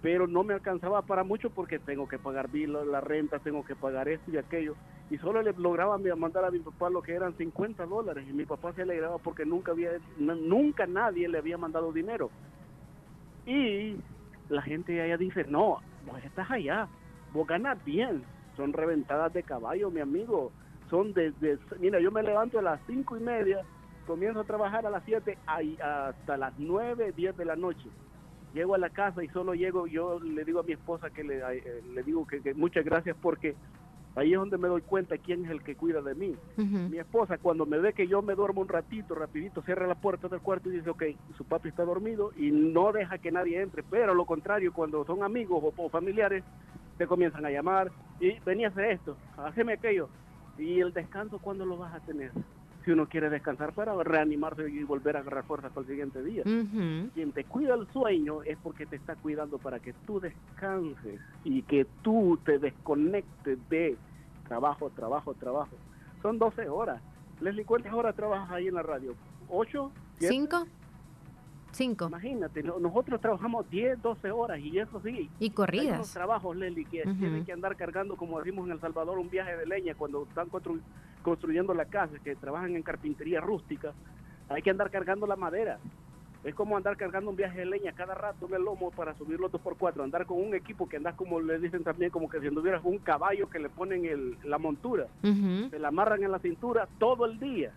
pero 0.06 0.28
no 0.28 0.44
me 0.44 0.54
alcanzaba 0.54 1.02
para 1.02 1.24
mucho 1.24 1.50
porque 1.50 1.80
tengo 1.80 2.08
que 2.08 2.20
pagar 2.20 2.48
la 2.54 3.02
renta, 3.02 3.40
tengo 3.40 3.66
que 3.66 3.74
pagar 3.74 4.08
esto 4.08 4.30
y 4.30 4.38
aquello. 4.38 4.76
Y 5.10 5.18
solo 5.18 5.42
le 5.42 5.52
lograba 5.54 5.98
mandar 5.98 6.46
a 6.46 6.52
mi 6.52 6.60
papá 6.60 6.92
lo 6.92 7.02
que 7.02 7.16
eran 7.16 7.36
50 7.36 7.88
dólares. 7.88 8.24
Y 8.30 8.34
mi 8.34 8.46
papá 8.46 8.72
se 8.74 8.84
alegraba 8.84 9.18
porque 9.18 9.48
nunca 9.48 9.72
había, 9.72 9.94
nunca 10.20 10.86
nadie 10.86 11.28
le 11.28 11.40
había 11.40 11.58
mandado 11.58 11.92
dinero. 11.92 12.30
Y 13.48 13.96
la 14.48 14.62
gente 14.62 15.02
allá 15.02 15.18
dice, 15.18 15.44
no, 15.46 15.80
vos 16.06 16.24
estás 16.24 16.52
allá, 16.52 16.88
vos 17.34 17.48
ganas 17.48 17.84
bien. 17.84 18.22
Son 18.56 18.74
reventadas 18.74 19.34
de 19.34 19.42
caballo, 19.42 19.90
mi 19.90 20.02
amigo. 20.02 20.52
Son 20.88 21.14
desde, 21.14 21.58
mira, 21.80 22.00
yo 22.00 22.12
me 22.12 22.22
levanto 22.22 22.60
a 22.60 22.62
las 22.62 22.80
cinco 22.86 23.18
y 23.18 23.22
media, 23.22 23.64
comienzo 24.06 24.42
a 24.42 24.44
trabajar 24.44 24.86
a 24.86 24.92
las 24.92 25.04
7 25.04 25.36
hasta 25.48 26.38
las 26.38 26.54
9, 26.60 27.12
10 27.18 27.36
de 27.36 27.46
la 27.46 27.56
noche. 27.56 27.90
Llego 28.56 28.74
a 28.74 28.78
la 28.78 28.90
casa 28.90 29.22
y 29.22 29.28
solo 29.28 29.54
llego, 29.54 29.86
yo 29.86 30.18
le 30.22 30.46
digo 30.46 30.62
a 30.62 30.64
mi 30.64 30.72
esposa 30.72 31.10
que 31.10 31.26
le, 31.26 31.40
eh, 31.40 31.84
le 31.94 32.04
digo 32.04 32.26
que, 32.26 32.42
que 32.42 32.54
muchas 32.54 32.86
gracias 32.86 33.18
porque 33.22 33.54
ahí 34.16 34.32
es 34.32 34.40
donde 34.40 34.58
me 34.58 34.70
doy 34.70 34.82
cuenta 34.82 35.18
quién 35.18 35.44
es 35.44 35.52
el 35.52 35.62
que 35.62 35.76
cuida 35.76 36.02
de 36.02 36.16
mí. 36.16 36.34
Mi 36.90 36.98
esposa 36.98 37.38
cuando 37.38 37.66
me 37.66 37.80
ve 37.80 37.92
que 37.92 38.08
yo 38.08 38.22
me 38.22 38.34
duermo 38.34 38.62
un 38.62 38.70
ratito, 38.70 39.14
rapidito, 39.14 39.62
cierra 39.64 39.88
la 39.88 39.96
puerta 39.96 40.30
del 40.30 40.40
cuarto 40.40 40.70
y 40.70 40.78
dice, 40.78 40.90
ok, 40.90 41.04
su 41.36 41.44
papi 41.44 41.68
está 41.68 41.84
dormido 41.84 42.32
y 42.38 42.50
no 42.50 42.94
deja 42.94 43.18
que 43.18 43.30
nadie 43.30 43.62
entre. 43.62 43.84
Pero 43.84 44.14
lo 44.14 44.24
contrario, 44.24 44.72
cuando 44.72 45.04
son 45.04 45.22
amigos 45.22 45.62
o, 45.62 45.74
o 45.76 45.90
familiares, 45.90 46.42
te 46.98 47.08
comienzan 47.08 47.46
a 47.46 47.52
llamar 47.52 47.92
y 48.22 48.40
venía 48.46 48.68
a 48.68 48.72
hacer 48.72 48.92
esto, 48.92 49.18
haceme 49.36 49.74
aquello. 49.74 50.08
¿Y 50.58 50.80
el 50.80 50.94
descanso 50.94 51.40
cuándo 51.40 51.66
lo 51.66 51.76
vas 51.76 51.94
a 51.94 52.00
tener? 52.00 52.32
Si 52.86 52.92
uno 52.92 53.08
quiere 53.08 53.32
descansar 53.32 53.74
para 53.74 53.96
reanimarse 54.04 54.70
y 54.70 54.84
volver 54.84 55.18
a 55.18 55.22
agarrar 55.22 55.44
fuerzas 55.46 55.72
para 55.72 55.82
el 55.82 55.88
siguiente 55.88 56.22
día. 56.24 56.44
Quien 56.44 57.32
te 57.34 57.44
cuida 57.44 57.74
el 57.74 57.88
sueño 57.92 58.44
es 58.44 58.58
porque 58.62 58.86
te 58.86 58.96
está 58.96 59.16
cuidando 59.16 59.58
para 59.58 59.80
que 59.80 59.94
tú 60.06 60.20
descanses 60.20 61.20
y 61.44 61.64
que 61.64 61.88
tú 62.04 62.38
te 62.46 62.60
desconectes 62.60 63.58
de 63.70 63.98
trabajo, 64.48 64.92
trabajo, 64.92 65.34
trabajo. 65.34 65.72
Son 66.22 66.38
12 66.38 66.70
horas. 66.70 67.02
Leslie, 67.42 67.66
¿cuántas 67.66 67.92
horas 67.92 68.16
trabajas 68.16 68.52
ahí 68.52 68.68
en 68.68 68.76
la 68.76 68.84
radio? 68.84 69.16
¿Ocho? 69.50 69.92
¿Siete? 70.20 70.34
¿Cinco? 70.34 70.68
Cinco. 71.72 72.06
Imagínate, 72.08 72.64
no- 72.64 72.80
nosotros 72.80 73.20
trabajamos 73.20 73.70
10, 73.70 74.02
12 74.02 74.32
horas 74.32 74.60
y 74.60 74.78
eso 74.80 75.02
sí. 75.02 75.30
Y 75.40 75.50
corridas. 75.50 76.14
Trabajos, 76.14 76.56
Leslie, 76.56 76.86
que 76.86 77.02
Ujú. 77.02 77.16
tienen 77.16 77.44
que 77.46 77.52
andar 77.52 77.76
cargando, 77.76 78.16
como 78.16 78.38
decimos 78.40 78.66
en 78.68 78.74
El 78.74 78.80
Salvador, 78.80 79.18
un 79.18 79.30
viaje 79.30 79.58
de 79.58 79.66
leña 79.66 79.94
cuando 79.96 80.24
están 80.24 80.48
constru- 80.50 80.80
construyendo 81.26 81.74
la 81.74 81.86
casa, 81.86 82.14
que 82.24 82.36
trabajan 82.36 82.76
en 82.76 82.84
carpintería 82.84 83.42
rústica. 83.42 83.94
Hay 84.48 84.62
que 84.62 84.70
andar 84.70 84.92
cargando 84.92 85.26
la 85.26 85.36
madera. 85.36 85.80
Es 86.44 86.54
como 86.54 86.78
andar 86.78 86.96
cargando 86.98 87.32
un 87.32 87.36
viaje 87.36 87.58
de 87.58 87.66
leña 87.66 87.94
cada 87.94 88.14
rato 88.14 88.46
en 88.46 88.54
el 88.54 88.62
lomo 88.62 88.92
para 88.92 89.16
subir 89.16 89.40
los 89.40 89.52
dos 89.52 89.60
por 89.60 89.76
cuatro. 89.76 90.04
Andar 90.04 90.28
con 90.28 90.40
un 90.40 90.54
equipo 90.54 90.88
que 90.88 90.98
andas 90.98 91.16
como 91.16 91.42
le 91.42 91.58
dicen 91.58 91.84
también, 91.84 92.12
como 92.12 92.30
que 92.30 92.40
si 92.40 92.46
anduvieras 92.46 92.82
un 92.84 93.00
caballo 93.00 93.50
que 93.50 93.58
le 93.58 93.70
ponen 93.70 94.06
el, 94.06 94.38
la 94.44 94.60
montura. 94.60 95.08
Se 95.72 95.80
la 95.80 95.88
amarran 95.88 96.22
en 96.22 96.32
la 96.32 96.38
cintura 96.38 96.88
todo 97.00 97.26
el 97.26 97.40
día. 97.40 97.72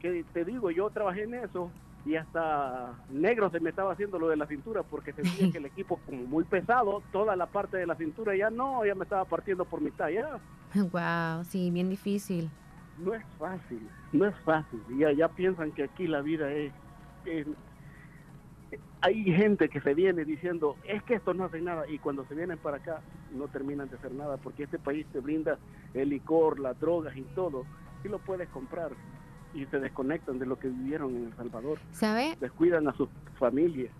Que 0.00 0.22
te 0.34 0.44
digo, 0.44 0.70
yo 0.70 0.90
trabajé 0.90 1.22
en 1.22 1.34
eso 1.36 1.70
y 2.08 2.16
hasta 2.16 2.94
negro 3.10 3.50
se 3.50 3.60
me 3.60 3.70
estaba 3.70 3.92
haciendo 3.92 4.18
lo 4.18 4.28
de 4.28 4.36
la 4.36 4.46
cintura 4.46 4.82
porque 4.82 5.12
sentía 5.12 5.48
que 5.52 5.58
el 5.58 5.66
equipo 5.66 5.98
como 6.06 6.22
muy 6.24 6.44
pesado, 6.44 7.02
toda 7.12 7.36
la 7.36 7.46
parte 7.46 7.76
de 7.76 7.86
la 7.86 7.94
cintura 7.96 8.34
ya 8.34 8.48
no, 8.50 8.84
ya 8.86 8.94
me 8.94 9.04
estaba 9.04 9.24
partiendo 9.26 9.64
por 9.64 9.80
mitad. 9.80 10.08
Ya 10.08 10.40
Wow, 10.74 11.44
sí, 11.44 11.70
bien 11.70 11.90
difícil. 11.90 12.48
no 12.98 13.14
es 13.14 13.24
fácil, 13.38 13.88
no 14.12 14.26
es 14.26 14.34
fácil. 14.44 14.80
Ya, 14.98 15.12
ya 15.12 15.28
piensan 15.28 15.72
que 15.72 15.84
aquí 15.84 16.06
la 16.06 16.20
vida 16.22 16.50
es, 16.52 16.72
es- 17.26 17.46
Hay 19.00 19.22
gente 19.24 19.68
que 19.68 19.80
se 19.80 19.94
viene 19.94 20.24
diciendo, 20.24 20.76
es 20.84 21.02
que 21.04 21.14
esto 21.14 21.32
no 21.32 21.44
hace 21.44 21.60
nada, 21.60 21.88
y 21.88 21.98
cuando 21.98 22.24
se 22.26 22.34
vienen 22.34 22.58
para 22.58 22.78
acá 22.78 23.00
no 23.32 23.46
terminan 23.48 23.88
de 23.88 23.96
hacer 23.96 24.12
nada, 24.12 24.36
porque 24.38 24.64
este 24.64 24.78
país 24.78 25.06
te 25.12 25.20
brinda 25.20 25.56
el 25.94 26.08
licor, 26.08 26.58
las 26.58 26.78
drogas 26.80 27.16
y 27.16 27.22
todo, 27.34 27.64
y 28.04 28.08
lo 28.08 28.18
puedes 28.18 28.48
comprar, 28.48 28.90
y 29.58 29.66
se 29.66 29.78
desconectan 29.78 30.38
de 30.38 30.46
lo 30.46 30.58
que 30.58 30.68
vivieron 30.68 31.14
en 31.16 31.24
El 31.26 31.36
Salvador. 31.36 31.78
¿Sabe? 31.92 32.36
Descuidan 32.40 32.86
a 32.88 32.96
sus 32.96 33.08
familias. 33.38 33.90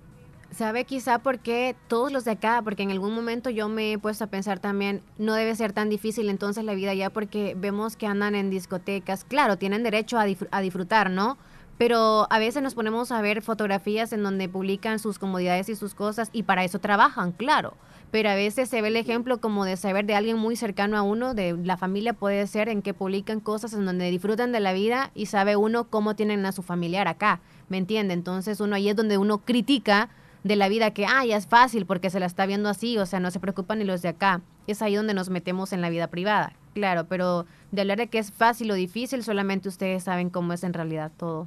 ¿Sabe 0.51 0.85
quizá 0.85 1.19
por 1.19 1.41
qué 1.41 1.77
todos 1.89 2.11
los 2.11 2.25
de 2.25 2.31
acá? 2.33 2.63
Porque 2.65 2.83
en 2.83 2.91
algún 2.91 3.15
momento 3.15 3.51
yo 3.51 3.69
me 3.69 3.93
he 3.93 3.99
puesto 3.99 4.25
a 4.25 4.29
pensar 4.29 4.61
también, 4.61 5.03
no 5.19 5.35
debe 5.35 5.55
ser 5.55 5.73
tan 5.75 5.91
difícil 5.91 6.31
entonces 6.31 6.65
la 6.65 6.75
vida 6.75 6.93
allá 6.93 7.11
porque 7.11 7.55
vemos 7.59 7.97
que 7.97 8.07
andan 8.07 8.35
en 8.35 8.49
discotecas. 8.49 9.25
Claro, 9.25 9.59
tienen 9.59 9.83
derecho 9.83 10.19
a, 10.19 10.27
disfr- 10.27 10.49
a 10.51 10.61
disfrutar, 10.63 11.11
¿no? 11.11 11.37
Pero 11.79 12.27
a 12.31 12.39
veces 12.41 12.61
nos 12.61 12.75
ponemos 12.75 13.13
a 13.13 13.23
ver 13.23 13.41
fotografías 13.41 14.13
en 14.13 14.25
donde 14.25 14.49
publican 14.49 14.99
sus 14.99 15.21
comodidades 15.21 15.69
y 15.69 15.77
sus 15.77 15.95
cosas 15.95 16.29
y 16.33 16.43
para 16.43 16.65
eso 16.65 16.81
trabajan, 16.81 17.31
claro. 17.31 17.75
Pero 18.11 18.31
a 18.31 18.35
veces 18.35 18.69
se 18.69 18.83
ve 18.83 18.89
el 18.89 18.97
ejemplo 18.97 19.41
como 19.41 19.65
de 19.65 19.77
saber 19.77 20.05
de 20.05 20.15
alguien 20.15 20.39
muy 20.39 20.57
cercano 20.57 20.97
a 20.97 21.03
uno, 21.03 21.35
de 21.35 21.57
la 21.57 21.77
familia 21.77 22.15
puede 22.15 22.47
ser, 22.47 22.69
en 22.69 22.83
que 22.83 22.95
publican 22.95 23.39
cosas 23.39 23.75
en 23.75 23.85
donde 23.85 24.11
disfrutan 24.11 24.51
de 24.51 24.61
la 24.61 24.73
vida 24.73 25.13
y 25.15 25.27
sabe 25.27 25.57
uno 25.57 25.85
cómo 25.85 26.17
tienen 26.17 26.45
a 26.47 26.53
su 26.53 26.63
familiar 26.63 27.07
acá, 27.07 27.41
¿me 27.69 27.77
entiende? 27.77 28.15
Entonces 28.15 28.61
uno 28.61 28.75
ahí 28.75 28.89
es 28.89 28.97
donde 28.97 29.19
uno 29.19 29.39
critica 29.39 30.09
de 30.43 30.57
la 30.57 30.69
vida 30.69 30.93
que, 30.93 31.07
ah, 31.07 31.25
ya 31.27 31.37
es 31.37 31.47
fácil 31.47 31.87
porque 31.87 32.11
se 32.11 32.19
la 32.19 32.27
está 32.27 32.47
viendo 32.47 32.69
así, 32.69 32.99
o 32.99 33.07
sea, 33.07 33.21
no 33.21 33.31
se 33.31 33.41
preocupan 33.41 33.79
ni 33.79 33.85
los 33.85 34.03
de 34.03 34.09
acá. 34.09 34.41
Es 34.67 34.83
ahí 34.83 34.97
donde 34.97 35.15
nos 35.15 35.31
metemos 35.31 35.73
en 35.73 35.83
la 35.83 35.91
vida 35.91 36.09
privada, 36.09 36.55
claro, 36.75 37.07
pero 37.07 37.47
de 37.71 37.83
hablar 37.83 37.99
de 37.99 38.09
que 38.09 38.19
es 38.19 38.33
fácil 38.33 38.71
o 38.71 38.75
difícil, 38.75 39.23
solamente 39.23 39.69
ustedes 39.69 40.05
saben 40.05 40.31
cómo 40.31 40.55
es 40.55 40.65
en 40.65 40.73
realidad 40.73 41.13
todo. 41.17 41.47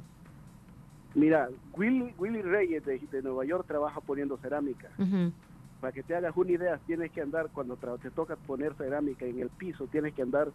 Mira, 1.14 1.48
Willy, 1.76 2.14
Willy 2.18 2.42
Reyes 2.42 2.84
de, 2.84 2.98
de 2.98 3.22
Nueva 3.22 3.44
York 3.44 3.66
trabaja 3.66 4.00
poniendo 4.00 4.36
cerámica. 4.38 4.88
Para 5.80 5.92
que 5.92 6.02
te 6.02 6.14
hagas 6.14 6.36
una 6.36 6.52
idea, 6.52 6.78
tienes 6.86 7.10
que 7.10 7.20
andar, 7.20 7.48
cuando 7.52 7.76
te 8.00 8.10
toca 8.10 8.36
poner 8.36 8.74
cerámica 8.74 9.24
en 9.26 9.40
el 9.40 9.48
piso, 9.50 9.86
tienes 9.88 10.14
que 10.14 10.22
andar 10.22 10.48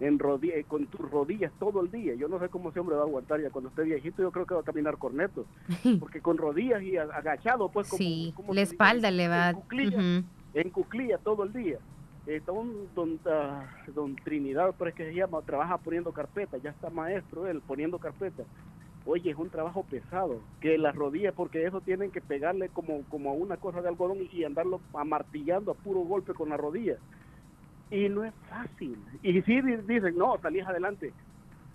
en 0.00 0.18
rodilla, 0.18 0.54
con 0.68 0.86
tus 0.86 1.10
rodillas 1.10 1.50
todo 1.58 1.80
el 1.80 1.90
día. 1.90 2.14
Yo 2.14 2.28
no 2.28 2.38
sé 2.38 2.48
cómo 2.48 2.68
ese 2.70 2.80
hombre 2.80 2.96
va 2.96 3.02
a 3.02 3.06
aguantar 3.06 3.40
ya 3.40 3.50
cuando 3.50 3.70
esté 3.70 3.82
viejito, 3.84 4.22
yo 4.22 4.30
creo 4.30 4.44
que 4.44 4.54
va 4.54 4.60
a 4.60 4.64
caminar 4.64 4.98
corneto. 4.98 5.46
Porque 6.00 6.20
con 6.20 6.36
rodillas 6.36 6.82
y 6.82 6.96
agachado, 6.96 7.68
pues 7.70 7.88
como, 7.88 7.98
Sí, 7.98 8.32
como 8.36 8.52
la 8.52 8.60
dice, 8.60 8.72
espalda 8.74 9.10
le 9.10 9.28
va... 9.28 9.50
en 9.50 9.56
cuclillas, 9.56 9.94
Ujú. 9.94 10.26
en 10.54 10.70
cuclillas 10.70 11.20
todo 11.22 11.44
el 11.44 11.52
día. 11.52 11.78
Eh, 12.26 12.42
don, 12.46 12.72
don, 12.94 13.20
ah, 13.26 13.64
don 13.94 14.16
Trinidad, 14.16 14.74
pero 14.78 14.88
es 14.90 14.96
que 14.96 15.04
se 15.06 15.14
llama, 15.14 15.40
trabaja 15.42 15.76
poniendo 15.78 16.10
carpeta, 16.12 16.56
ya 16.58 16.70
está 16.70 16.88
maestro 16.90 17.46
él, 17.46 17.60
poniendo 17.66 17.98
carpeta. 17.98 18.42
Oye, 19.06 19.30
es 19.30 19.36
un 19.36 19.50
trabajo 19.50 19.84
pesado, 19.84 20.40
que 20.60 20.78
las 20.78 20.94
rodillas, 20.94 21.34
porque 21.34 21.66
eso 21.66 21.80
tienen 21.82 22.10
que 22.10 22.22
pegarle 22.22 22.70
como, 22.70 23.02
como 23.10 23.30
a 23.30 23.34
una 23.34 23.58
cosa 23.58 23.82
de 23.82 23.88
algodón 23.88 24.18
y 24.32 24.44
andarlo 24.44 24.80
amartillando 24.94 25.72
a 25.72 25.74
puro 25.74 26.00
golpe 26.00 26.32
con 26.32 26.48
la 26.48 26.56
rodilla. 26.56 26.96
Y 27.90 28.08
no 28.08 28.24
es 28.24 28.32
fácil. 28.48 28.96
Y 29.22 29.42
si 29.42 29.60
dicen, 29.60 30.16
no, 30.16 30.38
salís 30.40 30.66
adelante. 30.66 31.12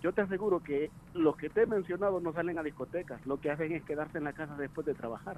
Yo 0.02 0.12
te 0.12 0.22
aseguro 0.22 0.60
que 0.60 0.90
los 1.14 1.36
que 1.36 1.50
te 1.50 1.62
he 1.62 1.66
mencionado 1.66 2.20
no 2.20 2.32
salen 2.32 2.58
a 2.58 2.62
discotecas, 2.62 3.24
lo 3.26 3.38
que 3.38 3.50
hacen 3.50 3.72
es 3.72 3.84
quedarse 3.84 4.18
en 4.18 4.24
la 4.24 4.32
casa 4.32 4.56
después 4.56 4.86
de 4.86 4.94
trabajar. 4.94 5.36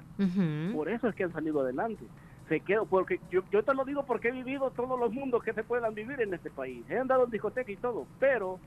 Por 0.73 0.89
eso 0.89 1.09
es 1.09 1.15
que 1.15 1.25
han 1.25 1.33
salido 1.33 1.61
adelante. 1.61 2.05
Se 2.47 2.61
quedó, 2.61 2.85
porque 2.85 3.19
yo, 3.29 3.41
yo 3.51 3.63
te 3.63 3.73
lo 3.73 3.83
digo 3.83 4.03
porque 4.05 4.29
he 4.29 4.31
vivido 4.31 4.71
todos 4.71 4.97
los 4.97 5.11
mundos 5.11 5.43
que 5.43 5.53
se 5.53 5.63
puedan 5.63 5.93
vivir 5.93 6.21
en 6.21 6.33
este 6.33 6.49
país. 6.49 6.83
He 6.89 6.97
andado 6.97 7.25
en 7.25 7.31
discoteca 7.31 7.71
y 7.71 7.75
todo, 7.75 8.07
pero 8.19 8.59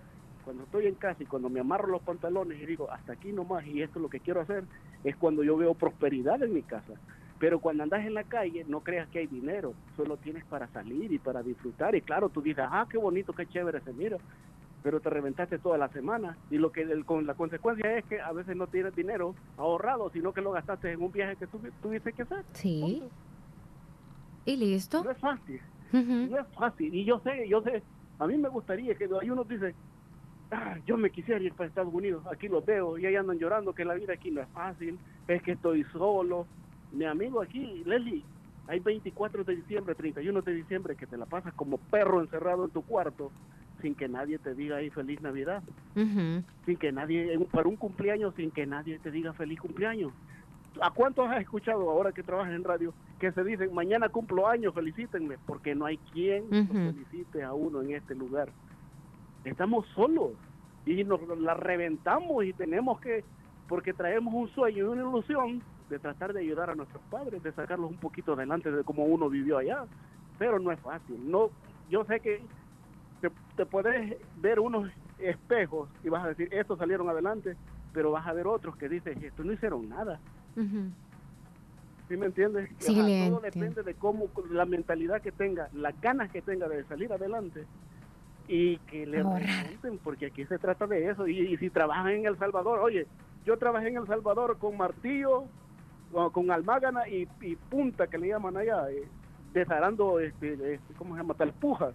cuando 0.47 0.63
estoy 0.63 0.87
en 0.87 0.95
casa 0.95 1.21
y 1.23 1.27
cuando 1.27 1.51
me 1.51 1.59
amarro 1.61 1.89
los 1.89 2.01
pantalones 2.03 2.59
y 2.63 2.67
digo, 2.67 2.89
hasta 2.91 3.15
aquí 3.15 3.33
nomás 3.33 3.67
y 3.67 3.83
esto 3.83 3.99
es 3.99 4.03
lo 4.05 4.09
que 4.09 4.21
quiero 4.21 4.41
hacer, 4.41 4.63
es 5.05 5.17
cuando 5.17 5.43
yo 5.43 5.57
veo 5.57 5.75
prosperidad 5.75 6.41
en 6.43 6.55
mi 6.55 6.63
casa. 6.63 6.95
Pero 7.41 7.59
cuando 7.59 7.83
andas 7.83 8.07
en 8.07 8.15
la 8.15 8.23
calle, 8.23 8.65
no 8.69 8.81
creas 8.81 9.09
que 9.09 9.19
hay 9.19 9.27
dinero, 9.27 9.75
solo 9.97 10.17
tienes 10.17 10.45
para 10.45 10.69
salir 10.69 11.13
y 11.13 11.19
para 11.19 11.43
disfrutar. 11.43 11.95
Y 11.97 12.01
claro, 12.01 12.29
tú 12.29 12.41
dices, 12.41 12.65
ah, 12.71 12.87
qué 12.89 12.97
bonito, 12.97 13.33
qué 13.35 13.45
chévere 13.47 13.81
se 13.81 13.93
mira, 13.93 14.17
pero 14.85 15.01
te 15.01 15.11
reventaste 15.11 15.59
toda 15.59 15.77
la 15.79 15.89
semana. 15.89 16.39
Y 16.49 16.59
lo 16.59 16.71
que 16.71 16.83
el- 16.83 17.05
con 17.05 17.27
la 17.27 17.35
consecuencia 17.35 17.99
es 17.99 18.05
que 18.05 18.21
a 18.21 18.31
veces 18.33 18.57
no 18.57 18.69
tienes 18.69 18.95
dinero 18.95 19.35
ahorrado, 19.59 20.09
sino 20.11 20.33
que 20.33 20.41
lo 20.43 20.53
gastaste 20.53 20.93
en 20.93 21.03
un 21.03 21.11
viaje 21.13 21.35
que 21.37 21.47
tú 21.49 21.59
tuviste 21.83 22.13
que 22.13 22.23
hacer. 22.23 22.45
Sí. 22.53 23.03
Y 24.45 24.57
listo. 24.57 25.03
No 25.03 25.11
es 25.11 25.19
fácil. 25.19 25.61
No 25.93 26.39
es 26.39 26.47
fácil. 26.57 26.95
Y 26.95 27.05
yo 27.05 27.19
sé, 27.21 27.49
yo 27.49 27.61
sé, 27.63 27.83
a 28.19 28.27
mí 28.27 28.39
me 28.39 28.49
gustaría 28.49 28.95
que 28.95 29.09
hay 29.21 29.29
uno 29.31 29.45
dice, 29.45 29.75
"Ah, 30.51 30.79
yo 30.87 30.97
me 30.97 31.11
quisiera 31.11 31.41
ir 31.41 31.53
para 31.55 31.69
Estados 31.69 31.93
Unidos, 31.93 32.25
aquí 32.31 32.49
los 32.49 32.65
veo 32.65 32.99
y 32.99 33.07
ahí 33.07 33.17
andan 33.17 33.39
llorando 33.39 33.73
que 33.73 33.85
la 33.85 33.95
vida 33.95 34.13
aquí 34.13 34.31
no 34.31 34.41
es 34.41 34.49
fácil, 34.49 34.99
es 35.29 35.43
que 35.43 35.53
estoy 35.53 35.85
solo. 35.93 36.47
Mi 36.93 37.05
amigo 37.05 37.43
aquí, 37.43 37.83
Leslie, 37.85 38.23
Hay 38.69 38.81
24 38.81 39.45
de 39.45 39.57
diciembre, 39.57 39.95
31 39.95 40.43
de 40.43 40.53
diciembre 40.55 40.97
que 40.97 41.07
te 41.07 41.17
la 41.17 41.25
pasas 41.27 41.55
como 41.55 41.79
perro 41.79 42.21
encerrado 42.21 42.65
en 42.65 42.71
tu 42.71 42.83
cuarto 42.83 43.31
sin 43.81 43.95
que 43.95 44.09
nadie 44.09 44.39
te 44.39 44.55
diga 44.55 44.77
ahí 44.77 44.91
feliz 44.91 45.21
Navidad, 45.21 45.63
sin 45.95 46.77
que 46.77 46.91
nadie, 46.91 47.39
para 47.53 47.69
un 47.69 47.77
cumpleaños, 47.77 48.35
sin 48.35 48.51
que 48.51 48.67
nadie 48.67 48.99
te 48.99 49.11
diga 49.11 49.33
feliz 49.35 49.61
cumpleaños. 49.61 50.13
¿A 50.81 50.91
cuántos 50.91 51.29
has 51.29 51.41
escuchado 51.41 51.89
ahora 51.89 52.13
que 52.13 52.23
trabajas 52.23 52.53
en 52.55 52.65
radio 52.65 52.93
que 53.19 53.33
se 53.33 53.45
dicen 53.45 53.73
mañana 53.73 54.09
cumplo 54.09 54.49
años, 54.49 54.75
felicítenme? 54.75 55.37
Porque 55.47 55.75
no 55.75 55.87
hay 55.87 55.99
quien 56.13 56.45
felicite 56.67 57.43
a 57.43 57.53
uno 57.55 57.83
en 57.83 57.93
este 57.93 58.15
lugar. 58.15 58.49
Estamos 59.47 59.87
solos 59.95 60.33
y 60.85 61.05
nos 61.05 61.21
la 61.39 61.55
reventamos 61.55 62.45
y 62.45 62.53
tenemos 62.53 63.01
que, 63.01 63.25
porque 63.69 63.93
traemos 63.93 64.35
un 64.35 64.49
sueño 64.49 64.79
y 64.79 64.89
una 64.89 65.03
ilusión 65.03 65.63
de 65.89 66.01
tratar 66.01 66.33
de 66.33 66.41
ayudar 66.41 66.69
a 66.71 66.75
nuestros 66.75 67.01
padres, 67.11 67.41
de 67.45 67.53
sacarlos 67.53 67.91
un 67.91 67.97
poquito 67.99 68.33
adelante 68.33 68.73
de 68.73 68.83
cómo 68.83 69.05
uno 69.05 69.31
vivió 69.31 69.59
allá. 69.59 69.85
Pero 70.37 70.59
no 70.59 70.73
es 70.73 70.81
fácil. 70.81 71.31
No, 71.31 71.51
yo 71.89 72.05
sé 72.07 72.19
que 72.19 72.43
te, 73.21 73.31
te 73.57 73.67
puedes 73.67 74.17
ver 74.41 74.59
unos 74.59 74.91
espejos 75.21 75.89
y 76.03 76.09
vas 76.09 76.25
a 76.25 76.29
decir, 76.29 76.53
estos 76.53 76.79
salieron 76.79 77.09
adelante, 77.09 77.57
pero 77.93 78.11
vas 78.11 78.27
a 78.27 78.33
ver 78.33 78.49
otros 78.49 78.77
que 78.77 78.89
dicen, 78.89 79.23
estos 79.25 79.47
no 79.47 79.53
hicieron 79.53 79.89
nada. 79.89 80.19
¿Sí 82.09 82.17
me 82.17 82.27
entiendes? 82.27 82.69
Sí, 82.79 82.93
Ajá, 82.93 83.03
todo 83.03 83.09
entiendo. 83.09 83.41
depende 83.41 83.83
de 83.85 83.95
cómo, 83.95 84.29
la 84.51 84.65
mentalidad 84.65 85.23
que 85.23 85.31
tenga, 85.31 85.69
las 85.73 85.99
ganas 86.01 86.33
que 86.33 86.43
tenga 86.43 86.69
de 86.69 86.83
salir 86.85 87.13
adelante 87.13 87.65
y 88.49 88.77
que 88.79 89.07
le 89.07 89.21
Ahorrar. 89.21 89.43
remonten, 89.43 89.99
porque 89.99 90.27
aquí 90.27 90.45
se 90.47 90.59
trata 90.59 90.87
de 90.87 91.11
eso. 91.11 91.27
Y, 91.27 91.41
y 91.41 91.57
si 91.57 91.71
trabajan 91.71 92.09
en 92.09 92.27
El 92.27 92.39
Salvador, 92.39 92.79
oye, 92.81 93.07
yo 93.45 93.57
trabajé 93.57 93.89
en 93.89 93.97
El 93.99 94.07
Salvador 94.07 94.57
con 94.59 94.77
martillo, 94.77 95.45
o 96.13 96.31
con 96.31 96.51
almágana 96.51 97.09
y, 97.09 97.29
y 97.41 97.57
punta, 97.57 98.07
que 98.07 98.19
le 98.19 98.29
llaman 98.29 98.57
allá, 98.57 98.91
eh, 98.91 99.09
desarando, 99.53 100.21
este, 100.21 100.75
este, 100.75 100.95
¿cómo 100.95 101.15
se 101.15 101.21
llama? 101.23 101.35
Talpujas. 101.35 101.95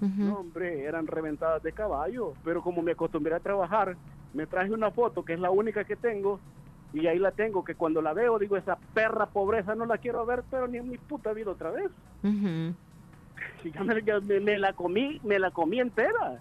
No, 0.00 0.38
hombre, 0.38 0.84
eran 0.84 1.08
reventadas 1.08 1.60
de 1.62 1.72
caballo, 1.72 2.34
pero 2.44 2.62
como 2.62 2.82
me 2.82 2.92
acostumbré 2.92 3.34
a 3.34 3.40
trabajar, 3.40 3.96
me 4.32 4.46
traje 4.46 4.72
una 4.72 4.92
foto 4.92 5.24
que 5.24 5.32
es 5.32 5.40
la 5.40 5.50
única 5.50 5.84
que 5.84 5.96
tengo 5.96 6.40
y 6.92 7.06
ahí 7.08 7.18
la 7.18 7.32
tengo, 7.32 7.64
que 7.64 7.74
cuando 7.74 8.00
la 8.00 8.12
veo 8.12 8.38
digo, 8.38 8.56
esa 8.56 8.78
perra 8.94 9.26
pobreza 9.26 9.74
no 9.74 9.86
la 9.86 9.98
quiero 9.98 10.24
ver, 10.24 10.44
pero 10.50 10.68
ni 10.68 10.78
en 10.78 10.88
mi 10.88 10.98
puta 10.98 11.32
vida 11.32 11.50
otra 11.50 11.70
vez. 11.72 11.90
Ujú. 12.22 12.74
Y 13.64 13.70
ya 13.72 13.82
me, 13.82 14.02
ya 14.02 14.20
me- 14.20 14.40
me 14.40 14.58
la 14.58 14.72
comí, 14.72 15.20
me 15.24 15.38
la 15.38 15.50
comí 15.50 15.80
entera. 15.80 16.38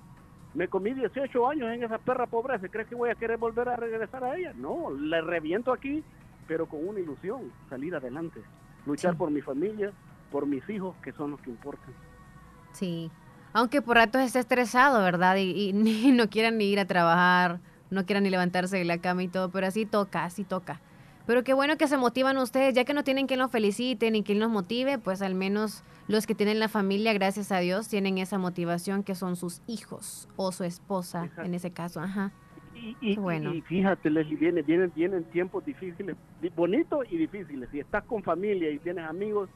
Me 0.53 0.67
comí 0.67 0.93
18 0.93 1.47
años 1.49 1.69
en 1.71 1.83
esa 1.83 1.97
perra 1.97 2.25
pobreza. 2.25 2.67
¿Crees 2.69 2.87
que 2.87 2.95
voy 2.95 3.09
a 3.09 3.15
querer 3.15 3.37
volver 3.37 3.69
a 3.69 3.75
regresar 3.75 4.23
a 4.23 4.35
ella? 4.37 4.53
No, 4.55 4.89
la 4.91 5.21
reviento 5.21 5.71
aquí, 5.71 6.03
pero 6.47 6.65
con 6.67 6.87
una 6.87 6.99
ilusión, 6.99 7.51
salir 7.69 7.93
adelante, 7.95 8.41
luchar 8.85 9.15
por 9.17 9.29
mi 9.29 9.41
familia, 9.41 9.91
por 10.31 10.45
mis 10.45 10.67
hijos, 10.69 10.95
que 11.03 11.11
son 11.13 11.31
los 11.31 11.39
que 11.41 11.49
importan. 11.51 11.93
Sí. 12.71 13.11
Aunque 13.53 13.81
por 13.81 13.97
ratos 13.97 14.21
esté 14.21 14.39
estresado, 14.39 15.01
¿verdad? 15.03 15.35
Y, 15.37 15.69
y 15.69 15.73
ni- 15.73 16.11
no 16.11 16.29
quieran 16.29 16.57
ni 16.57 16.65
ir 16.65 16.79
a 16.79 16.85
trabajar, 16.85 17.59
no 17.89 18.05
quieran 18.05 18.23
ni 18.23 18.29
levantarse 18.29 18.77
de 18.77 18.85
la 18.85 18.97
cama 18.99 19.23
y 19.23 19.27
todo, 19.27 19.49
pero 19.51 19.67
así 19.67 19.85
toca, 19.85 20.23
así 20.23 20.43
toca. 20.43 20.81
Pero 21.25 21.43
qué 21.43 21.53
bueno 21.53 21.77
que 21.77 21.87
se 21.87 21.97
motivan 21.97 22.37
ustedes, 22.37 22.73
ya 22.73 22.85
que 22.85 22.93
no 22.93 23.03
tienen 23.03 23.27
quien 23.27 23.39
los 23.39 23.51
felicite 23.51 24.09
ni 24.11 24.23
quien 24.23 24.39
los 24.39 24.49
motive, 24.49 24.97
pues 24.97 25.21
al 25.21 25.35
menos 25.35 25.83
los 26.07 26.25
que 26.25 26.35
tienen 26.35 26.59
la 26.59 26.69
familia, 26.69 27.13
gracias 27.13 27.51
a 27.51 27.59
Dios, 27.59 27.87
tienen 27.89 28.17
esa 28.17 28.37
motivación 28.37 29.03
que 29.03 29.15
son 29.15 29.35
sus 29.35 29.61
hijos 29.67 30.27
o 30.35 30.51
su 30.51 30.63
esposa, 30.63 31.29
en 31.37 31.53
ese 31.53 31.71
caso, 31.71 31.99
ajá. 31.99 32.31
Y, 33.01 33.15
bueno. 33.17 33.53
y 33.53 33.61
fíjate, 33.61 34.09
Leslie, 34.09 34.35
vienen, 34.37 34.65
vienen, 34.65 34.91
vienen 34.95 35.23
tiempos 35.31 35.65
difíciles, 35.65 36.15
di- 36.41 36.49
bonitos 36.49 37.05
y 37.09 37.17
difíciles. 37.17 37.69
Si 37.71 37.79
estás 37.79 38.03
con 38.05 38.21
familia 38.23 38.69
y 38.69 38.77
tienes 38.79 39.05
amigos, 39.05 39.49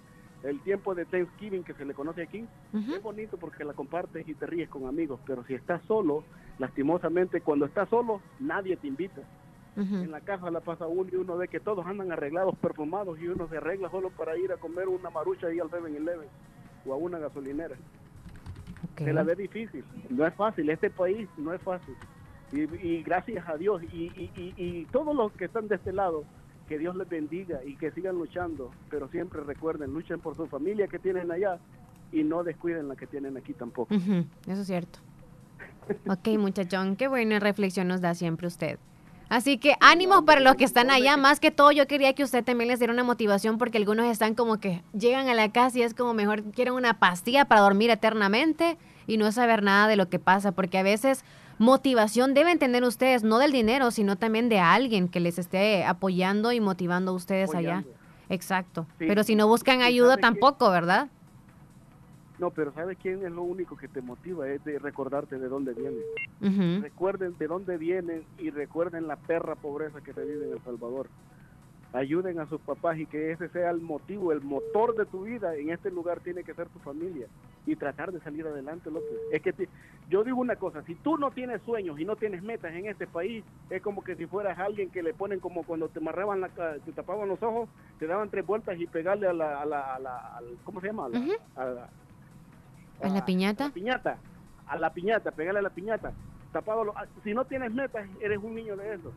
el 0.43 0.59
tiempo 0.61 0.95
de 0.95 1.05
Thanksgiving 1.05 1.63
que 1.63 1.73
se 1.75 1.85
le 1.85 1.93
conoce 1.93 2.23
aquí, 2.23 2.43
es 2.73 3.01
bonito 3.03 3.37
porque 3.37 3.63
la 3.63 3.73
compartes 3.73 4.27
y 4.27 4.33
te 4.33 4.47
ríes 4.47 4.69
con 4.69 4.87
amigos, 4.87 5.19
pero 5.27 5.45
si 5.45 5.53
estás 5.53 5.81
solo, 5.87 6.23
lastimosamente, 6.57 7.41
cuando 7.41 7.65
estás 7.65 7.87
solo, 7.89 8.21
nadie 8.39 8.75
te 8.77 8.87
invita. 8.87 9.21
En 9.77 10.11
la 10.11 10.19
casa 10.19 10.51
la 10.51 10.59
pasa 10.59 10.85
uno 10.85 11.09
y 11.11 11.15
uno 11.15 11.37
ve 11.37 11.47
que 11.47 11.59
todos 11.59 11.85
andan 11.85 12.11
arreglados, 12.11 12.55
perfumados 12.57 13.17
y 13.19 13.27
uno 13.27 13.47
se 13.47 13.57
arregla 13.57 13.89
solo 13.89 14.09
para 14.09 14.37
ir 14.37 14.51
a 14.51 14.57
comer 14.57 14.89
una 14.89 15.09
marucha 15.09 15.47
ahí 15.47 15.59
al 15.59 15.69
7-Eleven 15.69 16.27
o 16.85 16.93
a 16.93 16.97
una 16.97 17.19
gasolinera. 17.19 17.75
Se 18.97 19.13
la 19.13 19.23
ve 19.23 19.35
difícil, 19.35 19.83
no 20.09 20.27
es 20.27 20.33
fácil, 20.33 20.69
este 20.69 20.89
país 20.89 21.27
no 21.37 21.53
es 21.53 21.61
fácil. 21.61 21.95
Y, 22.51 22.61
y 22.85 23.03
gracias 23.03 23.47
a 23.47 23.55
Dios 23.55 23.81
y, 23.93 24.11
y, 24.17 24.53
y, 24.57 24.85
todos 24.91 25.15
los 25.15 25.31
que 25.31 25.45
están 25.45 25.69
de 25.69 25.75
este 25.75 25.93
lado, 25.93 26.25
que 26.67 26.77
Dios 26.77 26.95
les 26.97 27.07
bendiga 27.07 27.63
y 27.63 27.77
que 27.77 27.91
sigan 27.91 28.17
luchando, 28.17 28.71
pero 28.89 29.07
siempre 29.07 29.41
recuerden, 29.41 29.93
luchen 29.93 30.19
por 30.19 30.35
su 30.35 30.47
familia 30.47 30.87
que 30.87 30.99
tienen 30.99 31.31
allá 31.31 31.59
y 32.11 32.23
no 32.23 32.43
descuiden 32.43 32.89
la 32.89 32.97
que 32.97 33.07
tienen 33.07 33.37
aquí 33.37 33.53
tampoco. 33.53 33.93
Eso 33.93 34.61
es 34.61 34.67
cierto. 34.67 34.99
Ok, 36.07 36.27
muchachón, 36.37 36.97
qué 36.97 37.07
buena 37.07 37.39
reflexión 37.39 37.87
nos 37.87 38.01
da 38.01 38.13
siempre 38.13 38.47
usted. 38.47 38.77
Así 39.31 39.57
que 39.57 39.77
ánimo 39.79 40.25
para 40.25 40.41
los 40.41 40.57
que 40.57 40.65
están 40.65 40.91
allá. 40.91 41.15
Más 41.15 41.39
que 41.39 41.51
todo, 41.51 41.71
yo 41.71 41.87
quería 41.87 42.11
que 42.11 42.25
usted 42.25 42.43
también 42.43 42.67
les 42.67 42.79
diera 42.79 42.91
una 42.91 43.05
motivación 43.05 43.57
porque 43.57 43.77
algunos 43.77 44.05
están 44.07 44.35
como 44.35 44.59
que 44.59 44.83
llegan 44.91 45.29
a 45.29 45.33
la 45.33 45.49
casa 45.53 45.79
y 45.79 45.83
es 45.83 45.93
como 45.93 46.13
mejor 46.13 46.43
quieren 46.51 46.73
una 46.73 46.99
pastilla 46.99 47.45
para 47.45 47.61
dormir 47.61 47.91
eternamente 47.91 48.77
y 49.07 49.15
no 49.15 49.31
saber 49.31 49.63
nada 49.63 49.87
de 49.87 49.95
lo 49.95 50.09
que 50.09 50.19
pasa. 50.19 50.51
Porque 50.51 50.77
a 50.79 50.83
veces 50.83 51.23
motivación 51.59 52.33
deben 52.33 52.59
tener 52.59 52.83
ustedes, 52.83 53.23
no 53.23 53.39
del 53.39 53.53
dinero, 53.53 53.89
sino 53.91 54.17
también 54.17 54.49
de 54.49 54.59
alguien 54.59 55.07
que 55.07 55.21
les 55.21 55.39
esté 55.39 55.85
apoyando 55.85 56.51
y 56.51 56.59
motivando 56.59 57.11
a 57.11 57.13
ustedes 57.13 57.55
allá. 57.55 57.85
Exacto. 58.27 58.85
Sí. 58.99 59.05
Pero 59.07 59.23
si 59.23 59.35
no 59.35 59.47
buscan 59.47 59.79
¿Y 59.79 59.83
ayuda 59.83 60.17
tampoco, 60.17 60.69
¿verdad? 60.71 61.07
No, 62.41 62.49
pero 62.49 62.73
¿sabes 62.73 62.97
quién 62.97 63.23
es 63.23 63.31
lo 63.31 63.43
único 63.43 63.77
que 63.77 63.87
te 63.87 64.01
motiva? 64.01 64.49
Es 64.49 64.63
de 64.63 64.79
recordarte 64.79 65.37
de 65.37 65.47
dónde 65.47 65.73
vienes. 65.75 66.03
Recuerden 66.81 67.37
de 67.37 67.45
dónde 67.47 67.77
vienen 67.77 68.25
y 68.39 68.49
recuerden 68.49 69.07
la 69.07 69.15
perra 69.15 69.55
pobreza 69.55 70.01
que 70.01 70.11
se 70.11 70.25
vive 70.25 70.47
en 70.47 70.53
El 70.53 70.61
Salvador. 70.63 71.07
Ayuden 71.93 72.39
a 72.39 72.47
sus 72.47 72.59
papás 72.61 72.97
y 72.97 73.05
que 73.05 73.31
ese 73.33 73.49
sea 73.49 73.69
el 73.69 73.81
motivo, 73.81 74.31
el 74.31 74.41
motor 74.41 74.95
de 74.95 75.05
tu 75.05 75.23
vida. 75.23 75.55
En 75.55 75.69
este 75.69 75.91
lugar 75.91 76.21
tiene 76.21 76.43
que 76.43 76.55
ser 76.55 76.67
tu 76.69 76.79
familia 76.79 77.27
y 77.65 77.75
tratar 77.75 78.11
de 78.11 78.21
salir 78.21 78.47
adelante. 78.47 78.89
Loco. 78.89 79.05
Es 79.31 79.41
que 79.43 79.53
te- 79.53 79.69
yo 80.07 80.23
digo 80.23 80.39
una 80.39 80.55
cosa, 80.55 80.81
si 80.83 80.95
tú 80.95 81.17
no 81.17 81.29
tienes 81.31 81.61
sueños 81.61 81.99
y 81.99 82.05
no 82.05 82.15
tienes 82.15 82.41
metas 82.41 82.73
en 82.73 82.87
este 82.87 83.05
país, 83.05 83.45
es 83.69 83.83
como 83.83 84.03
que 84.03 84.15
si 84.15 84.25
fueras 84.25 84.57
alguien 84.57 84.89
que 84.89 85.03
le 85.03 85.13
ponen 85.13 85.39
como 85.39 85.63
cuando 85.63 85.89
te 85.89 85.99
amarraban 85.99 86.41
la, 86.41 86.49
te 86.79 86.91
tapaban 86.93 87.29
los 87.29 87.43
ojos, 87.43 87.69
te 87.99 88.07
daban 88.07 88.31
tres 88.31 88.45
vueltas 88.47 88.79
y 88.79 88.87
pegarle 88.87 89.27
a 89.27 89.33
la, 89.33 89.61
a 89.61 89.65
la, 89.65 89.93
a 89.95 89.99
la- 89.99 90.17
al- 90.37 90.57
¿cómo 90.63 90.81
se 90.81 90.87
llama? 90.87 91.05
A 91.05 91.09
la- 91.09 91.19
a 91.55 91.65
la- 91.65 91.89
¿A 93.03 93.09
la 93.09 93.25
piñata? 93.25 93.69
piñata, 93.71 94.17
a 94.67 94.77
la 94.77 94.93
piñata, 94.93 95.31
pégale 95.31 95.59
a 95.59 95.61
la 95.61 95.69
piñata. 95.69 96.11
Tapado 96.51 96.83
lo- 96.83 96.97
ah, 96.97 97.05
si 97.23 97.33
no 97.33 97.45
tienes 97.45 97.73
metas, 97.73 98.07
eres 98.19 98.37
un 98.41 98.53
niño 98.55 98.75
de 98.75 98.93
eso, 98.95 99.11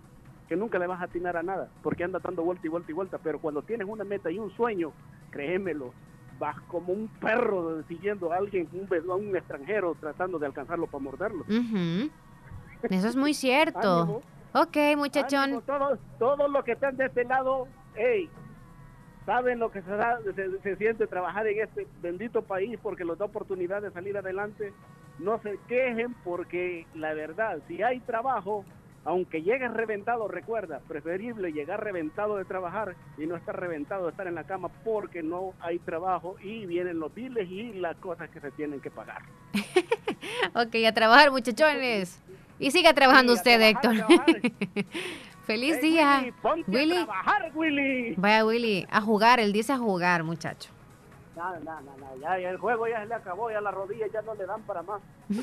que 0.49 0.57
nunca 0.57 0.79
le 0.79 0.87
vas 0.87 1.01
a 1.01 1.05
atinar 1.05 1.37
a 1.37 1.43
nada, 1.43 1.69
porque 1.83 2.05
anda 2.05 2.19
dando 2.21 2.43
vuelta 2.45 2.67
y 2.67 2.71
vuelta 2.71 2.91
y 2.91 2.95
vuelta. 2.95 3.19
Pero 3.19 3.39
cuando 3.41 3.63
tienes 3.63 3.87
una 3.89 4.05
meta 4.05 4.31
y 4.31 4.39
un 4.39 4.51
sueño, 4.57 4.93
créemelo, 5.31 5.93
vas 6.39 6.61
como 6.69 6.93
un 6.93 7.09
perro 7.21 7.83
siguiendo 7.89 8.33
a 8.33 8.37
alguien, 8.37 8.69
un, 8.73 8.89
a 9.11 9.15
un 9.15 9.37
extranjero, 9.37 9.95
tratando 10.01 10.39
de 10.39 10.47
alcanzarlo 10.47 10.87
para 10.87 11.03
morderlo. 11.03 11.45
Eso 11.49 13.09
es 13.09 13.17
muy 13.17 13.35
cierto. 13.35 14.03
Ánimo. 14.03 14.23
Ok, 14.53 14.77
muchachón. 14.97 15.41
Ánimo, 15.41 15.61
todos, 15.63 15.99
todos 16.19 16.51
los 16.51 16.65
que 16.65 16.73
están 16.73 16.97
de 16.97 17.07
este 17.07 17.25
lado, 17.25 17.67
hey, 17.97 18.31
saben 19.27 19.59
lo 19.59 19.71
que 19.71 19.83
se, 19.83 19.91
da- 19.91 20.19
se, 20.35 20.59
se 20.61 20.77
siente 20.77 21.07
trabajar 21.07 21.47
en 21.47 21.61
este 21.63 21.87
bendito 22.03 22.43
país 22.43 22.79
porque 22.83 23.05
les 23.05 23.19
da 23.19 23.25
oportunidad 23.25 23.83
de 23.83 23.91
salir 23.91 24.17
adelante. 24.17 24.73
No 25.19 25.41
se 25.43 25.59
quejen 25.69 26.15
porque 26.25 26.87
la 26.95 27.15
verdad, 27.15 27.59
si 27.69 27.83
hay 27.83 28.01
trabajo, 28.01 28.65
aunque 29.05 29.43
llegues 29.43 29.71
reventado, 29.73 30.27
recuerda, 30.29 30.81
preferible 30.89 31.53
llegar 31.53 31.85
reventado 31.85 32.37
de 32.37 32.45
trabajar 32.45 32.97
y 33.19 33.27
no 33.27 33.37
estar 33.37 33.59
reventado 33.59 34.05
de 34.07 34.11
estar 34.11 34.27
en 34.27 34.35
la 34.35 34.45
cama 34.45 34.69
porque 34.83 35.23
no 35.23 35.53
hay 35.61 35.79
trabajo 35.79 36.37
y 36.43 36.67
vienen 36.67 36.99
los 36.99 37.15
biles 37.15 37.49
y 37.51 37.75
las 37.75 37.97
cosas 37.99 38.29
que 38.31 38.41
se 38.41 38.51
tienen 38.53 38.81
que 38.81 38.91
pagar. 38.91 39.23
Ok, 40.55 40.75
a 40.87 40.93
trabajar, 40.93 41.31
muchachones. 41.31 42.21
Y 42.59 42.71
siga 42.71 42.93
trabajando 42.93 43.33
Sí, 43.35 43.39
usted, 43.39 43.59
trabajar, 43.81 44.37
Héctor. 44.37 44.85
Feliz 45.47 45.77
Hey, 45.81 45.91
día. 45.91 46.19
Willy, 46.21 46.33
ponte 46.33 46.71
a 46.71 46.75
Willy. 46.75 46.95
trabajar, 47.05 47.53
Willy. 47.55 48.15
Vaya, 48.17 48.45
Willy, 48.45 48.87
a 48.91 49.01
jugar. 49.01 49.41
Él 49.41 49.53
dice 49.53 49.73
a 49.73 49.79
jugar, 49.79 50.23
muchacho. 50.25 50.71
No, 51.37 51.51
no, 51.61 51.81
no, 51.81 51.97
no, 51.99 52.17
ya, 52.21 52.39
ya 52.39 52.51
el 52.51 52.59
juego 52.59 52.87
ya 52.87 53.01
se 53.01 53.07
le 53.07 53.15
acabó, 53.15 53.51
ya 53.51 53.61
las 53.61 53.75
rodillas 53.75 54.09
ya 54.13 54.23
no 54.23 54.35
le 54.35 54.47
dan 54.47 54.63
para 54.63 54.83
más. 54.83 55.01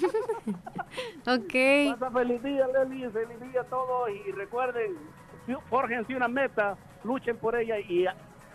Ok. 1.28 1.54
Pasa 2.00 2.12
feliz 2.12 2.42
día, 2.44 2.66
Leli, 2.68 3.08
feliz 3.12 3.40
día 3.52 3.62
a 3.62 3.64
todos 3.66 4.10
y 4.10 4.32
recuerden, 4.32 4.98
fórjense 5.70 6.16
una 6.16 6.28
meta, 6.28 6.76
luchen 7.04 7.38
por 7.38 7.56
ella 7.56 7.78
y, 7.80 8.06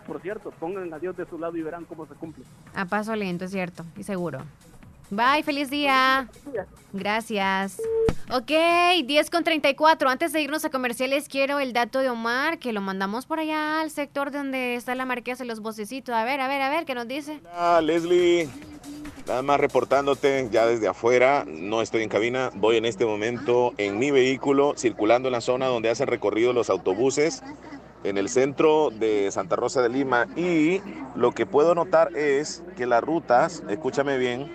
por 0.05 0.19
cierto, 0.21 0.51
pongan 0.51 0.93
a 0.93 0.99
Dios 0.99 1.15
de 1.15 1.25
su 1.25 1.37
lado 1.39 1.55
y 1.57 1.61
verán 1.61 1.85
cómo 1.85 2.05
se 2.05 2.13
cumple. 2.15 2.43
A 2.75 2.85
paso 2.85 3.15
lento, 3.15 3.45
es 3.45 3.51
cierto. 3.51 3.85
Y 3.95 4.03
seguro. 4.03 4.39
Bye, 5.09 5.43
feliz 5.43 5.69
día. 5.69 6.27
Gracias. 6.91 7.81
Ok, 8.29 8.51
10 9.05 9.29
con 9.29 9.43
34. 9.43 10.09
Antes 10.09 10.33
de 10.33 10.41
irnos 10.41 10.65
a 10.65 10.69
comerciales, 10.69 11.29
quiero 11.29 11.59
el 11.59 11.71
dato 11.71 11.99
de 11.99 12.09
Omar, 12.09 12.59
que 12.59 12.73
lo 12.73 12.81
mandamos 12.81 13.25
por 13.25 13.39
allá 13.39 13.79
al 13.79 13.89
sector 13.89 14.31
donde 14.31 14.75
está 14.75 14.95
la 14.95 15.05
marquesa 15.05 15.45
y 15.45 15.47
los 15.47 15.61
vocecitos. 15.61 16.13
A 16.13 16.25
ver, 16.25 16.41
a 16.41 16.47
ver, 16.49 16.61
a 16.61 16.69
ver, 16.69 16.85
¿qué 16.85 16.93
nos 16.93 17.07
dice? 17.07 17.39
Hola, 17.55 17.81
Leslie. 17.81 18.49
Nada 19.27 19.41
más 19.41 19.59
reportándote 19.59 20.47
ya 20.51 20.65
desde 20.65 20.87
afuera, 20.87 21.43
no 21.45 21.81
estoy 21.81 22.01
en 22.03 22.07
cabina, 22.07 22.49
voy 22.55 22.77
en 22.77 22.85
este 22.85 23.05
momento 23.05 23.73
en 23.77 23.99
mi 23.99 24.09
vehículo 24.09 24.73
circulando 24.77 25.27
en 25.27 25.33
la 25.33 25.41
zona 25.41 25.65
donde 25.65 25.89
hacen 25.89 26.07
recorrido 26.07 26.53
los 26.53 26.69
autobuses 26.69 27.43
en 28.05 28.17
el 28.17 28.29
centro 28.29 28.89
de 28.89 29.29
Santa 29.31 29.57
Rosa 29.57 29.81
de 29.81 29.89
Lima 29.89 30.27
y 30.37 30.81
lo 31.15 31.33
que 31.33 31.45
puedo 31.45 31.75
notar 31.75 32.15
es 32.15 32.63
que 32.77 32.85
las 32.85 33.03
rutas, 33.03 33.63
escúchame 33.69 34.17
bien, 34.17 34.49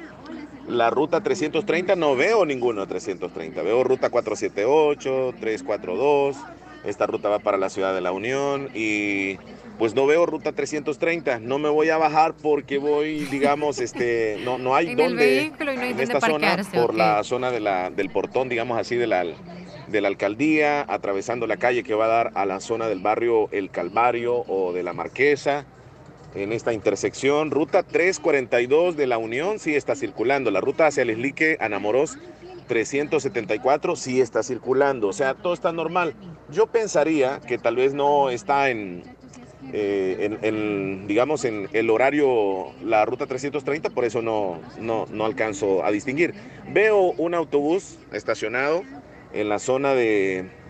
la 0.69 0.91
ruta 0.91 1.23
330 1.23 1.97
no 1.97 2.17
veo 2.17 2.45
ninguno 2.45 2.87
330, 2.87 3.63
veo 3.63 3.85
ruta 3.85 4.11
478, 4.11 5.35
342, 5.41 6.37
esta 6.85 7.07
ruta 7.07 7.29
va 7.29 7.39
para 7.39 7.59
la 7.59 7.71
ciudad 7.71 7.95
de 7.95 8.01
la 8.01 8.13
Unión 8.13 8.69
y 8.75 9.39
pues 9.79 9.95
no 9.95 10.07
veo 10.07 10.27
ruta 10.27 10.53
330, 10.53 11.41
no 11.41 11.59
me 11.59 11.69
voy 11.69 11.91
a 11.91 11.97
bajar 11.97 12.35
porque 12.41 12.79
voy, 12.79 13.25
digamos, 13.25 13.81
este, 13.81 14.39
no, 14.45 14.59
no 14.59 14.75
hay 14.77 14.89
En 14.89 14.93
y 14.93 14.95
no 14.97 15.03
hay 15.03 15.11
en 15.11 15.57
dónde 15.57 16.03
esta 16.03 16.21
zona 16.21 16.57
por 16.73 16.95
la 16.95 17.25
zona 17.25 17.51
de 17.51 17.61
la, 17.61 17.91
del 17.91 18.11
portón, 18.11 18.49
digamos 18.49 18.79
así, 18.79 18.97
de 18.97 19.07
la, 19.07 19.25
de 19.89 20.01
la 20.01 20.09
alcaldía, 20.09 20.83
atravesando 20.83 21.47
la 21.47 21.57
calle 21.57 21.83
que 21.83 21.95
va 21.95 22.05
a 22.05 22.09
dar 22.09 22.31
a 22.35 22.47
la 22.47 22.61
zona 22.61 22.89
del 22.89 23.01
barrio 23.01 23.49
El 23.51 23.71
Calvario 23.71 24.45
o 24.47 24.73
de 24.73 24.83
la 24.83 24.93
Marquesa. 24.93 25.67
En 26.35 26.53
esta 26.53 26.73
intersección, 26.73 27.51
ruta 27.51 27.83
342 27.83 28.97
de 28.97 29.07
la 29.07 29.19
Unión 29.19 29.59
sí 29.59 29.75
está 29.75 29.95
circulando. 29.95 30.51
La 30.51 30.61
ruta 30.61 30.87
hacia 30.87 31.03
el 31.03 31.11
Eslique, 31.11 31.59
Anamorós 31.61 32.19
374 32.69 33.97
sí 33.97 34.21
está 34.21 34.43
circulando. 34.43 35.09
O 35.09 35.13
sea, 35.13 35.35
todo 35.35 35.53
está 35.53 35.73
normal. 35.73 36.15
Yo 36.51 36.69
pensaría 36.69 37.41
que 37.47 37.59
tal 37.59 37.77
vez 37.77 37.93
no 37.93 38.31
está 38.31 38.71
en, 38.71 39.03
eh, 39.75 40.39
en, 40.41 41.07
digamos, 41.07 41.45
en 41.45 41.69
el 41.75 41.91
horario, 41.91 42.73
la 42.83 43.05
ruta 43.05 43.27
330, 43.27 43.91
por 43.91 44.05
eso 44.05 44.23
no, 44.23 44.59
no, 44.81 45.07
no 45.11 45.27
alcanzo 45.27 45.85
a 45.85 45.91
distinguir. 45.91 46.33
Veo 46.69 47.13
un 47.13 47.35
autobús 47.35 47.99
estacionado 48.13 48.83
en 49.33 49.49
la 49.49 49.59
zona 49.59 49.95
de... 49.95 50.62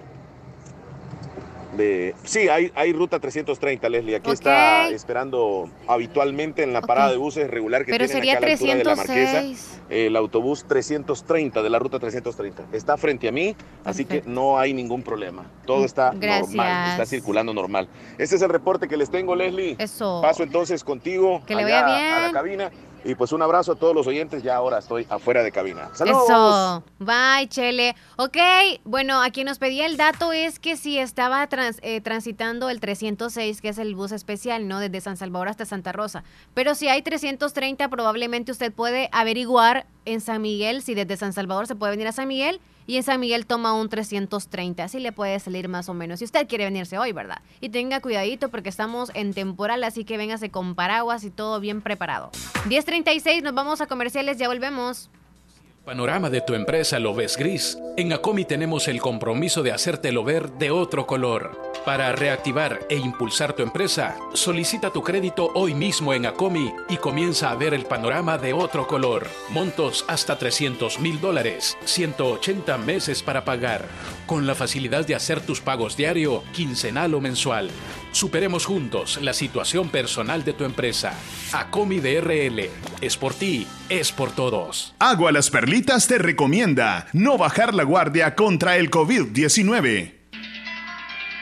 de 1.76 2.14
sí, 2.24 2.48
hay, 2.48 2.70
hay 2.74 2.92
ruta 2.92 3.18
330, 3.18 3.88
Leslie. 3.88 4.16
Aquí 4.16 4.30
está 4.30 4.88
esperando 4.90 5.70
habitualmente 5.88 6.62
en 6.62 6.72
la 6.72 6.82
parada 6.82 7.10
de 7.10 7.16
buses 7.16 7.50
regular 7.50 7.84
que 7.84 7.92
Pero 7.92 8.06
tienen 8.06 8.16
sería 8.16 8.32
acá 8.34 8.44
a 8.44 8.48
la 8.48 8.52
altura 8.52 8.74
de 8.76 8.84
la 8.84 8.96
Marquesa. 8.96 9.32
306. 9.40 9.80
El 9.88 10.16
autobús 10.16 10.64
330 10.68 11.62
de 11.62 11.70
la 11.70 11.78
ruta 11.78 11.98
330. 11.98 12.64
Está 12.72 12.96
frente 12.96 13.28
a 13.28 13.32
mí, 13.32 13.56
así 13.84 14.04
que 14.04 14.22
no 14.26 14.58
hay 14.58 14.72
ningún 14.74 15.02
problema. 15.02 15.44
Todo 15.66 15.84
está 15.84 16.12
Gracias. 16.14 16.48
normal, 16.48 16.90
está 16.92 17.06
circulando 17.06 17.54
normal. 17.54 17.88
Este 18.18 18.36
es 18.36 18.42
el 18.42 18.48
reporte 18.50 18.88
que 18.88 18.96
les 18.96 19.10
tengo, 19.10 19.34
Leslie. 19.34 19.76
Eso. 19.78 20.20
Paso 20.22 20.42
entonces 20.42 20.84
contigo 20.84 21.42
Que 21.46 21.54
le 21.54 21.64
vaya 21.64 21.80
a 21.80 21.88
la 21.88 22.20
bien. 22.20 22.32
cabina. 22.32 22.70
Y 23.04 23.14
pues 23.14 23.32
un 23.32 23.42
abrazo 23.42 23.72
a 23.72 23.74
todos 23.74 23.94
los 23.94 24.06
oyentes. 24.06 24.42
Ya 24.42 24.56
ahora 24.56 24.78
estoy 24.78 25.06
afuera 25.10 25.42
de 25.42 25.50
cabina. 25.52 25.90
¡Saludos! 25.94 26.24
Eso. 26.24 26.84
Bye, 26.98 27.48
Chele. 27.48 27.96
Ok, 28.16 28.36
bueno, 28.84 29.22
a 29.22 29.30
quien 29.30 29.46
nos 29.46 29.58
pedía 29.58 29.86
el 29.86 29.96
dato 29.96 30.32
es 30.32 30.58
que 30.58 30.76
si 30.76 30.98
estaba 30.98 31.46
trans- 31.48 31.78
eh, 31.82 32.00
transitando 32.00 32.70
el 32.70 32.80
306, 32.80 33.60
que 33.60 33.68
es 33.70 33.78
el 33.78 33.94
bus 33.94 34.12
especial, 34.12 34.68
¿no? 34.68 34.78
Desde 34.78 35.00
San 35.00 35.16
Salvador 35.16 35.48
hasta 35.48 35.64
Santa 35.64 35.92
Rosa. 35.92 36.22
Pero 36.54 36.74
si 36.74 36.88
hay 36.88 37.02
330, 37.02 37.88
probablemente 37.88 38.52
usted 38.52 38.72
puede 38.72 39.08
averiguar 39.12 39.86
en 40.04 40.20
San 40.20 40.42
Miguel, 40.42 40.82
si 40.82 40.94
desde 40.94 41.16
San 41.16 41.32
Salvador 41.32 41.66
se 41.66 41.74
puede 41.76 41.92
venir 41.92 42.08
a 42.08 42.12
San 42.12 42.28
Miguel. 42.28 42.60
Y 42.86 42.96
en 42.96 43.02
San 43.02 43.20
Miguel 43.20 43.46
toma 43.46 43.74
un 43.74 43.88
330, 43.88 44.84
así 44.84 45.00
le 45.00 45.12
puede 45.12 45.38
salir 45.40 45.68
más 45.68 45.88
o 45.88 45.94
menos. 45.94 46.18
Si 46.18 46.24
usted 46.24 46.48
quiere 46.48 46.64
venirse 46.64 46.98
hoy, 46.98 47.12
¿verdad? 47.12 47.40
Y 47.60 47.68
tenga 47.68 48.00
cuidadito 48.00 48.48
porque 48.48 48.68
estamos 48.68 49.10
en 49.14 49.34
temporal, 49.34 49.84
así 49.84 50.04
que 50.04 50.16
véngase 50.16 50.50
con 50.50 50.74
paraguas 50.74 51.24
y 51.24 51.30
todo 51.30 51.60
bien 51.60 51.80
preparado. 51.80 52.30
10.36, 52.68 53.42
nos 53.42 53.54
vamos 53.54 53.80
a 53.80 53.86
comerciales, 53.86 54.38
ya 54.38 54.48
volvemos. 54.48 55.10
Panorama 55.84 56.30
de 56.30 56.40
tu 56.40 56.54
empresa 56.54 57.00
lo 57.00 57.12
ves 57.12 57.36
gris. 57.36 57.76
En 57.96 58.12
Acomi 58.12 58.44
tenemos 58.44 58.86
el 58.86 59.00
compromiso 59.00 59.64
de 59.64 59.72
hacértelo 59.72 60.22
ver 60.22 60.52
de 60.52 60.70
otro 60.70 61.08
color. 61.08 61.71
Para 61.84 62.12
reactivar 62.12 62.78
e 62.88 62.96
impulsar 62.96 63.54
tu 63.54 63.64
empresa, 63.64 64.16
solicita 64.34 64.90
tu 64.90 65.02
crédito 65.02 65.50
hoy 65.54 65.74
mismo 65.74 66.14
en 66.14 66.26
Acomi 66.26 66.72
y 66.88 66.96
comienza 66.96 67.50
a 67.50 67.56
ver 67.56 67.74
el 67.74 67.86
panorama 67.86 68.38
de 68.38 68.52
otro 68.52 68.86
color. 68.86 69.26
Montos 69.48 70.04
hasta 70.06 70.38
300 70.38 71.00
mil 71.00 71.20
dólares, 71.20 71.76
180 71.84 72.78
meses 72.78 73.24
para 73.24 73.44
pagar. 73.44 73.84
Con 74.26 74.46
la 74.46 74.54
facilidad 74.54 75.04
de 75.04 75.16
hacer 75.16 75.40
tus 75.40 75.60
pagos 75.60 75.96
diario, 75.96 76.44
quincenal 76.52 77.14
o 77.14 77.20
mensual. 77.20 77.68
Superemos 78.12 78.64
juntos 78.64 79.18
la 79.20 79.32
situación 79.32 79.88
personal 79.88 80.44
de 80.44 80.52
tu 80.52 80.62
empresa. 80.62 81.14
Acomi 81.52 81.98
DRL. 81.98 82.70
Es 83.00 83.16
por 83.16 83.34
ti, 83.34 83.66
es 83.88 84.12
por 84.12 84.30
todos. 84.30 84.94
Agua 85.00 85.32
Las 85.32 85.50
Perlitas 85.50 86.06
te 86.06 86.18
recomienda 86.18 87.08
no 87.12 87.38
bajar 87.38 87.74
la 87.74 87.82
guardia 87.82 88.36
contra 88.36 88.76
el 88.76 88.88
COVID-19. 88.88 90.21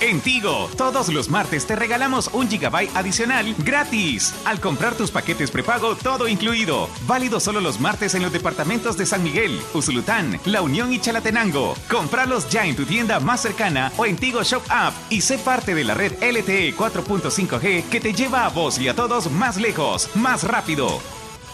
En 0.00 0.20
Tigo, 0.20 0.70
todos 0.76 1.08
los 1.08 1.28
martes 1.28 1.66
te 1.66 1.74
regalamos 1.74 2.30
un 2.32 2.48
gigabyte 2.48 2.94
adicional 2.94 3.52
gratis. 3.58 4.32
Al 4.44 4.60
comprar 4.60 4.94
tus 4.94 5.10
paquetes 5.10 5.50
prepago, 5.50 5.96
todo 5.96 6.28
incluido. 6.28 6.88
Válido 7.02 7.40
solo 7.40 7.60
los 7.60 7.80
martes 7.80 8.14
en 8.14 8.22
los 8.22 8.32
departamentos 8.32 8.96
de 8.96 9.06
San 9.06 9.24
Miguel, 9.24 9.60
Usulután, 9.74 10.38
La 10.44 10.62
Unión 10.62 10.92
y 10.92 11.00
Chalatenango. 11.00 11.74
Compralos 11.90 12.48
ya 12.48 12.64
en 12.64 12.76
tu 12.76 12.84
tienda 12.84 13.18
más 13.18 13.42
cercana 13.42 13.90
o 13.96 14.06
en 14.06 14.16
Tigo 14.16 14.44
Shop 14.44 14.62
App 14.68 14.94
y 15.10 15.20
sé 15.20 15.36
parte 15.36 15.74
de 15.74 15.82
la 15.82 15.94
red 15.94 16.12
LTE 16.22 16.76
4.5G 16.76 17.88
que 17.88 18.00
te 18.00 18.12
lleva 18.12 18.46
a 18.46 18.50
vos 18.50 18.78
y 18.78 18.86
a 18.86 18.94
todos 18.94 19.28
más 19.32 19.56
lejos, 19.56 20.14
más 20.14 20.44
rápido. 20.44 21.00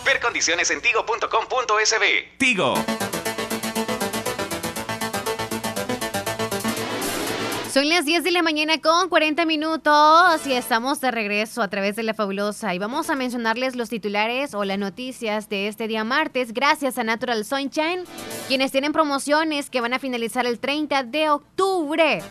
Ver 0.05 0.21
condiciones 0.21 0.71
en 0.71 0.83
tigo.com.sb. 0.83 2.37
Tigo. 2.37 2.75
Son 7.75 7.89
las 7.89 8.05
10 8.05 8.23
de 8.23 8.31
la 8.31 8.45
mañana 8.45 8.79
con 8.79 9.09
40 9.09 9.47
minutos 9.47 10.47
y 10.47 10.53
estamos 10.53 11.01
de 11.01 11.11
regreso 11.11 11.61
a 11.61 11.67
través 11.67 11.97
de 11.97 12.05
la 12.05 12.15
fabulosa 12.15 12.73
y 12.73 12.79
vamos 12.79 13.11
a 13.11 13.17
mencionarles 13.17 13.75
los 13.75 13.89
titulares 13.89 14.55
o 14.55 14.63
las 14.63 14.79
noticias 14.79 15.49
de 15.49 15.67
este 15.67 15.89
día 15.89 16.05
martes 16.05 16.55
gracias 16.55 16.99
a 16.99 17.03
Natural 17.03 17.45
Sunshine, 17.45 18.05
quienes 18.47 18.71
tienen 18.71 18.93
promociones 18.93 19.71
que 19.71 19.81
van 19.81 19.93
a 19.93 19.99
finalizar 19.99 20.47
el 20.47 20.61
30 20.61 21.03
de 21.03 21.31
octubre. 21.31 22.23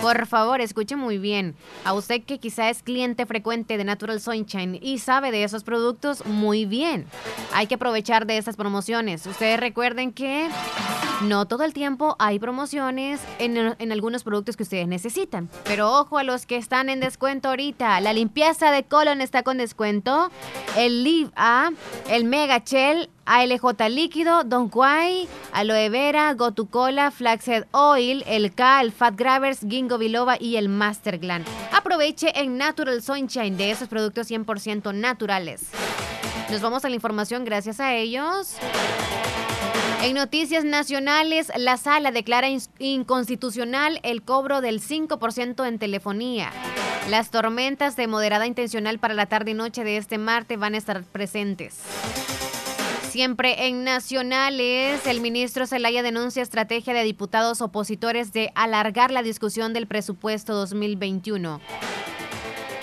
Por 0.00 0.26
favor, 0.26 0.60
escuche 0.60 0.94
muy 0.94 1.18
bien. 1.18 1.56
A 1.84 1.94
usted 1.94 2.22
que 2.22 2.38
quizá 2.38 2.70
es 2.70 2.84
cliente 2.84 3.26
frecuente 3.26 3.78
de 3.78 3.84
Natural 3.84 4.20
Sunshine 4.20 4.78
y 4.80 4.98
sabe 4.98 5.32
de 5.32 5.42
esos 5.42 5.64
productos, 5.64 6.24
muy 6.26 6.64
bien. 6.64 7.06
Hay 7.52 7.66
que 7.66 7.74
aprovechar 7.74 8.24
de 8.26 8.38
esas 8.38 8.54
promociones. 8.54 9.26
Ustedes 9.26 9.58
recuerden 9.58 10.12
que 10.12 10.48
no 11.22 11.46
todo 11.46 11.62
el 11.62 11.72
tiempo 11.72 12.16
hay 12.18 12.40
promociones 12.40 13.20
en, 13.38 13.56
en 13.56 13.92
algunos 13.92 14.24
productos 14.24 14.56
que 14.56 14.64
ustedes 14.64 14.88
necesitan. 14.92 15.48
Pero 15.64 15.90
ojo 15.98 16.18
a 16.18 16.22
los 16.22 16.46
que 16.46 16.56
están 16.56 16.88
en 16.88 17.00
descuento 17.00 17.48
ahorita. 17.48 18.00
La 18.00 18.12
limpieza 18.12 18.70
de 18.70 18.84
colon 18.84 19.20
está 19.20 19.42
con 19.42 19.58
descuento. 19.58 20.30
El 20.76 21.02
Live 21.02 21.30
A, 21.34 21.70
el 22.08 22.24
Mega 22.24 22.62
Shell, 22.64 23.10
ALJ 23.24 23.88
líquido, 23.88 24.44
Don 24.44 24.68
Quai, 24.68 25.28
Aloe 25.52 25.88
Vera, 25.88 26.32
Gotu 26.34 26.68
Cola, 26.68 27.10
Flaxseed 27.10 27.64
Oil, 27.72 28.22
el 28.26 28.54
K, 28.54 28.80
el 28.80 28.92
Fat 28.92 29.16
Grabbers, 29.16 29.60
Ginkgo 29.68 29.98
Biloba 29.98 30.36
y 30.38 30.56
el 30.56 30.68
Master 30.68 31.18
Gland. 31.18 31.46
Aproveche 31.72 32.38
en 32.38 32.58
Natural 32.58 33.02
Sunshine 33.02 33.56
de 33.56 33.70
esos 33.70 33.88
productos 33.88 34.30
100% 34.30 34.94
naturales. 34.94 35.68
Nos 36.50 36.60
vamos 36.60 36.84
a 36.84 36.88
la 36.88 36.94
información 36.94 37.44
gracias 37.44 37.80
a 37.80 37.94
ellos. 37.94 38.56
En 40.02 40.16
noticias 40.16 40.64
nacionales, 40.64 41.52
la 41.56 41.76
sala 41.76 42.10
declara 42.10 42.48
inconstitucional 42.80 44.00
el 44.02 44.22
cobro 44.22 44.60
del 44.60 44.80
5% 44.80 45.64
en 45.64 45.78
telefonía. 45.78 46.50
Las 47.08 47.30
tormentas 47.30 47.94
de 47.94 48.08
moderada 48.08 48.48
intencional 48.48 48.98
para 48.98 49.14
la 49.14 49.26
tarde 49.26 49.52
y 49.52 49.54
noche 49.54 49.84
de 49.84 49.96
este 49.98 50.18
martes 50.18 50.58
van 50.58 50.74
a 50.74 50.78
estar 50.78 51.04
presentes. 51.04 51.78
Siempre 53.10 53.68
en 53.68 53.84
nacionales, 53.84 55.06
el 55.06 55.20
ministro 55.20 55.68
Zelaya 55.68 56.02
denuncia 56.02 56.42
estrategia 56.42 56.94
de 56.94 57.04
diputados 57.04 57.60
opositores 57.60 58.32
de 58.32 58.50
alargar 58.56 59.12
la 59.12 59.22
discusión 59.22 59.72
del 59.72 59.86
presupuesto 59.86 60.54
2021. 60.54 61.60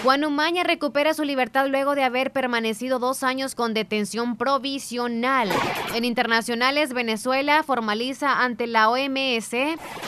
Juan 0.02 0.24
Umaña 0.24 0.64
recupera 0.64 1.14
su 1.14 1.26
libertad 1.26 1.68
luego 1.68 1.94
de 1.94 2.06
haber 2.06 2.32
permanecido 2.32 3.00
dos 3.00 3.22
años 3.22 3.54
con 3.54 3.74
detención 3.74 4.38
provisional. 4.38 5.50
En 5.94 6.06
internacionales, 6.06 6.94
Venezuela 6.94 7.64
formaliza 7.64 8.42
ante 8.42 8.66
la 8.66 8.90
OMS, 8.90 9.52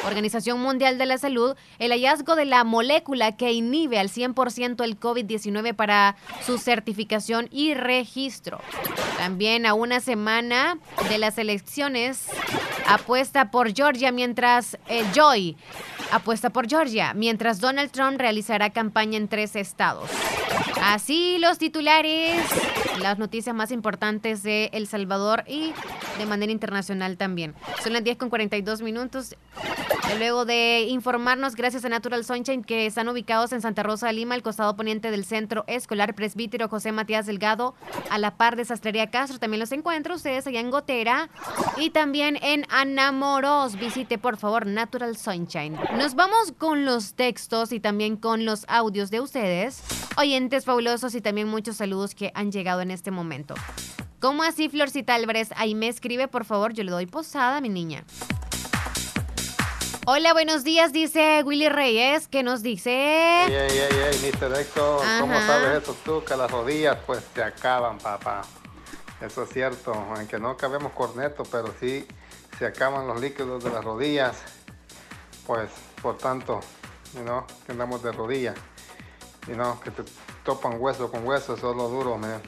Organización 0.06 0.62
Mundial 0.62 0.98
de 0.98 1.06
la 1.06 1.18
Salud, 1.18 1.58
el 1.78 1.92
hallazgo 1.92 2.38
de 2.38 2.46
la 2.46 2.64
molécula 2.64 3.36
que 3.36 3.52
inhibe 3.52 4.00
al 4.00 4.08
100% 4.08 4.82
el 4.86 4.98
COVID-19 4.98 5.76
para 5.76 6.16
su 6.46 6.58
certificación 6.58 7.50
y 7.52 7.74
registro. 7.74 8.62
También 9.18 9.66
a 9.66 9.74
una 9.74 10.00
semana 10.00 10.78
de 11.10 11.18
las 11.18 11.38
elecciones, 11.38 12.28
apuesta 12.88 13.52
por 13.52 13.74
Georgia 13.74 14.14
mientras 14.14 14.78
eh, 14.88 15.04
Joy 15.14 15.58
apuesta 16.12 16.50
por 16.50 16.68
Georgia, 16.68 17.14
mientras 17.14 17.60
Donald 17.60 17.92
Trump 17.92 18.20
realizará 18.20 18.70
campaña 18.70 19.18
en 19.18 19.28
tres 19.28 19.56
estados. 19.56 20.10
Así 20.82 21.38
los 21.40 21.58
titulares, 21.58 22.42
las 23.00 23.18
noticias 23.18 23.56
más 23.56 23.72
importantes 23.72 24.44
de 24.44 24.70
El 24.74 24.88
Salvador 24.88 25.44
y 25.48 25.74
de 26.18 26.26
manera 26.26 26.52
internacional 26.52 27.18
también. 27.18 27.56
Son 27.84 27.94
las 27.94 28.04
10 28.04 28.18
con 28.18 28.30
42 28.30 28.82
minutos. 28.82 29.36
Luego 30.18 30.46
de 30.46 30.82
informarnos, 30.90 31.56
gracias 31.56 31.86
a 31.86 31.90
Natural 31.90 32.26
Sunshine, 32.26 32.64
que 32.64 32.86
están 32.86 33.08
ubicados 33.08 33.54
en 33.54 33.62
Santa 33.62 33.82
Rosa 33.82 34.08
de 34.08 34.14
Lima, 34.14 34.36
el 34.36 34.44
costado 34.44 34.76
poniente 34.76 35.10
del 35.10 35.24
Centro 35.24 35.64
Escolar 35.68 36.16
Presbítero 36.16 36.68
José 36.68 36.92
Matías 36.92 37.26
Delgado, 37.26 37.76
a 38.10 38.18
la 38.18 38.36
par 38.36 38.58
de 38.58 38.66
Sastrería 38.66 39.10
Castro. 39.10 39.40
También 39.40 39.62
los 39.62 39.72
encuentro 39.72 40.16
ustedes 40.16 40.46
allá 40.46 40.60
en 40.60 40.70
Gotera 40.70 41.30
y 41.78 41.92
también 41.92 42.38
en 42.42 42.66
Anamoros. 42.70 43.80
Visite, 43.80 44.18
por 44.18 44.38
favor, 44.38 44.68
Natural 44.68 45.16
Sunshine. 45.16 45.80
Nos 45.98 46.16
vamos 46.16 46.54
con 46.58 46.84
los 46.86 47.14
textos 47.14 47.72
y 47.72 47.80
también 47.80 48.18
con 48.18 48.46
los 48.46 48.66
audios 48.68 49.12
de 49.12 49.22
ustedes, 49.22 49.82
oyentes 50.18 50.66
fabulosos 50.66 51.16
y 51.16 51.22
también 51.22 51.48
muchos 51.48 51.78
saludos 51.78 52.16
que 52.16 52.32
han 52.36 52.52
llegado 52.52 52.81
en 52.82 52.92
este 52.92 53.12
momento. 53.12 53.56
¿Cómo 54.20 54.44
así, 54.44 54.70
Florcita 54.70 55.16
Álvarez? 55.16 55.50
Ahí 55.56 55.74
me 55.74 55.88
escribe, 55.88 56.28
por 56.28 56.46
favor, 56.46 56.74
yo 56.74 56.84
le 56.84 56.92
doy 56.92 57.08
posada, 57.08 57.60
mi 57.62 57.70
niña. 57.70 58.04
Hola, 60.06 60.34
buenos 60.34 60.64
días, 60.64 60.92
dice 60.92 61.44
Willy 61.46 61.70
Reyes, 61.70 62.28
¿qué 62.28 62.42
nos 62.42 62.64
dice? 62.64 62.92
Ey, 62.92 63.54
ey, 63.54 63.78
ey, 63.80 64.32
Mr. 64.32 64.60
Héctor, 64.60 65.02
¿cómo 65.20 65.40
sabes 65.42 65.84
eso 65.84 65.96
tú? 66.04 66.24
Que 66.24 66.36
las 66.36 66.50
rodillas 66.50 66.98
pues 67.06 67.24
te 67.34 67.44
acaban, 67.44 68.00
papá. 68.00 68.42
Eso 69.22 69.44
es 69.44 69.50
cierto, 69.50 69.94
aunque 69.94 70.40
no 70.40 70.58
cabemos 70.58 70.92
corneto, 70.94 71.44
pero 71.52 71.74
sí 71.80 72.08
se 72.58 72.66
acaban 72.66 73.08
los 73.08 73.22
líquidos 73.22 73.64
de 73.64 73.70
las 73.70 73.84
rodillas. 73.84 74.38
Pues, 75.46 75.70
por 76.02 76.18
tanto, 76.18 76.60
¿no? 77.24 77.46
que 77.66 77.72
andamos 77.72 78.02
de 78.02 78.12
rodillas. 78.12 78.56
Y 79.48 79.52
no, 79.52 79.80
que 79.82 79.92
te 79.92 80.04
topan 80.44 80.78
hueso 80.80 81.12
con 81.12 81.26
hueso, 81.26 81.56
eso 81.56 81.72
es 81.72 81.78
lo 81.78 81.88
duro, 81.90 82.18
man. 82.18 82.42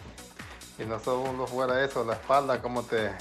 Y 0.79 0.85
no 0.85 0.99
solo 0.99 1.45
fuera 1.47 1.83
eso, 1.83 2.03
la 2.03 2.13
espalda 2.13 2.61
como 2.61 2.83
te, 2.83 3.11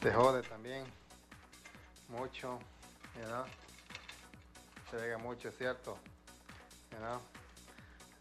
te 0.00 0.12
jode 0.12 0.42
también. 0.42 0.84
Mucho. 2.08 2.58
Se 4.90 4.96
vega 4.96 5.18
mucho, 5.18 5.48
es 5.48 5.56
cierto. 5.58 5.98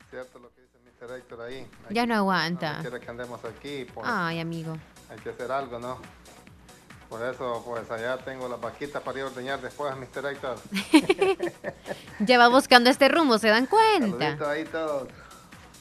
cierto 0.09 0.39
lo 0.39 0.49
que 0.53 0.61
dice 0.61 0.77
Mr. 1.05 1.17
Héctor 1.17 1.41
ahí. 1.41 1.69
ya 1.89 2.05
no 2.05 2.15
aguanta. 2.15 2.79
quiere 2.81 2.99
que 2.99 3.09
andemos 3.09 3.39
aquí. 3.45 3.85
Pues, 3.85 4.05
Ay, 4.09 4.39
amigo. 4.39 4.77
Hay 5.09 5.17
que 5.19 5.29
hacer 5.29 5.51
algo, 5.51 5.79
¿no? 5.79 5.99
Por 7.09 7.23
eso, 7.23 7.63
pues 7.65 7.89
allá 7.89 8.17
tengo 8.17 8.49
la 8.49 8.57
vaquita 8.57 8.99
para 8.99 9.19
ir 9.19 9.23
a 9.23 9.27
ordeñar 9.27 9.61
después, 9.61 9.95
Mr. 9.95 10.25
Héctor. 10.25 10.57
ya 12.19 12.37
va 12.37 12.49
buscando 12.49 12.89
este 12.89 13.07
rumbo, 13.07 13.37
¿se 13.37 13.47
dan 13.47 13.65
cuenta? 13.67 14.17
Saluditos 14.37 14.47
ahí 14.47 14.65
todos. 14.65 15.07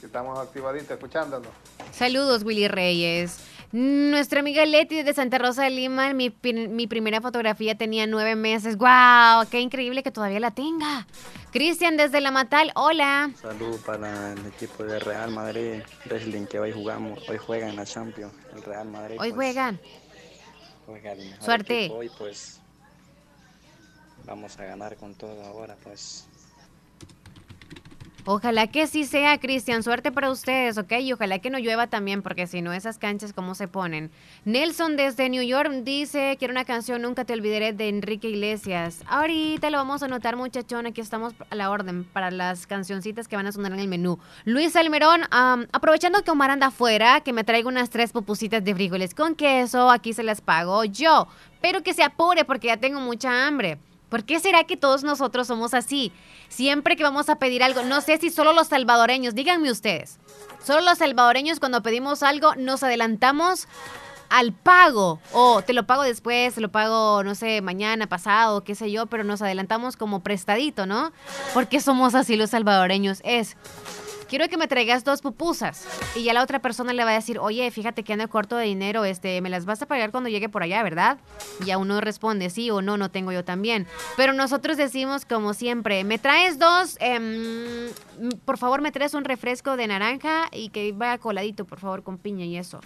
Estamos 0.02 0.38
activaditos 0.38 0.90
escuchándolo. 0.90 1.48
Saludos, 1.92 2.42
Willy 2.44 2.68
Reyes. 2.68 3.38
Nuestra 3.72 4.40
amiga 4.40 4.64
Leti 4.64 5.02
de 5.02 5.12
Santa 5.12 5.38
Rosa 5.38 5.64
de 5.64 5.70
Lima, 5.70 6.12
mi, 6.14 6.34
mi 6.42 6.86
primera 6.86 7.20
fotografía 7.20 7.76
tenía 7.76 8.06
nueve 8.06 8.36
meses. 8.36 8.76
¡Guau! 8.76 9.46
¡Qué 9.50 9.60
increíble 9.60 10.02
que 10.02 10.10
todavía 10.12 10.38
la 10.40 10.52
tenga! 10.52 11.06
Cristian 11.50 11.96
desde 11.96 12.20
La 12.20 12.30
Matal, 12.30 12.70
hola. 12.74 13.30
Salud 13.40 13.80
para 13.84 14.32
el 14.32 14.46
equipo 14.46 14.84
de 14.84 14.98
Real 14.98 15.30
Madrid 15.30 15.82
Wrestling 16.04 16.46
que 16.46 16.60
hoy 16.60 16.70
jugamos, 16.72 17.28
hoy 17.28 17.38
juegan 17.38 17.70
en 17.70 17.76
la 17.76 17.86
Champions, 17.86 18.34
el 18.54 18.62
Real 18.62 18.88
Madrid. 18.88 19.16
Hoy 19.18 19.32
pues, 19.32 19.34
juegan. 19.34 19.80
Juegan 20.86 21.18
Suerte. 21.40 21.90
Hoy 21.92 22.10
pues 22.18 22.60
vamos 24.24 24.58
a 24.58 24.64
ganar 24.64 24.96
con 24.96 25.14
todo 25.14 25.42
ahora, 25.44 25.76
pues 25.82 26.26
Ojalá 28.28 28.66
que 28.66 28.88
sí 28.88 29.04
sea, 29.04 29.38
Cristian. 29.38 29.84
Suerte 29.84 30.10
para 30.10 30.32
ustedes, 30.32 30.78
¿ok? 30.78 30.92
Y 31.00 31.12
ojalá 31.12 31.38
que 31.38 31.48
no 31.48 31.60
llueva 31.60 31.86
también, 31.86 32.22
porque 32.22 32.48
si 32.48 32.60
no, 32.60 32.72
esas 32.72 32.98
canchas, 32.98 33.32
¿cómo 33.32 33.54
se 33.54 33.68
ponen? 33.68 34.10
Nelson 34.44 34.96
desde 34.96 35.28
New 35.28 35.44
York 35.44 35.70
dice, 35.84 36.34
quiero 36.36 36.50
una 36.50 36.64
canción, 36.64 37.02
Nunca 37.02 37.24
te 37.24 37.34
olvidaré, 37.34 37.72
de 37.72 37.88
Enrique 37.88 38.28
Iglesias. 38.28 39.00
Ahorita 39.06 39.70
lo 39.70 39.78
vamos 39.78 40.02
a 40.02 40.06
anotar, 40.06 40.34
muchachón. 40.34 40.86
Aquí 40.86 41.00
estamos 41.00 41.34
a 41.50 41.54
la 41.54 41.70
orden 41.70 42.02
para 42.02 42.32
las 42.32 42.66
cancioncitas 42.66 43.28
que 43.28 43.36
van 43.36 43.46
a 43.46 43.52
sonar 43.52 43.72
en 43.72 43.78
el 43.78 43.86
menú. 43.86 44.18
Luis 44.44 44.74
Almerón, 44.74 45.22
aprovechando 45.30 46.22
que 46.24 46.32
Omar 46.32 46.50
anda 46.50 46.66
afuera, 46.66 47.20
que 47.20 47.32
me 47.32 47.44
traiga 47.44 47.68
unas 47.68 47.90
tres 47.90 48.10
pupusitas 48.10 48.64
de 48.64 48.74
frijoles 48.74 49.14
con 49.14 49.36
queso. 49.36 49.88
Aquí 49.88 50.12
se 50.12 50.24
las 50.24 50.40
pago 50.40 50.82
yo. 50.84 51.28
Pero 51.60 51.84
que 51.84 51.94
se 51.94 52.02
apure, 52.02 52.44
porque 52.44 52.66
ya 52.66 52.76
tengo 52.76 52.98
mucha 52.98 53.46
hambre. 53.46 53.78
¿Por 54.08 54.24
qué 54.24 54.40
será 54.40 54.64
que 54.64 54.76
todos 54.76 55.02
nosotros 55.02 55.46
somos 55.46 55.74
así? 55.74 56.12
Siempre 56.48 56.96
que 56.96 57.02
vamos 57.02 57.28
a 57.28 57.36
pedir 57.38 57.62
algo, 57.62 57.82
no 57.82 58.00
sé 58.00 58.18
si 58.18 58.30
solo 58.30 58.52
los 58.52 58.68
salvadoreños, 58.68 59.34
díganme 59.34 59.70
ustedes, 59.70 60.18
solo 60.64 60.82
los 60.82 60.98
salvadoreños 60.98 61.58
cuando 61.58 61.82
pedimos 61.82 62.22
algo 62.22 62.54
nos 62.54 62.82
adelantamos 62.82 63.66
al 64.28 64.52
pago. 64.52 65.20
O 65.32 65.62
te 65.62 65.72
lo 65.72 65.86
pago 65.86 66.02
después, 66.02 66.54
te 66.54 66.60
lo 66.60 66.70
pago, 66.70 67.22
no 67.24 67.34
sé, 67.34 67.60
mañana, 67.60 68.08
pasado, 68.08 68.64
qué 68.64 68.74
sé 68.74 68.90
yo, 68.90 69.06
pero 69.06 69.24
nos 69.24 69.42
adelantamos 69.42 69.96
como 69.96 70.20
prestadito, 70.20 70.86
¿no? 70.86 71.12
Porque 71.54 71.80
somos 71.80 72.14
así 72.14 72.36
los 72.36 72.50
salvadoreños. 72.50 73.20
Es, 73.24 73.56
quiero 74.28 74.48
que 74.48 74.56
me 74.56 74.68
traigas 74.68 75.04
dos 75.04 75.22
pupusas. 75.22 75.86
Y 76.14 76.24
ya 76.24 76.34
la 76.34 76.42
otra 76.42 76.60
persona 76.60 76.92
le 76.92 77.04
va 77.04 77.10
a 77.10 77.14
decir, 77.14 77.38
oye, 77.38 77.70
fíjate 77.70 78.02
que 78.02 78.12
ando 78.12 78.28
corto 78.28 78.56
de 78.56 78.64
dinero, 78.64 79.04
este, 79.04 79.40
me 79.40 79.50
las 79.50 79.64
vas 79.64 79.82
a 79.82 79.86
pagar 79.86 80.10
cuando 80.10 80.28
llegue 80.28 80.48
por 80.48 80.62
allá, 80.62 80.82
¿verdad? 80.82 81.18
Y 81.64 81.70
a 81.70 81.78
uno 81.78 82.00
responde, 82.00 82.50
sí 82.50 82.70
o 82.70 82.82
no, 82.82 82.96
no 82.96 83.10
tengo 83.10 83.32
yo 83.32 83.44
también. 83.44 83.86
Pero 84.16 84.32
nosotros 84.32 84.76
decimos 84.76 85.24
como 85.24 85.54
siempre, 85.54 86.04
me 86.04 86.18
traes 86.18 86.58
dos, 86.58 86.96
em, 87.00 87.90
por 88.44 88.58
favor 88.58 88.80
me 88.80 88.92
traes 88.92 89.14
un 89.14 89.24
refresco 89.24 89.76
de 89.76 89.86
naranja 89.86 90.48
y 90.52 90.70
que 90.70 90.92
vaya 90.92 91.18
coladito, 91.18 91.64
por 91.64 91.80
favor, 91.80 92.02
con 92.02 92.18
piña 92.18 92.44
y 92.44 92.56
eso. 92.56 92.80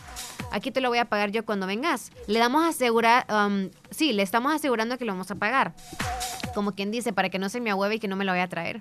Aquí 0.52 0.70
te 0.70 0.80
lo 0.80 0.88
voy 0.88 0.98
a 0.98 1.04
pagar 1.04 1.30
yo 1.30 1.44
cuando 1.44 1.66
vengas. 1.66 2.10
Le 2.26 2.38
damos 2.38 2.64
a 2.64 2.68
asegurar, 2.68 3.26
um, 3.30 3.70
sí, 3.90 4.12
le 4.12 4.22
estamos 4.22 4.52
asegurando 4.52 4.98
que 4.98 5.04
lo 5.04 5.12
vamos 5.12 5.30
a 5.30 5.36
pagar. 5.36 5.74
Como 6.54 6.72
quien 6.72 6.90
dice, 6.90 7.12
para 7.12 7.28
que 7.30 7.38
no 7.38 7.48
se 7.48 7.60
me 7.60 7.70
ahueve 7.70 7.96
y 7.96 7.98
que 7.98 8.08
no 8.08 8.16
me 8.16 8.24
lo 8.24 8.32
vaya 8.32 8.44
a 8.44 8.48
traer. 8.48 8.80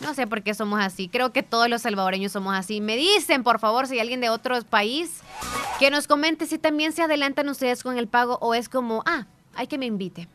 No 0.00 0.14
sé 0.14 0.26
por 0.26 0.42
qué 0.42 0.54
somos 0.54 0.80
así. 0.80 1.08
Creo 1.08 1.32
que 1.32 1.42
todos 1.42 1.68
los 1.68 1.82
salvadoreños 1.82 2.32
somos 2.32 2.54
así. 2.54 2.80
Me 2.80 2.96
dicen, 2.96 3.42
por 3.42 3.58
favor, 3.58 3.86
si 3.86 3.94
hay 3.94 4.00
alguien 4.00 4.20
de 4.20 4.30
otro 4.30 4.60
país, 4.62 5.20
que 5.78 5.90
nos 5.90 6.06
comente 6.06 6.46
si 6.46 6.58
también 6.58 6.92
se 6.92 7.02
adelantan 7.02 7.48
ustedes 7.48 7.82
con 7.82 7.98
el 7.98 8.06
pago 8.08 8.38
o 8.40 8.54
es 8.54 8.68
como, 8.68 9.02
ah, 9.06 9.26
hay 9.54 9.66
que 9.66 9.78
me 9.78 9.86
invite. 9.86 10.28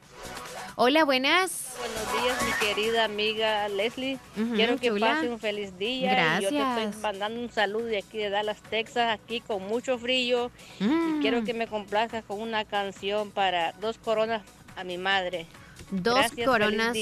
Hola, 0.76 1.06
buenas. 1.06 1.76
Buenos 1.78 2.24
días, 2.24 2.44
mi 2.44 2.68
querida 2.68 3.06
amiga 3.06 3.70
Leslie. 3.70 4.18
Quiero 4.56 4.78
que 4.78 4.88
chula. 4.88 5.16
pase 5.16 5.30
un 5.30 5.40
feliz 5.40 5.78
día. 5.78 6.40
Y 6.40 6.44
yo 6.44 6.50
te 6.50 6.56
Gracias. 6.56 6.88
estoy 6.88 7.02
mandando 7.02 7.40
un 7.40 7.52
saludo 7.52 7.86
de 7.86 8.00
aquí 8.00 8.18
de 8.18 8.32
Dallas, 8.32 8.58
Texas, 8.72 9.12
aquí 9.14 9.40
con 9.40 9.68
mucho 9.68 10.00
frío. 10.00 10.50
Mm. 10.80 11.18
Y 11.18 11.22
quiero 11.22 11.44
que 11.44 11.54
me 11.54 11.68
complazcas 11.68 12.24
con 12.26 12.42
una 12.42 12.66
canción 12.66 13.30
para 13.30 13.74
dos 13.74 14.00
coronas 14.00 14.42
a 14.76 14.84
mi 14.84 14.98
madre. 14.98 15.46
Dos 15.92 16.16
Gracias, 16.16 16.48
coronas 16.48 16.98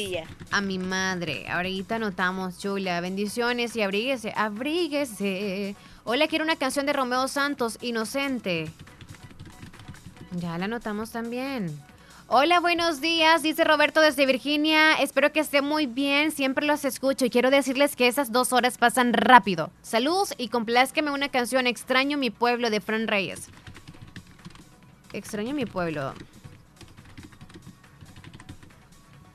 a 0.52 0.62
mi 0.62 0.78
madre. 0.78 1.48
Ahorita 1.50 1.98
notamos, 1.98 2.60
chula. 2.60 3.00
Bendiciones 3.00 3.76
y 3.76 3.82
abríguese, 3.82 4.34
abríguese. 4.36 5.76
Hola, 6.04 6.28
quiero 6.28 6.44
una 6.44 6.58
canción 6.58 6.86
de 6.86 6.94
Romeo 6.94 7.28
Santos, 7.28 7.78
Inocente. 7.82 8.70
Ya 10.32 10.58
la 10.58 10.68
notamos 10.68 11.12
también. 11.12 11.80
Hola, 12.28 12.62
buenos 12.62 13.02
días, 13.02 13.44
dice 13.44 13.66
Roberto 13.66 14.00
desde 14.00 14.26
Virginia. 14.26 14.94
Espero 14.94 15.34
que 15.34 15.42
esté 15.42 15.62
muy 15.62 15.86
bien, 15.86 16.32
siempre 16.32 16.66
los 16.66 16.86
escucho 16.86 17.26
y 17.26 17.30
quiero 17.30 17.52
decirles 17.52 17.98
que 17.98 18.08
esas 18.08 18.32
dos 18.32 18.54
horas 18.54 18.78
pasan 18.78 19.12
rápido. 19.12 19.70
Saludos 19.82 20.34
y 20.38 20.48
complázqueme 20.48 21.12
una 21.12 21.28
canción 21.28 21.68
Extraño 21.68 22.18
mi 22.18 22.30
pueblo 22.30 22.70
de 22.70 22.80
Fran 22.80 23.08
Reyes. 23.08 23.50
Extraño 25.12 25.54
mi 25.54 25.66
pueblo. 25.66 26.14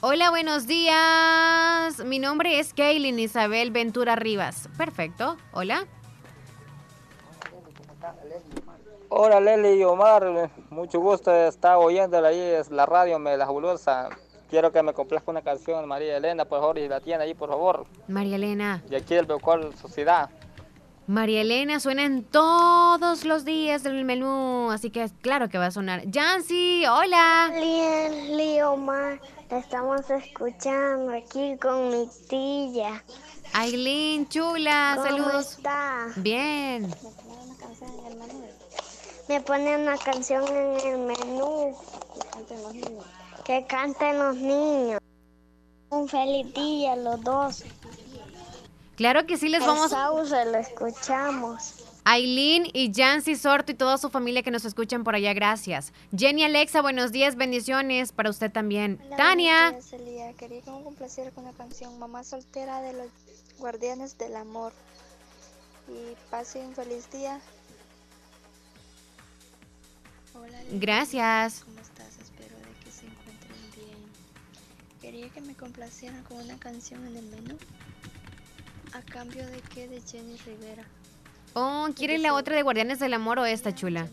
Hola, 0.08 0.30
buenos 0.30 0.68
días. 0.68 1.98
Mi 2.04 2.20
nombre 2.20 2.60
es 2.60 2.72
Kaylin 2.72 3.18
Isabel 3.18 3.72
Ventura 3.72 4.14
Rivas. 4.14 4.68
Perfecto. 4.78 5.36
Hola. 5.50 5.84
Hola 9.08 9.40
Leli 9.40 9.80
y 9.80 9.82
Omar, 9.82 10.48
mucho 10.70 11.00
gusto 11.00 11.34
estar 11.34 11.78
oyéndola 11.78 12.28
ahí, 12.28 12.38
es 12.38 12.70
la 12.70 12.86
radio 12.86 13.18
Me 13.18 13.36
La 13.36 13.46
Julosa. 13.46 14.10
Quiero 14.48 14.70
que 14.70 14.80
me 14.80 14.92
complazca 14.92 15.32
una 15.32 15.42
canción, 15.42 15.88
María 15.88 16.16
Elena, 16.16 16.44
por 16.44 16.60
favor, 16.60 16.78
y 16.78 16.86
la 16.86 17.00
tiene 17.00 17.24
ahí, 17.24 17.34
por 17.34 17.48
favor. 17.48 17.84
María 18.06 18.36
Elena. 18.36 18.84
Y 18.88 18.94
aquí 18.94 19.14
el 19.14 19.26
Beocol 19.26 19.74
Sociedad. 19.74 20.30
María 21.06 21.42
Elena 21.42 21.78
suena 21.78 22.04
en 22.04 22.24
todos 22.24 23.24
los 23.24 23.44
días 23.44 23.84
del 23.84 24.04
menú, 24.04 24.70
así 24.72 24.90
que 24.90 25.08
claro 25.20 25.48
que 25.48 25.56
va 25.56 25.66
a 25.66 25.70
sonar. 25.70 26.02
Jancy, 26.12 26.84
hola. 26.86 27.52
Lili 27.54 28.60
Omar, 28.62 29.20
te 29.48 29.58
estamos 29.58 30.10
escuchando 30.10 31.12
aquí 31.12 31.56
con 31.58 31.90
mi 31.90 32.08
tía. 32.28 33.04
Aileen, 33.52 34.28
chula, 34.28 34.94
¿Cómo 34.96 35.08
saludos. 35.08 35.52
está? 35.52 36.08
Bien. 36.16 36.92
Me 39.28 39.40
pone 39.40 39.76
una 39.76 39.96
canción 39.98 40.44
en 40.48 40.80
el 40.80 40.98
menú. 40.98 41.76
Que 43.44 43.64
canten 43.66 44.18
los 44.18 44.34
niños. 44.36 45.00
Un 45.90 46.08
feliz 46.08 46.52
día 46.52 46.96
los 46.96 47.22
dos. 47.22 47.64
Claro 48.96 49.26
que 49.26 49.36
sí 49.36 49.48
les 49.48 49.64
vamos. 49.64 49.90
Sauce, 49.90 50.44
lo 50.46 50.58
escuchamos. 50.58 51.74
Aileen 52.08 52.68
y 52.72 52.92
Jancy 52.94 53.34
Sorto 53.34 53.72
y 53.72 53.74
toda 53.74 53.98
su 53.98 54.10
familia 54.10 54.42
que 54.42 54.52
nos 54.52 54.64
escuchan 54.64 55.02
por 55.02 55.16
allá, 55.16 55.34
gracias. 55.34 55.92
Jenny 56.16 56.44
Alexa, 56.44 56.80
buenos 56.80 57.10
días, 57.10 57.34
bendiciones 57.34 58.12
para 58.12 58.30
usted 58.30 58.50
también. 58.50 59.00
Tania. 59.16 59.72
Días, 59.72 59.92
Elia. 59.92 60.32
Quería 60.34 60.62
que 60.62 60.70
me 60.70 60.82
complaciera 60.84 61.30
con 61.32 61.44
la 61.44 61.52
canción 61.52 61.98
Mamá 61.98 62.22
Soltera 62.22 62.80
de 62.80 62.92
los 62.92 63.08
Guardianes 63.58 64.16
del 64.18 64.36
Amor. 64.36 64.72
Y 65.88 66.14
pase 66.30 66.60
un 66.64 66.74
feliz 66.74 67.10
día. 67.10 67.40
Hola. 70.34 70.58
Gracias. 70.70 71.64
¿Cómo 71.64 71.80
estás? 71.80 72.18
Espero 72.22 72.54
de 72.56 72.84
que 72.84 72.90
se 72.92 73.06
encuentren 73.06 73.70
bien. 73.74 73.98
Quería 75.00 75.28
que 75.30 75.40
me 75.40 75.54
complacieran 75.54 76.22
con 76.22 76.38
una 76.38 76.56
canción 76.58 77.04
en 77.06 77.16
el 77.16 77.26
menú. 77.26 77.58
¿A 78.92 79.02
cambio 79.02 79.44
de 79.46 79.60
qué? 79.74 79.88
De 79.88 80.00
Jenny 80.00 80.36
Rivera. 80.46 80.84
Oh, 81.54 81.88
¿quiere 81.94 82.18
la 82.18 82.34
otra 82.34 82.56
de 82.56 82.62
Guardianes 82.62 82.98
del 82.98 83.14
Amor 83.14 83.38
o 83.38 83.44
esta 83.44 83.74
chula? 83.74 84.08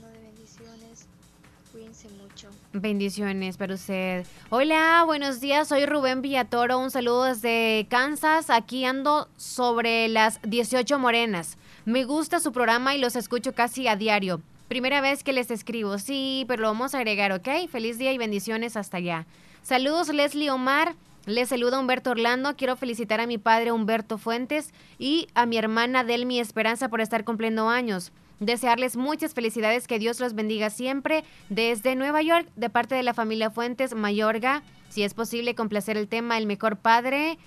Cuídense 1.72 2.08
mucho. 2.10 2.50
Bendiciones 2.72 3.58
para 3.58 3.74
usted. 3.74 4.26
Hola, 4.50 5.04
buenos 5.06 5.42
días. 5.42 5.68
Soy 5.68 5.86
Rubén 5.86 6.22
Villatoro. 6.22 6.78
Un 6.78 6.92
saludo 6.92 7.24
desde 7.24 7.88
Kansas. 7.90 8.50
Aquí 8.50 8.86
ando 8.86 9.28
sobre 9.38 10.08
las 10.08 10.40
18 10.44 11.00
morenas. 11.00 11.58
Me 11.86 12.06
gusta 12.06 12.40
su 12.40 12.52
programa 12.52 12.94
y 12.94 13.00
los 13.00 13.16
escucho 13.16 13.54
casi 13.54 13.88
a 13.88 13.96
diario. 13.96 14.42
Primera 14.68 15.02
vez 15.02 15.24
que 15.24 15.34
les 15.34 15.50
escribo. 15.52 15.98
Sí, 15.98 16.46
pero 16.48 16.62
lo 16.62 16.68
vamos 16.70 16.94
a 16.94 17.00
agregar, 17.00 17.32
¿ok? 17.32 17.70
Feliz 17.70 17.98
día 17.98 18.14
y 18.14 18.18
bendiciones 18.18 18.78
hasta 18.78 18.98
allá. 18.98 19.26
Saludos, 19.64 20.10
Leslie 20.10 20.52
Omar. 20.52 20.96
Les 21.26 21.48
saluda 21.48 21.80
Humberto 21.80 22.12
Orlando. 22.12 22.58
Quiero 22.58 22.76
felicitar 22.76 23.22
a 23.22 23.28
mi 23.28 23.38
padre 23.38 23.72
Humberto 23.72 24.18
Fuentes 24.18 24.74
y 25.00 25.28
a 25.36 25.46
mi 25.46 25.56
hermana 25.56 26.04
Delmi 26.04 26.42
Esperanza 26.42 26.90
por 26.90 27.00
estar 27.00 27.24
cumpliendo 27.24 27.70
años. 27.70 28.12
Desearles 28.42 28.98
muchas 28.98 29.34
felicidades, 29.34 29.88
que 29.88 30.00
Dios 30.00 30.20
los 30.20 30.34
bendiga 30.34 30.70
siempre. 30.70 31.24
Desde 31.48 31.96
Nueva 31.96 32.22
York, 32.22 32.50
de 32.58 32.70
parte 32.70 32.96
de 32.96 33.04
la 33.04 33.14
familia 33.14 33.50
Fuentes, 33.50 33.96
Mayorga, 33.96 34.64
si 34.90 35.04
es 35.04 35.14
posible 35.14 35.56
complacer 35.56 35.96
el 35.96 36.10
tema 36.10 36.38
El 36.38 36.46
mejor 36.46 36.76
padre. 36.76 37.38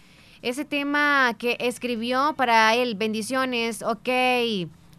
Ese 0.41 0.65
tema 0.65 1.35
que 1.39 1.59
escribió 1.61 2.33
para 2.35 2.75
él, 2.75 2.95
bendiciones, 2.95 3.83
ok. 3.83 4.09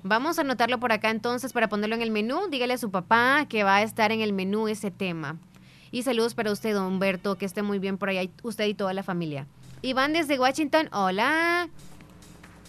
Vamos 0.03 0.37
a 0.37 0.41
anotarlo 0.41 0.79
por 0.79 0.91
acá 0.91 1.09
entonces 1.09 1.51
para 1.51 1.67
ponerlo 1.67 1.95
en 1.95 2.03
el 2.03 2.11
menú. 2.11 2.41
Dígale 2.51 2.75
a 2.75 2.77
su 2.77 2.91
papá 2.91 3.47
que 3.49 3.63
va 3.63 3.77
a 3.77 3.81
estar 3.81 4.11
en 4.11 4.21
el 4.21 4.33
menú 4.33 4.67
ese 4.67 4.91
tema. 4.91 5.39
Y 5.91 6.03
saludos 6.03 6.33
para 6.33 6.51
usted, 6.51 6.73
don 6.73 6.85
Humberto, 6.85 7.37
que 7.37 7.45
esté 7.45 7.61
muy 7.61 7.79
bien 7.79 7.97
por 7.97 8.09
allá, 8.09 8.29
usted 8.43 8.65
y 8.65 8.73
toda 8.73 8.93
la 8.93 9.03
familia. 9.03 9.47
Iván 9.81 10.13
desde 10.13 10.39
Washington, 10.39 10.89
hola. 10.91 11.69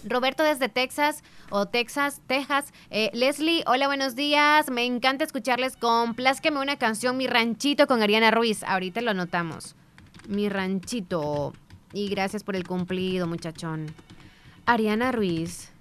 Roberto 0.05 0.43
desde 0.43 0.69
Texas 0.69 1.23
o 1.49 1.65
Texas, 1.65 2.21
Texas. 2.27 2.73
Eh, 2.89 3.09
Leslie, 3.13 3.63
hola, 3.67 3.87
buenos 3.87 4.15
días. 4.15 4.69
Me 4.69 4.85
encanta 4.85 5.25
escucharles. 5.25 5.75
Complázqueme 5.75 6.59
una 6.59 6.77
canción, 6.77 7.17
Mi 7.17 7.27
Ranchito, 7.27 7.87
con 7.87 8.01
Ariana 8.01 8.31
Ruiz. 8.31 8.63
Ahorita 8.63 9.01
lo 9.01 9.11
anotamos. 9.11 9.75
Mi 10.27 10.47
Ranchito. 10.47 11.53
Y 11.91 12.07
gracias 12.09 12.43
por 12.43 12.55
el 12.55 12.65
cumplido, 12.67 13.27
muchachón. 13.27 13.87
Ariana 14.65 15.11
Ruiz. 15.11 15.71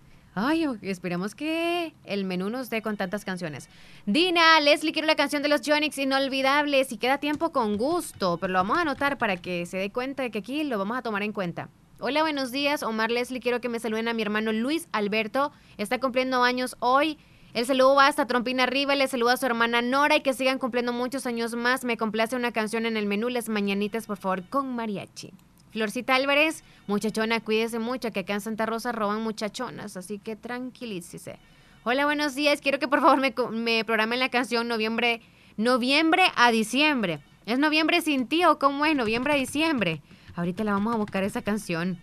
Ay, 0.40 0.66
esperemos 0.82 1.34
que 1.34 1.92
el 2.04 2.24
menú 2.24 2.48
nos 2.48 2.70
dé 2.70 2.80
con 2.80 2.96
tantas 2.96 3.24
canciones. 3.24 3.68
Dina, 4.06 4.60
Leslie, 4.60 4.92
quiero 4.92 5.08
la 5.08 5.16
canción 5.16 5.42
de 5.42 5.48
los 5.48 5.62
Jonix, 5.66 5.98
inolvidable. 5.98 6.84
Si 6.84 6.96
queda 6.96 7.18
tiempo, 7.18 7.50
con 7.50 7.76
gusto. 7.76 8.38
Pero 8.38 8.52
lo 8.52 8.60
vamos 8.60 8.78
a 8.78 8.82
anotar 8.82 9.18
para 9.18 9.36
que 9.36 9.66
se 9.66 9.78
dé 9.78 9.90
cuenta 9.90 10.22
de 10.22 10.30
que 10.30 10.38
aquí 10.38 10.62
lo 10.62 10.78
vamos 10.78 10.96
a 10.96 11.02
tomar 11.02 11.24
en 11.24 11.32
cuenta. 11.32 11.70
Hola, 11.98 12.22
buenos 12.22 12.52
días. 12.52 12.84
Omar 12.84 13.10
Leslie, 13.10 13.40
quiero 13.40 13.60
que 13.60 13.68
me 13.68 13.80
saluden 13.80 14.06
a 14.06 14.14
mi 14.14 14.22
hermano 14.22 14.52
Luis 14.52 14.86
Alberto. 14.92 15.50
Está 15.76 15.98
cumpliendo 15.98 16.44
años 16.44 16.76
hoy. 16.78 17.18
El 17.52 17.66
saludo 17.66 17.96
va 17.96 18.06
hasta 18.06 18.28
Trompina 18.28 18.62
arriba. 18.62 18.94
Le 18.94 19.08
saluda 19.08 19.32
a 19.32 19.38
su 19.38 19.46
hermana 19.46 19.82
Nora 19.82 20.14
y 20.14 20.20
que 20.20 20.34
sigan 20.34 20.60
cumpliendo 20.60 20.92
muchos 20.92 21.26
años 21.26 21.56
más. 21.56 21.84
Me 21.84 21.96
complace 21.96 22.36
una 22.36 22.52
canción 22.52 22.86
en 22.86 22.96
el 22.96 23.06
menú. 23.06 23.28
Les 23.28 23.48
mañanitas, 23.48 24.06
por 24.06 24.18
favor, 24.18 24.48
con 24.48 24.76
mariachi. 24.76 25.32
Florcita 25.78 26.16
Álvarez, 26.16 26.64
muchachona, 26.88 27.38
cuídese 27.38 27.78
mucho, 27.78 28.10
que 28.10 28.20
acá 28.20 28.32
en 28.34 28.40
Santa 28.40 28.66
Rosa 28.66 28.90
roban 28.90 29.22
muchachonas, 29.22 29.96
así 29.96 30.18
que 30.18 30.34
tranquilícese. 30.34 31.38
Hola, 31.84 32.04
buenos 32.04 32.34
días. 32.34 32.60
Quiero 32.60 32.80
que 32.80 32.88
por 32.88 33.00
favor 33.00 33.20
me, 33.20 33.32
me 33.52 33.84
programen 33.84 34.18
la 34.18 34.28
canción 34.28 34.66
noviembre, 34.66 35.20
noviembre 35.56 36.24
a 36.34 36.50
diciembre. 36.50 37.20
¿Es 37.46 37.60
noviembre 37.60 38.00
sin 38.00 38.26
ti 38.26 38.44
o 38.44 38.58
cómo 38.58 38.86
es? 38.86 38.96
Noviembre 38.96 39.34
a 39.34 39.36
diciembre. 39.36 40.02
Ahorita 40.34 40.64
la 40.64 40.72
vamos 40.72 40.94
a 40.94 40.98
buscar 40.98 41.22
esa 41.22 41.42
canción. 41.42 42.00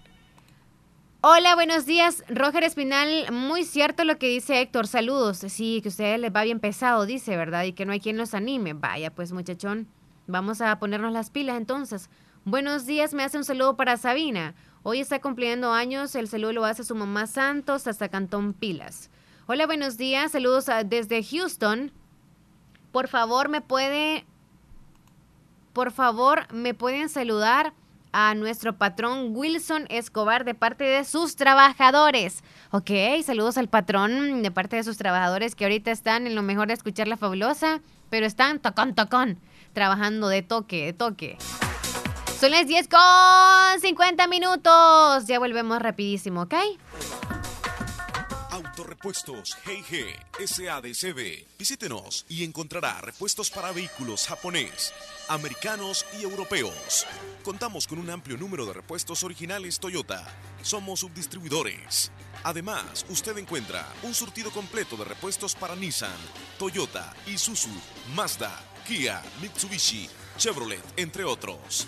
Hola, 1.20 1.54
buenos 1.56 1.86
días. 1.86 2.24
Roger 2.30 2.64
Espinal, 2.64 3.30
muy 3.34 3.66
cierto 3.66 4.06
lo 4.06 4.18
que 4.18 4.30
dice 4.30 4.62
Héctor. 4.62 4.88
Saludos. 4.88 5.40
Sí, 5.50 5.82
que 5.82 5.90
a 5.90 5.92
ustedes 5.92 6.18
les 6.18 6.34
va 6.34 6.46
bien 6.46 6.62
pesado, 6.62 7.06
dice, 7.06 7.36
¿verdad? 7.36 7.66
Y 7.66 7.74
que 7.74 7.86
no 7.86 7.92
hay 7.92 8.00
quien 8.00 8.16
los 8.16 8.34
anime. 8.36 8.72
Vaya, 8.72 9.14
pues 9.14 9.34
muchachón, 9.34 9.90
vamos 10.28 10.62
a 10.62 10.80
ponernos 10.80 11.12
las 11.12 11.30
pilas 11.30 11.58
entonces. 11.58 12.10
Buenos 12.48 12.86
días, 12.86 13.16
me 13.16 13.24
hace 13.24 13.40
un 13.40 13.44
saludo 13.44 13.76
para 13.76 13.98
Sabina. 13.98 14.54
Hoy 14.84 15.00
está 15.00 15.20
cumpliendo 15.20 15.74
años, 15.74 16.14
el 16.14 16.28
saludo 16.28 16.54
lo 16.54 16.66
hace 16.66 16.84
su 16.84 16.94
mamá 16.94 17.26
Santos 17.26 17.88
hasta 17.88 18.08
Cantón 18.08 18.54
Pilas. 18.54 19.10
Hola, 19.48 19.66
buenos 19.66 19.98
días, 19.98 20.34
saludos 20.34 20.68
desde 20.86 21.24
Houston. 21.24 21.92
Por 22.92 23.08
favor, 23.08 23.50
me 23.50 23.62
puede, 23.62 24.28
por 25.74 25.92
favor, 25.92 26.46
me 26.54 26.76
pueden 26.76 27.10
saludar 27.10 27.74
a 28.12 28.36
nuestro 28.36 28.78
patrón 28.78 29.36
Wilson 29.36 29.88
Escobar 29.90 30.46
de 30.46 30.54
parte 30.54 30.84
de 30.84 31.04
sus 31.04 31.36
trabajadores. 31.36 32.44
Ok, 32.70 32.92
saludos 33.24 33.58
al 33.58 33.70
patrón 33.70 34.44
de 34.44 34.52
parte 34.52 34.76
de 34.76 34.84
sus 34.84 34.98
trabajadores 34.98 35.56
que 35.56 35.66
ahorita 35.66 35.90
están 35.90 36.28
en 36.28 36.36
lo 36.36 36.44
mejor 36.44 36.68
de 36.68 36.76
escuchar 36.76 37.08
la 37.08 37.18
fabulosa, 37.18 37.82
pero 38.12 38.28
están 38.28 38.60
tocón, 38.60 38.94
tocón, 38.94 39.40
trabajando 39.74 40.28
de 40.28 40.44
toque, 40.44 40.86
de 40.86 40.94
toque. 40.94 41.40
Son 42.40 42.52
las 42.52 42.68
10 42.68 42.90
con 42.90 43.82
50 43.82 44.28
minutos. 44.28 45.26
Ya 45.26 45.40
volvemos 45.40 45.82
rapidísimo, 45.82 46.42
¿ok? 46.44 46.54
Autorepuestos 48.52 49.58
GG 49.66 50.46
SADCB. 50.46 51.46
Visítenos 51.58 52.26
y 52.28 52.44
encontrará 52.44 53.00
repuestos 53.00 53.50
para 53.50 53.72
vehículos 53.72 54.28
japonés, 54.28 54.94
americanos 55.30 56.06
y 56.20 56.24
europeos. 56.24 57.08
Contamos 57.44 57.88
con 57.88 58.00
un 58.00 58.10
amplio 58.10 58.38
número 58.38 58.66
de 58.66 58.74
repuestos 58.74 59.24
originales 59.24 59.80
Toyota. 59.80 60.26
Somos 60.62 61.00
subdistribuidores. 61.00 62.12
Además, 62.44 63.06
usted 63.10 63.38
encuentra 63.38 63.88
un 64.04 64.14
surtido 64.14 64.52
completo 64.52 64.98
de 64.98 65.06
repuestos 65.06 65.56
para 65.56 65.76
Nissan, 65.76 66.12
Toyota, 66.60 67.14
Isuzu, 67.28 67.70
Mazda, 68.14 68.52
Kia, 68.86 69.22
Mitsubishi, 69.42 70.10
Chevrolet, 70.38 70.84
entre 70.98 71.24
otros. 71.24 71.88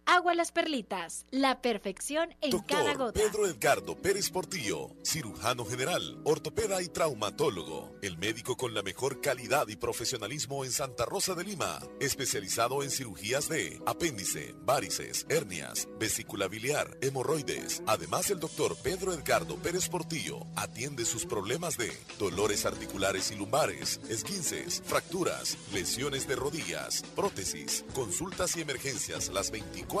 agua 0.11 0.35
las 0.35 0.51
perlitas. 0.51 1.25
La 1.31 1.61
perfección 1.61 2.35
en 2.41 2.59
cada 2.59 2.95
gota. 2.95 3.17
Pedro 3.17 3.47
Edgardo 3.47 3.95
Pérez 3.95 4.29
Portillo, 4.29 4.89
cirujano 5.05 5.63
general, 5.63 6.19
ortopeda 6.25 6.81
y 6.81 6.89
traumatólogo. 6.89 7.95
El 8.01 8.17
médico 8.17 8.57
con 8.57 8.73
la 8.73 8.83
mejor 8.83 9.21
calidad 9.21 9.69
y 9.69 9.77
profesionalismo 9.77 10.65
en 10.65 10.71
Santa 10.71 11.05
Rosa 11.05 11.33
de 11.33 11.45
Lima. 11.45 11.79
Especializado 12.01 12.83
en 12.83 12.91
cirugías 12.91 13.47
de 13.47 13.81
apéndice, 13.85 14.53
varices, 14.63 15.25
hernias, 15.29 15.87
vesícula 15.97 16.49
biliar, 16.49 16.97
hemorroides. 17.01 17.81
Además, 17.87 18.29
el 18.31 18.41
doctor 18.41 18.75
Pedro 18.83 19.13
Edgardo 19.13 19.55
Pérez 19.55 19.87
Portillo 19.87 20.45
atiende 20.57 21.05
sus 21.05 21.25
problemas 21.25 21.77
de 21.77 21.89
dolores 22.19 22.65
articulares 22.65 23.31
y 23.31 23.35
lumbares, 23.35 24.01
esguinces, 24.09 24.83
fracturas, 24.85 25.57
lesiones 25.71 26.27
de 26.27 26.35
rodillas, 26.35 27.01
prótesis, 27.15 27.85
consultas 27.93 28.57
y 28.57 28.61
emergencias 28.61 29.29
las 29.29 29.51
24 29.51 30.00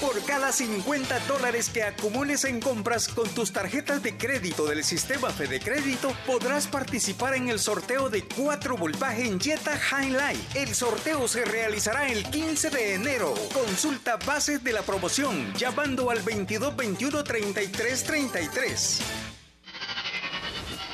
Por 0.00 0.22
cada 0.24 0.52
50 0.52 1.20
dólares 1.20 1.70
que 1.70 1.82
acumules 1.82 2.44
en 2.44 2.60
compras 2.60 3.08
con 3.08 3.26
tus 3.30 3.52
tarjetas 3.52 4.02
de 4.02 4.16
crédito 4.16 4.66
del 4.66 4.84
sistema 4.84 5.30
Fede 5.30 5.58
Crédito, 5.58 6.12
podrás 6.26 6.66
participar 6.66 7.34
en 7.34 7.48
el 7.48 7.58
sorteo 7.58 8.10
de 8.10 8.22
4 8.22 8.76
Volkswagen 8.76 9.40
Jetta 9.40 9.72
Highlight. 9.74 10.54
El 10.54 10.74
sorteo 10.74 11.26
se 11.28 11.46
realizará 11.46 12.08
el 12.08 12.24
15 12.28 12.68
de 12.68 12.94
enero. 12.94 13.32
Consulta 13.54 14.16
bases 14.16 14.62
de 14.62 14.74
la 14.74 14.82
promoción 14.82 15.54
llamando 15.54 16.10
al 16.10 16.18
2221 16.18 17.24
3333. 17.24 19.00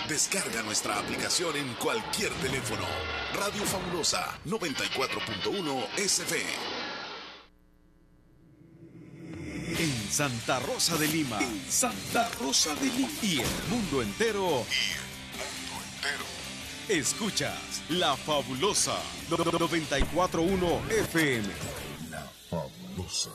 Descarga 0.08 0.62
nuestra 0.62 0.98
aplicación 0.98 1.56
en 1.56 1.74
cualquier 1.74 2.30
teléfono. 2.34 2.86
Radio 3.34 3.64
Fabulosa 3.64 4.38
94.1 4.44 5.88
SF. 5.96 6.81
En 9.78 10.10
Santa 10.10 10.60
Rosa 10.60 10.98
de 10.98 11.08
Lima. 11.08 11.38
En 11.40 11.64
Santa 11.68 12.28
Rosa 12.40 12.74
de 12.74 12.86
Lima. 12.86 13.08
Y 13.22 13.40
el 13.40 13.46
mundo 13.70 14.02
entero. 14.02 14.66
Y 14.68 14.92
el 14.92 15.48
mundo 15.70 15.84
entero. 15.94 16.24
Escuchas 16.88 17.82
La 17.88 18.14
Fabulosa 18.16 18.96
941 19.30 20.80
FM. 20.90 21.48
La 22.10 22.30
Fabulosa. 22.50 23.30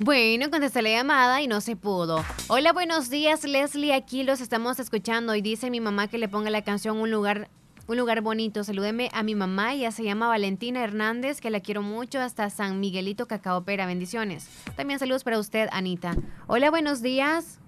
Bueno, 0.00 0.50
contesté 0.50 0.82
la 0.82 0.90
llamada 0.90 1.42
y 1.42 1.48
no 1.48 1.60
se 1.60 1.76
pudo. 1.76 2.24
Hola, 2.48 2.72
buenos 2.72 3.10
días, 3.10 3.44
Leslie. 3.44 3.92
Aquí 3.92 4.22
los 4.22 4.40
estamos 4.40 4.78
escuchando 4.78 5.34
y 5.34 5.42
dice 5.42 5.70
mi 5.70 5.80
mamá 5.80 6.08
que 6.08 6.18
le 6.18 6.28
ponga 6.28 6.50
la 6.50 6.62
canción 6.62 6.98
Un 6.98 7.10
lugar, 7.10 7.50
un 7.88 7.96
lugar 7.96 8.20
bonito. 8.20 8.62
Salúdeme 8.62 9.08
a 9.12 9.22
mi 9.22 9.34
mamá, 9.34 9.72
ella 9.72 9.90
se 9.90 10.04
llama 10.04 10.28
Valentina 10.28 10.84
Hernández, 10.84 11.40
que 11.40 11.50
la 11.50 11.60
quiero 11.60 11.82
mucho 11.82 12.20
hasta 12.20 12.48
San 12.50 12.80
Miguelito 12.80 13.26
Cacao 13.26 13.64
Pera. 13.64 13.86
Bendiciones. 13.86 14.48
También 14.76 14.98
saludos 14.98 15.24
para 15.24 15.38
usted, 15.38 15.68
Anita. 15.72 16.14
Hola, 16.46 16.70
buenos 16.70 17.00
días. 17.02 17.60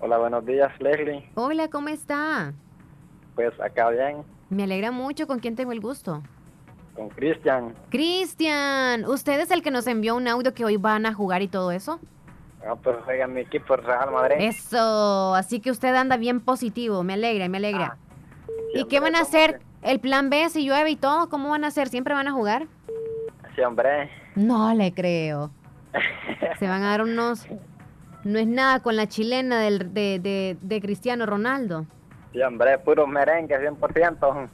Hola, 0.00 0.18
buenos 0.18 0.44
días, 0.44 0.70
Leslie. 0.80 1.30
Hola, 1.34 1.68
¿cómo 1.68 1.88
está? 1.88 2.52
Pues 3.34 3.58
acá 3.60 3.90
bien, 3.90 4.22
Me 4.50 4.64
alegra 4.64 4.90
mucho. 4.90 5.26
¿Con 5.26 5.38
quién 5.38 5.56
tengo 5.56 5.72
el 5.72 5.80
gusto? 5.80 6.22
con 6.94 7.08
Cristian. 7.08 7.74
Cristian, 7.90 9.04
¿usted 9.06 9.40
es 9.40 9.50
el 9.50 9.62
que 9.62 9.72
nos 9.72 9.88
envió 9.88 10.14
un 10.14 10.28
audio 10.28 10.54
que 10.54 10.64
hoy 10.64 10.76
van 10.76 11.06
a 11.06 11.12
jugar 11.12 11.42
y 11.42 11.48
todo 11.48 11.72
eso? 11.72 11.98
Ah, 12.64 12.76
pues 12.76 12.96
juega 13.04 13.26
mi 13.26 13.40
equipo 13.40 13.74
Real 13.74 14.12
Madrid. 14.12 14.36
Eso, 14.38 15.34
así 15.34 15.58
que 15.58 15.72
usted 15.72 15.92
anda 15.96 16.16
bien 16.16 16.40
positivo, 16.40 17.02
me 17.02 17.14
alegra, 17.14 17.48
me 17.48 17.56
alegra. 17.58 17.96
¿Y 18.74 18.84
qué 18.86 19.00
van 19.00 19.14
a 19.16 19.20
hacer? 19.20 19.60
¿El 19.82 20.00
plan 20.00 20.30
B 20.30 20.48
si 20.48 20.64
llueve 20.64 20.90
y 20.90 20.96
todo? 20.96 21.28
¿Cómo 21.28 21.50
van 21.50 21.64
a 21.64 21.68
hacer? 21.68 21.88
¿Siempre 21.88 22.14
van 22.14 22.28
a 22.28 22.32
jugar? 22.32 22.66
Sí, 23.54 23.60
hombre. 23.62 24.10
No 24.34 24.74
le 24.74 24.92
creo. 24.92 25.50
Se 26.58 26.66
van 26.68 26.82
a 26.82 26.90
dar 26.90 27.02
unos... 27.02 27.46
No 28.24 28.38
es 28.38 28.46
nada 28.46 28.80
con 28.80 28.96
la 28.96 29.06
chilena 29.06 29.60
del, 29.60 29.92
de, 29.92 30.18
de, 30.18 30.56
de 30.62 30.80
Cristiano 30.80 31.26
Ronaldo. 31.26 31.84
Sí, 32.32 32.40
hombre, 32.42 32.78
puro 32.78 33.06
merengue, 33.06 33.54
100%. 33.56 34.48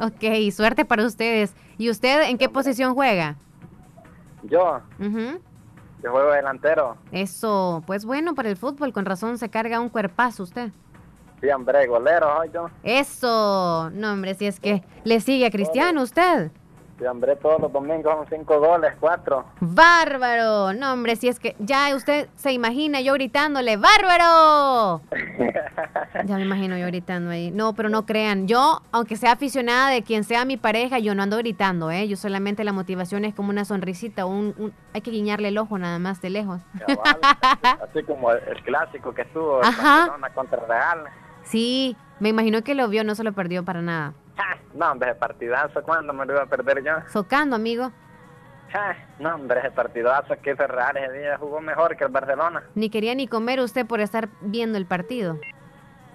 Ok, 0.00 0.52
suerte 0.52 0.84
para 0.84 1.06
ustedes. 1.06 1.54
¿Y 1.78 1.88
usted 1.88 2.28
en 2.28 2.36
qué 2.38 2.48
posición 2.48 2.94
juega? 2.94 3.36
Yo, 4.42 4.80
Ujú. 4.98 5.40
yo 6.02 6.10
juego 6.10 6.32
delantero. 6.32 6.96
Eso, 7.12 7.82
pues 7.86 8.04
bueno, 8.04 8.34
para 8.34 8.48
el 8.50 8.56
fútbol, 8.56 8.92
con 8.92 9.04
razón 9.06 9.38
se 9.38 9.48
carga 9.48 9.78
un 9.80 9.88
cuerpazo 9.88 10.42
usted. 10.42 10.72
Sí, 11.42 11.50
hombre, 11.50 11.86
golero 11.88 12.44
yo. 12.54 12.70
Eso, 12.84 13.90
no 13.92 14.12
hombre, 14.12 14.34
si 14.34 14.46
es 14.46 14.60
que 14.60 14.82
le 15.04 15.20
sigue 15.20 15.44
a 15.46 15.50
Cristiano 15.50 16.00
usted. 16.02 16.50
Hombre, 17.10 17.34
todos 17.34 17.60
los 17.60 17.72
domingos 17.72 18.14
son 18.14 18.26
cinco 18.30 18.60
goles, 18.60 18.92
cuatro. 19.00 19.44
¡Bárbaro! 19.58 20.72
No, 20.72 20.92
hombre, 20.92 21.16
si 21.16 21.26
es 21.26 21.40
que 21.40 21.56
ya 21.58 21.92
usted 21.96 22.28
se 22.36 22.52
imagina 22.52 23.00
yo 23.00 23.14
gritándole, 23.14 23.76
¡Bárbaro! 23.76 25.00
ya 26.24 26.36
me 26.36 26.42
imagino 26.42 26.78
yo 26.78 26.86
gritando 26.86 27.30
ahí. 27.30 27.50
No, 27.50 27.72
pero 27.72 27.88
no 27.88 28.06
crean. 28.06 28.46
Yo, 28.46 28.82
aunque 28.92 29.16
sea 29.16 29.32
aficionada 29.32 29.90
de 29.90 30.04
quien 30.04 30.22
sea 30.22 30.44
mi 30.44 30.56
pareja, 30.56 31.00
yo 31.00 31.16
no 31.16 31.24
ando 31.24 31.38
gritando, 31.38 31.90
¿eh? 31.90 32.06
Yo 32.06 32.16
solamente 32.16 32.62
la 32.62 32.72
motivación 32.72 33.24
es 33.24 33.34
como 33.34 33.50
una 33.50 33.64
sonrisita, 33.64 34.24
un, 34.24 34.54
un- 34.56 34.72
hay 34.94 35.00
que 35.00 35.10
guiñarle 35.10 35.48
el 35.48 35.58
ojo 35.58 35.78
nada 35.78 35.98
más 35.98 36.20
de 36.22 36.30
lejos. 36.30 36.60
Así 37.82 38.04
como 38.06 38.30
el, 38.30 38.38
el 38.46 38.62
clásico 38.62 39.12
que 39.12 39.22
estuvo 39.22 39.60
Ajá. 39.60 39.96
Barcelona 40.06 40.30
contra 40.34 40.60
Real. 40.66 41.04
Sí, 41.52 41.98
me 42.18 42.30
imagino 42.30 42.62
que 42.62 42.74
lo 42.74 42.88
vio, 42.88 43.04
no 43.04 43.14
se 43.14 43.22
lo 43.24 43.34
perdió 43.34 43.62
para 43.62 43.82
nada. 43.82 44.14
No, 44.74 44.90
hombre, 44.90 45.10
ese 45.10 45.18
partidazo, 45.20 45.82
¿cuándo 45.82 46.14
me 46.14 46.24
lo 46.24 46.32
iba 46.32 46.42
a 46.44 46.46
perder 46.46 46.82
yo? 46.82 46.92
Socando, 47.12 47.56
amigo. 47.56 47.92
Ja, 48.72 48.96
No, 49.18 49.34
hombre, 49.34 49.60
ese 49.60 49.70
partidazo 49.70 50.34
que 50.42 50.54
Real 50.54 50.96
ese 50.96 51.12
día 51.12 51.36
jugó 51.36 51.60
mejor 51.60 51.94
que 51.94 52.04
el 52.04 52.10
Barcelona. 52.10 52.62
Ni 52.74 52.88
quería 52.88 53.14
ni 53.14 53.28
comer 53.28 53.60
usted 53.60 53.84
por 53.84 54.00
estar 54.00 54.30
viendo 54.40 54.78
el 54.78 54.86
partido. 54.86 55.38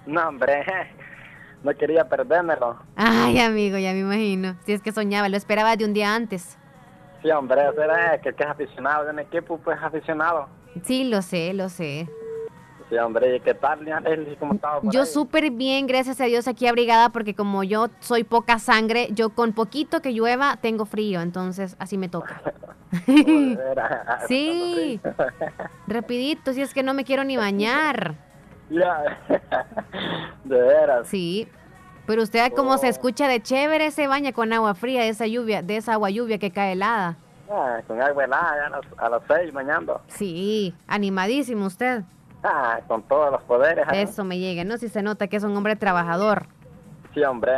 No, 0.07 0.27
hombre, 0.27 0.65
no 1.64 1.72
quería 1.76 2.09
perdérmelo. 2.09 2.80
Ay, 2.95 3.39
amigo, 3.39 3.77
ya 3.77 3.93
me 3.93 3.99
imagino. 3.99 4.55
Si 4.65 4.73
es 4.73 4.81
que 4.81 4.91
soñaba, 4.91 5.30
lo 5.30 5.38
esperaba 5.38 5.76
de 5.76 5.85
un 5.85 5.93
día 5.93 6.15
antes. 6.15 6.57
Sí, 7.22 7.30
hombre, 7.30 7.61
eso 7.69 7.80
era 7.84 8.19
que 8.22 8.34
que 8.34 8.43
es 8.43 8.49
aficionado 8.49 9.05
de 9.05 9.11
un 9.11 9.19
equipo, 9.19 9.59
pues 9.59 9.77
aficionado. 9.84 10.49
Sí, 10.84 11.03
lo 11.03 11.22
sé, 11.22 11.53
lo 11.53 11.69
sé. 11.69 12.09
Sí, 12.89 12.97
hombre, 12.97 13.35
¿y 13.35 13.39
qué 13.41 13.53
tal, 13.53 13.85
ya, 13.85 13.99
Leslie? 13.99 14.38
¿Cómo 14.38 14.53
estaba 14.53 14.80
por 14.80 14.93
Yo 14.93 15.05
súper 15.05 15.51
bien, 15.51 15.88
gracias 15.88 16.22
a 16.22 16.26
Dios, 16.26 16.47
aquí 16.47 16.68
abrigada, 16.68 17.09
porque 17.09 17.35
como 17.35 17.64
yo 17.64 17.88
soy 17.99 18.23
poca 18.23 18.59
sangre, 18.59 19.09
yo 19.11 19.31
con 19.31 19.51
poquito 19.51 20.01
que 20.01 20.14
llueva 20.14 20.57
tengo 20.61 20.85
frío, 20.85 21.19
entonces 21.19 21.76
así 21.80 21.97
me 21.97 22.07
toca. 22.07 22.41
Sí, 24.27 25.01
rapidito, 25.88 26.53
si 26.53 26.61
es 26.61 26.73
que 26.73 26.84
no 26.84 26.93
me 26.93 27.03
quiero 27.03 27.23
ni 27.26 27.35
bañar. 27.35 28.15
Ya, 28.69 29.19
de 30.43 30.61
veras. 30.61 31.07
Sí, 31.07 31.47
pero 32.05 32.23
usted 32.23 32.53
como 32.53 32.77
se 32.77 32.88
escucha 32.88 33.27
de 33.27 33.41
chévere, 33.41 33.91
se 33.91 34.07
baña 34.07 34.31
con 34.31 34.53
agua 34.53 34.76
fría 34.76 35.01
de 35.01 35.09
esa 35.09 35.27
lluvia, 35.27 35.61
de 35.61 35.77
esa 35.77 35.93
agua 35.93 36.09
lluvia 36.09 36.38
que 36.38 36.51
cae 36.51 36.72
helada. 36.72 37.18
Ah, 37.51 37.80
con 37.85 38.01
agua 38.01 38.23
helada, 38.23 38.55
ya 38.57 38.65
a 38.65 38.69
las, 38.69 38.85
a 38.97 39.09
las 39.09 39.22
seis 39.27 39.53
bañando. 39.53 40.01
Sí, 40.07 40.73
animadísimo 40.88 41.65
usted. 41.65 42.03
Ah, 42.43 42.80
con 42.88 43.01
todos 43.03 43.31
los 43.31 43.41
poderes. 43.43 43.85
Eso 43.93 44.23
me 44.23 44.38
llega, 44.38 44.64
¿no? 44.64 44.77
Si 44.77 44.89
se 44.89 45.01
nota 45.01 45.27
que 45.27 45.38
es 45.38 45.43
un 45.43 45.55
hombre 45.57 45.76
trabajador. 45.76 46.47
Sí, 47.14 47.23
hombre, 47.23 47.51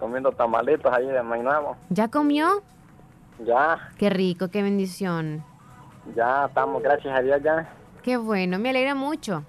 comiendo 0.00 0.32
tamalitos 0.32 0.92
ahí 0.92 1.06
de 1.06 1.22
May 1.22 1.40
Nuevo. 1.42 1.76
¿Ya 1.88 2.08
comió? 2.08 2.62
Ya, 3.44 3.90
Qué 3.98 4.10
rico, 4.10 4.48
qué 4.48 4.62
bendición. 4.62 5.44
ya 6.14 6.46
estamos, 6.46 6.82
gracias 6.82 7.16
a 7.16 7.20
Dios 7.22 7.40
ya. 7.42 7.68
Qué 8.02 8.16
bueno, 8.16 8.58
me 8.58 8.70
alegra 8.70 8.94
mucho. 8.94 9.44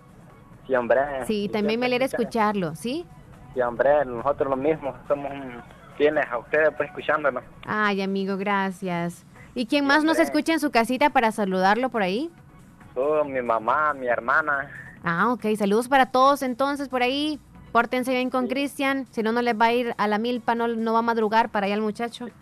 Sí, 0.66 0.76
hombre. 0.76 1.00
Sí, 1.26 1.50
también 1.52 1.80
me 1.80 1.86
alegra 1.88 2.06
escucharlo, 2.06 2.76
¿sí? 2.76 3.06
Sí, 3.54 3.62
hombre, 3.62 4.04
nosotros 4.06 4.50
lo 4.50 4.56
mismo, 4.56 4.94
somos 5.08 5.32
fieles 5.98 6.26
a 6.32 6.38
ustedes, 6.40 6.70
pues, 6.78 6.90
escuchándonos. 6.90 7.44
Ay, 7.66 8.02
amigo, 8.02 8.38
gracias. 8.38 9.26
¿Y 9.54 9.68
quién 9.68 9.86
más 9.86 10.04
nos 10.04 10.20
escucha 10.20 10.54
en 10.54 10.60
su 10.60 10.72
casita 10.72 11.10
para 11.12 11.32
saludarlo 11.32 11.90
por 11.90 12.02
ahí? 12.02 12.32
Tú, 12.96 13.26
mi 13.26 13.42
mamá, 13.42 13.94
mi 13.94 14.08
hermana. 14.08 14.72
Ah, 15.04 15.32
ok. 15.32 15.46
Saludos 15.58 15.88
para 15.88 16.08
todos 16.08 16.42
entonces 16.42 16.90
por 16.90 17.04
ahí. 17.04 17.40
Pórtense 17.72 18.12
bien 18.12 18.30
con 18.30 18.48
Cristian, 18.48 19.06
si 19.12 19.22
no, 19.22 19.34
no 19.34 19.42
les 19.42 19.60
va 19.60 19.66
a 19.66 19.74
ir 19.74 19.94
a 19.98 20.08
la 20.08 20.18
milpa, 20.18 20.56
no, 20.56 20.70
no 20.70 20.94
va 20.94 21.00
a 21.00 21.02
madrugar 21.02 21.50
para 21.50 21.66
allá 21.66 21.76
el 21.76 21.82
muchacho. 21.82 22.28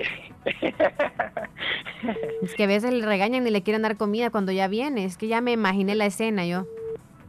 Es 2.44 2.54
que 2.56 2.66
a 2.66 2.68
veces 2.68 2.94
le 2.94 3.06
regañan 3.06 3.48
y 3.48 3.50
le 3.50 3.64
quieren 3.64 3.82
dar 3.82 3.96
comida 3.96 4.30
cuando 4.30 4.52
ya 4.52 4.68
viene. 4.68 5.06
Es 5.06 5.18
que 5.18 5.28
ya 5.28 5.40
me 5.40 5.54
imaginé 5.54 5.96
la 5.96 6.06
escena 6.06 6.46
yo. 6.46 6.68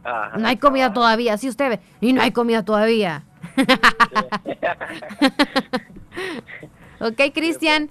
Ajá. 0.03 0.37
No 0.37 0.47
hay 0.47 0.57
comida 0.57 0.93
todavía, 0.93 1.37
sí 1.37 1.47
usted 1.47 1.69
ve. 1.69 1.79
Y 2.01 2.11
no 2.13 2.21
hay 2.21 2.31
comida 2.31 2.63
todavía. 2.63 3.23
ok, 6.99 7.33
Cristian, 7.33 7.89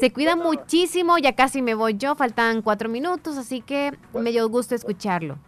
se 0.00 0.12
cuida 0.12 0.36
muchísimo, 0.36 1.18
ya 1.18 1.34
casi 1.34 1.62
me 1.62 1.74
voy 1.74 1.96
yo, 1.96 2.14
faltan 2.14 2.62
cuatro 2.62 2.88
minutos, 2.88 3.36
así 3.36 3.60
que 3.60 3.92
me 4.12 4.30
dio 4.30 4.48
gusto 4.48 4.74
escucharlo. 4.74 5.38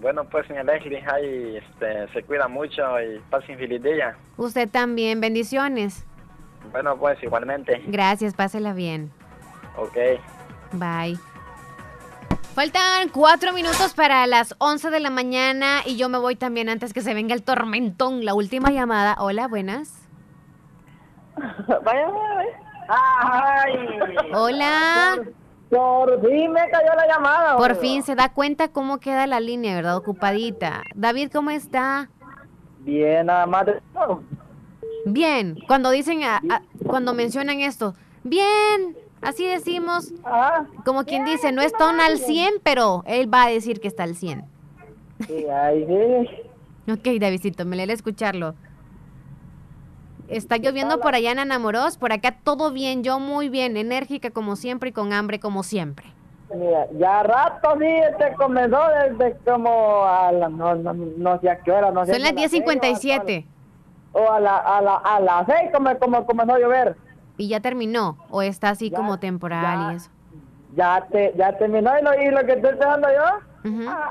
Bueno, 0.00 0.24
pues, 0.24 0.46
señor 0.48 0.64
Leslie, 0.64 1.04
ahí 1.06 1.56
este, 1.56 2.12
se 2.12 2.24
cuida 2.24 2.48
mucho 2.48 2.82
y 3.00 3.20
pasen 3.30 3.56
feliz 3.56 3.82
día. 3.82 4.16
Usted 4.36 4.68
también, 4.68 5.20
bendiciones. 5.20 6.04
Bueno, 6.72 6.96
pues, 6.98 7.22
igualmente. 7.22 7.80
Gracias, 7.86 8.34
pásela 8.34 8.72
bien. 8.72 9.12
Ok. 9.76 9.96
Bye. 10.72 11.18
Faltan 12.54 13.08
cuatro 13.10 13.52
minutos 13.52 13.94
para 13.94 14.26
las 14.26 14.54
11 14.58 14.90
de 14.90 15.00
la 15.00 15.08
mañana 15.08 15.80
y 15.86 15.96
yo 15.96 16.08
me 16.08 16.18
voy 16.18 16.36
también 16.36 16.68
antes 16.68 16.92
que 16.92 17.00
se 17.00 17.14
venga 17.14 17.34
el 17.34 17.42
tormentón. 17.42 18.24
La 18.24 18.34
última 18.34 18.70
llamada. 18.70 19.16
Hola, 19.18 19.48
buenas. 19.48 20.01
Vaya, 21.84 22.08
Ay. 22.88 23.72
Hola. 24.34 25.18
Por 25.70 26.20
fin 26.20 26.52
me 26.52 26.60
cayó 26.68 26.92
la 26.94 27.06
llamada. 27.06 27.56
Por 27.56 27.76
fin 27.76 28.02
se 28.02 28.14
da 28.14 28.32
cuenta 28.32 28.68
cómo 28.68 28.98
queda 28.98 29.26
la 29.26 29.40
línea, 29.40 29.74
¿verdad? 29.74 29.96
Ocupadita. 29.96 30.82
David, 30.94 31.30
¿cómo 31.32 31.50
está? 31.50 32.10
Bien, 32.80 33.26
nada 33.26 33.46
más. 33.46 33.66
de- 33.66 33.80
Bien. 35.06 35.56
Cuando 35.66 35.90
dicen, 35.90 36.22
a- 36.24 36.42
a- 36.50 36.62
cuando 36.86 37.14
mencionan 37.14 37.60
esto, 37.60 37.94
bien, 38.22 38.96
así 39.22 39.46
decimos. 39.46 40.12
Como 40.84 41.04
quien 41.04 41.24
dice, 41.24 41.52
no 41.52 41.62
están 41.62 42.00
al 42.00 42.18
100, 42.18 42.54
pero 42.62 43.02
él 43.06 43.32
va 43.32 43.44
a 43.44 43.48
decir 43.48 43.80
que 43.80 43.88
está 43.88 44.02
al 44.02 44.14
100. 44.14 44.44
Sí, 45.26 45.46
ay, 45.48 45.86
sí. 45.86 46.92
Ok, 46.92 47.18
Davidcito, 47.20 47.64
me 47.64 47.76
alegra 47.76 47.94
escucharlo. 47.94 48.54
Está 50.36 50.56
lloviendo 50.56 51.00
por 51.00 51.14
allá 51.14 51.30
en 51.32 51.38
Anamoros, 51.38 51.96
por 51.96 52.12
acá 52.12 52.36
todo 52.42 52.70
bien, 52.72 53.02
yo 53.04 53.18
muy 53.20 53.48
bien, 53.48 53.76
enérgica 53.76 54.30
como 54.30 54.56
siempre 54.56 54.90
y 54.90 54.92
con 54.92 55.12
hambre 55.12 55.40
como 55.40 55.62
siempre. 55.62 56.06
Mira, 56.54 56.86
ya 56.98 57.22
rato 57.22 57.70
sí, 57.80 57.86
este 57.86 58.34
comenzó 58.34 58.78
desde 59.08 59.36
como 59.44 60.04
a 60.04 60.30
la, 60.32 60.48
no, 60.50 60.74
no, 60.74 60.92
no 60.92 61.40
sé 61.40 61.48
a 61.48 61.58
qué 61.60 61.70
hora, 61.72 61.90
no 61.90 62.04
sé. 62.04 62.12
Son 62.12 62.22
las 62.22 62.32
a 62.32 62.48
seis 62.48 62.64
10.57 62.64 63.46
O 64.12 64.30
a 64.30 64.38
la, 64.38 64.56
a 64.58 64.82
la, 64.82 64.94
a 64.96 65.20
las 65.20 65.46
seis 65.46 65.70
como, 65.72 65.96
como 65.98 66.26
comenzó 66.26 66.54
a 66.54 66.58
llover. 66.58 66.96
y 67.38 67.48
ya 67.48 67.60
terminó, 67.60 68.18
o 68.30 68.42
está 68.42 68.70
así 68.70 68.90
como 68.90 69.18
temporal 69.18 69.92
y 69.92 69.96
eso. 69.96 70.10
Ya 70.74 71.06
te, 71.10 71.32
ya 71.36 71.56
terminó 71.56 71.90
y 71.98 72.02
lo, 72.02 72.14
y 72.22 72.30
lo 72.30 72.44
que 72.44 72.52
estoy 72.52 72.70
esperando 72.70 73.08
yo. 73.08 73.88
Ah, 73.88 74.10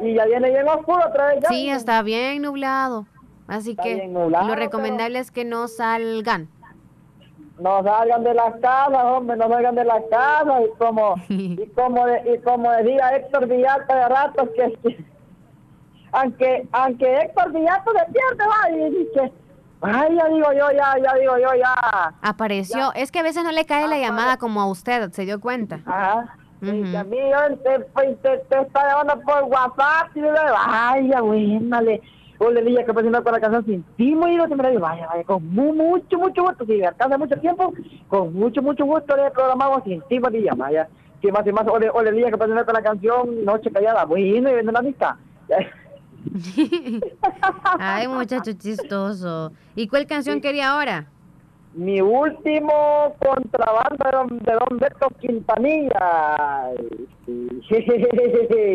y 0.00 0.14
ya 0.14 0.24
viene 0.26 0.50
bien 0.50 0.68
oscuro 0.68 1.00
otra 1.06 1.28
vez 1.28 1.40
ya. 1.42 1.48
Sí, 1.48 1.68
está 1.70 2.02
bien 2.02 2.42
nublado, 2.42 3.06
así 3.48 3.76
que 3.76 4.06
nublado, 4.08 4.48
lo 4.48 4.54
recomendable 4.54 5.18
es 5.18 5.30
que 5.30 5.44
no 5.44 5.68
salgan. 5.68 6.48
no 7.58 7.82
salgan 7.82 8.22
de 8.24 8.34
las 8.34 8.54
casas, 8.56 9.04
hombre, 9.04 9.36
no 9.36 9.48
salgan 9.48 9.74
de 9.74 9.84
las 9.84 10.02
casas 10.10 10.62
y 10.66 10.78
como 10.78 11.14
y 11.28 11.66
como 11.74 12.06
de- 12.06 12.34
y 12.34 12.38
como 12.42 12.70
decía 12.72 13.16
Héctor 13.16 13.46
Villalta 13.48 13.94
de 13.96 14.08
ratos 14.08 14.48
que, 14.54 14.78
que- 14.82 15.04
aunque 16.12 16.68
aunque 16.72 17.14
Héctor 17.16 17.52
Villalta 17.52 17.90
se 17.92 18.12
pierde 18.12 18.44
va 18.46 18.70
y 18.70 18.90
dice 18.90 19.32
ay 19.82 20.16
ya 20.16 20.26
digo 20.28 20.52
yo 20.52 20.70
ya 20.72 20.96
ya 21.02 21.14
digo 21.14 21.38
yo 21.38 21.54
ya 21.54 22.14
Apareció, 22.22 22.92
es 22.94 23.10
que 23.12 23.18
a 23.20 23.22
veces 23.22 23.44
no 23.44 23.52
le 23.52 23.64
cae 23.66 23.86
la 23.88 23.98
llamada 23.98 24.36
como 24.38 24.60
a 24.60 24.66
usted, 24.66 25.10
¿se 25.12 25.24
dio 25.24 25.40
cuenta? 25.40 25.80
Ajá. 25.86 26.36
Y 26.62 26.82
que 26.90 26.96
a 26.96 27.04
mí 27.04 27.18
yo 27.18 27.56
te, 27.58 27.80
pues, 27.80 28.20
te, 28.22 28.38
te 28.38 28.60
está 28.62 28.88
llamando 28.88 29.22
por 29.24 29.44
WhatsApp 29.44 30.08
y 30.14 30.20
yo 30.20 30.32
le 30.32 30.40
digo, 30.40 30.56
ay 30.66 31.08
ya 31.10 31.20
buénale 32.38 32.60
Ole, 32.60 32.70
Lilla, 32.70 32.84
con 33.22 33.32
la 33.32 33.40
canción 33.40 33.64
sin 33.64 33.82
ti, 33.96 34.14
muy 34.14 34.30
bien, 34.36 34.48
me 34.56 34.70
digo, 34.70 34.80
vaya, 34.82 35.06
vaya, 35.06 35.24
con 35.24 35.46
mu- 35.46 35.74
mucho, 35.74 36.18
mucho 36.18 36.42
gusto, 36.42 36.64
si 36.66 36.82
alcanza 36.82 37.18
mucho 37.18 37.36
tiempo, 37.40 37.72
con 38.08 38.32
mucho, 38.34 38.62
mucho 38.62 38.84
gusto 38.84 39.16
le 39.16 39.30
programamos 39.30 39.82
sin 39.84 40.02
ti, 40.08 40.18
Lilla, 40.30 40.52
vaya, 40.56 40.88
que 41.20 41.32
más 41.32 41.46
y 41.46 41.52
más, 41.52 41.66
ole, 41.68 41.88
ole, 41.90 42.12
Lilla, 42.12 42.30
que 42.30 42.38
presentó 42.38 42.64
con 42.64 42.74
la 42.74 42.82
canción 42.82 43.44
Noche 43.44 43.70
Callada, 43.70 44.04
bueno, 44.04 44.26
y 44.26 44.32
viendo 44.54 44.72
la 44.72 44.82
lista. 44.82 45.16
Ay, 47.78 48.08
muchacho 48.08 48.52
chistoso. 48.54 49.52
¿Y 49.74 49.86
cuál 49.88 50.06
canción 50.06 50.40
quería 50.40 50.70
ahora? 50.72 51.06
Mi 51.74 52.00
último 52.00 53.14
contrabando 53.24 54.04
de 54.04 54.10
don, 54.16 54.38
de 54.38 54.52
don 54.52 54.78
Beto 54.78 55.08
Quintanilla. 55.20 56.70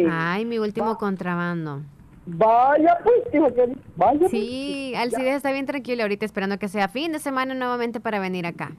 Ay, 0.09 0.45
mi 0.45 0.59
último 0.59 0.97
contrabando. 0.99 1.81
Vaya, 2.25 2.99
pues, 3.03 3.31
dijo 3.31 3.53
que 3.53 3.75
vaya. 3.95 4.29
Sí, 4.29 4.93
Alcides 4.95 5.35
está 5.35 5.51
bien 5.51 5.65
tranquilo 5.65 6.03
ahorita 6.03 6.25
esperando 6.25 6.57
que 6.59 6.67
sea 6.67 6.87
fin 6.87 7.11
de 7.11 7.19
semana 7.19 7.53
nuevamente 7.53 7.99
para 7.99 8.19
venir 8.19 8.45
acá. 8.45 8.71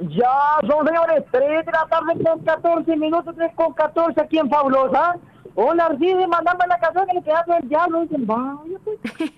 Ya 0.00 0.58
son 0.68 0.86
señores, 0.86 1.24
3 1.30 1.66
de 1.66 1.72
la 1.72 1.86
tarde 1.88 2.24
con 2.24 2.44
14 2.44 2.96
minutos, 2.96 3.34
3 3.36 3.52
con 3.54 3.72
14 3.74 4.20
aquí 4.20 4.38
en 4.38 4.50
Fabulosa. 4.50 5.16
Hola, 5.54 5.86
Arcide, 5.86 6.26
mandame 6.26 6.66
la 6.66 6.78
canción 6.78 7.06
que 7.06 7.14
le 7.14 7.22
quedaste 7.22 7.56
el 7.62 7.68
diablo. 7.68 8.00
Dicen, 8.02 8.26
vaya, 8.26 8.78
pues. 8.84 8.98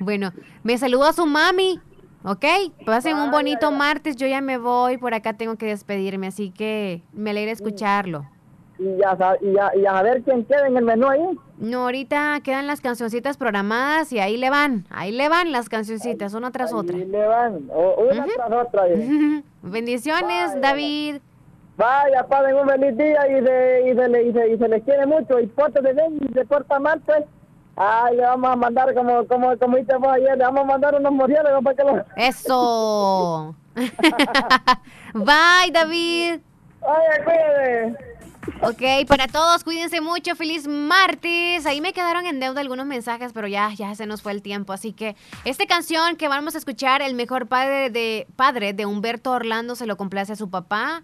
Bueno, 0.00 0.32
me 0.64 0.76
saluda 0.78 1.10
a 1.10 1.12
su 1.12 1.26
mami. 1.26 1.80
¿Ok? 2.24 2.44
Pasen 2.84 3.16
un 3.16 3.30
bonito 3.30 3.70
martes. 3.70 4.16
Yo 4.16 4.26
ya 4.26 4.40
me 4.40 4.58
voy. 4.58 4.98
Por 4.98 5.14
acá 5.14 5.32
tengo 5.32 5.56
que 5.56 5.66
despedirme. 5.66 6.28
Así 6.28 6.50
que 6.50 7.02
me 7.12 7.30
alegra 7.30 7.52
escucharlo. 7.52 8.26
Y 8.84 8.96
ya, 8.98 9.16
y 9.40 9.52
ya, 9.52 9.70
y 9.76 9.86
a 9.86 10.02
ver 10.02 10.22
quién 10.22 10.44
queda 10.44 10.66
en 10.66 10.76
el 10.76 10.84
menú 10.84 11.06
ahí. 11.08 11.20
No, 11.58 11.82
ahorita 11.82 12.40
quedan 12.42 12.66
las 12.66 12.80
cancioncitas 12.80 13.36
programadas 13.36 14.12
y 14.12 14.18
ahí 14.18 14.36
le 14.36 14.50
van. 14.50 14.86
Ahí 14.90 15.12
le 15.12 15.28
van 15.28 15.52
las 15.52 15.68
cancioncitas, 15.68 16.34
una 16.34 16.50
tras 16.50 16.72
otra. 16.72 16.96
Ahí 16.96 17.04
le 17.04 17.24
van, 17.26 17.68
o- 17.72 18.08
una 18.10 18.26
tras 18.26 18.50
otra. 18.66 18.88
eh. 18.88 19.42
Bendiciones, 19.62 20.60
David. 20.60 21.18
Vaya, 21.76 22.26
pasen 22.26 22.56
un 22.56 22.68
feliz 22.68 22.96
día 22.98 23.28
y, 23.28 23.40
de, 23.40 23.90
y, 23.92 23.94
se 23.94 24.08
le, 24.08 24.22
y, 24.24 24.32
se, 24.32 24.48
y 24.52 24.58
se 24.58 24.68
les 24.68 24.82
quiere 24.82 25.06
mucho. 25.06 25.38
Y 25.38 25.46
ponte 25.46 25.80
de 25.80 25.92
bien 25.92 26.18
y 26.28 26.32
se 26.32 26.44
porta 26.44 26.78
mal, 26.80 27.00
pues. 27.06 27.22
Ay, 27.76 28.16
le 28.16 28.22
vamos 28.22 28.50
a 28.50 28.56
mandar, 28.56 28.92
como, 28.94 29.26
como, 29.26 29.56
como 29.56 29.78
vos 29.78 30.12
ayer, 30.12 30.36
le 30.36 30.44
vamos 30.44 30.60
a 30.62 30.66
mandar 30.66 30.94
unos 30.94 31.12
murciélagos 31.12 31.62
para 31.64 31.76
que 31.76 31.84
los... 31.84 32.02
Eso. 32.16 33.54
Bye, 35.14 35.70
David. 35.72 36.40
Vaya, 36.80 37.24
cuídate. 37.24 38.11
Ok, 38.60 39.06
para 39.06 39.28
todos, 39.28 39.62
cuídense 39.62 40.00
mucho, 40.00 40.34
feliz 40.34 40.66
martes. 40.66 41.64
Ahí 41.64 41.80
me 41.80 41.92
quedaron 41.92 42.26
en 42.26 42.40
deuda 42.40 42.60
algunos 42.60 42.86
mensajes, 42.86 43.32
pero 43.32 43.46
ya, 43.46 43.72
ya 43.72 43.94
se 43.94 44.06
nos 44.06 44.22
fue 44.22 44.32
el 44.32 44.42
tiempo. 44.42 44.72
Así 44.72 44.92
que 44.92 45.16
esta 45.44 45.66
canción 45.66 46.16
que 46.16 46.28
vamos 46.28 46.54
a 46.54 46.58
escuchar, 46.58 47.02
el 47.02 47.14
mejor 47.14 47.46
padre 47.46 47.90
de 47.90 48.26
padre 48.34 48.72
de 48.72 48.86
Humberto 48.86 49.30
Orlando, 49.30 49.76
se 49.76 49.86
lo 49.86 49.96
complace 49.96 50.32
a 50.32 50.36
su 50.36 50.50
papá, 50.50 51.02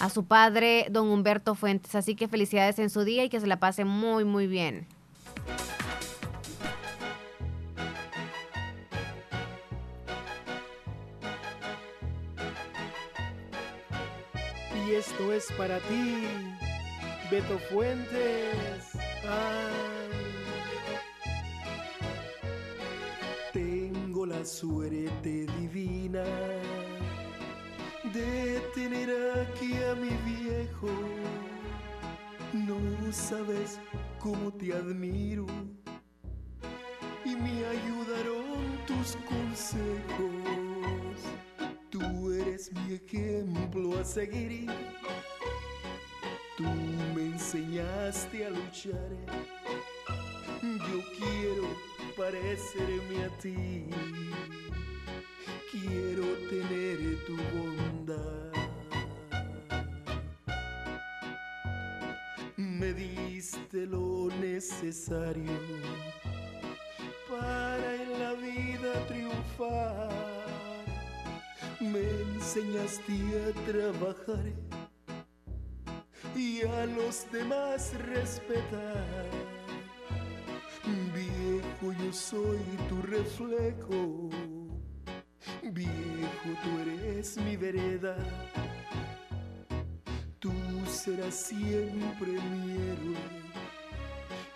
a 0.00 0.10
su 0.10 0.24
padre, 0.24 0.86
don 0.90 1.08
Humberto 1.08 1.54
Fuentes. 1.54 1.94
Así 1.94 2.16
que 2.16 2.26
felicidades 2.26 2.78
en 2.78 2.90
su 2.90 3.04
día 3.04 3.24
y 3.24 3.28
que 3.28 3.40
se 3.40 3.46
la 3.46 3.58
pase 3.60 3.84
muy, 3.84 4.24
muy 4.24 4.46
bien. 4.46 4.86
Y 14.86 14.94
esto 14.94 15.32
es 15.32 15.46
para 15.56 15.78
ti, 15.78 16.26
Beto 17.32 17.58
Fuentes. 17.70 18.92
Ay. 19.26 20.10
Tengo 23.54 24.26
la 24.26 24.44
suerte 24.44 25.46
divina 25.58 26.24
de 28.12 28.60
tener 28.74 29.08
aquí 29.40 29.72
a 29.82 29.94
mi 29.94 30.10
viejo. 30.30 30.90
No 32.52 32.78
sabes 33.10 33.80
cómo 34.18 34.52
te 34.52 34.74
admiro 34.74 35.46
y 37.24 37.34
me 37.34 37.64
ayudaron 37.64 38.76
tus 38.86 39.16
consejos. 39.24 39.88
Tú 41.88 42.30
eres 42.30 42.70
mi 42.74 42.96
ejemplo 42.96 43.98
a 43.98 44.04
seguir. 44.04 44.68
Tú 46.62 46.68
me 47.14 47.22
enseñaste 47.26 48.46
a 48.46 48.50
luchar. 48.50 49.10
Yo 50.62 51.02
quiero 51.18 51.66
parecerme 52.16 53.24
a 53.24 53.28
ti. 53.38 53.86
Quiero 55.72 56.24
tener 56.50 56.98
tu 57.26 57.36
bondad. 57.52 58.52
Me 62.56 62.92
diste 62.92 63.86
lo 63.86 64.28
necesario 64.40 65.58
para 67.28 67.94
en 67.94 68.18
la 68.20 68.32
vida 68.34 69.06
triunfar 69.08 70.32
me 71.80 72.00
enseñaste 72.34 73.12
a 73.48 73.52
trabajar 73.66 74.71
a 76.70 76.86
los 76.86 77.26
demás 77.32 77.92
respetar. 77.98 79.04
Viejo, 81.14 81.92
yo 81.92 82.12
soy 82.12 82.60
tu 82.88 83.02
reflejo. 83.02 84.30
Viejo, 85.62 86.48
tú 86.62 86.78
eres 86.80 87.36
mi 87.38 87.56
vereda. 87.56 88.16
Tú 90.38 90.52
serás 90.86 91.34
siempre 91.34 92.28
mi 92.28 92.72
héroe 92.72 93.16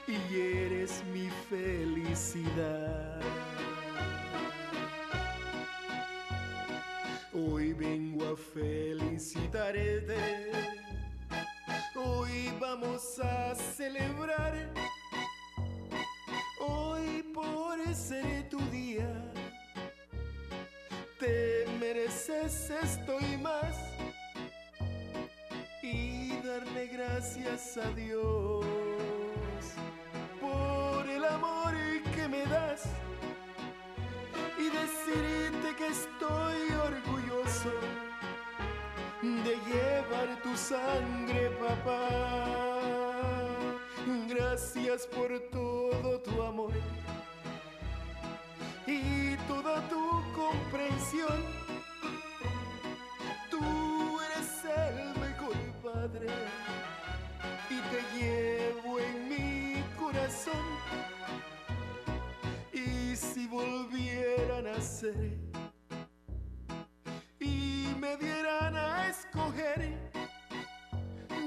y 0.07 0.41
eres 0.41 1.03
mi 1.12 1.28
felicidad. 1.49 3.20
Hoy 7.33 7.73
vengo 7.73 8.33
a 8.33 8.37
felicitarte. 8.37 10.45
Vamos 12.68 13.20
a 13.20 13.55
celebrar. 13.55 14.52
Hoy 16.59 17.22
por 17.32 17.78
ser 17.94 18.48
tu 18.48 18.59
día. 18.70 19.09
Te 21.20 21.64
mereces 21.78 22.70
esto 22.70 23.18
y 23.20 23.36
más. 23.36 23.76
Y 25.80 26.40
darle 26.43 26.88
gracias 26.88 27.76
a 27.76 27.88
Dios 27.93 28.64
por 30.40 31.09
el 31.09 31.24
amor 31.24 31.72
que 32.16 32.26
me 32.26 32.44
das 32.47 32.82
y 34.59 34.66
decirte 34.80 35.68
que 35.78 35.86
estoy 35.86 36.62
orgulloso 36.90 38.06
de 39.27 39.57
llevar 39.66 40.40
tu 40.43 40.57
sangre, 40.57 41.51
papá. 41.61 42.09
Gracias 44.28 45.07
por 45.07 45.28
todo 45.51 46.20
tu 46.20 46.43
amor 46.43 46.73
y 48.86 49.36
toda 49.48 49.86
tu 49.89 50.23
comprensión. 50.35 51.43
Tú 53.51 54.20
eres 54.20 54.65
el 54.65 55.20
mejor 55.20 55.57
padre 55.82 56.28
y 57.69 57.78
te 57.90 58.01
llevo 58.16 59.01
en 59.01 59.28
mi 59.28 59.82
corazón. 59.98 60.66
Y 62.73 63.16
si 63.16 63.48
volviera 63.48 64.59
a 64.59 64.62
nacer 64.62 65.45
me 67.97 68.16
dieran 68.16 68.77
a 68.77 69.09
escoger, 69.09 69.97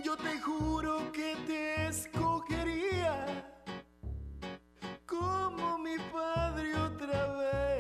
yo 0.04 0.18
te 0.18 0.40
juro 0.40 1.12
que 1.12 1.36
te 1.46 1.88
escogería 1.88 3.46
como 5.06 5.78
mi 5.78 5.98
padre 6.12 6.76
otra 6.76 7.28
vez. 7.34 7.79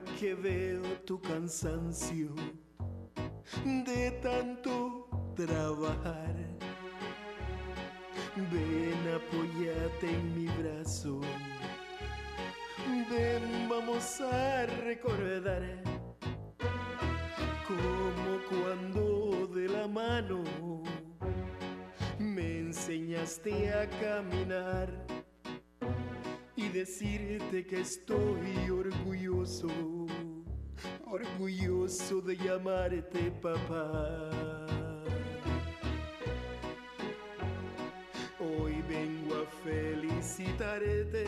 Que 0.00 0.34
veo 0.34 0.82
tu 1.04 1.20
cansancio 1.20 2.34
de 3.84 4.10
tanto 4.22 5.06
trabajar, 5.36 6.34
ven 8.50 9.14
apóyate 9.14 10.08
en 10.08 10.34
mi 10.34 10.46
brazo. 10.62 11.20
Ven, 13.10 13.68
vamos 13.68 14.18
a 14.22 14.64
recordar 14.82 15.62
como 17.68 18.38
cuando 18.48 19.46
de 19.48 19.68
la 19.68 19.86
mano 19.86 20.42
me 22.18 22.60
enseñaste 22.60 23.74
a 23.74 23.86
caminar 24.00 25.21
decirte 26.72 27.66
que 27.66 27.80
estoy 27.80 28.70
orgulloso, 28.70 29.68
orgulloso 31.04 32.22
de 32.22 32.36
llamarte 32.36 33.30
papá. 33.42 34.30
Hoy 38.40 38.82
vengo 38.88 39.34
a 39.34 39.46
felicitarte, 39.62 41.26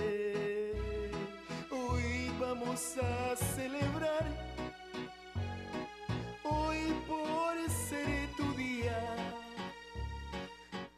hoy 1.70 2.32
vamos 2.40 2.96
a 2.96 3.36
celebrar, 3.36 4.24
hoy 6.42 6.78
por 7.06 7.70
ser 7.70 8.28
tu 8.38 8.50
día, 8.54 8.98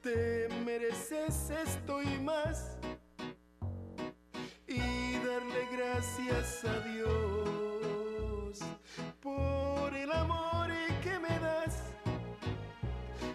te 0.03 0.49
mereces 0.65 1.51
esto 1.51 2.01
y 2.01 2.19
más 2.21 2.79
gracias 5.71 6.65
a 6.65 6.81
Dios 6.81 8.59
por 9.21 9.95
el 9.95 10.11
amor 10.13 10.69
que 11.03 11.19
me 11.19 11.39
das 11.39 11.83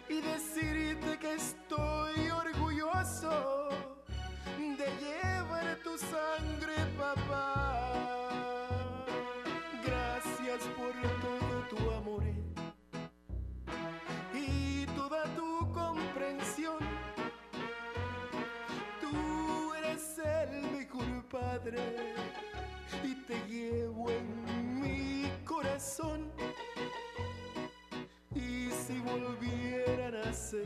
y 0.09 0.21
decirte 0.21 1.17
que 1.19 1.35
estoy 1.35 2.29
orgulloso 2.29 3.69
de 4.57 4.87
llevar 4.99 5.77
tu 5.83 5.97
sangre, 5.97 6.75
papá. 6.97 7.50
Si 28.91 28.99
volviera 28.99 30.07
a 30.07 30.11
nacer 30.11 30.65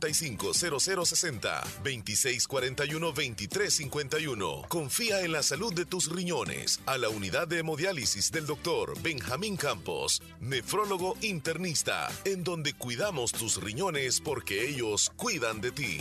7745-0060, 0.00 1.62
2641-2351. 1.84 4.68
Confía 4.68 5.20
en 5.22 5.32
la 5.32 5.42
salud 5.42 5.74
de 5.74 5.84
tus 5.84 6.10
riñones 6.10 6.80
a 6.86 6.96
la 6.98 7.08
unidad 7.08 7.48
de 7.48 7.58
hemodiálisis 7.60 8.30
del 8.32 8.46
doctor 8.46 9.00
Benjamín 9.02 9.56
Campos, 9.56 10.22
nefrólogo 10.40 11.16
internista, 11.22 12.08
en 12.24 12.44
donde 12.44 12.74
cuidamos 12.74 13.32
tus 13.32 13.60
riñones 13.62 14.20
porque 14.20 14.68
ellos 14.68 15.10
cuidan 15.16 15.60
de 15.60 15.72
ti. 15.72 16.00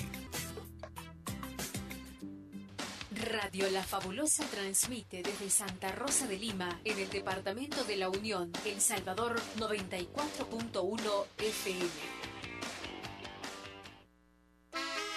Radio 3.26 3.70
La 3.72 3.84
Fabulosa 3.84 4.44
transmite 4.46 5.24
desde 5.24 5.50
Santa 5.50 5.92
Rosa 5.92 6.28
de 6.28 6.38
Lima, 6.38 6.80
en 6.84 7.00
el 7.00 7.10
departamento 7.10 7.84
de 7.86 7.96
La 7.96 8.10
Unión, 8.10 8.52
El 8.66 8.82
Salvador 8.82 9.42
94.1 9.58 11.26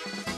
Thank 0.05 0.29
you. 0.29 0.38